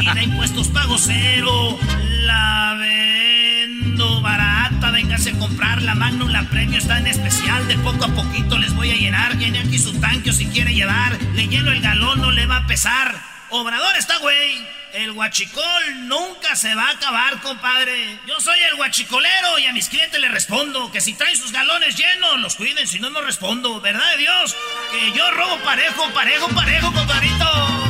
Y 0.00 0.14
de 0.14 0.22
impuestos 0.22 0.68
pago 0.68 0.96
cero. 0.98 1.78
La 2.22 2.76
vendo 2.78 4.20
barata, 4.20 4.90
véngase 4.92 5.30
a 5.30 5.38
comprar 5.38 5.82
la 5.82 5.94
Magnum, 5.94 6.28
la 6.28 6.44
premio 6.44 6.78
está 6.78 6.98
en 6.98 7.08
especial. 7.08 7.66
De 7.66 7.76
poco 7.78 8.04
a 8.04 8.08
poquito 8.08 8.56
les 8.58 8.74
voy 8.74 8.90
a 8.90 8.94
llenar. 8.94 9.36
Viene 9.36 9.58
aquí 9.60 9.78
su 9.78 9.92
tanque 10.00 10.30
o 10.30 10.32
si 10.32 10.46
quiere 10.46 10.74
llevar. 10.74 11.18
Le 11.34 11.48
lleno 11.48 11.72
el 11.72 11.80
galón, 11.80 12.20
no 12.20 12.30
le 12.30 12.46
va 12.46 12.58
a 12.58 12.66
pesar. 12.66 13.20
Obrador 13.50 13.96
está 13.96 14.18
güey. 14.18 14.66
El 14.92 15.12
guachicol 15.12 16.08
nunca 16.08 16.56
se 16.56 16.74
va 16.74 16.88
a 16.88 16.92
acabar, 16.92 17.40
compadre. 17.40 18.18
Yo 18.26 18.40
soy 18.40 18.58
el 18.60 18.76
guachicolero 18.76 19.58
y 19.58 19.66
a 19.66 19.72
mis 19.72 19.88
clientes 19.88 20.20
les 20.20 20.30
respondo 20.30 20.90
que 20.92 21.00
si 21.00 21.14
traen 21.14 21.36
sus 21.36 21.52
galones 21.52 21.96
llenos, 21.96 22.38
los 22.40 22.54
cuiden, 22.54 22.86
si 22.86 22.98
no, 22.98 23.10
no 23.10 23.20
respondo. 23.20 23.80
¿Verdad 23.80 24.10
de 24.12 24.18
Dios? 24.18 24.56
Que 24.92 25.18
yo 25.18 25.30
robo 25.32 25.58
parejo, 25.64 26.08
parejo, 26.14 26.48
parejo, 26.48 26.92
compadrito. 26.92 27.87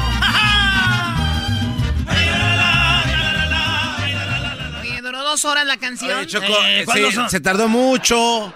Duró 5.19 5.31
dos 5.31 5.45
horas 5.45 5.67
la 5.67 5.77
canción. 5.77 6.19
Oye, 6.19 6.27
Choco, 6.27 6.47
Eh, 6.47 6.81
eh, 6.81 6.85
¿cuándo 6.85 7.09
sí, 7.09 7.15
son? 7.15 7.31
se 7.31 7.41
tardó 7.41 7.69
mucho. 7.69 8.53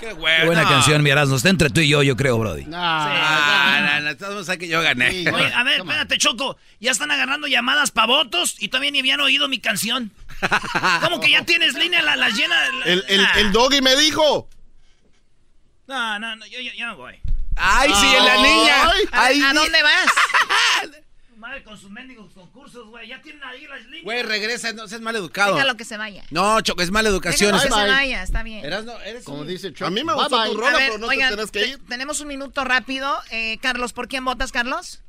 Qué 0.00 0.12
bueno. 0.12 0.38
Qué 0.42 0.46
buena 0.46 0.68
canción, 0.68 1.02
mi 1.02 1.10
Erasmo. 1.10 1.34
Está 1.36 1.48
entre 1.48 1.70
tú 1.70 1.80
y 1.80 1.88
yo, 1.88 2.02
yo 2.04 2.16
creo, 2.16 2.38
Brody. 2.38 2.66
Ah, 2.72 3.98
no, 4.00 4.08
no, 4.10 4.16
todos 4.16 4.46
saben 4.46 4.60
que 4.60 4.68
yo 4.68 4.80
gané. 4.80 5.08
Oye, 5.32 5.52
a 5.52 5.64
ver, 5.64 5.80
espérate, 5.80 6.18
Choco. 6.18 6.56
Ya 6.78 6.92
están 6.92 7.10
agarrando 7.10 7.48
llamadas 7.48 7.90
para 7.90 8.06
votos 8.06 8.54
y 8.60 8.68
todavía 8.68 8.92
ni 8.92 9.00
habían 9.00 9.20
oído 9.20 9.48
mi 9.48 9.58
canción. 9.58 10.12
¿Cómo 11.02 11.18
que 11.20 11.30
ya 11.30 11.42
tienes 11.44 11.74
línea 11.74 12.00
la, 12.02 12.14
la 12.14 12.28
llena? 12.28 12.54
la- 12.70 12.84
El, 12.84 13.04
el, 13.08 13.24
Ah. 13.26 13.32
el 13.38 13.50
doggy 13.52 13.80
me 13.82 13.96
dijo. 13.96 14.48
No, 15.88 16.18
no, 16.20 16.36
no, 16.36 16.46
yo, 16.46 16.60
yo, 16.60 16.70
yo 16.76 16.86
me 16.86 16.94
voy. 16.94 17.14
Ay, 17.56 17.90
sí, 17.92 18.06
en 18.16 18.24
la 18.24 18.36
niña. 18.36 18.82
A, 18.84 18.88
ver, 18.92 19.08
Ay, 19.10 19.42
¿a 19.42 19.52
dónde 19.52 19.82
vas? 19.82 20.06
Madre 21.38 21.62
con 21.62 21.78
sus 21.78 21.90
mendigos 21.90 22.32
concursos, 22.34 22.88
güey. 22.88 23.08
Ya 23.08 23.22
tienen 23.22 23.42
ahí 23.44 23.66
las 23.66 23.82
líneas. 23.84 24.04
Güey, 24.04 24.22
regresa, 24.24 24.72
no 24.72 24.88
seas 24.88 25.00
mal 25.00 25.14
educado. 25.14 25.54
Déjalo 25.54 25.76
que 25.76 25.84
se 25.84 25.96
vaya. 25.96 26.24
No, 26.30 26.60
Choco, 26.60 26.82
es 26.82 26.90
mala 26.90 27.08
educación. 27.08 27.52
Déjalo 27.52 27.74
que 27.76 27.80
se 27.82 27.88
vaya, 27.88 28.22
está 28.24 28.42
bien. 28.42 28.64
Erasno, 28.64 28.98
eres 29.02 29.24
Como 29.24 29.42
un- 29.42 29.46
dice 29.46 29.72
Chuck. 29.72 29.86
A 29.86 29.90
mí 29.90 30.02
me 30.02 30.12
Bye, 30.12 30.22
gustó 30.22 30.36
bye. 30.40 30.50
tu 30.50 30.56
rola, 30.58 30.76
ver, 30.78 30.86
pero 30.88 30.98
no 30.98 31.06
oigan, 31.06 31.30
te 31.30 31.36
tenés 31.36 31.50
que 31.52 31.66
ir. 31.66 31.86
tenemos 31.88 32.20
un 32.20 32.28
minuto 32.28 32.64
rápido. 32.64 33.16
Eh, 33.30 33.58
Carlos, 33.62 33.92
¿por 33.92 34.08
quién 34.08 34.24
votas, 34.24 34.50
Carlos? 34.52 35.02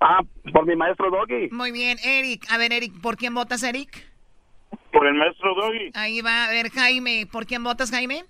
Ah, 0.00 0.20
por 0.52 0.66
mi 0.66 0.76
maestro 0.76 1.10
Doggy. 1.10 1.48
Muy 1.50 1.72
bien, 1.72 1.98
Eric. 2.04 2.44
A 2.50 2.58
ver, 2.58 2.72
Eric, 2.72 3.00
¿por 3.00 3.16
quién 3.16 3.34
votas, 3.34 3.62
Eric? 3.62 4.06
Por 4.92 5.06
el 5.06 5.14
maestro 5.14 5.54
Doggy. 5.54 5.90
Ahí 5.94 6.20
va, 6.20 6.44
a 6.44 6.50
ver, 6.50 6.70
Jaime, 6.70 7.26
¿por 7.30 7.46
quién 7.46 7.64
votas, 7.64 7.90
Jaime? 7.90 8.24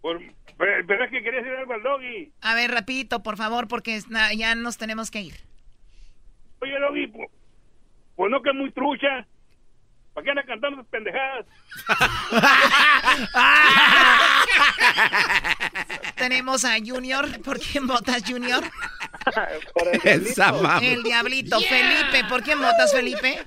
Por... 0.00 0.20
Pero, 0.58 0.86
pero 0.86 1.04
es 1.04 1.10
que 1.10 1.22
quería 1.22 1.40
decir 1.40 1.56
algo 1.56 1.72
al 1.72 1.82
Doggy. 1.82 2.32
A 2.42 2.54
ver, 2.54 2.70
rapidito, 2.72 3.22
por 3.22 3.36
favor, 3.36 3.68
porque 3.68 4.00
ya 4.36 4.54
nos 4.54 4.76
tenemos 4.76 5.10
que 5.10 5.20
ir. 5.20 5.34
Oye, 6.60 6.78
Doggy, 6.80 7.06
pues, 7.06 7.30
pues 8.16 8.30
no 8.30 8.42
que 8.42 8.50
es 8.50 8.56
muy 8.56 8.70
trucha. 8.72 9.26
¿Para 10.12 10.24
qué 10.24 10.30
anda 10.30 10.42
cantando 10.42 10.80
esas 10.80 10.90
pendejadas? 10.90 11.46
Tenemos 16.16 16.64
a 16.64 16.74
Junior. 16.84 17.40
¿Por 17.42 17.60
quién 17.60 17.86
votas, 17.86 18.24
Junior? 18.26 18.64
Por 19.74 19.88
el 20.04 20.24
diablito. 20.24 20.78
El 20.82 21.02
Diablito. 21.04 21.60
Felipe, 21.60 22.24
¿por 22.28 22.42
quién 22.42 22.60
votas, 22.60 22.92
Felipe? 22.92 23.46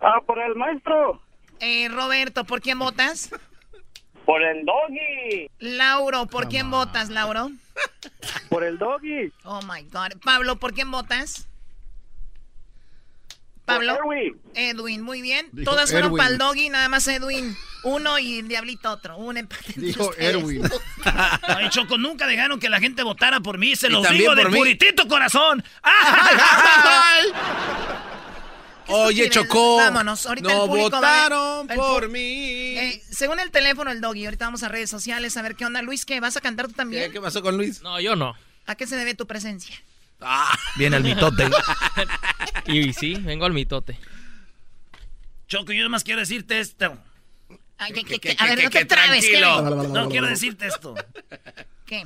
Ah, 0.00 0.20
por 0.24 0.38
el 0.38 0.54
maestro. 0.54 1.20
Eh, 1.60 1.88
Roberto, 1.88 2.44
¿por 2.44 2.60
quién 2.60 2.78
votas? 2.78 3.30
Por 4.24 4.42
el 4.42 4.64
Doggy. 4.64 5.50
Lauro, 5.58 6.26
¿por 6.26 6.48
quién 6.48 6.70
votas, 6.70 7.10
Lauro? 7.10 7.50
Por 8.48 8.62
el 8.64 8.78
Doggy. 8.78 9.32
Oh 9.44 9.60
my 9.62 9.82
God. 9.90 10.12
Pablo, 10.24 10.56
¿por 10.56 10.72
quién 10.72 10.90
votas? 10.90 11.48
Pablo. 13.64 13.96
Por 13.96 14.14
Erwin. 14.14 14.40
Edwin, 14.54 15.02
muy 15.02 15.22
bien. 15.22 15.48
Dijo 15.52 15.70
Todas 15.70 15.90
fueron 15.90 16.14
para 16.16 16.28
el 16.28 16.38
doggy, 16.38 16.68
nada 16.68 16.88
más 16.88 17.08
Edwin. 17.08 17.56
Uno 17.82 18.18
y 18.18 18.38
el 18.40 18.48
diablito 18.48 18.90
otro. 18.90 19.16
Un 19.16 19.38
empate. 19.38 19.64
entre 19.68 19.80
Dijo 19.86 20.10
ustedes. 20.10 20.34
Erwin. 20.36 20.62
Ay, 21.42 21.68
Choco, 21.70 21.96
nunca 21.98 22.26
dejaron 22.26 22.60
que 22.60 22.68
la 22.68 22.78
gente 22.78 23.02
votara 23.02 23.40
por 23.40 23.56
mí. 23.58 23.74
Se 23.74 23.88
Y 23.88 23.90
los 23.90 24.08
digo 24.10 24.34
de 24.34 24.44
mí. 24.44 24.56
puritito 24.56 25.08
corazón. 25.08 25.64
¡Ah! 25.82 27.20
Oye, 28.88 29.30
Chocó. 29.30 29.76
Vámonos. 29.76 30.26
Ahorita 30.26 30.48
no 30.48 30.62
el 30.64 30.68
público 30.68 30.90
votaron 30.90 31.66
por 31.68 32.08
mí. 32.08 32.20
Eh, 32.76 33.02
según 33.10 33.40
el 33.40 33.50
teléfono, 33.50 33.90
el 33.90 34.00
doggy. 34.00 34.24
Ahorita 34.26 34.44
vamos 34.46 34.62
a 34.62 34.68
redes 34.68 34.90
sociales 34.90 35.36
a 35.36 35.42
ver 35.42 35.56
qué 35.56 35.64
onda. 35.64 35.82
Luis, 35.82 36.04
¿qué? 36.04 36.20
¿Vas 36.20 36.36
a 36.36 36.40
cantar 36.40 36.66
tú 36.68 36.74
también? 36.74 37.10
¿Qué 37.12 37.20
pasó 37.20 37.42
con 37.42 37.56
Luis? 37.56 37.82
No, 37.82 37.98
yo 38.00 38.16
no. 38.16 38.34
¿A 38.66 38.74
qué 38.74 38.86
se 38.86 38.96
debe 38.96 39.14
tu 39.14 39.26
presencia? 39.26 39.76
Viene 40.76 40.96
el 40.96 41.02
mitote. 41.02 41.48
y 42.66 42.92
sí, 42.92 43.14
vengo 43.14 43.44
al 43.44 43.52
mitote. 43.52 43.98
Choco, 45.48 45.72
yo 45.72 45.82
nomás 45.82 46.04
quiero 46.04 46.20
decirte 46.20 46.60
esto. 46.60 46.96
Ay, 47.76 47.92
¿qué- 47.92 48.04
qué- 48.04 48.18
qué- 48.18 48.36
qué? 48.36 48.42
a 48.42 48.46
ver, 48.46 48.64
no 48.64 48.70
te 48.70 48.84
trabes. 48.84 49.24
No, 49.90 50.08
quiero 50.08 50.26
decirte 50.26 50.66
esto. 50.66 50.94
¿Qué? 51.86 52.04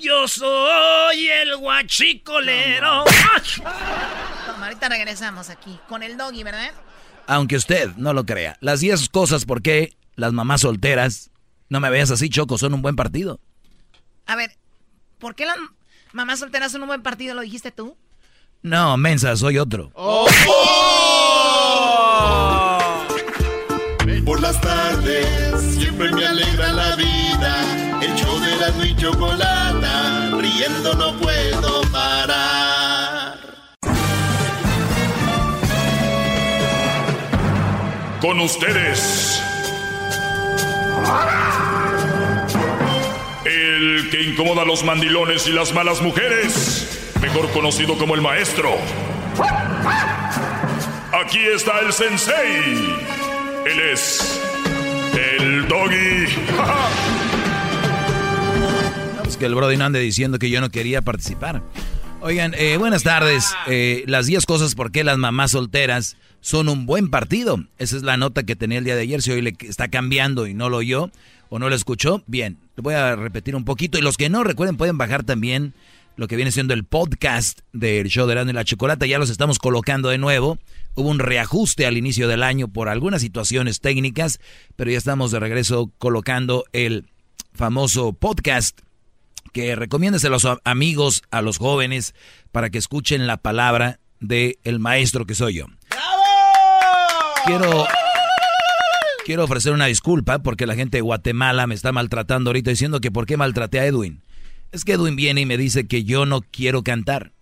Yo 0.00 0.26
soy 0.26 1.28
el 1.28 1.56
guachicolero. 1.58 3.04
Toma, 4.46 4.66
ahorita 4.66 4.88
regresamos 4.88 5.50
aquí 5.50 5.78
con 5.88 6.02
el 6.02 6.16
doggy, 6.16 6.42
¿verdad? 6.42 6.70
Aunque 7.26 7.56
usted 7.56 7.90
no 7.96 8.14
lo 8.14 8.24
crea. 8.24 8.56
Las 8.60 8.80
10 8.80 9.10
cosas 9.10 9.44
por 9.44 9.60
qué 9.60 9.94
las 10.16 10.32
mamás 10.32 10.62
solteras, 10.62 11.30
no 11.68 11.80
me 11.80 11.90
veas 11.90 12.10
así, 12.10 12.30
Choco, 12.30 12.56
son 12.56 12.72
un 12.74 12.82
buen 12.82 12.96
partido. 12.96 13.40
A 14.26 14.36
ver, 14.36 14.56
¿por 15.18 15.34
qué 15.34 15.44
las 15.44 15.56
mamás 16.12 16.38
solteras 16.38 16.72
son 16.72 16.82
un 16.82 16.88
buen 16.88 17.02
partido? 17.02 17.34
¿Lo 17.34 17.42
dijiste 17.42 17.70
tú? 17.70 17.96
No, 18.62 18.96
mensa, 18.96 19.36
soy 19.36 19.58
otro. 19.58 19.90
Por 24.24 24.40
las 24.40 24.60
tardes 24.60 25.74
siempre 25.74 26.12
me 26.12 26.24
alegra 26.24 26.72
la 26.72 26.96
vida. 26.96 27.19
Y 28.78 28.94
chocolata, 28.96 30.30
riendo 30.38 30.94
no 30.94 31.16
puedo 31.18 31.82
parar. 31.90 33.38
Con 38.20 38.40
ustedes. 38.40 39.42
El 43.44 44.08
que 44.10 44.22
incomoda 44.22 44.62
a 44.62 44.64
los 44.64 44.84
mandilones 44.84 45.46
y 45.46 45.52
las 45.52 45.74
malas 45.74 46.00
mujeres. 46.00 47.12
Mejor 47.20 47.50
conocido 47.50 47.98
como 47.98 48.14
el 48.14 48.22
maestro. 48.22 48.70
Aquí 51.12 51.40
está 51.46 51.80
el 51.80 51.92
sensei. 51.92 52.98
Él 53.66 53.80
es 53.92 54.40
el 55.12 55.68
doggy. 55.68 56.26
Pues 59.30 59.38
que 59.38 59.46
el 59.46 59.54
Brody 59.54 59.76
no 59.76 59.84
ande 59.84 60.00
diciendo 60.00 60.40
que 60.40 60.50
yo 60.50 60.60
no 60.60 60.70
quería 60.70 61.02
participar. 61.02 61.62
Oigan, 62.20 62.52
eh, 62.58 62.76
buenas 62.78 63.04
tardes. 63.04 63.54
Eh, 63.68 64.02
las 64.08 64.26
10 64.26 64.44
cosas 64.44 64.74
por 64.74 64.90
qué 64.90 65.04
las 65.04 65.18
mamás 65.18 65.52
solteras 65.52 66.16
son 66.40 66.68
un 66.68 66.84
buen 66.84 67.10
partido. 67.10 67.64
Esa 67.78 67.96
es 67.96 68.02
la 68.02 68.16
nota 68.16 68.42
que 68.42 68.56
tenía 68.56 68.78
el 68.78 68.84
día 68.84 68.96
de 68.96 69.02
ayer. 69.02 69.22
Si 69.22 69.30
hoy 69.30 69.40
le 69.40 69.54
está 69.60 69.86
cambiando 69.86 70.48
y 70.48 70.54
no 70.54 70.68
lo 70.68 70.78
oyó 70.78 71.12
o 71.48 71.60
no 71.60 71.68
lo 71.68 71.76
escuchó, 71.76 72.24
bien, 72.26 72.58
voy 72.76 72.94
a 72.94 73.14
repetir 73.14 73.54
un 73.54 73.64
poquito. 73.64 73.98
Y 73.98 74.02
los 74.02 74.16
que 74.16 74.28
no 74.30 74.42
recuerden 74.42 74.76
pueden 74.76 74.98
bajar 74.98 75.22
también 75.22 75.74
lo 76.16 76.26
que 76.26 76.34
viene 76.34 76.50
siendo 76.50 76.74
el 76.74 76.82
podcast 76.82 77.60
del 77.72 78.08
show 78.08 78.26
de 78.26 78.34
y 78.34 78.52
la 78.52 78.64
Chocolata. 78.64 79.06
Ya 79.06 79.20
los 79.20 79.30
estamos 79.30 79.60
colocando 79.60 80.08
de 80.08 80.18
nuevo. 80.18 80.58
Hubo 80.96 81.08
un 81.08 81.20
reajuste 81.20 81.86
al 81.86 81.96
inicio 81.96 82.26
del 82.26 82.42
año 82.42 82.66
por 82.66 82.88
algunas 82.88 83.22
situaciones 83.22 83.78
técnicas, 83.78 84.40
pero 84.74 84.90
ya 84.90 84.98
estamos 84.98 85.30
de 85.30 85.38
regreso 85.38 85.92
colocando 85.98 86.64
el 86.72 87.06
famoso 87.54 88.12
podcast 88.12 88.80
que 89.52 89.74
recomiéndese 89.76 90.28
a 90.28 90.30
los 90.30 90.46
amigos, 90.64 91.22
a 91.30 91.42
los 91.42 91.58
jóvenes, 91.58 92.14
para 92.52 92.70
que 92.70 92.78
escuchen 92.78 93.26
la 93.26 93.36
palabra 93.36 94.00
del 94.20 94.58
el 94.64 94.78
maestro 94.78 95.26
que 95.26 95.34
soy 95.34 95.54
yo. 95.54 95.66
Quiero, 97.46 97.86
quiero 99.24 99.44
ofrecer 99.44 99.72
una 99.72 99.86
disculpa 99.86 100.40
porque 100.40 100.66
la 100.66 100.74
gente 100.74 100.98
de 100.98 101.02
Guatemala 101.02 101.66
me 101.66 101.74
está 101.74 101.92
maltratando 101.92 102.50
ahorita 102.50 102.70
diciendo 102.70 103.00
que 103.00 103.10
por 103.10 103.26
qué 103.26 103.36
maltraté 103.36 103.80
a 103.80 103.86
Edwin. 103.86 104.22
Es 104.72 104.84
que 104.84 104.92
Edwin 104.92 105.16
viene 105.16 105.40
y 105.40 105.46
me 105.46 105.56
dice 105.56 105.86
que 105.86 106.04
yo 106.04 106.26
no 106.26 106.42
quiero 106.42 106.84
cantar. 106.84 107.32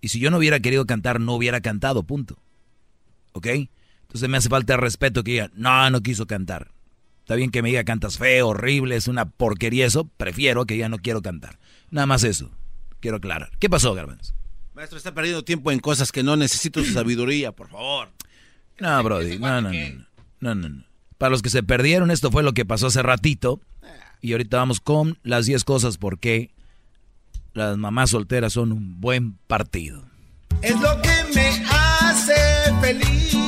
Y 0.00 0.08
si 0.08 0.18
yo 0.18 0.30
no 0.30 0.38
hubiera 0.38 0.60
querido 0.60 0.86
cantar, 0.86 1.20
no 1.20 1.34
hubiera 1.34 1.60
cantado, 1.60 2.02
punto. 2.02 2.38
¿Ok? 3.32 3.46
Entonces 4.02 4.28
me 4.28 4.36
hace 4.36 4.48
falta 4.48 4.76
respeto 4.76 5.22
que 5.22 5.32
diga, 5.32 5.50
no, 5.54 5.88
no 5.90 6.02
quiso 6.02 6.26
cantar. 6.26 6.73
Está 7.24 7.36
bien 7.36 7.50
que 7.50 7.62
me 7.62 7.70
diga 7.70 7.84
cantas 7.84 8.18
feo, 8.18 8.48
horrible, 8.48 8.96
es 8.96 9.08
una 9.08 9.24
porquería 9.24 9.86
eso. 9.86 10.04
Prefiero 10.18 10.66
que 10.66 10.76
ya 10.76 10.90
no 10.90 10.98
quiero 10.98 11.22
cantar. 11.22 11.58
Nada 11.90 12.06
más 12.06 12.22
eso. 12.22 12.50
Quiero 13.00 13.16
aclarar. 13.16 13.50
¿Qué 13.58 13.70
pasó, 13.70 13.94
Garbanzo? 13.94 14.34
Maestro, 14.74 14.98
está 14.98 15.14
perdiendo 15.14 15.42
tiempo 15.42 15.72
en 15.72 15.80
cosas 15.80 16.12
que 16.12 16.22
no 16.22 16.36
necesito 16.36 16.84
su 16.84 16.92
sabiduría, 16.92 17.52
por 17.52 17.70
favor. 17.70 18.10
No, 18.78 19.02
Brody. 19.02 19.38
No, 19.38 19.62
no, 19.62 19.72
no, 19.72 20.04
no. 20.42 20.54
No, 20.54 20.68
no. 20.68 20.84
Para 21.16 21.30
los 21.30 21.40
que 21.40 21.48
se 21.48 21.62
perdieron, 21.62 22.10
esto 22.10 22.30
fue 22.30 22.42
lo 22.42 22.52
que 22.52 22.66
pasó 22.66 22.88
hace 22.88 23.02
ratito. 23.02 23.62
Y 24.20 24.32
ahorita 24.32 24.58
vamos 24.58 24.80
con 24.80 25.18
las 25.22 25.46
10 25.46 25.64
cosas 25.64 25.96
por 25.96 26.18
qué 26.18 26.50
las 27.54 27.78
mamás 27.78 28.10
solteras 28.10 28.52
son 28.52 28.70
un 28.70 29.00
buen 29.00 29.38
partido. 29.46 30.04
Es 30.60 30.78
lo 30.78 31.00
que 31.00 31.24
me 31.34 31.64
hace 31.70 32.34
feliz. 32.82 33.43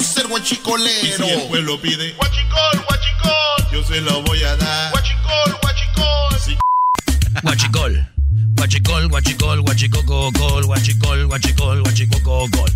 Ser 0.00 0.26
guachicolero. 0.28 1.06
Y 1.06 1.12
si 1.12 1.30
el 1.30 1.42
pueblo 1.48 1.80
pide 1.80 2.12
guachicol, 2.12 2.84
guachicol, 2.86 3.72
yo 3.72 3.84
se 3.84 4.00
lo 4.00 4.22
voy 4.22 4.42
a 4.42 4.56
dar. 4.56 4.92
guachicol, 4.92 5.58
guachicol. 5.60 6.40
Sí. 6.44 6.56
Guachicol. 7.42 8.08
Guachicol, 8.56 9.08
guachicol, 9.08 9.60
guachicococol, 9.60 10.64
guachicol, 10.64 11.26
guachicol, 11.26 11.82
guachicococol. 11.82 12.70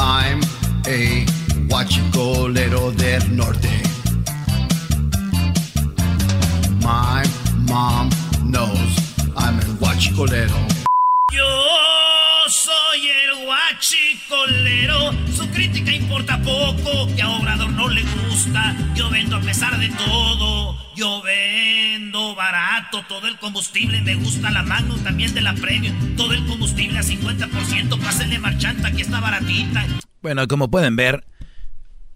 I'm 0.00 0.40
a 0.86 1.26
guachicolero 1.68 2.90
del 2.92 3.36
norte. 3.36 3.68
My 6.82 7.24
mom 7.68 8.10
knows 8.44 8.98
I'm 9.36 9.58
a 9.58 9.64
guachicolero. 9.78 10.77
Yo 11.30 11.44
soy 12.48 13.08
el 13.08 13.44
guachicolero. 13.44 15.12
Su 15.34 15.48
crítica 15.50 15.92
importa 15.92 16.40
poco, 16.42 17.14
que 17.14 17.20
a 17.20 17.30
Obrador 17.30 17.70
no 17.70 17.88
le 17.88 18.02
gusta. 18.02 18.74
Yo 18.94 19.10
vendo 19.10 19.36
a 19.36 19.40
pesar 19.40 19.78
de 19.78 19.90
todo. 19.90 20.76
Yo 20.96 21.20
vendo 21.22 22.34
barato. 22.34 23.04
Todo 23.06 23.28
el 23.28 23.38
combustible 23.38 24.00
me 24.00 24.14
gusta. 24.14 24.50
La 24.50 24.62
Magno 24.62 24.96
también 24.96 25.34
de 25.34 25.42
la 25.42 25.54
Premium. 25.54 26.16
Todo 26.16 26.32
el 26.32 26.46
combustible 26.46 26.98
a 26.98 27.02
50%. 27.02 28.00
Pásenle 28.00 28.38
marchanta, 28.38 28.88
aquí 28.88 29.02
está 29.02 29.20
baratita. 29.20 29.84
Bueno, 30.22 30.48
como 30.48 30.70
pueden 30.70 30.96
ver, 30.96 31.26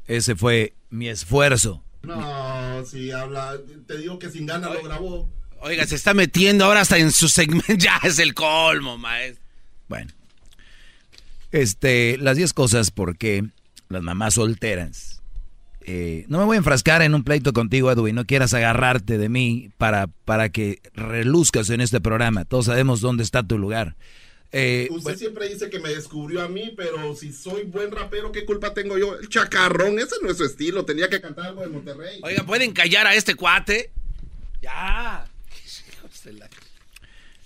ese 0.07 0.37
fue 0.37 0.75
mi 0.89 1.09
esfuerzo. 1.09 1.85
No, 2.03 2.85
si 2.87 3.11
habla, 3.13 3.57
te 3.87 3.99
digo 3.99 4.19
que 4.19 4.31
sin 4.31 4.47
ganas 4.47 4.73
lo 4.73 4.83
grabó. 4.83 5.42
Oiga, 5.63 5.87
se 5.87 5.95
está 5.95 6.13
metiendo 6.13 6.65
ahora 6.65 6.81
hasta 6.81 6.99
en 6.99 7.13
su 7.13 7.29
segmento. 7.29 7.73
Ya 7.79 7.99
es 8.03 8.19
el 8.19 8.35
colmo, 8.35 8.99
maestro. 8.99 9.43
Bueno. 9.89 10.11
Este, 11.51 12.17
las 12.19 12.37
10 12.37 12.53
cosas 12.53 12.91
por 12.91 13.17
qué 13.17 13.45
las 13.89 14.03
mamás 14.03 14.35
solteras. 14.35 15.21
eh, 15.83 16.25
no 16.29 16.39
me 16.39 16.45
voy 16.45 16.55
a 16.57 16.59
enfrascar 16.59 17.03
en 17.03 17.15
un 17.15 17.25
pleito 17.25 17.53
contigo, 17.53 17.91
Edwin. 17.93 18.15
No 18.15 18.25
quieras 18.25 18.55
agarrarte 18.55 19.19
de 19.19 19.29
mí 19.29 19.71
para, 19.79 20.07
para 20.25 20.49
que 20.49 20.81
reluzcas 20.95 21.69
en 21.71 21.81
este 21.81 22.01
programa. 22.01 22.45
Todos 22.45 22.67
sabemos 22.67 23.01
dónde 23.01 23.23
está 23.23 23.43
tu 23.43 23.59
lugar. 23.59 23.97
Eh, 24.55 24.89
Usted 24.91 25.17
siempre 25.17 25.49
dice 25.49 25.71
que 25.71 25.79
me 25.79 25.89
descubrió 25.91 26.43
a 26.43 26.49
mí, 26.49 26.73
pero 26.77 27.15
si 27.17 27.33
soy 27.33 27.65
buen 27.65 27.91
rapero, 27.91 28.33
¿qué 28.33 28.45
culpa 28.45 28.75
tengo 28.75 28.99
yo? 28.99 29.19
El 29.19 29.29
chacarrón, 29.29 29.99
ese 29.99 30.17
no 30.23 30.31
es 30.31 30.37
su 30.39 30.45
estilo. 30.45 30.85
Tenía 30.85 31.09
que 31.09 31.21
cantar 31.21 31.47
algo 31.47 31.63
de 31.63 31.69
Monterrey. 31.69 32.21
Oiga, 32.23 32.45
¿pueden 32.45 32.73
callar 32.73 33.07
a 33.07 33.15
este 33.15 33.35
cuate? 33.35 33.91
Ya. 34.63 35.25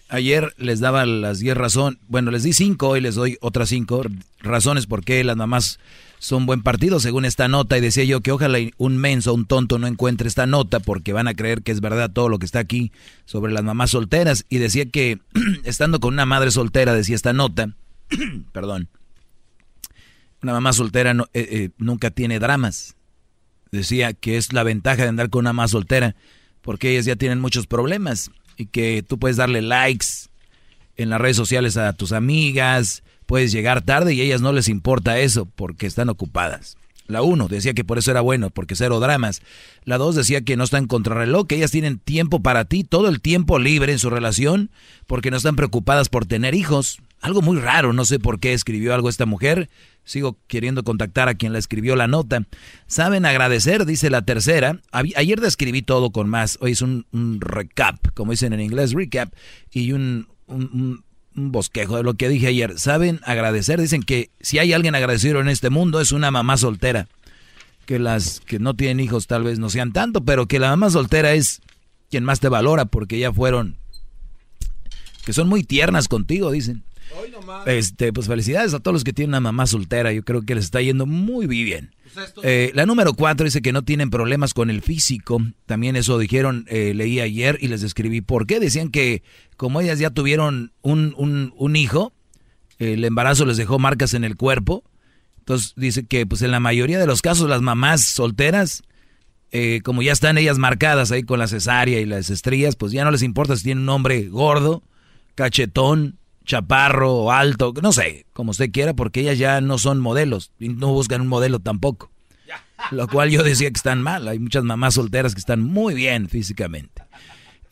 Ayer 0.09 0.55
les 0.57 0.79
daba 0.79 1.05
las 1.05 1.41
10 1.41 1.57
razones, 1.57 1.99
bueno, 2.07 2.31
les 2.31 2.45
di 2.45 2.53
5, 2.53 2.89
hoy 2.89 3.01
les 3.01 3.17
doy 3.17 3.39
otras 3.41 3.71
5 3.71 4.03
razones 4.41 4.87
por 4.87 5.05
qué 5.05 5.25
las 5.25 5.37
mamás 5.37 5.81
son 6.21 6.47
buen 6.47 6.63
partido, 6.63 7.01
según 7.01 7.25
esta 7.25 7.49
nota, 7.49 7.77
y 7.77 7.81
decía 7.81 8.05
yo 8.05 8.21
que 8.21 8.31
ojalá 8.31 8.59
un 8.79 8.97
menso, 8.99 9.35
un 9.35 9.47
tonto 9.47 9.79
no 9.81 9.89
encuentre 9.89 10.29
esta 10.29 10.47
nota 10.47 10.79
porque 10.79 11.13
van 11.13 11.27
a 11.27 11.35
creer 11.35 11.63
que 11.63 11.73
es 11.73 11.81
verdad 11.81 12.11
todo 12.13 12.29
lo 12.29 12.39
que 12.39 12.47
está 12.47 12.61
aquí 12.61 12.93
sobre 13.25 13.53
las 13.53 13.65
mamás 13.65 13.91
solteras, 13.91 14.47
y 14.49 14.59
decía 14.59 14.87
que 14.87 15.19
estando 15.65 15.99
con 15.99 16.15
una 16.15 16.25
madre 16.25 16.53
soltera, 16.53 16.95
decía 16.95 17.17
esta 17.17 17.33
nota, 17.33 17.75
perdón, 18.53 18.89
una 20.41 20.53
mamá 20.53 20.73
soltera 20.73 21.11
eh, 21.11 21.27
eh, 21.51 21.71
nunca 21.79 22.11
tiene 22.11 22.39
dramas, 22.39 22.95
decía 23.73 24.13
que 24.13 24.37
es 24.37 24.53
la 24.53 24.63
ventaja 24.63 25.03
de 25.03 25.09
andar 25.09 25.31
con 25.31 25.41
una 25.41 25.53
mamá 25.53 25.67
soltera, 25.67 26.15
porque 26.63 26.93
ellas 26.93 27.07
ya 27.07 27.17
tienen 27.17 27.41
muchos 27.41 27.67
problemas 27.67 28.31
y 28.57 28.67
que 28.67 29.03
tú 29.07 29.19
puedes 29.19 29.37
darle 29.37 29.63
likes 29.63 30.07
en 30.97 31.11
las 31.11 31.21
redes 31.21 31.37
sociales 31.37 31.77
a 31.77 31.93
tus 31.93 32.13
amigas, 32.13 33.03
puedes 33.27 33.53
llegar 33.53 33.83
tarde 33.83 34.15
y 34.15 34.21
a 34.21 34.25
ellas 34.25 34.41
no 34.41 34.53
les 34.53 34.69
importa 34.69 35.19
eso 35.19 35.47
porque 35.47 35.87
están 35.87 36.09
ocupadas. 36.09 36.77
La 37.09 37.23
uno 37.23 37.47
decía 37.47 37.75
que 37.75 37.85
por 37.85 37.99
eso 37.99 38.11
era 38.11 38.21
bueno, 38.21 38.51
porque 38.51 38.75
cero 38.75 38.99
dramas. 38.99 39.41
La 39.85 39.97
dos 39.97 40.17
decía 40.17 40.41
que 40.41 40.57
no 40.57 40.65
están 40.65 40.87
contrarreloj, 40.87 41.47
que 41.47 41.57
ellas 41.57 41.71
tienen 41.71 41.99
tiempo 41.99 42.41
para 42.41 42.65
ti, 42.65 42.83
todo 42.83 43.09
el 43.09 43.21
tiempo 43.21 43.59
libre 43.59 43.93
en 43.93 43.99
su 43.99 44.11
relación, 44.11 44.71
porque 45.07 45.31
no 45.31 45.37
están 45.37 45.55
preocupadas 45.55 46.09
por 46.09 46.27
tener 46.27 46.55
hijos. 46.55 46.99
Algo 47.21 47.43
muy 47.43 47.59
raro, 47.59 47.93
no 47.93 48.05
sé 48.05 48.19
por 48.19 48.41
qué 48.41 48.53
escribió 48.53 48.93
algo 48.93 49.09
esta 49.09 49.27
mujer. 49.27 49.69
Sigo 50.07 50.39
queriendo 50.47 50.85
contactar 50.85 51.29
a 51.29 51.35
quien 51.35 51.53
la 51.53 51.59
escribió 51.59 51.97
la 51.97 52.07
nota. 52.07 52.47
Saben 52.87 53.27
agradecer, 53.27 53.85
dice 53.85 54.09
la 54.09 54.23
tercera. 54.23 54.81
Ayer 54.93 55.41
describí 55.41 55.83
todo 55.83 56.13
con 56.13 56.29
más. 56.29 56.57
Hoy 56.61 56.73
es 56.73 56.81
un, 56.81 57.05
recap, 57.41 57.99
como 58.15 58.31
dicen 58.31 58.53
en 58.53 58.61
inglés, 58.61 58.93
recap, 58.93 59.35
y 59.73 59.93
un, 59.93 60.29
un, 60.47 61.05
un 61.35 61.53
bosquejo 61.53 61.97
de 61.97 62.05
lo 62.05 62.15
que 62.15 62.29
dije 62.29 62.47
ayer. 62.47 62.79
Saben 62.79 63.21
agradecer. 63.25 63.81
Dicen 63.81 64.05
que 64.05 64.31
si 64.41 64.61
hay 64.61 64.73
alguien 64.73 64.95
agradecido 64.95 65.41
en 65.41 65.49
este 65.49 65.71
mundo 65.71 66.01
es 66.01 66.13
una 66.13 66.31
mamá 66.31 66.57
soltera. 66.57 67.09
Que 67.85 67.99
las 67.99 68.41
que 68.41 68.61
no 68.61 68.75
tienen 68.75 69.01
hijos 69.01 69.27
tal 69.27 69.43
vez 69.43 69.59
no 69.59 69.71
sean 69.71 69.93
tanto, 69.93 70.25
pero 70.25 70.47
que 70.47 70.61
la 70.61 70.71
mamá 70.71 70.89
soltera 70.91 71.35
es 71.35 71.63
quien 72.11 72.23
más 72.23 72.39
te 72.39 72.49
valora 72.49 72.85
porque 72.85 73.19
ya 73.19 73.33
fueron 73.33 73.77
que 75.27 75.33
son 75.33 75.49
muy 75.49 75.65
tiernas 75.65 76.07
contigo, 76.07 76.53
dicen. 76.53 76.85
Este, 77.67 78.13
pues 78.13 78.27
felicidades 78.27 78.75
a 78.75 78.81
todos 78.81 78.95
los 78.95 79.05
que 79.05 79.13
tienen 79.13 79.31
una 79.31 79.41
mamá 79.41 79.67
soltera. 79.67 80.13
Yo 80.13 80.23
creo 80.25 80.43
que 80.43 80.55
les 80.55 80.65
está 80.65 80.81
yendo 80.81 81.07
muy 81.07 81.47
bien. 81.47 81.95
Eh, 82.43 82.71
la 82.75 82.87
número 82.87 83.15
cuatro 83.15 83.45
dice 83.45 83.63
que 83.63 83.73
no 83.73 83.83
tienen 83.83 84.11
problemas 84.11 84.55
con 84.55 84.71
el 84.71 84.83
físico. 84.83 85.41
También 85.67 85.97
eso 85.97 86.19
dijeron, 86.19 86.65
eh, 86.69 86.95
leí 86.95 87.21
ayer 87.21 87.59
y 87.61 87.69
les 87.69 87.83
escribí 87.83 88.21
por 88.21 88.47
qué. 88.47 88.61
Decían 88.61 88.91
que 88.91 89.23
como 89.57 89.81
ellas 89.81 89.99
ya 89.99 90.11
tuvieron 90.11 90.73
un, 90.83 91.15
un, 91.17 91.53
un 91.57 91.77
hijo, 91.77 92.13
el 92.79 93.05
embarazo 93.05 93.45
les 93.45 93.57
dejó 93.57 93.79
marcas 93.79 94.15
en 94.15 94.25
el 94.25 94.37
cuerpo. 94.37 94.85
Entonces 95.39 95.75
dice 95.77 96.07
que 96.07 96.27
pues 96.27 96.43
en 96.43 96.51
la 96.51 96.61
mayoría 96.61 96.99
de 96.99 97.07
los 97.07 97.23
casos 97.23 97.49
las 97.49 97.63
mamás 97.63 98.03
solteras, 98.03 98.83
eh, 99.53 99.81
como 99.85 100.03
ya 100.03 100.13
están 100.13 100.39
ellas 100.39 100.59
marcadas 100.59 101.13
ahí 101.13 101.23
con 101.23 101.39
la 101.39 101.47
cesárea 101.47 102.01
y 102.01 102.05
las 102.05 102.31
estrías, 102.31 102.77
pues 102.77 102.93
ya 102.93 103.05
no 103.05 103.11
les 103.11 103.23
importa 103.23 103.57
si 103.57 103.65
tienen 103.65 103.85
un 103.85 103.91
hombre 103.91 104.25
gordo, 104.25 104.83
cachetón, 105.37 106.19
chaparro 106.47 107.13
o 107.15 107.33
alto, 107.33 107.75
no 107.83 107.93
sé, 107.93 108.25
como 108.33 108.53
usted 108.53 108.71
quiera, 108.71 108.95
porque 108.95 109.21
ellas 109.21 109.39
ya 109.39 109.61
no 109.61 109.77
son 109.79 110.01
modelos 110.01 110.53
y 110.59 110.71
no 110.71 110.93
buscan 110.93 111.21
un 111.21 111.29
modelo 111.29 111.59
tampoco. 111.59 112.11
Lo 112.91 113.09
cual 113.09 113.31
yo 113.31 113.43
decía 113.43 113.71
que 113.71 113.77
están 113.77 114.03
mal. 114.03 114.29
Hay 114.29 114.39
muchas 114.39 114.65
mamás 114.65 114.95
solteras 114.95 115.35
que 115.35 115.41
están 115.41 115.63
muy 115.63 115.95
bien 115.95 116.29
físicamente. 116.29 117.03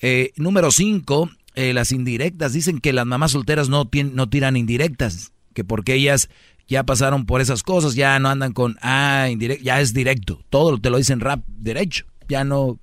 Eh, 0.00 0.32
número 0.36 0.70
cinco, 0.70 1.30
eh, 1.54 1.72
las 1.72 1.92
indirectas. 1.92 2.52
Dicen 2.52 2.80
que 2.80 2.92
las 2.92 3.06
mamás 3.06 3.32
solteras 3.32 3.68
no, 3.68 3.88
no 4.12 4.28
tiran 4.28 4.56
indirectas, 4.56 5.32
que 5.52 5.64
porque 5.64 5.94
ellas 5.94 6.28
ya 6.66 6.84
pasaron 6.84 7.26
por 7.26 7.40
esas 7.40 7.62
cosas, 7.62 7.94
ya 7.94 8.18
no 8.18 8.28
andan 8.28 8.52
con, 8.52 8.76
ah, 8.80 9.28
indirecto, 9.30 9.64
ya 9.64 9.80
es 9.80 9.92
directo. 9.92 10.42
Todo 10.50 10.78
te 10.78 10.90
lo 10.90 10.96
dicen 10.98 11.20
rap 11.20 11.44
derecho. 11.46 12.06
Ya 12.28 12.44
no. 12.44 12.78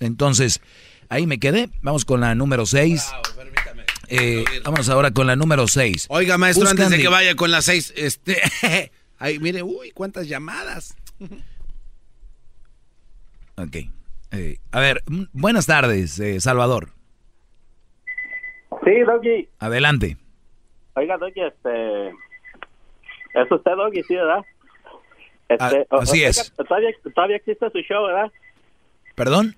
Entonces, 0.00 0.60
ahí 1.08 1.26
me 1.26 1.38
quedé. 1.38 1.70
Vamos 1.82 2.04
con 2.04 2.20
la 2.20 2.34
número 2.34 2.66
seis. 2.66 3.06
Eh, 4.08 4.44
vamos 4.64 4.88
ahora 4.88 5.10
con 5.10 5.26
la 5.26 5.36
número 5.36 5.66
6. 5.66 6.06
Oiga, 6.10 6.38
maestro, 6.38 6.68
antes 6.68 6.90
de 6.90 6.98
que 6.98 7.08
vaya 7.08 7.34
con 7.34 7.50
la 7.50 7.62
6, 7.62 7.94
este, 7.96 8.40
ahí, 9.18 9.38
mire, 9.38 9.62
uy, 9.62 9.90
cuántas 9.92 10.28
llamadas. 10.28 10.96
ok. 13.56 13.76
Eh, 14.32 14.58
a 14.72 14.80
ver, 14.80 15.02
buenas 15.32 15.66
tardes, 15.66 16.18
eh, 16.20 16.40
Salvador. 16.40 16.90
Sí, 18.84 18.92
Doggy. 19.06 19.48
Adelante. 19.58 20.16
Oiga, 20.94 21.16
Doggy, 21.18 21.40
este... 21.40 22.08
¿Es 22.08 23.50
usted, 23.50 23.72
Doggy, 23.72 24.02
sí, 24.02 24.14
verdad? 24.14 24.44
Este, 25.48 25.86
ah, 25.90 25.98
así 26.00 26.24
es. 26.24 26.52
Todavía, 26.56 26.90
todavía 27.14 27.36
existe 27.36 27.70
su 27.70 27.78
show, 27.80 28.06
¿verdad? 28.06 28.32
¿Perdón? 29.14 29.56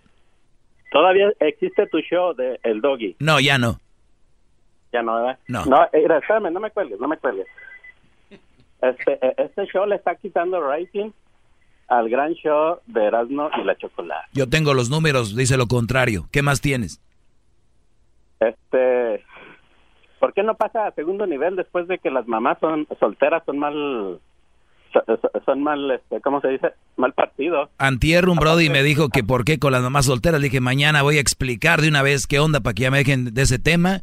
Todavía 0.90 1.30
existe 1.40 1.86
tu 1.86 2.00
show 2.00 2.34
de 2.34 2.58
El 2.62 2.80
Doggy. 2.80 3.16
No, 3.18 3.40
ya 3.40 3.58
no. 3.58 3.80
Ya 4.92 5.02
no, 5.02 5.16
¿verdad? 5.16 5.38
No. 5.48 5.64
No, 5.66 5.84
eh, 5.92 6.04
espérame, 6.04 6.52
no 6.52 6.60
me 6.60 6.70
cuelgues, 6.70 6.98
no 6.98 7.08
me 7.08 7.16
cuelgues. 7.18 7.46
Este, 8.80 9.18
eh, 9.26 9.34
este 9.38 9.66
show 9.66 9.86
le 9.86 9.96
está 9.96 10.14
quitando 10.14 10.60
rating 10.60 11.10
al 11.88 12.08
gran 12.08 12.34
show 12.34 12.78
de 12.86 13.04
Erasmo 13.06 13.50
y 13.60 13.64
la 13.64 13.76
Chocolate. 13.76 14.28
Yo 14.32 14.48
tengo 14.48 14.74
los 14.74 14.90
números, 14.90 15.34
dice 15.34 15.56
lo 15.56 15.66
contrario. 15.66 16.26
¿Qué 16.30 16.42
más 16.42 16.60
tienes? 16.60 17.00
Este, 18.40 19.24
¿por 20.20 20.32
qué 20.32 20.42
no 20.42 20.54
pasa 20.54 20.86
a 20.86 20.92
segundo 20.92 21.26
nivel 21.26 21.56
después 21.56 21.88
de 21.88 21.98
que 21.98 22.10
las 22.10 22.28
mamás 22.28 22.58
son 22.60 22.86
solteras, 23.00 23.42
son 23.46 23.58
mal, 23.58 24.20
son 25.44 25.62
mal, 25.62 25.90
este, 25.90 26.20
¿cómo 26.20 26.40
se 26.40 26.48
dice? 26.48 26.68
Mal 26.96 27.14
partido. 27.14 27.70
Antier 27.78 28.28
un 28.28 28.36
Brody 28.36 28.70
me 28.70 28.82
dijo 28.82 29.08
que 29.08 29.24
por 29.24 29.44
qué 29.44 29.58
con 29.58 29.72
las 29.72 29.82
mamás 29.82 30.06
solteras. 30.06 30.40
Le 30.40 30.46
dije, 30.46 30.60
mañana 30.60 31.02
voy 31.02 31.16
a 31.16 31.20
explicar 31.20 31.80
de 31.80 31.88
una 31.88 32.02
vez 32.02 32.26
qué 32.26 32.38
onda 32.38 32.60
para 32.60 32.74
que 32.74 32.82
ya 32.82 32.90
me 32.90 32.98
dejen 32.98 33.34
de 33.34 33.42
ese 33.42 33.58
tema. 33.58 34.02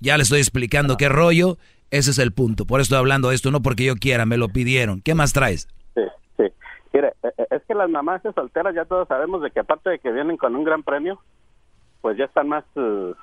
Ya 0.00 0.16
le 0.16 0.22
estoy 0.22 0.40
explicando 0.40 0.96
qué 0.96 1.08
rollo. 1.08 1.56
Ese 1.90 2.10
es 2.10 2.18
el 2.18 2.32
punto. 2.32 2.66
Por 2.66 2.80
eso 2.80 2.86
estoy 2.86 2.98
hablando 2.98 3.28
de 3.28 3.36
esto, 3.36 3.50
no 3.50 3.62
porque 3.62 3.84
yo 3.84 3.94
quiera, 3.96 4.26
me 4.26 4.36
lo 4.36 4.48
pidieron. 4.48 5.00
¿Qué 5.00 5.14
más 5.14 5.32
traes? 5.32 5.68
Sí, 5.94 6.02
sí. 6.36 6.44
Mire, 6.92 7.12
e, 7.22 7.28
e, 7.38 7.46
es 7.56 7.62
que 7.66 7.74
las 7.74 7.88
mamás 7.88 8.22
solteras 8.34 8.74
ya 8.74 8.84
todos 8.84 9.06
sabemos 9.08 9.42
de 9.42 9.50
que 9.50 9.60
aparte 9.60 9.90
de 9.90 9.98
que 9.98 10.10
vienen 10.10 10.36
con 10.36 10.56
un 10.56 10.64
gran 10.64 10.82
premio, 10.82 11.20
pues 12.00 12.16
ya 12.16 12.24
están 12.24 12.48
más, 12.48 12.64
uh, 12.74 13.14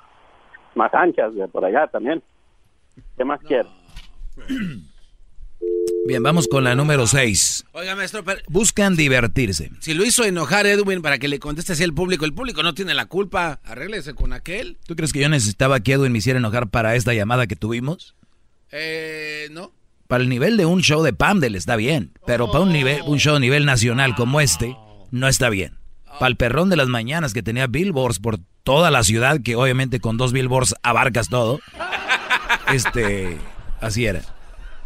más 0.74 0.92
anchas 0.94 1.34
de 1.34 1.46
por 1.48 1.64
allá 1.64 1.86
también. 1.88 2.22
¿Qué 3.16 3.24
más 3.24 3.40
quiere? 3.40 3.68
Bien, 6.06 6.22
vamos 6.22 6.48
con 6.48 6.64
la 6.64 6.74
número 6.74 7.06
6. 7.06 7.64
Oiga, 7.72 7.96
maestro, 7.96 8.22
buscan 8.48 8.94
divertirse. 8.94 9.70
Si 9.80 9.94
lo 9.94 10.04
hizo 10.04 10.24
enojar 10.24 10.66
Edwin 10.66 11.00
para 11.00 11.18
que 11.18 11.28
le 11.28 11.38
conteste 11.38 11.72
así 11.72 11.82
al 11.82 11.94
público, 11.94 12.26
el 12.26 12.34
público 12.34 12.62
no 12.62 12.74
tiene 12.74 12.92
la 12.92 13.06
culpa. 13.06 13.60
Arréglese 13.64 14.12
con 14.12 14.34
aquel. 14.34 14.76
¿Tú 14.86 14.96
crees 14.96 15.14
que 15.14 15.20
yo 15.20 15.30
necesitaba 15.30 15.80
que 15.80 15.94
Edwin 15.94 16.12
me 16.12 16.18
hiciera 16.18 16.38
enojar 16.38 16.68
para 16.68 16.94
esta 16.94 17.14
llamada 17.14 17.46
que 17.46 17.56
tuvimos? 17.56 18.14
Eh, 18.70 19.48
no. 19.52 19.72
Para 20.06 20.22
el 20.22 20.28
nivel 20.28 20.58
de 20.58 20.66
un 20.66 20.82
show 20.82 21.02
de 21.02 21.14
Pamdel 21.14 21.56
está 21.56 21.76
bien, 21.76 22.12
pero 22.26 22.50
para 22.50 22.64
un 22.64 22.72
nivel 22.72 23.00
un 23.06 23.18
show 23.18 23.36
a 23.36 23.40
nivel 23.40 23.64
nacional 23.64 24.14
como 24.14 24.42
este 24.42 24.76
no 25.10 25.26
está 25.26 25.48
bien. 25.48 25.78
Para 26.04 26.26
el 26.28 26.36
perrón 26.36 26.68
de 26.68 26.76
las 26.76 26.88
mañanas 26.88 27.32
que 27.32 27.42
tenía 27.42 27.66
billboards 27.66 28.18
por 28.18 28.38
toda 28.62 28.90
la 28.90 29.04
ciudad, 29.04 29.40
que 29.42 29.56
obviamente 29.56 30.00
con 30.00 30.18
dos 30.18 30.32
billboards 30.32 30.74
abarcas 30.82 31.28
todo. 31.28 31.60
Este, 32.72 33.36
así 33.82 34.06
era. 34.06 34.22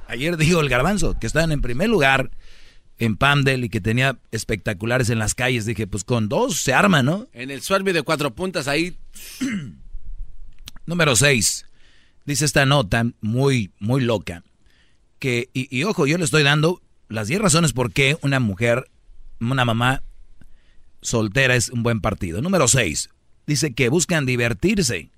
Ayer 0.09 0.39
dijo 0.39 0.61
el 0.61 0.71
garbanzo 0.71 1.19
que 1.19 1.27
estaban 1.27 1.53
en 1.53 1.61
primer 1.61 1.91
lugar 1.91 2.31
en 2.99 3.17
Pamdel 3.17 3.65
y 3.65 3.69
que 3.69 3.81
tenía 3.81 4.19
espectaculares 4.33 5.11
en 5.11 5.19
las 5.19 5.35
calles. 5.35 5.67
Dije, 5.67 5.87
pues 5.87 6.03
con 6.03 6.29
dos 6.31 6.63
se 6.63 6.73
arma, 6.73 7.03
¿no? 7.03 7.29
En 7.35 7.51
el 7.51 7.61
Swerve 7.61 7.93
de 7.93 8.03
cuatro 8.03 8.35
puntas 8.35 8.69
ahí. 8.69 8.97
Número 10.87 11.15
seis. 11.15 11.67
Dice 12.25 12.47
esta 12.47 12.65
nota 12.65 13.05
muy, 13.21 13.71
muy 13.79 14.01
loca. 14.01 14.43
Que, 15.19 15.51
y, 15.53 15.69
y, 15.77 15.85
ojo, 15.85 16.07
yo 16.07 16.17
le 16.17 16.25
estoy 16.25 16.43
dando 16.43 16.81
las 17.09 17.29
diez 17.29 17.41
razones 17.41 17.75
por 17.75 17.93
qué 17.93 18.17
una 18.23 18.41
mujer, 18.41 18.91
una 19.41 19.65
mamá 19.65 20.03
soltera 21.03 21.55
es 21.55 21.69
un 21.69 21.83
buen 21.83 22.01
partido. 22.01 22.41
Número 22.41 22.67
seis. 22.67 23.11
Dice 23.47 23.75
que 23.75 23.91
buscan 23.91 24.25
divertirse 24.25 25.11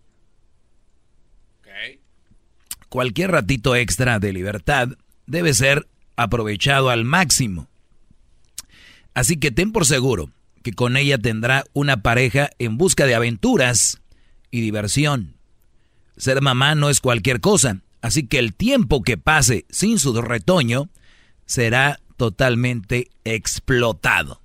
cualquier 2.90 3.30
ratito 3.30 3.74
extra 3.74 4.18
de 4.18 4.34
libertad 4.34 4.88
debe 5.26 5.54
ser 5.54 5.88
aprovechado 6.16 6.90
al 6.90 7.04
máximo. 7.04 7.68
Así 9.14 9.38
que 9.38 9.50
ten 9.50 9.72
por 9.72 9.86
seguro 9.86 10.30
que 10.62 10.74
con 10.74 10.98
ella 10.98 11.16
tendrá 11.16 11.64
una 11.72 12.02
pareja 12.02 12.50
en 12.58 12.76
busca 12.76 13.06
de 13.06 13.14
aventuras 13.14 14.02
y 14.50 14.60
diversión. 14.60 15.36
Ser 16.18 16.42
mamá 16.42 16.74
no 16.74 16.90
es 16.90 17.00
cualquier 17.00 17.40
cosa, 17.40 17.78
así 18.02 18.26
que 18.26 18.38
el 18.38 18.54
tiempo 18.54 19.02
que 19.02 19.16
pase 19.16 19.64
sin 19.70 19.98
su 19.98 20.20
retoño 20.20 20.90
será 21.46 22.00
totalmente 22.18 23.08
explotado. 23.24 24.42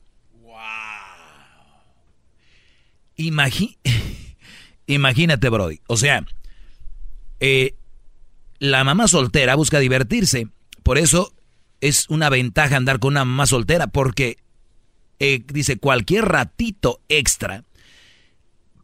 Imagínate, 4.87 5.49
Brody. 5.49 5.81
O 5.87 5.97
sea, 5.97 6.25
eh, 7.39 7.75
la 8.59 8.83
mamá 8.83 9.07
soltera 9.07 9.55
busca 9.55 9.79
divertirse. 9.79 10.47
Por 10.83 10.97
eso 10.97 11.33
es 11.81 12.09
una 12.09 12.29
ventaja 12.29 12.77
andar 12.77 12.99
con 12.99 13.13
una 13.13 13.25
mamá 13.25 13.45
soltera, 13.45 13.87
porque 13.87 14.37
eh, 15.19 15.43
dice 15.47 15.77
cualquier 15.77 16.25
ratito 16.25 17.01
extra. 17.09 17.63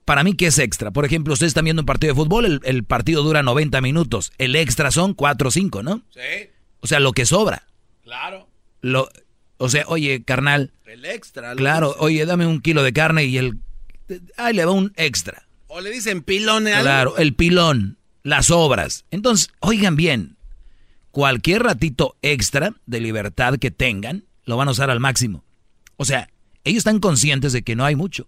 Para 0.06 0.24
mí, 0.24 0.36
¿qué 0.36 0.48
es 0.48 0.60
extra? 0.60 0.92
Por 0.92 1.06
ejemplo, 1.06 1.34
ustedes 1.34 1.52
están 1.52 1.66
viendo 1.66 1.84
un 1.84 1.86
partido 1.86 2.14
de 2.14 2.20
fútbol, 2.20 2.62
el, 2.64 2.84
partido 2.84 3.24
dura 3.24 3.44
90 3.44 3.82
minutos. 3.82 4.34
El 4.38 4.56
extra 4.56 4.92
son 4.92 5.14
4 5.14 5.48
o 5.48 5.52
5, 5.52 5.84
¿no? 5.84 6.02
Sí. 6.10 6.50
O 6.80 6.88
sea, 6.88 7.00
lo 7.00 7.14
que 7.14 7.26
sobra. 7.26 7.68
Claro. 8.04 8.50
Lo, 8.82 9.10
o 9.58 9.70
sea, 9.70 9.86
oye, 9.88 10.24
carnal. 10.24 10.74
El 10.86 11.06
extra. 11.06 11.56
Claro, 11.56 11.96
oye, 12.00 12.26
dame 12.26 12.48
un 12.48 12.62
kilo 12.62 12.84
de 12.84 12.94
carne 12.94 13.26
y 13.26 13.38
el... 13.38 13.60
Ay, 14.36 14.56
le 14.56 14.66
va 14.66 14.72
un 14.72 14.92
extra. 14.98 15.48
O 15.68 15.80
le 15.80 15.92
dicen 15.92 16.24
pilón. 16.24 16.66
Claro, 16.66 17.18
el 17.18 17.34
pilón 17.34 17.98
las 18.24 18.52
obras. 18.52 19.06
Entonces, 19.12 19.50
oigan 19.60 19.96
bien, 19.96 20.38
cualquier 21.12 21.64
ratito 21.64 22.16
extra 22.22 22.74
de 22.86 23.00
libertad 23.00 23.58
que 23.58 23.72
tengan, 23.72 24.26
lo 24.46 24.58
van 24.58 24.68
a 24.68 24.72
usar 24.72 24.90
al 24.90 25.00
máximo. 25.00 25.44
O 25.98 26.06
sea, 26.06 26.30
ellos 26.64 26.80
están 26.80 27.00
conscientes 27.00 27.54
de 27.54 27.64
que 27.64 27.76
no 27.76 27.86
hay 27.86 27.96
mucho. 27.96 28.28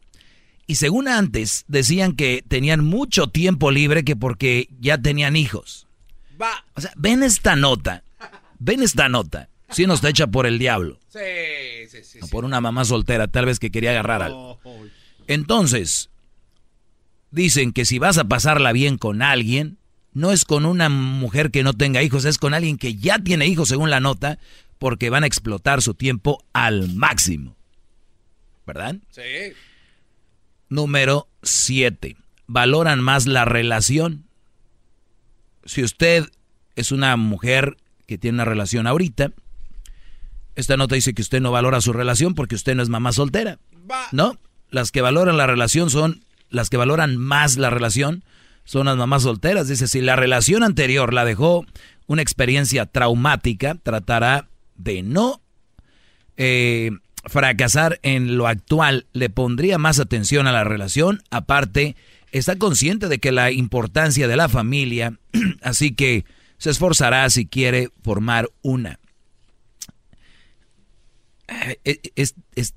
Y 0.65 0.75
según 0.75 1.07
antes, 1.07 1.65
decían 1.67 2.13
que 2.13 2.43
tenían 2.47 2.83
mucho 2.83 3.27
tiempo 3.27 3.71
libre 3.71 4.03
que 4.03 4.15
porque 4.15 4.69
ya 4.79 4.97
tenían 4.97 5.35
hijos. 5.35 5.87
O 6.75 6.81
sea, 6.81 6.91
ven 6.95 7.23
esta 7.23 7.55
nota. 7.55 8.03
Ven 8.59 8.81
esta 8.81 9.09
nota. 9.09 9.49
Si 9.69 9.85
no 9.87 9.95
está 9.95 10.09
hecha 10.09 10.27
por 10.27 10.45
el 10.45 10.59
diablo. 10.59 10.99
Sí, 11.09 11.19
sí, 11.89 12.03
sí. 12.03 12.19
O 12.21 12.27
por 12.27 12.45
una 12.45 12.61
mamá 12.61 12.85
soltera, 12.85 13.27
tal 13.27 13.45
vez 13.45 13.59
que 13.59 13.71
quería 13.71 13.91
agarrar 13.91 14.21
algo. 14.21 14.59
Entonces, 15.27 16.09
dicen 17.31 17.73
que 17.73 17.85
si 17.85 17.99
vas 17.99 18.17
a 18.17 18.25
pasarla 18.25 18.71
bien 18.71 18.97
con 18.97 19.21
alguien, 19.21 19.77
no 20.13 20.31
es 20.31 20.45
con 20.45 20.65
una 20.65 20.89
mujer 20.89 21.51
que 21.51 21.63
no 21.63 21.73
tenga 21.73 22.03
hijos, 22.03 22.25
es 22.25 22.37
con 22.37 22.53
alguien 22.53 22.77
que 22.77 22.95
ya 22.95 23.19
tiene 23.19 23.47
hijos, 23.47 23.69
según 23.69 23.89
la 23.89 23.99
nota, 23.99 24.39
porque 24.77 25.09
van 25.09 25.23
a 25.23 25.27
explotar 25.27 25.81
su 25.81 25.93
tiempo 25.93 26.43
al 26.53 26.93
máximo. 26.93 27.55
¿Verdad? 28.65 28.95
Sí. 29.09 29.53
Número 30.69 31.27
7. 31.41 32.15
Valoran 32.47 33.01
más 33.01 33.25
la 33.25 33.45
relación. 33.45 34.25
Si 35.65 35.83
usted 35.83 36.29
es 36.75 36.91
una 36.91 37.15
mujer 37.17 37.77
que 38.05 38.17
tiene 38.17 38.35
una 38.35 38.45
relación 38.45 38.87
ahorita, 38.87 39.31
esta 40.55 40.77
nota 40.77 40.95
dice 40.95 41.13
que 41.13 41.21
usted 41.21 41.41
no 41.41 41.51
valora 41.51 41.81
su 41.81 41.93
relación 41.93 42.35
porque 42.35 42.55
usted 42.55 42.75
no 42.75 42.83
es 42.83 42.89
mamá 42.89 43.11
soltera. 43.11 43.59
¿No? 44.11 44.37
Las 44.69 44.91
que 44.91 45.01
valoran 45.01 45.37
la 45.37 45.47
relación 45.47 45.89
son, 45.89 46.23
las 46.49 46.69
que 46.69 46.77
valoran 46.77 47.17
más 47.17 47.57
la 47.57 47.69
relación 47.69 48.23
son 48.63 48.85
las 48.85 48.97
mamás 48.97 49.23
solteras. 49.23 49.67
Dice, 49.67 49.87
si 49.87 50.01
la 50.01 50.15
relación 50.15 50.63
anterior 50.63 51.13
la 51.13 51.25
dejó 51.25 51.65
una 52.07 52.21
experiencia 52.21 52.85
traumática, 52.85 53.75
tratará 53.81 54.47
de 54.75 55.03
no 55.03 55.41
eh, 56.37 56.91
fracasar 57.25 57.99
en 58.03 58.37
lo 58.37 58.47
actual, 58.47 59.07
le 59.13 59.29
pondría 59.29 59.77
más 59.77 59.99
atención 59.99 60.47
a 60.47 60.51
la 60.51 60.63
relación. 60.63 61.21
Aparte, 61.29 61.95
está 62.31 62.57
consciente 62.57 63.07
de 63.07 63.19
que 63.19 63.31
la 63.31 63.51
importancia 63.51 64.27
de 64.27 64.35
la 64.35 64.49
familia, 64.49 65.19
así 65.61 65.93
que 65.93 66.25
se 66.57 66.69
esforzará 66.69 67.29
si 67.29 67.45
quiere 67.45 67.89
formar 68.03 68.49
una. 68.61 68.99
Eh, 71.75 72.01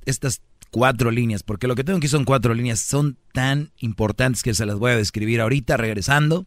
estas 0.05 0.43
cuatro 0.71 1.11
líneas, 1.11 1.43
porque 1.43 1.67
lo 1.67 1.75
que 1.75 1.85
tengo 1.85 1.99
aquí 1.99 2.09
son 2.09 2.25
cuatro 2.25 2.55
líneas, 2.55 2.81
son 2.81 3.19
tan 3.33 3.73
importantes 3.79 4.43
que 4.43 4.55
se 4.55 4.67
las 4.67 4.77
voy 4.77 4.93
a 4.93 4.97
describir 4.97 5.41
ahorita 5.41 5.77
regresando. 5.77 6.47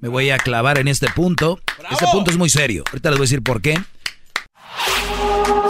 Me 0.00 0.08
voy 0.08 0.30
a 0.30 0.38
clavar 0.38 0.78
en 0.78 0.88
este 0.88 1.08
punto. 1.08 1.60
Este 1.90 2.06
punto 2.12 2.30
es 2.30 2.36
muy 2.36 2.48
serio. 2.48 2.84
Ahorita 2.88 3.10
les 3.10 3.18
voy 3.18 3.24
a 3.24 3.28
decir 3.28 3.42
por 3.42 3.60
qué. 3.60 3.80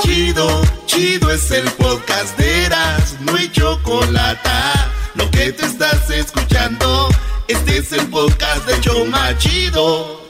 Chido, 0.03 0.62
chido 0.87 1.31
es 1.31 1.51
el 1.51 1.69
podcast 1.73 2.39
de 2.39 2.66
Eras, 2.66 3.16
no 3.20 3.35
hay 3.35 3.51
chocolate. 3.51 4.49
Lo 5.15 5.31
que 5.31 5.53
te 5.53 5.66
estás 5.66 6.11
escuchando, 6.11 7.09
este 7.49 7.79
es 7.79 7.93
el 7.93 8.07
podcast 8.09 8.66
de 8.69 8.81
Choma 8.81 9.37
Chido. 9.39 10.20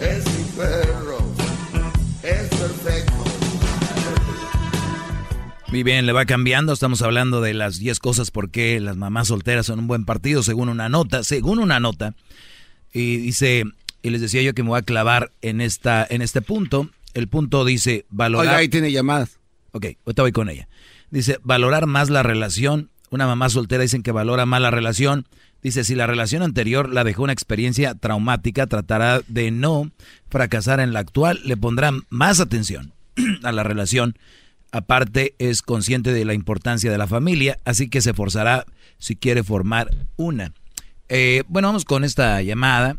Es 0.00 0.24
mi 0.26 0.44
perro, 0.56 0.87
Muy 5.70 5.82
bien, 5.82 6.06
le 6.06 6.12
va 6.12 6.24
cambiando. 6.24 6.72
Estamos 6.72 7.02
hablando 7.02 7.42
de 7.42 7.52
las 7.52 7.78
10 7.78 7.98
cosas 7.98 8.30
por 8.30 8.50
qué 8.50 8.80
las 8.80 8.96
mamás 8.96 9.28
solteras 9.28 9.66
son 9.66 9.80
un 9.80 9.86
buen 9.86 10.06
partido, 10.06 10.42
según 10.42 10.70
una 10.70 10.88
nota. 10.88 11.22
Según 11.22 11.58
una 11.58 11.78
nota. 11.78 12.14
Y 12.90 13.18
dice, 13.18 13.64
y 14.02 14.08
les 14.08 14.22
decía 14.22 14.40
yo 14.40 14.54
que 14.54 14.62
me 14.62 14.70
voy 14.70 14.78
a 14.78 14.82
clavar 14.82 15.30
en, 15.42 15.60
esta, 15.60 16.06
en 16.08 16.22
este 16.22 16.40
punto. 16.40 16.88
El 17.12 17.28
punto 17.28 17.66
dice 17.66 18.06
valorar. 18.08 18.46
Oiga, 18.46 18.58
ahí 18.58 18.68
tiene 18.70 18.90
llamadas. 18.90 19.38
Ok, 19.72 19.86
ahorita 20.06 20.22
voy 20.22 20.32
con 20.32 20.48
ella. 20.48 20.68
Dice 21.10 21.38
valorar 21.42 21.86
más 21.86 22.08
la 22.08 22.22
relación. 22.22 22.90
Una 23.10 23.26
mamá 23.26 23.50
soltera 23.50 23.82
dicen 23.82 24.02
que 24.02 24.10
valora 24.12 24.46
más 24.46 24.62
la 24.62 24.70
relación. 24.70 25.26
Dice, 25.62 25.84
si 25.84 25.94
la 25.94 26.06
relación 26.06 26.42
anterior 26.42 26.88
la 26.88 27.04
dejó 27.04 27.24
una 27.24 27.32
experiencia 27.34 27.94
traumática, 27.94 28.66
tratará 28.66 29.20
de 29.28 29.50
no 29.50 29.90
fracasar 30.30 30.80
en 30.80 30.94
la 30.94 31.00
actual, 31.00 31.40
le 31.44 31.56
pondrá 31.58 31.92
más 32.08 32.40
atención 32.40 32.94
a 33.42 33.52
la 33.52 33.64
relación. 33.64 34.16
Aparte, 34.70 35.34
es 35.38 35.62
consciente 35.62 36.12
de 36.12 36.24
la 36.24 36.34
importancia 36.34 36.90
de 36.90 36.98
la 36.98 37.06
familia, 37.06 37.58
así 37.64 37.88
que 37.88 38.00
se 38.00 38.14
forzará 38.14 38.64
si 38.98 39.16
quiere 39.16 39.42
formar 39.42 39.88
una. 40.16 40.52
Eh, 41.08 41.42
bueno, 41.48 41.68
vamos 41.68 41.84
con 41.84 42.04
esta 42.04 42.42
llamada 42.42 42.96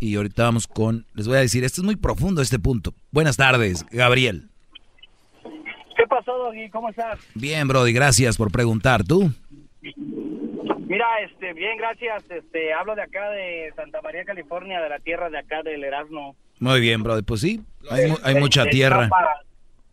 y 0.00 0.16
ahorita 0.16 0.42
vamos 0.42 0.66
con, 0.66 1.06
les 1.14 1.28
voy 1.28 1.36
a 1.36 1.40
decir, 1.40 1.62
este 1.62 1.80
es 1.80 1.84
muy 1.84 1.94
profundo 1.94 2.42
este 2.42 2.58
punto. 2.58 2.92
Buenas 3.12 3.36
tardes, 3.36 3.86
Gabriel. 3.90 4.48
¿Qué 5.96 6.06
pasó, 6.08 6.36
Doggy? 6.36 6.68
¿Cómo 6.70 6.88
estás? 6.88 7.20
Bien, 7.34 7.68
Brody, 7.68 7.92
gracias 7.92 8.36
por 8.36 8.50
preguntar. 8.50 9.04
¿Tú? 9.04 9.30
Mira, 9.80 11.06
este, 11.24 11.52
bien, 11.52 11.78
gracias. 11.78 12.24
Este, 12.30 12.72
hablo 12.72 12.96
de 12.96 13.02
acá 13.02 13.30
de 13.30 13.72
Santa 13.76 14.02
María, 14.02 14.24
California, 14.24 14.80
de 14.80 14.88
la 14.88 14.98
tierra 14.98 15.30
de 15.30 15.38
acá 15.38 15.62
del 15.62 15.84
Erasmo. 15.84 16.34
Muy 16.58 16.80
bien, 16.80 17.02
Brody. 17.02 17.22
Pues 17.22 17.40
sí, 17.40 17.62
hay, 17.90 18.34
mucha 18.34 18.64
tierra. 18.66 19.08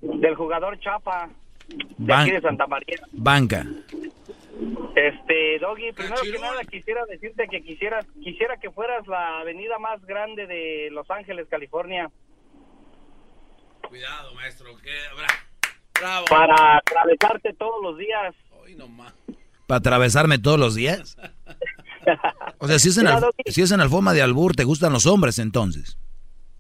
Del 0.01 0.35
jugador 0.35 0.80
Chapa, 0.80 1.30
de 1.67 1.77
Ban- 2.13 2.21
aquí 2.21 2.31
de 2.31 2.41
Santa 2.41 2.67
María. 2.67 2.97
Banca. 3.11 3.65
Este, 4.95 5.59
Doggy, 5.59 5.93
primero 5.93 6.21
que 6.21 6.39
nada 6.39 6.63
quisiera 6.65 7.05
decirte 7.05 7.47
que 7.47 7.61
quisiera, 7.61 7.99
quisiera 8.21 8.57
que 8.57 8.69
fueras 8.71 9.07
la 9.07 9.39
avenida 9.39 9.77
más 9.80 10.03
grande 10.05 10.47
de 10.47 10.89
Los 10.91 11.09
Ángeles, 11.09 11.47
California, 11.49 12.09
Cuidado, 13.88 14.34
maestro. 14.35 14.67
¿qué? 14.84 14.91
Bravo. 15.99 16.26
para 16.30 16.77
atravesarte 16.77 17.53
todos 17.53 17.81
los 17.81 17.97
días. 17.97 18.35
¿Para 19.65 19.77
atravesarme 19.80 20.38
todos 20.39 20.59
los 20.59 20.76
días? 20.76 21.17
O 22.59 22.67
sea, 22.67 22.80
si 22.80 22.89
es, 22.89 22.97
en 22.97 23.07
si 23.47 23.61
es 23.61 23.71
en 23.71 23.80
la 23.80 23.88
forma 23.88 24.13
de 24.13 24.21
albur, 24.21 24.55
¿te 24.55 24.63
gustan 24.63 24.91
los 24.93 25.05
hombres 25.05 25.38
entonces? 25.38 25.97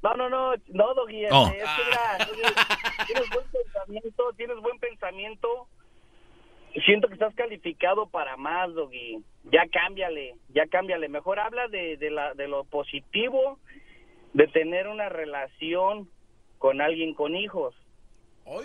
No, 0.01 0.13
no, 0.15 0.29
no, 0.29 0.53
no, 0.67 0.93
Doggy, 0.93 1.23
este, 1.25 1.35
Oh. 1.35 1.47
es 1.47 1.53
que 1.55 1.83
mira, 1.85 2.25
Doggy, 2.25 3.05
tienes 3.07 3.29
buen 3.31 3.45
pensamiento, 3.51 4.23
tienes 4.37 4.57
buen 4.61 4.79
pensamiento. 4.79 5.67
Siento 6.85 7.07
que 7.07 7.15
estás 7.15 7.33
calificado 7.35 8.07
para 8.07 8.37
más, 8.37 8.73
Doggy. 8.73 9.17
Ya 9.51 9.63
cámbiale, 9.71 10.35
ya 10.53 10.67
cámbiale. 10.67 11.09
Mejor 11.09 11.39
habla 11.39 11.67
de, 11.67 11.97
de, 11.97 12.11
la, 12.11 12.33
de 12.35 12.47
lo 12.47 12.63
positivo 12.63 13.59
de 14.33 14.47
tener 14.47 14.87
una 14.87 15.09
relación 15.09 16.07
con 16.59 16.79
alguien 16.81 17.13
con 17.13 17.35
hijos. 17.35 17.73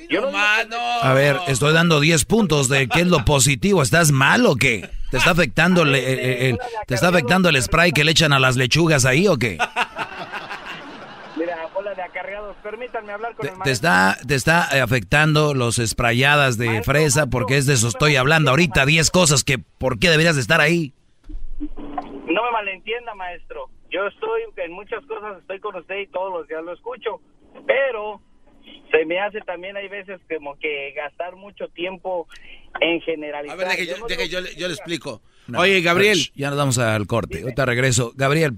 Yo 0.09 0.23
no 0.23 0.31
A 0.39 1.13
ver, 1.15 1.37
estoy 1.47 1.75
dando 1.75 2.01
10 2.01 2.25
puntos 2.25 2.69
de 2.71 2.89
qué 2.89 3.01
es 3.01 3.07
lo 3.07 3.25
positivo. 3.25 3.83
¿Estás 3.83 4.13
mal 4.13 4.47
o 4.47 4.57
qué? 4.57 4.89
¿Te 5.11 5.19
está 5.19 5.31
afectando 5.33 5.83
el, 5.83 5.95
el- 5.95 6.19
el- 6.21 6.59
te 6.87 6.95
está 6.95 7.09
afectando 7.09 7.49
el 7.51 7.61
spray 7.61 7.93
que 7.93 8.03
le 8.05 8.13
echan 8.13 8.33
a 8.33 8.39
las 8.39 8.57
lechugas 8.57 9.05
ahí 9.05 9.27
o 9.29 9.37
qué? 9.37 9.59
Permítanme 12.63 13.13
hablar 13.13 13.35
con 13.35 13.43
¿Te, 13.43 13.49
el 13.49 13.53
te 13.55 13.59
maestro. 13.59 13.73
está, 13.73 14.17
¿Te 14.27 14.35
está 14.35 14.83
afectando 14.83 15.55
los 15.55 15.77
sprayadas 15.77 16.57
de 16.59 16.83
fresa? 16.83 17.27
Porque 17.27 17.57
es 17.59 17.67
de 17.67 17.75
eso 17.75 17.89
estoy 17.89 18.17
hablando 18.17 18.51
ahorita. 18.51 18.87
10 18.87 19.11
cosas 19.11 19.45
que, 19.45 19.59
¿por 19.59 19.99
qué 19.99 20.09
deberías 20.11 20.35
de 20.37 20.41
estar 20.43 20.61
ahí? 20.61 20.93
No 21.61 22.43
me 22.45 22.51
malentienda, 22.53 23.15
maestro. 23.15 23.69
Yo 23.91 24.07
estoy 24.07 24.43
en 24.57 24.73
muchas 24.73 25.05
cosas, 25.07 25.39
estoy 25.41 25.61
con 25.61 25.77
usted 25.77 25.99
y 26.01 26.07
todos 26.09 26.33
los 26.33 26.49
días 26.49 26.65
lo 26.65 26.73
escucho, 26.73 27.21
pero 27.67 28.21
se 28.91 29.05
me 29.05 29.21
hace 29.21 29.41
también 29.43 29.77
hay 29.77 29.89
veces 29.89 30.21
como 30.35 30.59
que 30.59 30.93
gastar 30.97 31.37
mucho 31.37 31.69
tiempo 31.69 32.27
en 32.81 33.01
generalizar. 33.03 33.55
A 33.55 33.59
ver, 33.59 33.69
deje, 33.69 33.87
Yo 33.87 33.95
yo, 33.95 34.01
no 34.01 34.07
deje, 34.07 34.29
yo, 34.29 34.41
le- 34.41 34.55
yo 34.57 34.67
le 34.69 34.75
explico. 34.75 35.21
No, 35.47 35.61
Oye, 35.61 35.81
Gabriel. 35.83 36.19
Ya 36.35 36.49
nos 36.49 36.59
vamos 36.59 36.79
al 36.79 37.07
corte. 37.07 37.43
Ahorita 37.43 37.67
regreso. 37.67 38.13
Gabriel, 38.17 38.55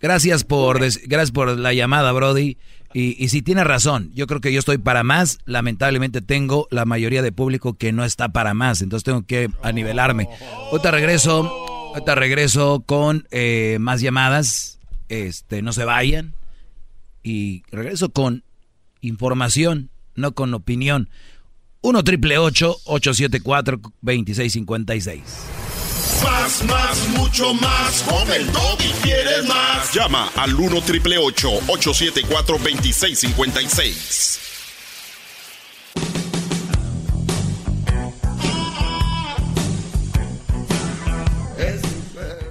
gracias 0.00 0.44
por, 0.44 0.80
des- 0.80 1.00
gracias 1.06 1.30
por 1.32 1.56
la 1.58 1.72
llamada, 1.72 2.12
Brody. 2.12 2.56
Y, 2.94 3.22
y 3.22 3.28
si 3.28 3.42
tiene 3.42 3.62
razón, 3.64 4.10
yo 4.14 4.26
creo 4.26 4.40
que 4.40 4.52
yo 4.52 4.58
estoy 4.58 4.78
para 4.78 5.02
más. 5.02 5.38
Lamentablemente 5.44 6.22
tengo 6.22 6.66
la 6.70 6.84
mayoría 6.86 7.20
de 7.22 7.32
público 7.32 7.74
que 7.74 7.92
no 7.92 8.04
está 8.04 8.30
para 8.30 8.54
más. 8.54 8.80
Entonces 8.80 9.04
tengo 9.04 9.22
que 9.26 9.50
anivelarme. 9.62 10.28
Ahorita 10.70 10.90
regreso. 10.90 11.42
Ahorita 11.88 12.14
regreso 12.14 12.82
con 12.86 13.26
eh, 13.30 13.76
más 13.80 14.00
llamadas. 14.00 14.78
Este, 15.08 15.60
no 15.62 15.72
se 15.72 15.84
vayan. 15.84 16.34
Y 17.22 17.64
regreso 17.70 18.08
con 18.10 18.44
información, 19.02 19.90
no 20.14 20.32
con 20.32 20.54
opinión. 20.54 21.08
1 21.82 22.02
triple 22.04 22.38
874 22.38 23.80
2656. 24.00 25.20
Más, 26.24 26.64
más, 26.64 27.08
mucho 27.10 27.54
más. 27.54 28.02
Con 28.02 28.32
el 28.32 28.46
y 28.46 28.92
quieres 29.02 29.46
más. 29.46 29.92
Llama 29.92 30.30
al 30.36 30.54
1 30.54 30.82
triple 30.82 31.18
874 31.18 32.58
2656. 32.58 34.40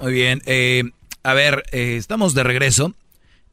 Muy 0.02 0.12
bien. 0.12 0.40
Eh, 0.46 0.84
a 1.24 1.34
ver, 1.34 1.64
eh, 1.72 1.96
estamos 1.96 2.34
de 2.34 2.44
regreso 2.44 2.94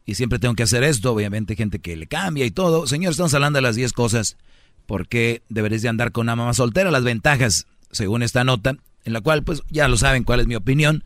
y 0.06 0.16
siempre 0.16 0.38
tengo 0.40 0.54
que 0.54 0.64
hacer 0.64 0.84
esto. 0.84 1.12
Obviamente, 1.12 1.56
gente 1.56 1.80
que 1.80 1.96
le 1.96 2.08
cambia 2.08 2.46
y 2.46 2.52
todo. 2.52 2.86
Señor, 2.86 3.12
estamos 3.12 3.34
hablando 3.34 3.58
de 3.58 3.64
las 3.64 3.76
10 3.76 3.94
cosas 3.94 4.38
por 4.86 5.08
qué 5.08 5.42
deberías 5.50 5.82
de 5.82 5.90
andar 5.90 6.12
con 6.12 6.26
una 6.26 6.36
mamá 6.36 6.54
soltera. 6.54 6.92
Las 6.92 7.04
ventajas, 7.04 7.66
según 7.92 8.22
esta 8.22 8.44
nota, 8.44 8.76
en 9.06 9.14
la 9.14 9.22
cual, 9.22 9.44
pues 9.44 9.62
ya 9.70 9.88
lo 9.88 9.98
saben 9.98 10.24
cuál 10.24 10.40
es 10.40 10.48
mi 10.48 10.56
opinión. 10.56 11.04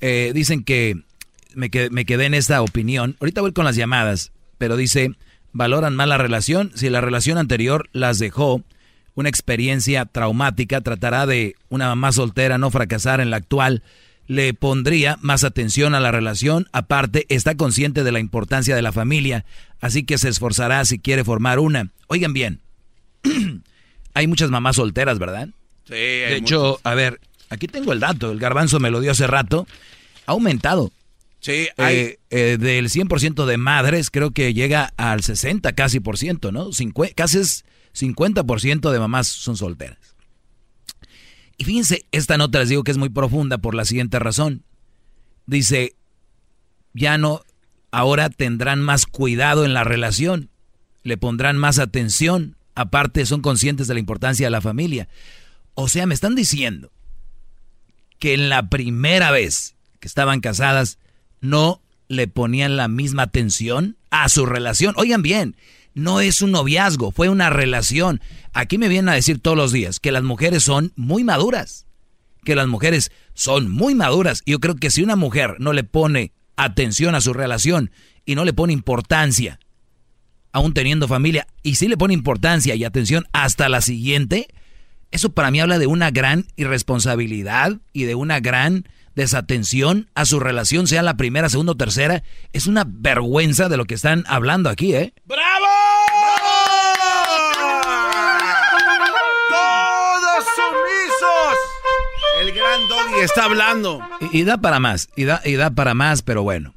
Eh, 0.00 0.32
dicen 0.34 0.64
que 0.64 1.02
me 1.54 1.70
quedé, 1.70 1.90
me 1.90 2.04
quedé 2.04 2.26
en 2.26 2.34
esta 2.34 2.62
opinión. 2.62 3.16
Ahorita 3.20 3.40
voy 3.40 3.52
con 3.52 3.64
las 3.64 3.76
llamadas, 3.76 4.32
pero 4.58 4.76
dice, 4.76 5.12
valoran 5.52 5.96
más 5.96 6.08
la 6.08 6.18
relación. 6.18 6.72
Si 6.74 6.90
la 6.90 7.00
relación 7.00 7.38
anterior 7.38 7.88
las 7.92 8.18
dejó 8.18 8.62
una 9.14 9.28
experiencia 9.28 10.04
traumática, 10.06 10.80
tratará 10.80 11.26
de 11.26 11.56
una 11.68 11.88
mamá 11.88 12.12
soltera 12.12 12.58
no 12.58 12.70
fracasar 12.70 13.20
en 13.20 13.30
la 13.30 13.36
actual 13.36 13.82
le 14.30 14.54
pondría 14.54 15.18
más 15.22 15.42
atención 15.42 15.92
a 15.92 15.98
la 15.98 16.12
relación. 16.12 16.68
Aparte, 16.70 17.26
está 17.30 17.56
consciente 17.56 18.04
de 18.04 18.12
la 18.12 18.20
importancia 18.20 18.76
de 18.76 18.82
la 18.82 18.92
familia, 18.92 19.44
así 19.80 20.04
que 20.04 20.18
se 20.18 20.28
esforzará 20.28 20.84
si 20.84 21.00
quiere 21.00 21.24
formar 21.24 21.58
una. 21.58 21.90
Oigan 22.06 22.32
bien, 22.32 22.60
hay 24.14 24.28
muchas 24.28 24.50
mamás 24.50 24.76
solteras, 24.76 25.18
¿verdad? 25.18 25.48
Sí. 25.84 25.94
de 25.94 26.36
hecho, 26.36 26.78
a 26.84 26.94
ver, 26.94 27.18
aquí 27.50 27.66
tengo 27.66 27.92
el 27.92 28.00
dato, 28.00 28.30
el 28.30 28.38
garbanzo 28.38 28.80
me 28.80 28.90
lo 28.90 29.00
dio 29.00 29.10
hace 29.10 29.26
rato, 29.26 29.66
ha 30.26 30.32
aumentado. 30.32 30.90
Sí, 31.40 31.68
hay... 31.76 31.96
Eh, 31.96 32.18
eh, 32.30 32.56
del 32.58 32.88
100% 32.88 33.44
de 33.44 33.56
madres 33.56 34.10
creo 34.10 34.30
que 34.30 34.54
llega 34.54 34.92
al 34.96 35.22
60 35.22 35.72
casi 35.72 36.00
por 36.00 36.16
ciento, 36.16 36.52
¿no? 36.52 36.70
casi 37.14 37.38
es 37.38 37.64
50% 37.94 38.90
de 38.90 38.98
mamás 38.98 39.26
son 39.26 39.56
solteras. 39.56 39.98
Y 41.58 41.64
fíjense, 41.64 42.06
esta 42.12 42.38
nota 42.38 42.60
les 42.60 42.70
digo 42.70 42.84
que 42.84 42.90
es 42.90 42.96
muy 42.96 43.10
profunda 43.10 43.58
por 43.58 43.74
la 43.74 43.84
siguiente 43.84 44.18
razón. 44.18 44.62
Dice, 45.44 45.96
ya 46.94 47.18
no, 47.18 47.42
ahora 47.90 48.30
tendrán 48.30 48.80
más 48.80 49.04
cuidado 49.04 49.64
en 49.64 49.74
la 49.74 49.84
relación, 49.84 50.50
le 51.02 51.18
pondrán 51.18 51.58
más 51.58 51.78
atención, 51.78 52.56
aparte 52.74 53.26
son 53.26 53.42
conscientes 53.42 53.88
de 53.88 53.94
la 53.94 54.00
importancia 54.00 54.46
de 54.46 54.50
la 54.50 54.60
familia. 54.60 55.08
O 55.74 55.88
sea, 55.88 56.06
me 56.06 56.14
están 56.14 56.34
diciendo 56.34 56.92
que 58.20 58.34
en 58.34 58.48
la 58.48 58.68
primera 58.68 59.32
vez 59.32 59.74
que 59.98 60.06
estaban 60.06 60.40
casadas 60.40 60.98
no 61.40 61.82
le 62.06 62.28
ponían 62.28 62.76
la 62.76 62.86
misma 62.86 63.24
atención 63.24 63.96
a 64.10 64.28
su 64.28 64.46
relación. 64.46 64.94
Oigan 64.96 65.22
bien, 65.22 65.56
no 65.94 66.20
es 66.20 66.42
un 66.42 66.52
noviazgo, 66.52 67.10
fue 67.10 67.28
una 67.28 67.50
relación. 67.50 68.20
Aquí 68.52 68.78
me 68.78 68.88
vienen 68.88 69.08
a 69.08 69.14
decir 69.14 69.40
todos 69.40 69.56
los 69.56 69.72
días 69.72 69.98
que 69.98 70.12
las 70.12 70.22
mujeres 70.22 70.62
son 70.62 70.92
muy 70.96 71.24
maduras, 71.24 71.86
que 72.44 72.54
las 72.54 72.68
mujeres 72.68 73.10
son 73.34 73.70
muy 73.70 73.94
maduras. 73.94 74.42
Yo 74.46 74.60
creo 74.60 74.76
que 74.76 74.90
si 74.90 75.02
una 75.02 75.16
mujer 75.16 75.56
no 75.58 75.72
le 75.72 75.82
pone 75.82 76.32
atención 76.56 77.14
a 77.14 77.20
su 77.20 77.32
relación 77.32 77.90
y 78.24 78.34
no 78.34 78.44
le 78.44 78.52
pone 78.52 78.72
importancia, 78.72 79.58
aún 80.52 80.74
teniendo 80.74 81.08
familia, 81.08 81.46
y 81.62 81.76
si 81.76 81.88
le 81.88 81.96
pone 81.96 82.12
importancia 82.12 82.74
y 82.74 82.84
atención 82.84 83.24
hasta 83.32 83.68
la 83.68 83.80
siguiente, 83.80 84.48
eso 85.10 85.30
para 85.32 85.50
mí 85.50 85.60
habla 85.60 85.78
de 85.78 85.86
una 85.86 86.10
gran 86.10 86.46
irresponsabilidad 86.56 87.78
y 87.92 88.04
de 88.04 88.14
una 88.14 88.40
gran 88.40 88.88
desatención 89.14 90.08
a 90.14 90.24
su 90.24 90.40
relación, 90.40 90.86
sea 90.86 91.02
la 91.02 91.16
primera, 91.16 91.48
segunda 91.48 91.72
o 91.72 91.76
tercera. 91.76 92.22
Es 92.52 92.66
una 92.66 92.84
vergüenza 92.86 93.68
de 93.68 93.76
lo 93.76 93.84
que 93.84 93.94
están 93.94 94.24
hablando 94.28 94.70
aquí, 94.70 94.94
¿eh? 94.94 95.12
¡Bravo! 95.26 95.66
¡Todos 99.48 100.44
sumisos! 100.56 101.58
El 102.40 102.52
gran 102.52 102.88
Doggy 102.88 103.20
está 103.20 103.44
hablando. 103.44 104.00
Y, 104.32 104.38
y 104.38 104.44
da 104.44 104.58
para 104.58 104.78
más, 104.78 105.08
y 105.16 105.24
da, 105.24 105.42
y 105.44 105.54
da 105.56 105.70
para 105.70 105.94
más, 105.94 106.22
pero 106.22 106.42
bueno. 106.42 106.74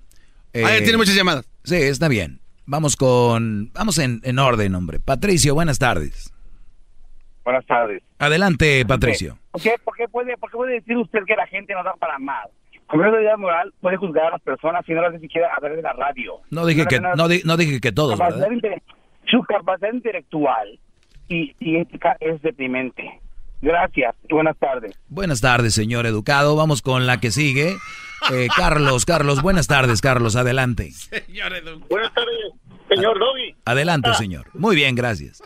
Ah, 0.55 0.77
tiene 0.83 0.97
muchas 0.97 1.15
llamadas. 1.15 1.45
Sí, 1.63 1.75
está 1.75 2.07
bien. 2.07 2.41
Vamos 2.65 2.95
con. 2.95 3.71
Vamos 3.73 3.97
en, 3.97 4.21
en 4.23 4.39
orden, 4.39 4.75
hombre. 4.75 4.99
Patricio, 4.99 5.53
buenas 5.53 5.79
tardes. 5.79 6.32
Buenas 7.43 7.65
tardes. 7.65 8.01
Adelante, 8.19 8.85
Patricio. 8.85 9.37
¿Por 9.51 9.61
qué, 9.61 9.75
por, 9.83 9.95
qué 9.97 10.07
puede, 10.07 10.37
¿Por 10.37 10.49
qué 10.49 10.57
puede 10.57 10.73
decir 10.75 10.97
usted 10.97 11.19
que 11.27 11.35
la 11.35 11.45
gente 11.47 11.73
no 11.73 11.83
da 11.83 11.93
para 11.95 12.17
más? 12.19 12.47
Con 12.87 13.03
autoridad 13.03 13.37
moral 13.37 13.73
puede 13.81 13.97
juzgar 13.97 14.25
a 14.27 14.31
las 14.31 14.41
personas 14.41 14.85
si 14.85 14.93
no 14.93 15.01
las 15.01 15.13
ni 15.13 15.19
siquiera 15.19 15.49
a 15.55 15.59
través 15.59 15.77
de 15.77 15.83
la 15.83 15.93
radio. 15.93 16.35
No 16.51 16.65
dije 16.65 16.85
que, 16.85 16.99
no, 16.99 17.27
di- 17.27 17.41
no 17.45 17.57
dije 17.57 17.79
que 17.81 17.91
todos, 17.91 18.17
Capacidad 18.19 18.49
¿verdad? 18.49 18.81
su 19.25 19.41
capacidad 19.43 19.91
intelectual 19.93 20.79
y, 21.27 21.55
y 21.59 21.77
ética 21.77 22.15
es 22.19 22.41
deprimente. 22.41 23.19
Gracias 23.61 24.13
y 24.27 24.33
buenas 24.33 24.57
tardes. 24.57 24.99
Buenas 25.07 25.39
tardes, 25.41 25.73
señor 25.73 26.05
educado. 26.05 26.55
Vamos 26.57 26.81
con 26.81 27.07
la 27.07 27.19
que 27.19 27.31
sigue. 27.31 27.75
Eh, 28.31 28.47
Carlos, 28.55 29.05
Carlos, 29.05 29.41
buenas 29.41 29.67
tardes, 29.67 30.01
Carlos. 30.01 30.35
Adelante. 30.35 30.89
Buenas 31.89 32.13
tardes, 32.13 32.37
señor 32.89 33.17
Doggy. 33.17 33.55
Adelante, 33.65 34.13
señor. 34.15 34.45
Muy 34.53 34.75
bien, 34.75 34.95
gracias. 34.95 35.41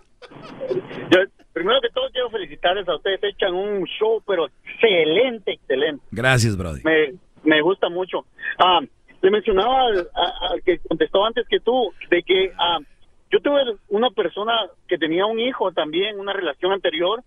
Primero 1.68 1.82
que 1.82 1.90
todo 1.94 2.10
quiero 2.14 2.30
felicitarles 2.30 2.88
a 2.88 2.96
ustedes, 2.96 3.22
echan 3.24 3.54
un 3.54 3.84
show, 4.00 4.24
pero 4.26 4.46
excelente, 4.64 5.52
excelente. 5.52 6.02
Gracias, 6.12 6.56
Brody. 6.58 6.80
Me, 6.86 7.14
me 7.44 7.62
gusta 7.62 7.90
mucho. 7.90 8.26
Ah, 8.58 8.80
le 9.22 9.30
mencionaba 9.32 9.88
al, 9.88 10.08
a- 10.16 10.48
al 10.54 10.64
que 10.64 10.80
contestó 10.80 11.26
antes 11.26 11.46
que 11.50 11.60
tú, 11.60 11.92
de 12.10 12.24
que 12.24 12.54
ah, 12.58 12.80
yo 13.30 13.42
tuve 13.42 13.60
una 13.90 14.10
persona 14.12 14.54
que 14.88 14.98
tenía 14.98 15.26
un 15.26 15.42
hijo 15.42 15.74
también, 15.74 16.18
una 16.18 16.32
relación 16.32 16.72
anterior, 16.72 17.22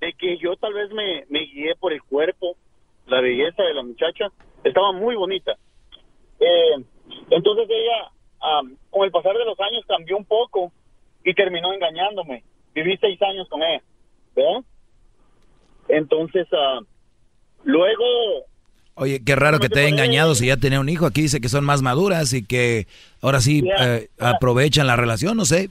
de 0.00 0.14
que 0.14 0.38
yo 0.38 0.56
tal 0.56 0.72
vez 0.72 0.90
me, 0.92 1.26
me 1.28 1.40
guié 1.40 1.74
por 1.78 1.92
el 1.92 2.02
cuerpo, 2.04 2.56
la 3.06 3.20
belleza 3.20 3.64
de 3.64 3.74
la 3.74 3.82
muchacha, 3.82 4.28
estaba 4.64 4.92
muy 4.92 5.14
bonita. 5.14 5.56
Eh, 6.40 6.82
entonces 7.28 7.66
ella, 7.68 8.10
ah, 8.40 8.62
con 8.88 9.04
el 9.04 9.10
pasar 9.10 9.36
de 9.36 9.44
los 9.44 9.60
años, 9.60 9.84
cambió 9.86 10.16
un 10.16 10.24
poco 10.24 10.72
y 11.22 11.34
terminó 11.34 11.70
engañándome. 11.74 12.44
Viví 12.74 12.96
seis 13.00 13.20
años 13.22 13.48
con 13.48 13.62
ella, 13.62 13.82
¿verdad? 14.34 14.60
Entonces, 15.88 16.46
ah, 16.52 16.80
luego 17.64 18.04
Oye, 18.96 19.20
qué 19.24 19.34
raro 19.34 19.58
que 19.58 19.68
te 19.68 19.80
haya 19.80 19.88
engañado 19.88 20.36
si 20.36 20.46
ya 20.46 20.56
tenía 20.56 20.78
un 20.78 20.88
hijo. 20.88 21.04
Aquí 21.04 21.22
dice 21.22 21.40
que 21.40 21.48
son 21.48 21.64
más 21.64 21.82
maduras 21.82 22.32
y 22.32 22.46
que 22.46 22.86
ahora 23.20 23.40
sí 23.40 23.64
eh, 23.80 24.08
aprovechan 24.20 24.86
la 24.86 24.94
relación, 24.94 25.36
no 25.36 25.44
sé. 25.44 25.68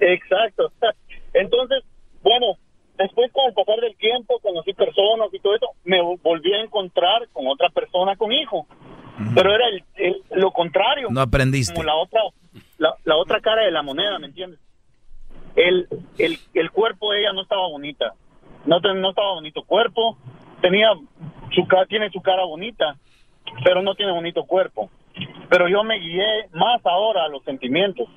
Exacto. 0.00 0.70
Entonces, 1.34 1.82
bueno, 2.22 2.56
después 2.96 3.32
con 3.32 3.46
el 3.48 3.54
pasar 3.54 3.80
del 3.80 3.96
tiempo, 3.96 4.38
conocí 4.40 4.72
personas 4.72 5.28
y 5.32 5.40
todo 5.40 5.56
eso, 5.56 5.66
me 5.84 6.00
vo- 6.00 6.20
volví 6.22 6.52
a 6.52 6.60
encontrar 6.62 7.26
con 7.32 7.48
otra 7.48 7.70
persona 7.70 8.14
con 8.14 8.30
hijo. 8.32 8.66
Pero 9.34 9.52
era 9.54 9.68
el, 9.68 9.84
el- 9.96 10.22
lo 10.30 10.52
contrario. 10.52 11.08
No 11.10 11.20
aprendiste. 11.22 11.74
Como 11.74 11.84
la 11.84 11.96
otra, 11.96 12.20
la, 12.78 12.94
la 13.04 13.16
otra 13.16 13.40
cara 13.40 13.64
de 13.64 13.72
la 13.72 13.82
moneda, 13.82 14.20
¿me 14.20 14.28
entiendes? 14.28 14.60
El, 15.56 15.88
el, 16.18 16.38
el 16.54 16.70
cuerpo 16.70 17.12
de 17.12 17.20
ella 17.20 17.32
no 17.32 17.42
estaba 17.42 17.66
bonita. 17.68 18.14
No, 18.64 18.80
te- 18.80 18.94
no 18.94 19.10
estaba 19.10 19.34
bonito 19.34 19.62
cuerpo. 19.64 20.16
Tenía 20.60 20.88
su 21.52 21.66
cara, 21.66 21.86
tiene 21.86 22.10
su 22.10 22.20
cara 22.22 22.44
bonita, 22.44 22.96
pero 23.64 23.82
no 23.82 23.94
tiene 23.94 24.12
bonito 24.12 24.44
cuerpo. 24.44 24.90
Pero 25.50 25.68
yo 25.68 25.82
me 25.84 25.98
guié 25.98 26.48
más 26.52 26.80
ahora 26.86 27.24
a 27.24 27.28
los 27.28 27.42
sentimientos 27.44 28.08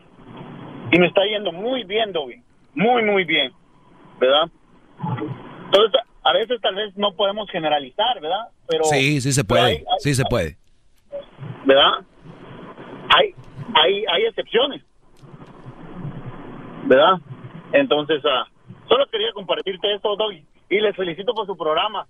y 0.91 0.99
me 0.99 1.07
está 1.07 1.25
yendo 1.25 1.51
muy 1.51 1.83
bien, 1.83 2.11
Dobby. 2.13 2.41
Muy, 2.73 3.03
muy 3.03 3.23
bien, 3.25 3.51
¿verdad? 4.19 4.49
Entonces, 5.65 6.01
a 6.23 6.33
veces 6.33 6.61
tal 6.61 6.75
vez 6.75 6.95
no 6.95 7.13
podemos 7.13 7.49
generalizar, 7.49 8.19
¿verdad? 8.21 8.47
Pero 8.67 8.83
Sí, 8.85 9.19
sí 9.21 9.31
se 9.33 9.43
puede. 9.43 9.61
hay- 9.63 9.75
hay- 9.77 9.83
Sí 9.99 10.13
se 10.13 10.23
puede. 10.25 10.57
¿verdad? 11.65 12.05
Hay, 13.09 13.33
hay, 13.73 14.05
hay 14.05 14.23
excepciones, 14.25 14.83
¿verdad? 16.85 17.19
Entonces, 17.73 18.21
ah, 18.25 18.47
solo 18.87 19.05
quería 19.11 19.31
compartirte 19.33 19.93
esto, 19.93 20.15
Dobby, 20.15 20.45
y 20.69 20.79
les 20.79 20.95
felicito 20.95 21.33
por 21.33 21.45
su 21.45 21.57
programa, 21.57 22.07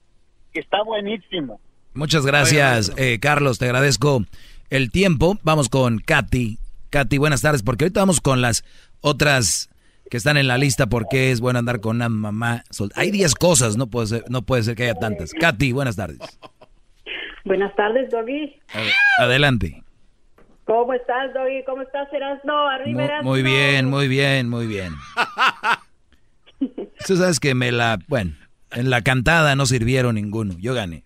que 0.54 0.60
está 0.60 0.84
buenísimo. 0.84 1.60
Muchas 1.94 2.26
gracias, 2.26 2.94
eh, 2.98 3.20
Carlos. 3.22 3.58
Te 3.58 3.66
agradezco 3.66 4.24
el 4.70 4.92
tiempo. 4.92 5.38
Vamos 5.44 5.70
con 5.70 6.00
Katy. 6.00 6.58
Katy, 6.90 7.18
buenas 7.18 7.42
tardes, 7.42 7.64
porque 7.64 7.86
ahorita 7.86 8.02
vamos 8.02 8.20
con 8.20 8.42
las 8.42 8.64
otras 9.02 9.70
que 10.10 10.18
están 10.18 10.38
en 10.38 10.48
la 10.48 10.58
lista 10.58 10.88
porque 10.88 11.32
es 11.32 11.40
bueno 11.40 11.60
andar 11.60 11.80
con 11.80 11.96
una 11.96 12.10
mamá. 12.10 12.64
Hay 12.96 13.12
10 13.12 13.34
cosas, 13.36 13.78
no 13.78 13.88
puede 13.88 14.08
ser, 14.08 14.24
no 14.30 14.42
puede 14.44 14.64
ser 14.64 14.76
que 14.76 14.84
haya 14.84 14.96
tantas. 14.96 15.32
Katy, 15.34 15.72
buenas 15.72 15.96
tardes. 15.96 16.20
Buenas 17.46 17.76
tardes, 17.76 18.10
Doggy. 18.10 18.60
Adelante. 19.20 19.85
¿Cómo 20.66 20.94
estás, 20.94 21.34
Doggy? 21.34 21.64
¿Cómo 21.64 21.84
estás, 21.84 22.12
Erasno? 22.12 22.68
Arriba, 22.70 22.96
Muy, 22.98 23.04
Erasno. 23.06 23.30
muy 23.30 23.42
bien, 23.44 23.86
muy 23.90 24.08
bien, 24.08 24.50
muy 24.50 24.66
bien. 24.68 24.94
Tú 27.06 27.16
sabes 27.18 27.40
que 27.40 27.54
me 27.54 27.72
la, 27.72 28.00
bueno, 28.08 28.32
en 28.72 28.90
la 28.90 29.02
cantada 29.02 29.56
no 29.56 29.66
sirvieron 29.68 30.16
ninguno. 30.16 30.56
Yo 30.60 30.74
gané. 30.74 31.04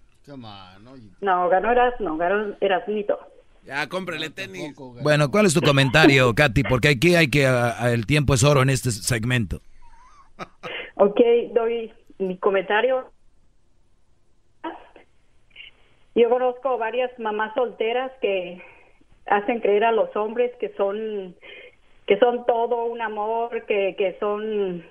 No, 1.21 1.49
ganó 1.49 1.71
Erasno, 1.71 2.15
ganó 2.17 2.55
Erasnito. 2.61 3.19
Ya, 3.65 3.87
cómprele 3.89 4.29
tenis. 4.29 4.73
Bueno, 5.03 5.29
¿cuál 5.29 5.45
es 5.45 5.53
tu 5.53 5.61
comentario, 5.61 6.33
Katy? 6.35 6.63
Porque 6.63 6.87
aquí 6.89 7.15
hay 7.15 7.29
que, 7.29 7.45
a- 7.45 7.83
a- 7.83 7.91
el 7.91 8.05
tiempo 8.05 8.33
es 8.33 8.43
oro 8.43 8.61
en 8.61 8.69
este 8.69 8.91
segmento. 8.91 9.61
Ok, 10.95 11.19
Doggy, 11.53 11.91
mi 12.19 12.37
comentario. 12.37 13.11
Yo 16.15 16.29
conozco 16.29 16.77
varias 16.77 17.11
mamás 17.19 17.53
solteras 17.55 18.11
que 18.21 18.61
hacen 19.29 19.59
creer 19.61 19.83
a 19.85 19.91
los 19.91 20.13
hombres 20.15 20.51
que 20.59 20.73
son 20.75 21.35
que 22.07 22.17
son 22.17 22.45
todo 22.47 22.85
un 22.85 23.01
amor, 23.01 23.65
que, 23.67 23.95
que 23.95 24.17
son 24.19 24.83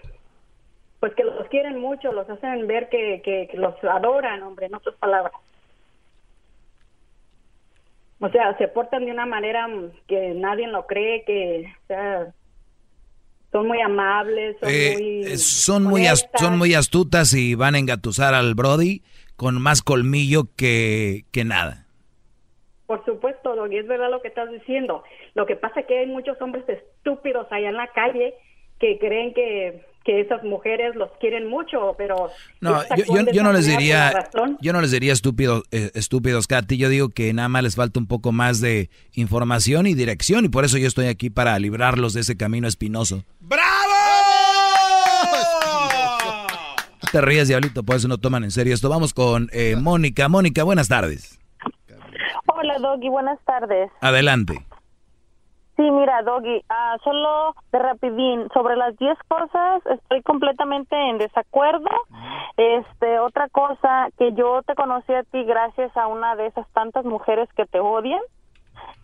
pues 1.00 1.14
que 1.14 1.24
los 1.24 1.48
quieren 1.48 1.80
mucho, 1.80 2.12
los 2.12 2.28
hacen 2.30 2.66
ver 2.66 2.88
que, 2.88 3.20
que, 3.24 3.48
que 3.50 3.56
los 3.56 3.74
adoran, 3.84 4.42
hombre, 4.42 4.66
en 4.66 4.74
otras 4.74 4.94
palabras. 4.96 5.32
O 8.20 8.28
sea, 8.30 8.56
se 8.58 8.66
portan 8.68 9.04
de 9.04 9.12
una 9.12 9.26
manera 9.26 9.68
que 10.06 10.34
nadie 10.34 10.66
lo 10.68 10.86
cree, 10.86 11.24
que 11.24 11.72
o 11.84 11.86
sea, 11.86 12.32
son 13.50 13.66
muy 13.66 13.80
amables, 13.80 14.56
son 14.60 14.68
Eh, 14.70 14.96
muy... 14.98 15.38
son, 15.38 15.84
muy 15.84 16.06
son 16.36 16.58
muy 16.58 16.74
astutas 16.74 17.32
y 17.34 17.54
van 17.54 17.74
a 17.74 17.78
engatusar 17.78 18.34
al 18.34 18.54
Brody 18.54 19.02
con 19.36 19.60
más 19.60 19.82
colmillo 19.82 20.44
que, 20.56 21.24
que 21.32 21.44
nada. 21.44 21.87
Por 22.88 23.04
supuesto, 23.04 23.54
Doggy, 23.54 23.76
es 23.76 23.86
verdad 23.86 24.10
lo 24.10 24.22
que 24.22 24.28
estás 24.28 24.50
diciendo. 24.50 25.04
Lo 25.34 25.44
que 25.44 25.56
pasa 25.56 25.80
es 25.80 25.86
que 25.86 25.98
hay 25.98 26.06
muchos 26.06 26.40
hombres 26.40 26.66
estúpidos 26.66 27.46
allá 27.50 27.68
en 27.68 27.76
la 27.76 27.88
calle 27.88 28.32
que 28.80 28.98
creen 28.98 29.34
que, 29.34 29.84
que 30.06 30.22
esas 30.22 30.42
mujeres 30.42 30.96
los 30.96 31.10
quieren 31.20 31.50
mucho, 31.50 31.94
pero... 31.98 32.30
No, 32.62 32.80
yo, 33.30 33.42
no 33.42 33.52
les 33.52 33.66
diría, 33.66 34.30
yo 34.62 34.72
no 34.72 34.80
les 34.80 34.90
diría 34.90 35.12
estúpidos, 35.12 35.64
eh, 35.70 35.90
estúpidos, 35.92 36.46
Katy. 36.46 36.78
Yo 36.78 36.88
digo 36.88 37.10
que 37.10 37.30
nada 37.34 37.50
más 37.50 37.62
les 37.62 37.76
falta 37.76 38.00
un 38.00 38.06
poco 38.06 38.32
más 38.32 38.62
de 38.62 38.88
información 39.12 39.86
y 39.86 39.92
dirección 39.92 40.46
y 40.46 40.48
por 40.48 40.64
eso 40.64 40.78
yo 40.78 40.86
estoy 40.86 41.08
aquí 41.08 41.28
para 41.28 41.58
librarlos 41.58 42.14
de 42.14 42.22
ese 42.22 42.38
camino 42.38 42.66
espinoso. 42.68 43.22
No 47.02 47.12
te 47.12 47.20
rías, 47.20 47.48
diablito, 47.48 47.82
por 47.82 47.96
eso 47.96 48.08
no 48.08 48.16
toman 48.16 48.44
en 48.44 48.50
serio 48.50 48.72
esto. 48.72 48.88
Vamos 48.88 49.12
con 49.12 49.50
eh, 49.52 49.76
Mónica. 49.76 50.30
Mónica, 50.30 50.62
buenas 50.62 50.88
tardes. 50.88 51.37
Doggy, 52.78 53.08
buenas 53.08 53.38
tardes. 53.44 53.90
Adelante. 54.00 54.54
Sí, 55.78 55.88
mira 55.92 56.22
Doggy, 56.22 56.64
ah, 56.68 56.96
solo 57.04 57.54
de 57.70 57.78
rapidín, 57.78 58.48
sobre 58.52 58.74
las 58.74 58.96
10 58.96 59.16
cosas 59.28 59.86
estoy 59.86 60.22
completamente 60.22 60.96
en 60.96 61.18
desacuerdo. 61.18 61.88
Este, 62.56 63.20
otra 63.20 63.48
cosa, 63.48 64.08
que 64.18 64.32
yo 64.32 64.62
te 64.62 64.74
conocí 64.74 65.14
a 65.14 65.22
ti 65.22 65.44
gracias 65.44 65.96
a 65.96 66.08
una 66.08 66.34
de 66.34 66.46
esas 66.46 66.68
tantas 66.72 67.04
mujeres 67.04 67.48
que 67.56 67.64
te 67.64 67.78
odian. 67.78 68.20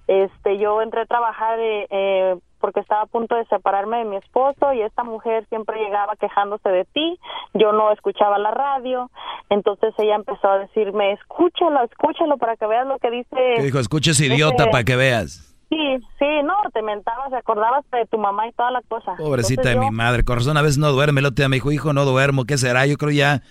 Este, 0.09 0.59
yo 0.59 0.83
entré 0.83 1.03
a 1.03 1.07
trabajar 1.07 1.61
eh, 1.61 1.87
eh, 1.91 2.37
porque 2.65 2.81
estaba 2.81 3.03
a 3.03 3.07
punto 3.07 3.35
de 3.35 3.45
separarme 3.45 3.99
de 3.99 4.05
mi 4.07 4.16
esposo 4.16 4.73
y 4.73 4.81
esta 4.81 5.05
mujer 5.05 5.45
siempre 5.51 5.78
llegaba 5.85 6.16
quejándose 6.16 6.66
de 6.70 6.86
ti. 6.86 7.19
Yo 7.53 7.73
no 7.73 7.93
escuchaba 7.93 8.39
la 8.39 8.53
radio, 8.53 9.11
entonces 9.51 9.93
ella 9.99 10.15
empezó 10.15 10.49
a 10.49 10.59
decirme, 10.61 11.12
escúchalo, 11.12 11.85
escúchalo 11.85 12.39
para 12.39 12.57
que 12.57 12.66
veas 12.66 12.86
lo 12.86 12.99
que 12.99 13.11
dice. 13.11 13.36
Dijo, 13.62 13.78
escuches 13.78 14.19
idiota 14.19 14.62
ese- 14.62 14.70
para 14.70 14.85
que 14.85 14.97
veas. 14.97 15.55
Sí, 15.69 15.99
sí, 16.19 16.27
no, 16.43 16.55
te 16.73 16.81
mentabas, 16.81 17.28
te 17.31 17.36
acordabas 17.36 17.85
de 17.93 18.07
tu 18.07 18.16
mamá 18.16 18.49
y 18.49 18.53
toda 18.53 18.70
la 18.70 18.81
cosa. 18.89 19.15
Pobrecita 19.19 19.61
Entonces 19.62 19.81
de 19.82 19.91
mi 19.91 19.95
madre, 19.95 20.24
con 20.24 20.36
razón 20.36 20.57
a 20.57 20.62
veces 20.62 20.78
no 20.78 20.91
duerme. 20.93 21.20
El 21.20 21.27
otro 21.27 21.43
día 21.43 21.49
me 21.51 21.57
dijo, 21.57 21.70
hijo, 21.70 21.93
no 21.93 22.07
duermo, 22.07 22.47
¿qué 22.47 22.57
será? 22.57 22.86
Yo 22.86 22.97
creo 22.97 23.11
ya, 23.11 23.43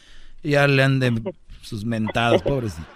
ya 0.42 0.66
le 0.68 0.82
han 0.84 1.00
de 1.00 1.12
sus 1.62 1.86
mentadas, 1.86 2.42
pobrecita. 2.42 2.88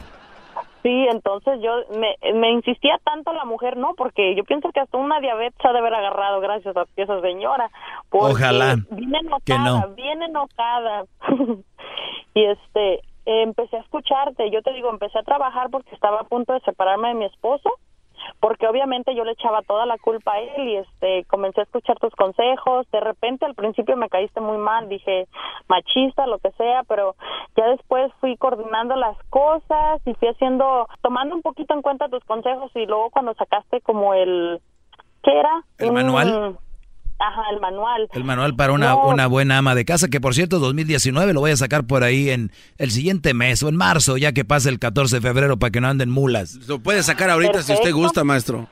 Sí, 0.88 1.06
entonces 1.12 1.60
yo 1.62 1.84
me, 2.00 2.16
me 2.34 2.50
insistía 2.52 2.98
tanto 3.04 3.34
la 3.34 3.44
mujer, 3.44 3.76
no, 3.76 3.94
porque 3.98 4.36
yo 4.36 4.46
pienso 4.46 4.72
que 4.72 4.80
hasta 4.80 4.98
una 4.98 5.20
diabetes 5.20 5.60
ha 5.66 5.74
de 5.74 5.80
haber 5.80 5.94
agarrado 5.94 6.40
gracias 6.40 6.78
a 6.78 6.86
esa 6.96 7.20
señora. 7.20 7.70
Ojalá 8.10 8.78
Viene 8.92 9.18
enojada, 9.20 9.42
que 9.44 9.58
no. 9.58 9.96
bien 9.96 10.22
enojada. 10.22 11.04
y 12.34 12.42
este, 12.42 13.02
empecé 13.26 13.76
a 13.76 13.82
escucharte, 13.82 14.50
yo 14.50 14.62
te 14.62 14.72
digo, 14.72 14.90
empecé 14.90 15.20
a 15.20 15.24
trabajar 15.24 15.70
porque 15.72 15.94
estaba 15.94 16.22
a 16.22 16.24
punto 16.24 16.54
de 16.54 16.62
separarme 16.62 17.10
de 17.10 17.16
mi 17.16 17.26
esposo 17.26 17.70
porque 18.40 18.68
obviamente 18.68 19.16
yo 19.16 19.24
le 19.24 19.32
echaba 19.34 19.62
toda 19.62 19.86
la 19.86 19.98
culpa 19.98 20.34
a 20.34 20.40
él 20.40 20.68
y 20.68 20.76
este 20.78 21.26
comencé 21.26 21.62
a 21.62 21.64
escuchar 21.64 21.98
tus 22.00 22.14
consejos 22.16 22.90
de 22.92 23.00
repente 23.00 23.46
al 23.46 23.56
principio 23.56 23.96
me 23.98 24.10
caíste 24.10 24.42
muy 24.42 24.58
mal 24.58 24.90
dije 24.90 25.28
machista 25.68 26.28
lo 26.28 26.40
que 26.40 26.52
sea 26.52 26.84
pero 26.84 27.16
ya 27.56 27.68
después 27.68 28.12
fui 28.20 28.38
coordinando 28.38 28.96
las 28.96 29.18
cosas 29.30 30.02
y 30.06 30.14
fui 30.16 30.28
haciendo 30.28 30.88
tomando 31.02 31.36
un 31.36 31.42
poquito 31.42 31.74
en 31.74 31.82
cuenta 31.82 32.10
tus 32.10 32.24
consejos 32.26 32.72
y 32.76 32.86
luego 32.86 33.10
cuando 33.10 33.34
sacaste 33.36 33.82
como 33.82 34.14
el 34.14 34.62
qué 35.24 35.40
era 35.40 35.62
¿El 35.78 35.90
Un- 35.90 35.94
manual? 35.96 36.58
Ajá 37.20 37.42
el 37.54 37.60
manual 37.60 38.08
El 38.14 38.24
manual 38.24 38.56
para 38.56 38.74
una, 38.74 38.90
No. 38.92 39.08
una 39.08 39.28
buena 39.28 39.58
ama 39.58 39.76
de 39.76 39.86
casa, 39.86 40.08
que 40.08 40.22
por 40.22 40.34
cierto 40.36 40.60
2019 40.60 41.34
lo 41.34 41.40
voy 41.40 41.52
a 41.52 41.58
sacar 41.58 41.86
por 41.86 42.04
ahí 42.04 42.30
en 42.30 42.52
el 42.78 42.92
siguiente 42.92 43.34
mes 43.34 43.64
o 43.64 43.70
en 43.70 43.76
marzo, 43.76 44.18
ya 44.18 44.32
que 44.34 44.46
pase 44.46 44.70
el 44.70 44.80
14 44.80 45.18
de 45.18 45.22
febrero 45.22 45.58
para 45.58 45.72
que 45.72 45.82
no 45.82 45.88
anden 45.88 46.10
mulas. 46.10 46.56
Lo 46.68 46.80
puede 46.80 47.04
sacar 47.04 47.30
ahorita 47.30 47.64
si 47.64 47.74
usted 47.74 47.92
gusta, 47.94 48.24
maestro. 48.24 48.68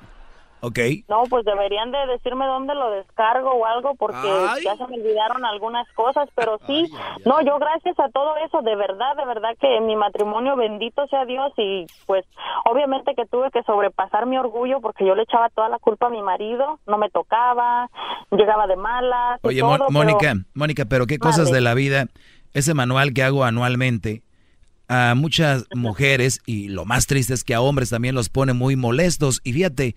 Ok. 0.62 0.80
No, 1.08 1.24
pues 1.30 1.46
deberían 1.46 1.92
de 1.92 1.98
decirme 2.08 2.46
dónde 2.48 2.74
lo 2.74 2.90
descargo 2.92 3.52
o 3.52 3.66
algo 3.66 3.94
porque 3.96 4.18
Ay. 4.50 4.64
ya 4.64 4.76
se 4.78 4.88
me 4.88 4.96
olvidaron 4.98 5.46
algunas 5.46 5.88
cosas, 5.94 6.28
pero 6.34 6.60
sí, 6.66 6.88
no, 7.26 7.42
yo 7.42 7.60
gracias 7.60 8.00
a 8.00 8.10
todo 8.10 8.36
eso, 8.46 8.62
de 8.64 8.76
verdad, 8.76 9.16
de 9.16 9.26
verdad 9.26 9.50
que 9.60 9.80
mi 9.82 9.96
matrimonio, 9.96 10.56
bendito 10.56 11.06
sea 11.08 11.26
Dios 11.26 11.52
y 11.58 11.86
pues 12.08 12.26
obviamente 12.66 13.14
que 13.16 13.26
tuve 13.28 13.52
que 13.52 13.62
sobrepasar 13.64 14.26
mi 14.26 14.38
orgullo 14.38 14.82
porque 14.82 15.06
yo 15.06 15.14
le 15.14 15.24
echaba 15.24 15.50
toda 15.50 15.70
la 15.70 15.78
culpa 15.78 16.08
a 16.08 16.10
mi 16.10 16.22
marido, 16.24 16.80
no 16.88 16.98
me 16.98 17.10
tocaba, 17.12 17.90
llegaba 18.32 18.66
de 18.66 18.76
malas. 18.76 19.40
Oye, 19.44 19.60
todo, 19.60 19.70
Mon- 19.70 19.80
pero- 19.80 19.92
Mónica, 19.92 20.34
Mónica, 20.56 20.86
pero 20.86 21.06
qué 21.06 21.20
cosas 21.20 21.46
Vale. 21.46 21.56
de 21.58 21.62
la 21.62 21.74
vida, 21.76 22.06
ese 22.54 22.74
manual 22.74 23.14
que 23.14 23.22
hago 23.24 23.44
anualmente, 23.44 24.24
a 24.88 25.16
muchas 25.16 25.66
mujeres, 25.76 26.42
y 26.46 26.68
lo 26.70 26.86
más 26.86 27.08
triste 27.08 27.34
es 27.34 27.44
que 27.44 27.56
a 27.56 27.62
hombres 27.62 27.90
también 27.90 28.14
los 28.14 28.30
pone 28.30 28.54
muy 28.54 28.76
molestos. 28.76 29.42
Y 29.44 29.52
fíjate, 29.54 29.96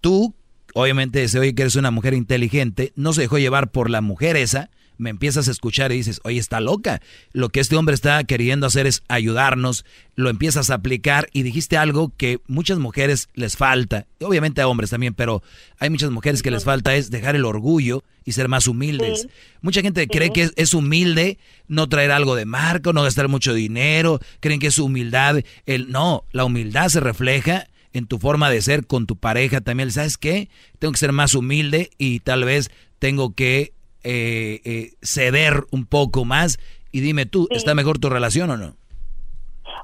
tú, 0.00 0.34
obviamente 0.74 1.26
se 1.28 1.38
oye 1.38 1.54
que 1.54 1.62
eres 1.62 1.76
una 1.76 1.90
mujer 1.90 2.14
inteligente, 2.14 2.92
no 2.96 3.12
se 3.12 3.22
dejó 3.22 3.38
llevar 3.38 3.70
por 3.70 3.90
la 3.90 4.00
mujer 4.00 4.36
esa, 4.36 4.70
me 5.00 5.08
empiezas 5.08 5.48
a 5.48 5.50
escuchar 5.50 5.92
y 5.92 5.96
dices, 5.96 6.20
oye, 6.24 6.38
está 6.38 6.60
loca. 6.60 7.00
Lo 7.32 7.48
que 7.48 7.60
este 7.60 7.74
hombre 7.74 7.94
está 7.94 8.22
queriendo 8.24 8.66
hacer 8.66 8.86
es 8.86 9.02
ayudarnos, 9.08 9.86
lo 10.14 10.28
empiezas 10.28 10.68
a 10.68 10.74
aplicar 10.74 11.28
y 11.32 11.42
dijiste 11.42 11.78
algo 11.78 12.12
que 12.18 12.40
muchas 12.46 12.78
mujeres 12.78 13.30
les 13.34 13.56
falta, 13.56 14.06
obviamente 14.20 14.60
a 14.60 14.68
hombres 14.68 14.90
también, 14.90 15.14
pero 15.14 15.42
hay 15.78 15.88
muchas 15.88 16.10
mujeres 16.10 16.42
que 16.42 16.50
les 16.50 16.64
falta 16.64 16.94
es 16.94 17.10
dejar 17.10 17.34
el 17.34 17.46
orgullo 17.46 18.04
y 18.26 18.32
ser 18.32 18.48
más 18.48 18.66
humildes. 18.66 19.26
Mucha 19.62 19.80
gente 19.80 20.06
cree 20.06 20.32
que 20.32 20.42
es, 20.42 20.52
es 20.56 20.74
humilde 20.74 21.38
no 21.66 21.88
traer 21.88 22.10
algo 22.10 22.34
de 22.34 22.44
marco, 22.44 22.92
no 22.92 23.02
gastar 23.02 23.28
mucho 23.28 23.54
dinero, 23.54 24.20
creen 24.40 24.60
que 24.60 24.66
es 24.66 24.78
humildad. 24.78 25.42
El, 25.64 25.90
no, 25.90 26.24
la 26.32 26.44
humildad 26.44 26.88
se 26.90 27.00
refleja 27.00 27.69
en 27.92 28.06
tu 28.06 28.18
forma 28.18 28.50
de 28.50 28.62
ser 28.62 28.86
con 28.86 29.06
tu 29.06 29.16
pareja 29.16 29.60
también. 29.60 29.90
¿Sabes 29.90 30.18
qué? 30.18 30.48
Tengo 30.78 30.92
que 30.92 30.98
ser 30.98 31.12
más 31.12 31.34
humilde 31.34 31.90
y 31.98 32.20
tal 32.20 32.44
vez 32.44 32.70
tengo 32.98 33.34
que 33.34 33.72
eh, 34.02 34.60
eh, 34.64 34.92
ceder 35.02 35.64
un 35.70 35.86
poco 35.86 36.24
más. 36.24 36.58
Y 36.92 37.00
dime 37.00 37.26
tú, 37.26 37.46
¿está 37.50 37.74
mejor 37.74 37.98
tu 37.98 38.08
relación 38.08 38.50
o 38.50 38.56
no? 38.56 38.76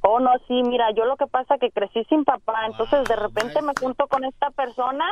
Oh, 0.02 0.20
no, 0.20 0.30
sí, 0.46 0.62
mira, 0.62 0.90
yo 0.92 1.04
lo 1.04 1.16
que 1.16 1.26
pasa 1.26 1.58
que 1.58 1.70
crecí 1.70 2.04
sin 2.04 2.24
papá, 2.24 2.66
entonces 2.66 3.04
de 3.04 3.16
repente 3.16 3.62
me 3.62 3.72
junto 3.80 4.06
con 4.06 4.24
esta 4.24 4.50
persona 4.50 5.04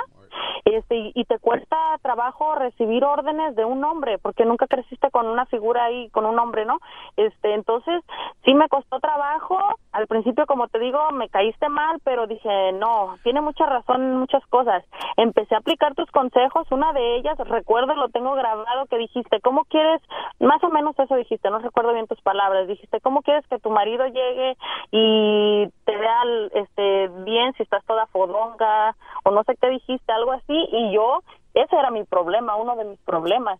este, 0.65 0.97
y, 0.97 1.13
y 1.15 1.25
te 1.25 1.39
cuesta 1.39 1.77
trabajo 2.03 2.55
recibir 2.55 3.05
órdenes 3.05 3.55
de 3.55 3.65
un 3.65 3.85
hombre, 3.85 4.19
porque 4.19 4.45
nunca 4.45 4.67
creciste 4.67 5.11
con 5.11 5.27
una 5.27 5.47
figura 5.47 5.85
ahí, 5.85 6.09
con 6.11 6.25
un 6.25 6.39
hombre, 6.39 6.65
¿no? 6.65 6.79
Este, 7.17 7.55
entonces 7.55 8.03
sí 8.45 8.55
me 8.55 8.69
costó 8.69 9.01
trabajo, 9.01 9.59
al 9.93 10.07
principio, 10.07 10.47
como 10.47 10.69
te 10.69 10.79
digo, 10.79 11.11
me 11.13 11.29
caíste 11.29 11.69
mal, 11.69 11.99
pero 12.03 12.27
dije, 12.27 12.73
no, 12.73 13.17
tiene 13.23 13.41
mucha 13.41 13.67
razón 13.67 14.03
en 14.03 14.17
muchas 14.17 14.45
cosas. 14.47 14.85
Empecé 15.17 15.55
a 15.55 15.59
aplicar 15.59 15.95
tus 15.95 16.11
consejos, 16.11 16.67
una 16.71 16.93
de 16.93 17.17
ellas, 17.17 17.39
recuerdo, 17.39 17.95
lo 17.95 18.09
tengo 18.09 18.35
grabado, 18.35 18.87
que 18.87 18.99
dijiste, 18.99 19.41
¿cómo 19.41 19.65
quieres? 19.65 20.01
Más 20.41 20.63
o 20.65 20.71
menos 20.71 20.99
eso 20.99 21.15
dijiste, 21.15 21.51
no 21.51 21.59
recuerdo 21.59 21.93
bien 21.93 22.07
tus 22.07 22.21
palabras, 22.23 22.67
dijiste, 22.67 23.01
¿cómo 23.01 23.23
quieres 23.23 23.47
que 23.49 23.59
tu 23.59 23.71
marido 23.71 24.07
llegue 24.07 24.57
y 24.91 25.67
te 25.85 25.97
vea 25.97 26.23
este 26.55 27.09
bien 27.25 27.53
si 27.57 27.63
estás 27.63 27.85
toda 27.87 28.07
fodonga 28.09 28.95
o 29.25 29.31
no 29.31 29.43
sé 29.45 29.55
qué 29.61 29.69
dijiste 29.71 30.13
algo 30.13 30.33
así 30.33 30.53
y 30.73 30.93
yo 30.95 31.21
ese 31.55 31.77
era 31.77 31.91
mi 31.91 32.05
problema 32.05 32.57
uno 32.57 32.77
de 32.77 32.85
mis 32.85 32.99
problemas 33.01 33.59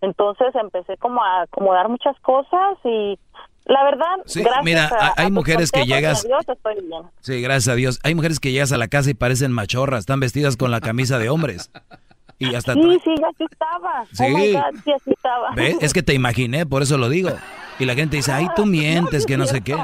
entonces 0.00 0.54
empecé 0.54 0.96
como 0.98 1.22
a 1.22 1.42
acomodar 1.42 1.88
muchas 1.88 2.18
cosas 2.20 2.78
y 2.84 3.18
la 3.64 3.84
verdad 3.84 4.16
Sí, 4.26 4.42
gracias 4.42 4.64
mira, 4.64 4.88
a- 5.00 5.14
hay 5.16 5.26
a 5.26 5.30
mujeres 5.30 5.70
que 5.70 5.80
consejos 5.80 5.96
llegas- 6.00 6.24
Dios 6.24 6.48
estoy 6.48 6.74
bien 6.86 7.02
Sí, 7.20 7.40
gracias 7.40 7.68
a 7.72 7.76
Dios. 7.76 8.00
Hay 8.02 8.14
mujeres 8.14 8.40
que 8.40 8.50
llegas 8.50 8.72
a 8.72 8.76
la 8.76 8.88
casa 8.88 9.10
y 9.10 9.14
parecen 9.14 9.52
machorras, 9.52 10.00
están 10.00 10.18
vestidas 10.20 10.56
con 10.56 10.70
la 10.72 10.80
camisa 10.80 11.18
de 11.18 11.28
hombres. 11.30 11.70
Y 12.38 12.54
hasta... 12.56 12.74
sí 12.74 13.00
sí 13.04 13.14
así 13.24 13.44
estaba 13.50 14.04
Sí. 14.12 14.24
oh 14.26 14.28
my 14.36 14.52
God, 14.52 14.80
sí 14.84 14.92
así 14.92 15.10
estaba 15.12 15.50
¿Ve? 15.54 15.76
Es 15.80 15.92
que 15.92 16.02
te 16.02 16.12
imaginé, 16.12 16.66
por 16.66 16.82
eso 16.82 16.98
lo 16.98 17.08
digo. 17.08 17.30
Y 17.78 17.84
la 17.84 17.94
gente 17.94 18.16
dice, 18.16 18.32
ay, 18.32 18.48
tú 18.56 18.66
mientes, 18.66 19.26
que 19.26 19.36
no 19.36 19.46
sé 19.46 19.60
qué. 19.62 19.76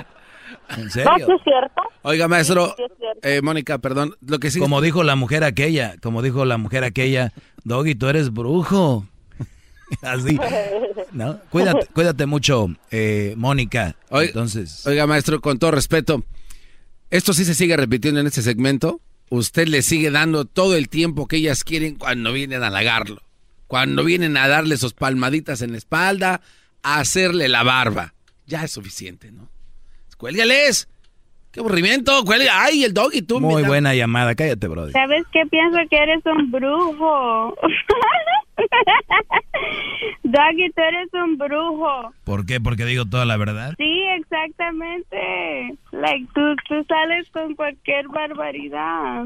¿En 0.76 0.84
no 0.84 0.90
serio? 0.90 1.26
sí 1.26 1.32
es 1.32 1.42
cierto 1.44 1.82
Oiga, 2.02 2.28
maestro, 2.28 2.66
Sí, 2.68 2.72
sí 2.78 2.82
es 2.84 2.98
cierto. 2.98 3.20
eh, 3.22 3.42
Mónica, 3.42 3.78
perdón, 3.78 4.14
lo 4.26 4.38
que 4.38 4.50
sí... 4.50 4.58
Como 4.58 4.80
dijo 4.80 5.02
la 5.02 5.16
mujer 5.16 5.44
aquella, 5.44 5.96
como 6.02 6.22
dijo 6.22 6.44
la 6.44 6.58
mujer 6.58 6.84
aquella, 6.84 7.32
Doggy, 7.64 7.94
tú 7.94 8.06
eres 8.08 8.32
brujo. 8.32 9.06
Así, 10.02 10.38
¿no? 11.12 11.40
Cuídate, 11.50 11.86
cuídate 11.94 12.26
mucho, 12.26 12.68
eh, 12.90 13.34
Mónica. 13.36 13.96
Oiga, 14.10 14.28
Entonces, 14.28 14.86
Oiga, 14.86 15.06
maestro, 15.06 15.40
con 15.40 15.58
todo 15.58 15.70
respeto, 15.70 16.24
esto 17.10 17.32
sí 17.32 17.44
se 17.44 17.54
sigue 17.54 17.76
repitiendo 17.76 18.20
en 18.20 18.26
este 18.26 18.42
segmento. 18.42 19.00
Usted 19.30 19.66
le 19.68 19.82
sigue 19.82 20.10
dando 20.10 20.44
todo 20.44 20.76
el 20.76 20.88
tiempo 20.88 21.26
que 21.26 21.36
ellas 21.36 21.64
quieren 21.64 21.96
cuando 21.96 22.32
vienen 22.32 22.62
a 22.62 22.68
halagarlo. 22.68 23.22
Cuando 23.66 24.02
vienen 24.04 24.36
a 24.38 24.48
darle 24.48 24.76
sus 24.78 24.94
palmaditas 24.94 25.60
en 25.60 25.72
la 25.72 25.78
espalda, 25.78 26.40
a 26.82 27.00
hacerle 27.00 27.48
la 27.48 27.62
barba. 27.62 28.14
Ya 28.46 28.64
es 28.64 28.72
suficiente, 28.72 29.30
¿no? 29.30 29.48
Cuélgales. 30.18 30.88
¡Qué 31.52 31.60
aburrimiento! 31.60 32.24
Cuelga. 32.24 32.64
¡Ay, 32.64 32.84
el 32.84 32.92
dog 32.92 33.10
y 33.14 33.22
tú! 33.22 33.40
Muy 33.40 33.56
mira. 33.56 33.68
buena 33.68 33.94
llamada, 33.94 34.34
cállate, 34.34 34.68
brody. 34.68 34.92
¿Sabes 34.92 35.24
qué? 35.32 35.46
Pienso 35.46 35.78
que 35.88 35.96
eres 35.96 36.20
un 36.26 36.50
brujo. 36.50 37.54
Doggy, 40.24 40.70
tú 40.74 40.82
eres 40.82 41.08
un 41.14 41.38
brujo. 41.38 42.12
¿Por 42.24 42.44
qué? 42.44 42.60
Porque 42.60 42.84
digo 42.84 43.06
toda 43.06 43.24
la 43.24 43.36
verdad. 43.38 43.72
Sí, 43.78 44.02
exactamente. 44.18 45.78
Like, 45.92 46.26
tú, 46.34 46.40
tú 46.68 46.84
sales 46.86 47.30
con 47.30 47.54
cualquier 47.54 48.08
barbaridad. 48.08 49.24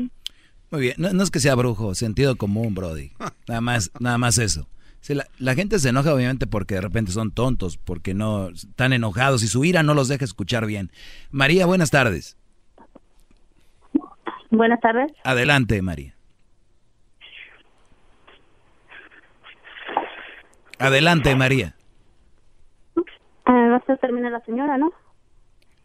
Muy 0.70 0.80
bien, 0.80 0.94
no, 0.98 1.12
no 1.12 1.22
es 1.22 1.30
que 1.30 1.40
sea 1.40 1.54
brujo, 1.54 1.94
sentido 1.94 2.36
común, 2.36 2.74
Brody. 2.74 3.10
Nada 3.48 3.60
más, 3.60 3.90
nada 3.98 4.18
más 4.18 4.38
eso. 4.38 4.68
Sí, 5.02 5.14
la, 5.14 5.26
la 5.38 5.56
gente 5.56 5.80
se 5.80 5.88
enoja 5.88 6.14
obviamente 6.14 6.46
porque 6.46 6.76
de 6.76 6.80
repente 6.80 7.10
son 7.10 7.32
tontos, 7.32 7.76
porque 7.76 8.14
no 8.14 8.50
están 8.50 8.92
enojados 8.92 9.42
y 9.42 9.48
su 9.48 9.64
ira 9.64 9.82
no 9.82 9.94
los 9.94 10.06
deja 10.06 10.24
escuchar 10.24 10.64
bien. 10.64 10.92
María, 11.32 11.66
buenas 11.66 11.90
tardes. 11.90 12.36
Buenas 14.52 14.80
tardes. 14.80 15.10
Adelante, 15.24 15.82
María. 15.82 16.14
Adelante, 20.78 21.34
María. 21.34 21.74
Ah, 23.44 23.68
vas 23.70 23.90
a 23.90 23.96
terminar 23.96 24.30
la 24.30 24.44
señora, 24.44 24.78
¿no? 24.78 24.92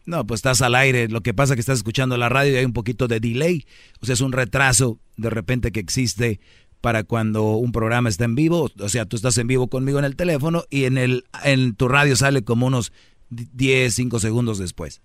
No, 0.06 0.28
pues 0.28 0.40
estás 0.40 0.62
al 0.62 0.76
aire. 0.76 1.08
Lo 1.08 1.22
que 1.22 1.34
pasa 1.34 1.54
es 1.54 1.56
que 1.56 1.62
estás 1.62 1.80
escuchando 1.80 2.18
la 2.18 2.30
radio 2.30 2.54
y 2.54 2.58
hay 2.58 2.66
un 2.66 2.74
poquito 2.74 3.08
de 3.08 3.20
delay. 3.20 3.66
O 4.00 4.06
sea, 4.06 4.14
es 4.14 4.22
un 4.22 4.32
retraso 4.32 5.00
de 5.18 5.32
repente 5.32 5.72
que 5.72 5.80
existe 5.80 6.40
para 6.82 7.04
cuando 7.04 7.44
un 7.54 7.72
programa 7.72 8.10
está 8.10 8.26
en 8.26 8.36
vivo. 8.36 8.70
O 8.80 8.90
sea, 8.90 9.06
tú 9.06 9.16
estás 9.16 9.38
en 9.38 9.48
vivo 9.48 9.68
conmigo 9.68 10.00
en 10.00 10.06
el 10.06 10.16
teléfono 10.16 10.64
y 10.70 10.86
en, 10.86 10.98
el, 10.98 11.26
en 11.44 11.76
tu 11.76 11.88
radio 11.88 12.16
sale 12.16 12.44
como 12.44 12.68
unos 12.68 12.92
10, 13.30 13.94
5 13.94 14.20
segundos 14.20 14.58
después. 14.58 15.02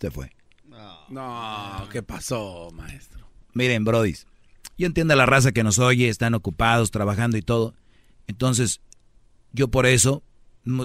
Se 0.00 0.10
fue. 0.10 0.30
No, 1.08 1.88
¿qué 1.92 2.02
pasó, 2.02 2.70
maestro? 2.72 3.26
Miren, 3.52 3.84
brodis, 3.84 4.26
yo 4.76 4.86
entiendo 4.86 5.14
a 5.14 5.16
la 5.16 5.26
raza 5.26 5.52
que 5.52 5.62
nos 5.62 5.78
oye, 5.78 6.08
están 6.08 6.34
ocupados, 6.34 6.90
trabajando 6.90 7.36
y 7.36 7.42
todo. 7.42 7.74
Entonces, 8.26 8.80
yo 9.52 9.68
por 9.68 9.86
eso, 9.86 10.22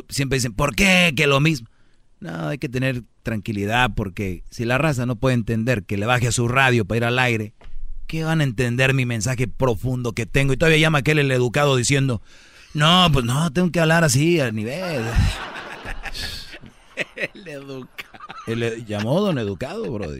siempre 0.09 0.37
dicen, 0.37 0.53
¿por 0.53 0.75
qué? 0.75 1.13
Que 1.15 1.27
lo 1.27 1.39
mismo. 1.39 1.67
No, 2.19 2.49
hay 2.49 2.57
que 2.57 2.67
tener 2.69 3.03
tranquilidad 3.23 3.91
porque 3.95 4.43
si 4.49 4.65
la 4.65 4.77
raza 4.77 5.05
no 5.05 5.15
puede 5.15 5.35
entender 5.35 5.83
que 5.83 5.97
le 5.97 6.05
baje 6.05 6.27
a 6.27 6.31
su 6.31 6.47
radio 6.47 6.83
para 6.85 6.97
ir 6.97 7.03
al 7.05 7.19
aire, 7.19 7.53
¿qué 8.07 8.23
van 8.23 8.41
a 8.41 8.43
entender 8.43 8.93
mi 8.93 9.05
mensaje 9.05 9.47
profundo 9.47 10.11
que 10.13 10.25
tengo? 10.25 10.51
Y 10.51 10.57
todavía 10.57 10.79
llama 10.79 10.97
aquel 10.99 11.19
el 11.19 11.31
educado 11.31 11.77
diciendo, 11.77 12.21
no, 12.73 13.07
pues 13.13 13.23
no, 13.23 13.51
tengo 13.51 13.71
que 13.71 13.79
hablar 13.79 14.03
así, 14.03 14.39
al 14.39 14.53
nivel. 14.55 15.03
El 17.15 17.47
educa. 17.47 18.05
El 18.45 18.61
e- 18.61 18.83
llamó 18.83 19.21
don 19.21 19.37
educado, 19.37 19.89
brody. 19.91 20.19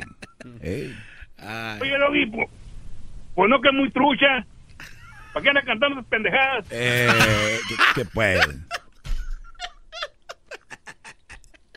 Ey. 0.62 0.96
Oye, 1.82 1.98
Doggy, 1.98 2.26
pues, 2.28 2.48
pues 3.36 3.50
no 3.50 3.62
que 3.62 3.68
es 3.70 3.76
muy 3.76 3.92
trucha. 3.92 4.46
¿Para 5.34 5.44
qué 5.44 5.50
anda 5.50 5.62
cantando 5.64 6.00
esas 6.00 6.10
pendejadas? 6.10 6.66
Eh, 6.72 7.60
que, 7.68 8.02
que 8.02 8.06
puede. 8.06 8.42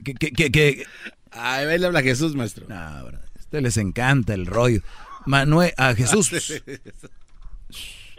Que, 0.04 0.14
que, 0.14 0.30
que, 0.32 0.50
que- 0.50 0.84
Ay, 1.30 1.82
habla 1.84 2.02
Jesús, 2.02 2.34
maestro. 2.34 2.66
No, 2.68 3.04
bro, 3.06 3.18
a 3.18 3.38
ustedes 3.38 3.62
les 3.64 3.76
encanta 3.78 4.34
el 4.34 4.46
rollo. 4.46 4.80
Manuel, 5.26 5.72
a 5.78 5.94
Jesús. 5.94 6.30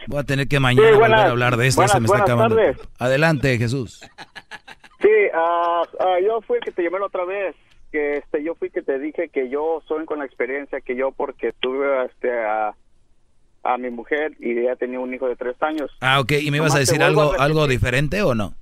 Voy 0.06 0.18
a 0.20 0.24
tener 0.24 0.48
que 0.48 0.60
mañana 0.60 0.88
Sí, 0.88 0.94
buenas- 0.96 1.10
volver 1.18 1.26
a 1.26 1.30
hablar 1.30 1.56
de 1.56 1.66
esto. 1.66 1.86
se 1.88 2.00
me 2.00 2.06
está 2.06 2.18
acabando. 2.18 2.56
tardes. 2.56 2.76
Adelante, 2.98 3.56
Jesús. 3.58 4.00
Sí, 5.00 5.08
ah, 5.34 5.82
ah, 6.00 6.16
yo 6.24 6.40
fui 6.42 6.56
el 6.58 6.62
que 6.64 6.72
te 6.72 6.82
llamé 6.82 6.98
la 6.98 7.06
otra 7.06 7.24
vez, 7.24 7.54
que 7.92 8.18
este, 8.18 8.42
yo 8.44 8.54
fui 8.54 8.70
que 8.70 8.82
te 8.82 8.98
dije 8.98 9.28
que 9.28 9.48
yo 9.48 9.82
soy 9.86 10.04
con 10.06 10.18
la 10.18 10.24
experiencia 10.26 10.80
que 10.80 10.96
yo 10.96 11.12
porque 11.12 11.52
tuve 11.60 12.06
este, 12.06 12.30
a, 12.32 12.74
a 13.62 13.78
mi 13.78 13.90
mujer 13.90 14.32
y 14.40 14.58
ella 14.58 14.76
tenía 14.76 15.00
un 15.00 15.12
hijo 15.14 15.28
de 15.28 15.36
tres 15.36 15.56
años. 15.62 15.90
Ah, 16.00 16.20
ok. 16.20 16.32
¿Y 16.42 16.50
me 16.50 16.56
ibas 16.58 16.74
a 16.74 16.78
decir 16.80 17.02
algo, 17.02 17.32
a 17.38 17.44
algo 17.44 17.66
diferente 17.66 18.22
o 18.22 18.34
no? 18.34 18.54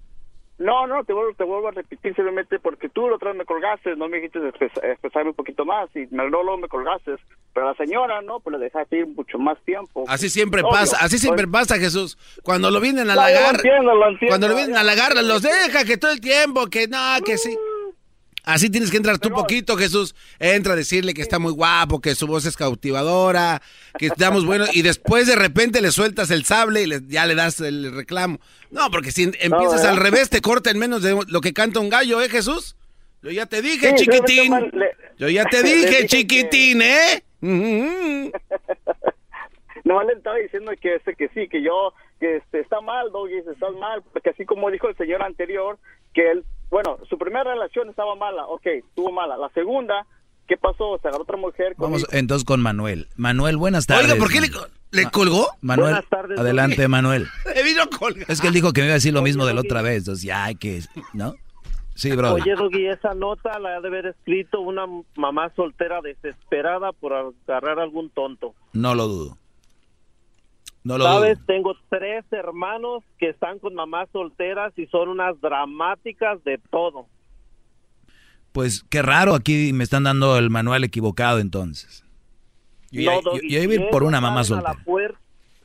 No, 0.63 0.87
no, 0.87 1.03
te 1.05 1.13
vuelvo, 1.13 1.35
te 1.35 1.45
vuelvo 1.45 1.69
a 1.69 1.73
repetir 1.73 2.15
simplemente 2.15 2.59
porque 2.59 2.89
tú 2.89 3.09
la 3.09 3.17
otra 3.17 3.31
vez 3.31 3.39
me 3.39 3.45
colgaste, 3.45 3.97
no 3.97 4.09
me 4.09 4.19
dijiste 4.19 4.39
expresa- 4.39 4.81
expresarme 4.87 5.31
un 5.31 5.37
poquito 5.37 5.65
más 5.65 5.89
y 5.95 6.01
me, 6.11 6.29
no, 6.31 6.43
luego 6.43 6.57
me 6.59 6.69
colgaste. 6.69 7.17
Pero 7.53 7.67
la 7.67 7.75
señora, 7.75 8.23
no, 8.23 8.41
pues 8.41 8.57
le 8.59 8.65
dejaste 8.65 8.99
ir 8.99 9.07
mucho 9.09 9.39
más 9.39 9.59
tiempo. 9.65 10.05
Así 10.09 10.31
siempre 10.31 10.63
Obvio. 10.63 10.71
pasa, 10.73 10.97
así 11.01 11.19
siempre 11.19 11.47
Pues, 11.47 11.69
pasa, 11.69 11.81
Jesús. 11.81 12.17
Cuando 12.43 12.71
lo 12.71 12.81
vienen 12.81 13.11
a 13.11 13.15
No, 13.15 13.21
lo 13.21 13.21
halagar, 13.27 13.57
lo 13.57 14.29
cuando 14.29 14.49
lo 14.49 14.55
vienen 14.55 14.77
a 14.77 14.81
halagar, 14.81 15.15
los 15.23 15.43
deja 15.43 15.85
que 15.85 15.97
todo 15.97 16.13
el 16.13 16.21
tiempo, 16.21 16.67
que 16.69 16.87
no, 16.89 16.99
que 17.25 17.37
sí. 17.37 17.57
Así 18.45 18.71
tienes 18.71 18.91
que 18.91 18.97
entrar 18.97 19.19
tú 19.19 19.31
poquito, 19.31 19.77
Jesús. 19.77 20.15
Entra 20.41 20.73
a 20.73 20.77
decirle 20.77 21.15
que 21.15 21.23
está 21.23 21.39
muy 21.39 21.53
guapo, 21.53 22.01
que 22.01 22.15
su 22.17 22.27
voz 22.27 22.45
es 22.45 22.57
cautivadora, 22.57 23.63
que 23.99 24.07
estamos 24.07 24.45
buenos, 24.45 24.75
y 24.75 24.83
después 24.83 25.27
de 25.29 25.37
repente 25.37 25.81
le 25.81 25.93
sueltas 25.93 26.31
el 26.33 26.45
sable 26.45 26.83
y 26.83 26.87
le- 26.87 27.03
ya 27.07 27.27
le 27.27 27.35
das 27.37 27.61
el 27.61 27.95
reclamo. 27.95 28.41
No, 28.71 28.91
porque 28.91 29.13
si 29.13 29.25
empiezas 29.25 29.85
al 29.85 29.97
revés, 29.97 30.29
te 30.29 30.41
corta 30.41 30.71
en 30.71 30.79
menos 30.79 31.03
de 31.03 31.17
lo 31.29 31.41
que 31.41 31.53
canta 31.53 31.79
un 31.81 31.89
gallo, 31.89 32.21
¿eh, 32.21 32.29
Jesús? 32.29 32.75
Yo 33.23 33.31
ya 33.31 33.47
te 33.47 33.63
dije, 33.63 33.91
Sí, 33.91 34.05
chiquitín. 34.05 34.53
le- 34.73 34.97
Yo 35.19 35.29
ya 35.29 35.45
te 35.45 35.63
dije, 35.63 35.99
que- 36.01 36.07
chiquitín, 36.07 36.83
¿eh? 36.83 37.23
No, 39.85 40.03
le 40.05 40.13
estaba 40.13 40.37
diciendo 40.37 40.71
que 40.81 40.95
este 40.97 41.15
que 41.17 41.29
sí, 41.31 41.49
que 41.49 41.61
yo, 41.63 41.93
que 42.21 42.37
este, 42.37 42.61
está 42.61 42.81
mal, 42.81 43.11
Doggy, 43.11 43.39
estás 43.39 43.75
mal, 43.81 44.03
porque 44.13 44.31
así 44.31 44.45
como 44.45 44.71
dijo 44.71 44.89
el 44.89 44.97
señor 44.97 45.23
anterior, 45.23 45.77
que 46.15 46.31
él, 46.31 46.45
bueno, 46.73 46.97
su 47.09 47.17
primera 47.19 47.45
relación 47.45 47.89
estaba 47.91 48.17
mala, 48.17 48.47
ok, 48.47 48.67
estuvo 48.67 49.13
mala. 49.13 49.37
La 49.37 49.51
segunda, 49.51 50.07
¿qué 50.49 50.57
pasó? 50.57 50.99
Se 51.01 51.07
agarró 51.09 51.23
otra 51.23 51.37
mujer. 51.37 51.77
con 51.77 51.85
Vamos 51.91 52.01
hijos. 52.01 52.15
entonces 52.15 52.45
con 52.45 52.61
Manuel. 52.63 53.07
Manuel, 53.17 53.57
buenas 53.59 53.87
tardes. 53.87 54.07
Oiga, 54.07 54.17
¿por 54.17 54.33
qué 54.33 54.41
le, 54.41 54.49
le 54.91 55.11
colgó? 55.11 55.47
Manuel, 55.61 55.91
Buenas 55.93 56.09
tardes, 56.11 56.39
adelante, 56.39 56.77
Doggy. 56.77 56.89
Manuel. 56.89 57.29
Le 57.55 57.63
vino. 57.63 57.83
Es 58.27 58.41
que 58.41 58.49
él 58.49 58.55
dijo 58.55 58.73
que 58.73 58.81
me 58.81 58.87
iba 58.89 58.95
a 58.95 58.95
decir 58.95 59.13
lo 59.13 59.23
mismo 59.23 59.47
de 59.47 59.55
la 59.55 59.61
otra 59.61 59.83
vez. 59.83 59.99
Entonces, 59.99 60.25
ya 60.25 60.45
hay 60.45 60.55
que. 60.57 60.81
¿No? 61.13 61.35
Sí, 61.95 62.11
bro. 62.17 62.33
Oye, 62.33 62.55
Doggy, 62.55 62.87
esa 62.87 63.13
nota 63.15 63.59
la 63.59 63.77
ha 63.77 63.81
de 63.83 63.89
haber 63.89 64.07
escrito 64.07 64.61
una 64.61 64.87
mamá 65.15 65.53
soltera 65.55 66.01
desesperada 66.01 66.93
por 66.93 67.13
agarrar 67.13 67.79
a 67.79 67.83
algún 67.83 68.09
tonto. 68.11 68.55
No 68.73 68.95
lo 68.95 69.07
dudo. 69.09 69.37
No 70.85 70.99
lo 70.99 71.05
¿Sabes? 71.05 71.37
dudo. 71.39 71.47
Tengo 71.47 71.75
tres 71.89 72.25
hermanos 72.33 73.05
que 73.19 73.29
están 73.31 73.59
con 73.61 73.75
mamás 73.75 74.09
solteras 74.13 74.73
y 74.77 74.87
son 74.87 75.09
unas 75.09 75.41
dramáticas 75.41 76.43
de 76.45 76.59
todo. 76.71 77.07
Pues 78.53 78.85
qué 78.91 79.01
raro, 79.01 79.35
aquí 79.35 79.73
me 79.73 79.85
están 79.85 80.05
dando 80.05 80.37
el 80.37 80.51
manual 80.51 80.85
equivocado 80.85 81.39
entonces. 81.39 82.05
Yo, 82.91 83.11
No, 83.11 83.23
yo- 83.23 83.31
Doggy, 83.33 83.49
yo 83.49 83.63
iba 83.63 83.73
a 83.73 83.75
ir 83.77 83.81
si 83.81 83.87
por 83.91 84.03
ellos 84.03 84.09
una 84.09 84.21
mamá 84.21 84.45
salen 84.45 84.59
a 84.67 84.69
la 84.69 84.75
soltera. 84.75 84.85
puer- 84.85 85.17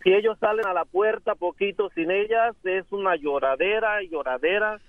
si 0.03 0.13
ellos 0.13 0.37
salen 0.39 0.65
a 0.65 0.73
la 0.73 0.85
puerta 0.85 1.35
poquito 1.35 1.89
sin 1.95 2.11
ellas, 2.11 2.55
es 2.63 2.85
una 2.91 3.15
lloradera, 3.17 4.01
lloradera, 4.09 4.79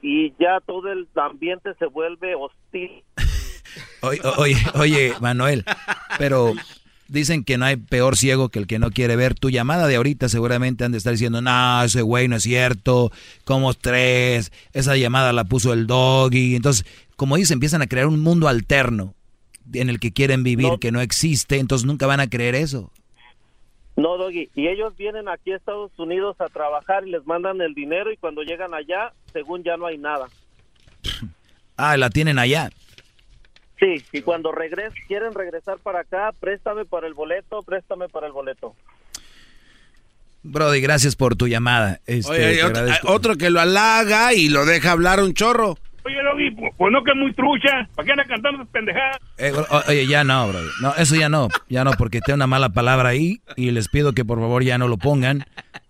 y 0.00 0.30
ya 0.38 0.60
todo 0.64 0.90
el 0.90 1.06
ambiente 1.16 1.74
se 1.78 1.86
vuelve 1.86 2.34
hostil. 2.34 3.02
Oye, 4.02 4.20
oye, 4.38 4.56
oye, 4.78 5.12
Manuel, 5.20 5.64
pero 6.18 6.52
dicen 7.08 7.44
que 7.44 7.58
no 7.58 7.64
hay 7.64 7.76
peor 7.76 8.16
ciego 8.16 8.48
que 8.48 8.58
el 8.58 8.66
que 8.66 8.78
no 8.78 8.90
quiere 8.90 9.16
ver. 9.16 9.34
Tu 9.34 9.50
llamada 9.50 9.86
de 9.86 9.96
ahorita 9.96 10.28
seguramente 10.28 10.84
han 10.84 10.92
de 10.92 10.98
estar 10.98 11.12
diciendo, 11.12 11.40
no, 11.40 11.82
ese 11.82 12.02
güey 12.02 12.28
no 12.28 12.36
es 12.36 12.42
cierto, 12.42 13.12
como 13.44 13.74
tres, 13.74 14.52
esa 14.72 14.96
llamada 14.96 15.32
la 15.32 15.44
puso 15.44 15.72
el 15.72 15.86
doggy. 15.86 16.56
Entonces, 16.56 16.86
como 17.16 17.36
dicen, 17.36 17.56
empiezan 17.56 17.82
a 17.82 17.86
crear 17.86 18.06
un 18.06 18.20
mundo 18.20 18.48
alterno 18.48 19.14
en 19.72 19.90
el 19.90 19.98
que 19.98 20.12
quieren 20.12 20.42
vivir, 20.42 20.78
que 20.80 20.92
no 20.92 21.00
existe, 21.00 21.58
entonces 21.58 21.86
nunca 21.86 22.06
van 22.06 22.20
a 22.20 22.28
creer 22.28 22.54
eso. 22.54 22.92
No, 23.96 24.18
Doggy, 24.18 24.50
y 24.54 24.68
ellos 24.68 24.94
vienen 24.96 25.26
aquí 25.26 25.52
a 25.52 25.56
Estados 25.56 25.90
Unidos 25.98 26.36
a 26.38 26.48
trabajar 26.48 27.06
y 27.06 27.10
les 27.10 27.26
mandan 27.26 27.62
el 27.62 27.74
dinero 27.74 28.12
y 28.12 28.18
cuando 28.18 28.42
llegan 28.42 28.74
allá, 28.74 29.14
según 29.32 29.64
ya 29.64 29.78
no 29.78 29.86
hay 29.86 29.96
nada. 29.96 30.28
Ah, 31.78 31.96
la 31.96 32.10
tienen 32.10 32.38
allá. 32.38 32.70
Sí, 33.78 34.02
y 34.12 34.22
cuando 34.22 34.52
regres, 34.52 34.92
quieren 35.06 35.34
regresar 35.34 35.78
para 35.78 36.00
acá, 36.00 36.32
préstame 36.40 36.84
para 36.86 37.06
el 37.06 37.14
boleto, 37.14 37.62
préstame 37.62 38.08
para 38.08 38.26
el 38.26 38.32
boleto. 38.32 38.74
Brody, 40.42 40.80
gracias 40.80 41.16
por 41.16 41.34
tu 41.36 41.48
llamada. 41.48 42.00
Este, 42.06 42.30
Oye, 42.32 42.64
otro, 42.64 42.78
agradezco. 42.80 43.08
hay 43.08 43.14
otro 43.14 43.36
que 43.36 43.50
lo 43.50 43.60
halaga 43.60 44.32
y 44.32 44.48
lo 44.48 44.64
deja 44.64 44.92
hablar 44.92 45.20
un 45.20 45.34
chorro. 45.34 45.76
Oye, 46.04 46.22
Doggy, 46.22 46.50
pues, 46.52 46.72
pues 46.78 46.92
no 46.92 47.02
que 47.02 47.10
es 47.10 47.16
muy 47.16 47.34
trucha. 47.34 47.88
¿Para 47.96 48.06
qué 48.06 48.12
anda 48.12 48.24
cantando 48.26 48.62
esas 48.62 48.72
pendejadas? 48.72 49.16
Eh, 49.38 49.52
oye, 49.88 50.06
ya 50.06 50.22
no, 50.22 50.46
bro. 50.48 50.60
No, 50.80 50.94
eso 50.94 51.16
ya 51.16 51.28
no. 51.28 51.48
Ya 51.68 51.82
no, 51.82 51.90
porque 51.98 52.20
tengo 52.20 52.36
una 52.36 52.46
mala 52.46 52.68
palabra 52.68 53.08
ahí. 53.08 53.40
Y 53.56 53.72
les 53.72 53.88
pido 53.88 54.12
que 54.12 54.24
por 54.24 54.38
favor 54.38 54.62
ya 54.62 54.78
no 54.78 54.86
lo 54.86 54.98
pongan. 54.98 55.44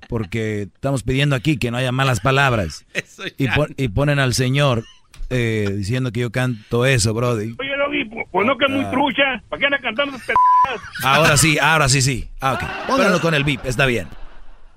Porque 0.09 0.63
estamos 0.63 1.03
pidiendo 1.03 1.37
aquí 1.37 1.59
que 1.59 1.71
no 1.71 1.77
haya 1.77 1.93
malas 1.93 2.21
palabras. 2.21 2.87
Y, 3.37 3.49
pon- 3.49 3.75
y 3.77 3.89
ponen 3.89 4.19
al 4.19 4.33
señor 4.33 4.85
eh, 5.29 5.69
diciendo 5.77 6.13
que 6.13 6.21
yo 6.21 6.31
canto 6.31 6.87
eso, 6.87 7.13
brody. 7.13 7.55
Oye, 7.59 7.76
Doggy, 7.87 8.05
pues, 8.07 8.27
pues 8.31 8.47
no 8.47 8.57
que 8.59 8.65
es 8.67 8.71
muy 8.71 8.85
Ah. 8.85 8.91
trucha. 8.91 9.43
¿Para 9.49 9.61
qué 9.61 9.67
anda 9.67 9.79
cantando 9.81 10.17
esas 10.17 10.27
pendejadas? 10.27 11.05
Ahora 11.05 11.37
sí, 11.37 11.59
ahora 11.59 11.89
sí, 11.89 12.03
sí. 12.03 12.29
Ah, 12.41 12.55
ok. 12.55 12.87
Pónganlo 12.89 13.21
con 13.21 13.35
el 13.35 13.45
beep, 13.45 13.61
está 13.65 13.87
bien. 13.87 14.09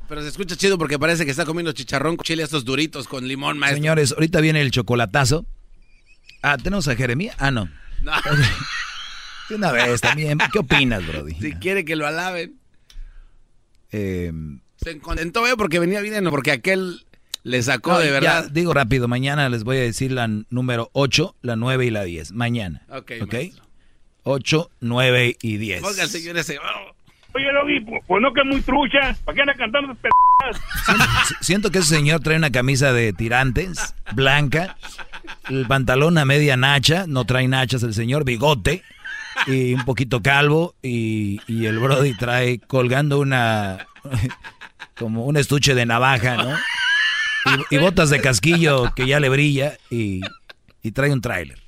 Pero 0.08 0.22
se 0.22 0.28
escucha 0.30 0.56
chido 0.56 0.78
porque 0.78 0.98
parece 0.98 1.24
que 1.26 1.32
está 1.32 1.46
comiendo 1.46 1.72
chicharrón 1.72 2.16
con 2.18 2.24
chile 2.24 2.42
estos 2.44 2.66
duritos 2.66 3.08
con 3.08 3.28
limón, 3.28 3.60
maestro. 3.60 3.78
Señores, 3.78 4.12
ahorita 4.14 4.42
viene 4.42 4.62
el 4.62 4.72
chocolatazo. 4.72 5.46
Ah, 6.42 6.58
¿tenemos 6.58 6.88
a 6.88 6.96
Jeremías? 6.96 7.36
Ah, 7.40 7.52
no. 7.52 7.70
No. 8.02 8.12
De 9.50 9.56
una 9.56 9.72
vez 9.72 10.00
también. 10.02 10.38
¿Qué 10.52 10.60
opinas, 10.60 11.06
brody? 11.06 11.34
Si 11.36 11.54
quiere 11.54 11.84
que 11.86 11.96
lo 11.96 12.06
alaben. 12.08 12.60
Eh, 13.92 14.32
Se 14.78 15.00
contentó, 15.00 15.46
¿eh? 15.48 15.56
Porque 15.58 15.80
venía 15.80 16.02
bien, 16.02 16.24
porque 16.30 16.52
aquel 16.52 17.06
le 17.44 17.62
sacó 17.64 17.92
no, 17.94 18.00
de 18.00 18.08
ya, 18.08 18.12
verdad. 18.12 18.50
digo 18.52 18.74
rápido, 18.74 19.08
mañana 19.08 19.50
les 19.50 19.64
voy 19.64 19.78
a 19.78 19.82
decir 19.82 20.12
la 20.12 20.28
número 20.50 20.90
8, 20.94 21.36
la 21.42 21.56
9 21.56 21.86
y 21.86 21.90
la 21.92 22.04
10. 22.04 22.32
Mañana. 22.34 22.82
Ok, 22.90 23.12
¿Ok? 23.22 23.34
maestro. 23.34 23.64
8, 24.24 24.72
9 24.82 25.38
y 25.42 25.58
10. 25.58 25.82
Ponga 25.82 26.04
el 26.04 26.10
señor 26.10 26.38
ese. 26.38 26.58
oh. 26.60 26.96
Oye, 27.36 27.46
Doggy, 27.54 27.80
pues, 27.82 28.04
pues 28.08 28.22
no 28.22 28.34
que 28.34 28.42
es 28.42 28.48
muy 28.48 28.62
trucha. 28.62 29.16
¿Para 29.24 29.36
qué 29.36 29.42
anda 29.42 29.54
cantando 29.54 29.92
esas 29.94 30.04
pendejadas? 30.04 31.28
Si- 31.28 31.36
Siento 31.42 31.70
que 31.72 31.78
ese 31.80 31.96
señor 31.96 32.22
trae 32.22 32.38
una 32.38 32.52
camisa 32.52 32.92
de 32.92 33.14
tirantes, 33.14 33.94
blanca, 34.14 34.78
el 35.50 35.68
pantalón 35.68 36.18
a 36.18 36.26
media 36.26 36.58
nacha, 36.58 37.06
no 37.08 37.26
trae 37.26 37.48
nachas 37.48 37.84
el 37.84 37.94
señor, 37.94 38.26
bigote 38.26 38.84
y 39.48 39.74
un 39.76 39.86
poquito 39.86 40.22
calvo 40.24 40.74
y, 40.82 41.40
y 41.48 41.68
el 41.68 41.78
Brody 41.80 42.16
trae 42.18 42.60
colgando 42.60 43.20
una, 43.20 43.88
como 44.98 45.26
un 45.26 45.38
estuche 45.38 45.76
de 45.76 45.86
navaja, 45.86 46.36
¿no? 46.38 46.58
Y, 47.46 47.76
y 47.76 47.78
botas 47.78 48.10
de 48.10 48.22
casquillo 48.22 48.94
que 48.96 49.08
ya 49.08 49.20
le 49.20 49.30
brilla 49.30 49.78
y, 49.90 50.22
y 50.82 50.92
trae 50.92 51.12
un 51.12 51.22
tráiler. 51.22 51.60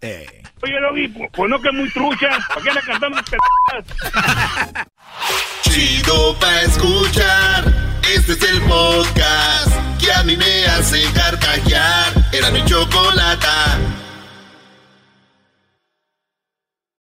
Eh. 0.00 0.42
Oye, 0.62 0.80
Doggy, 0.80 1.08
pues, 1.08 1.30
pues 1.32 1.50
no 1.50 1.60
que 1.60 1.68
es 1.68 1.74
muy 1.74 1.90
trucha. 1.90 2.28
¿Para 2.48 2.62
qué 2.62 2.80
cantando 2.86 3.18
esas 3.18 3.30
pendejadas? 3.70 4.86
Chido 5.62 6.38
pa' 6.38 6.62
escuchar. 6.62 7.64
Este 8.14 8.32
es 8.32 8.42
el 8.42 8.60
podcast 8.62 9.72
que 10.00 10.12
a 10.12 10.22
mí 10.24 10.36
me 10.36 10.66
hace 10.66 11.02
carcajear. 11.12 12.12
Era 12.32 12.50
mi 12.50 12.64
chocolata. 12.64 13.78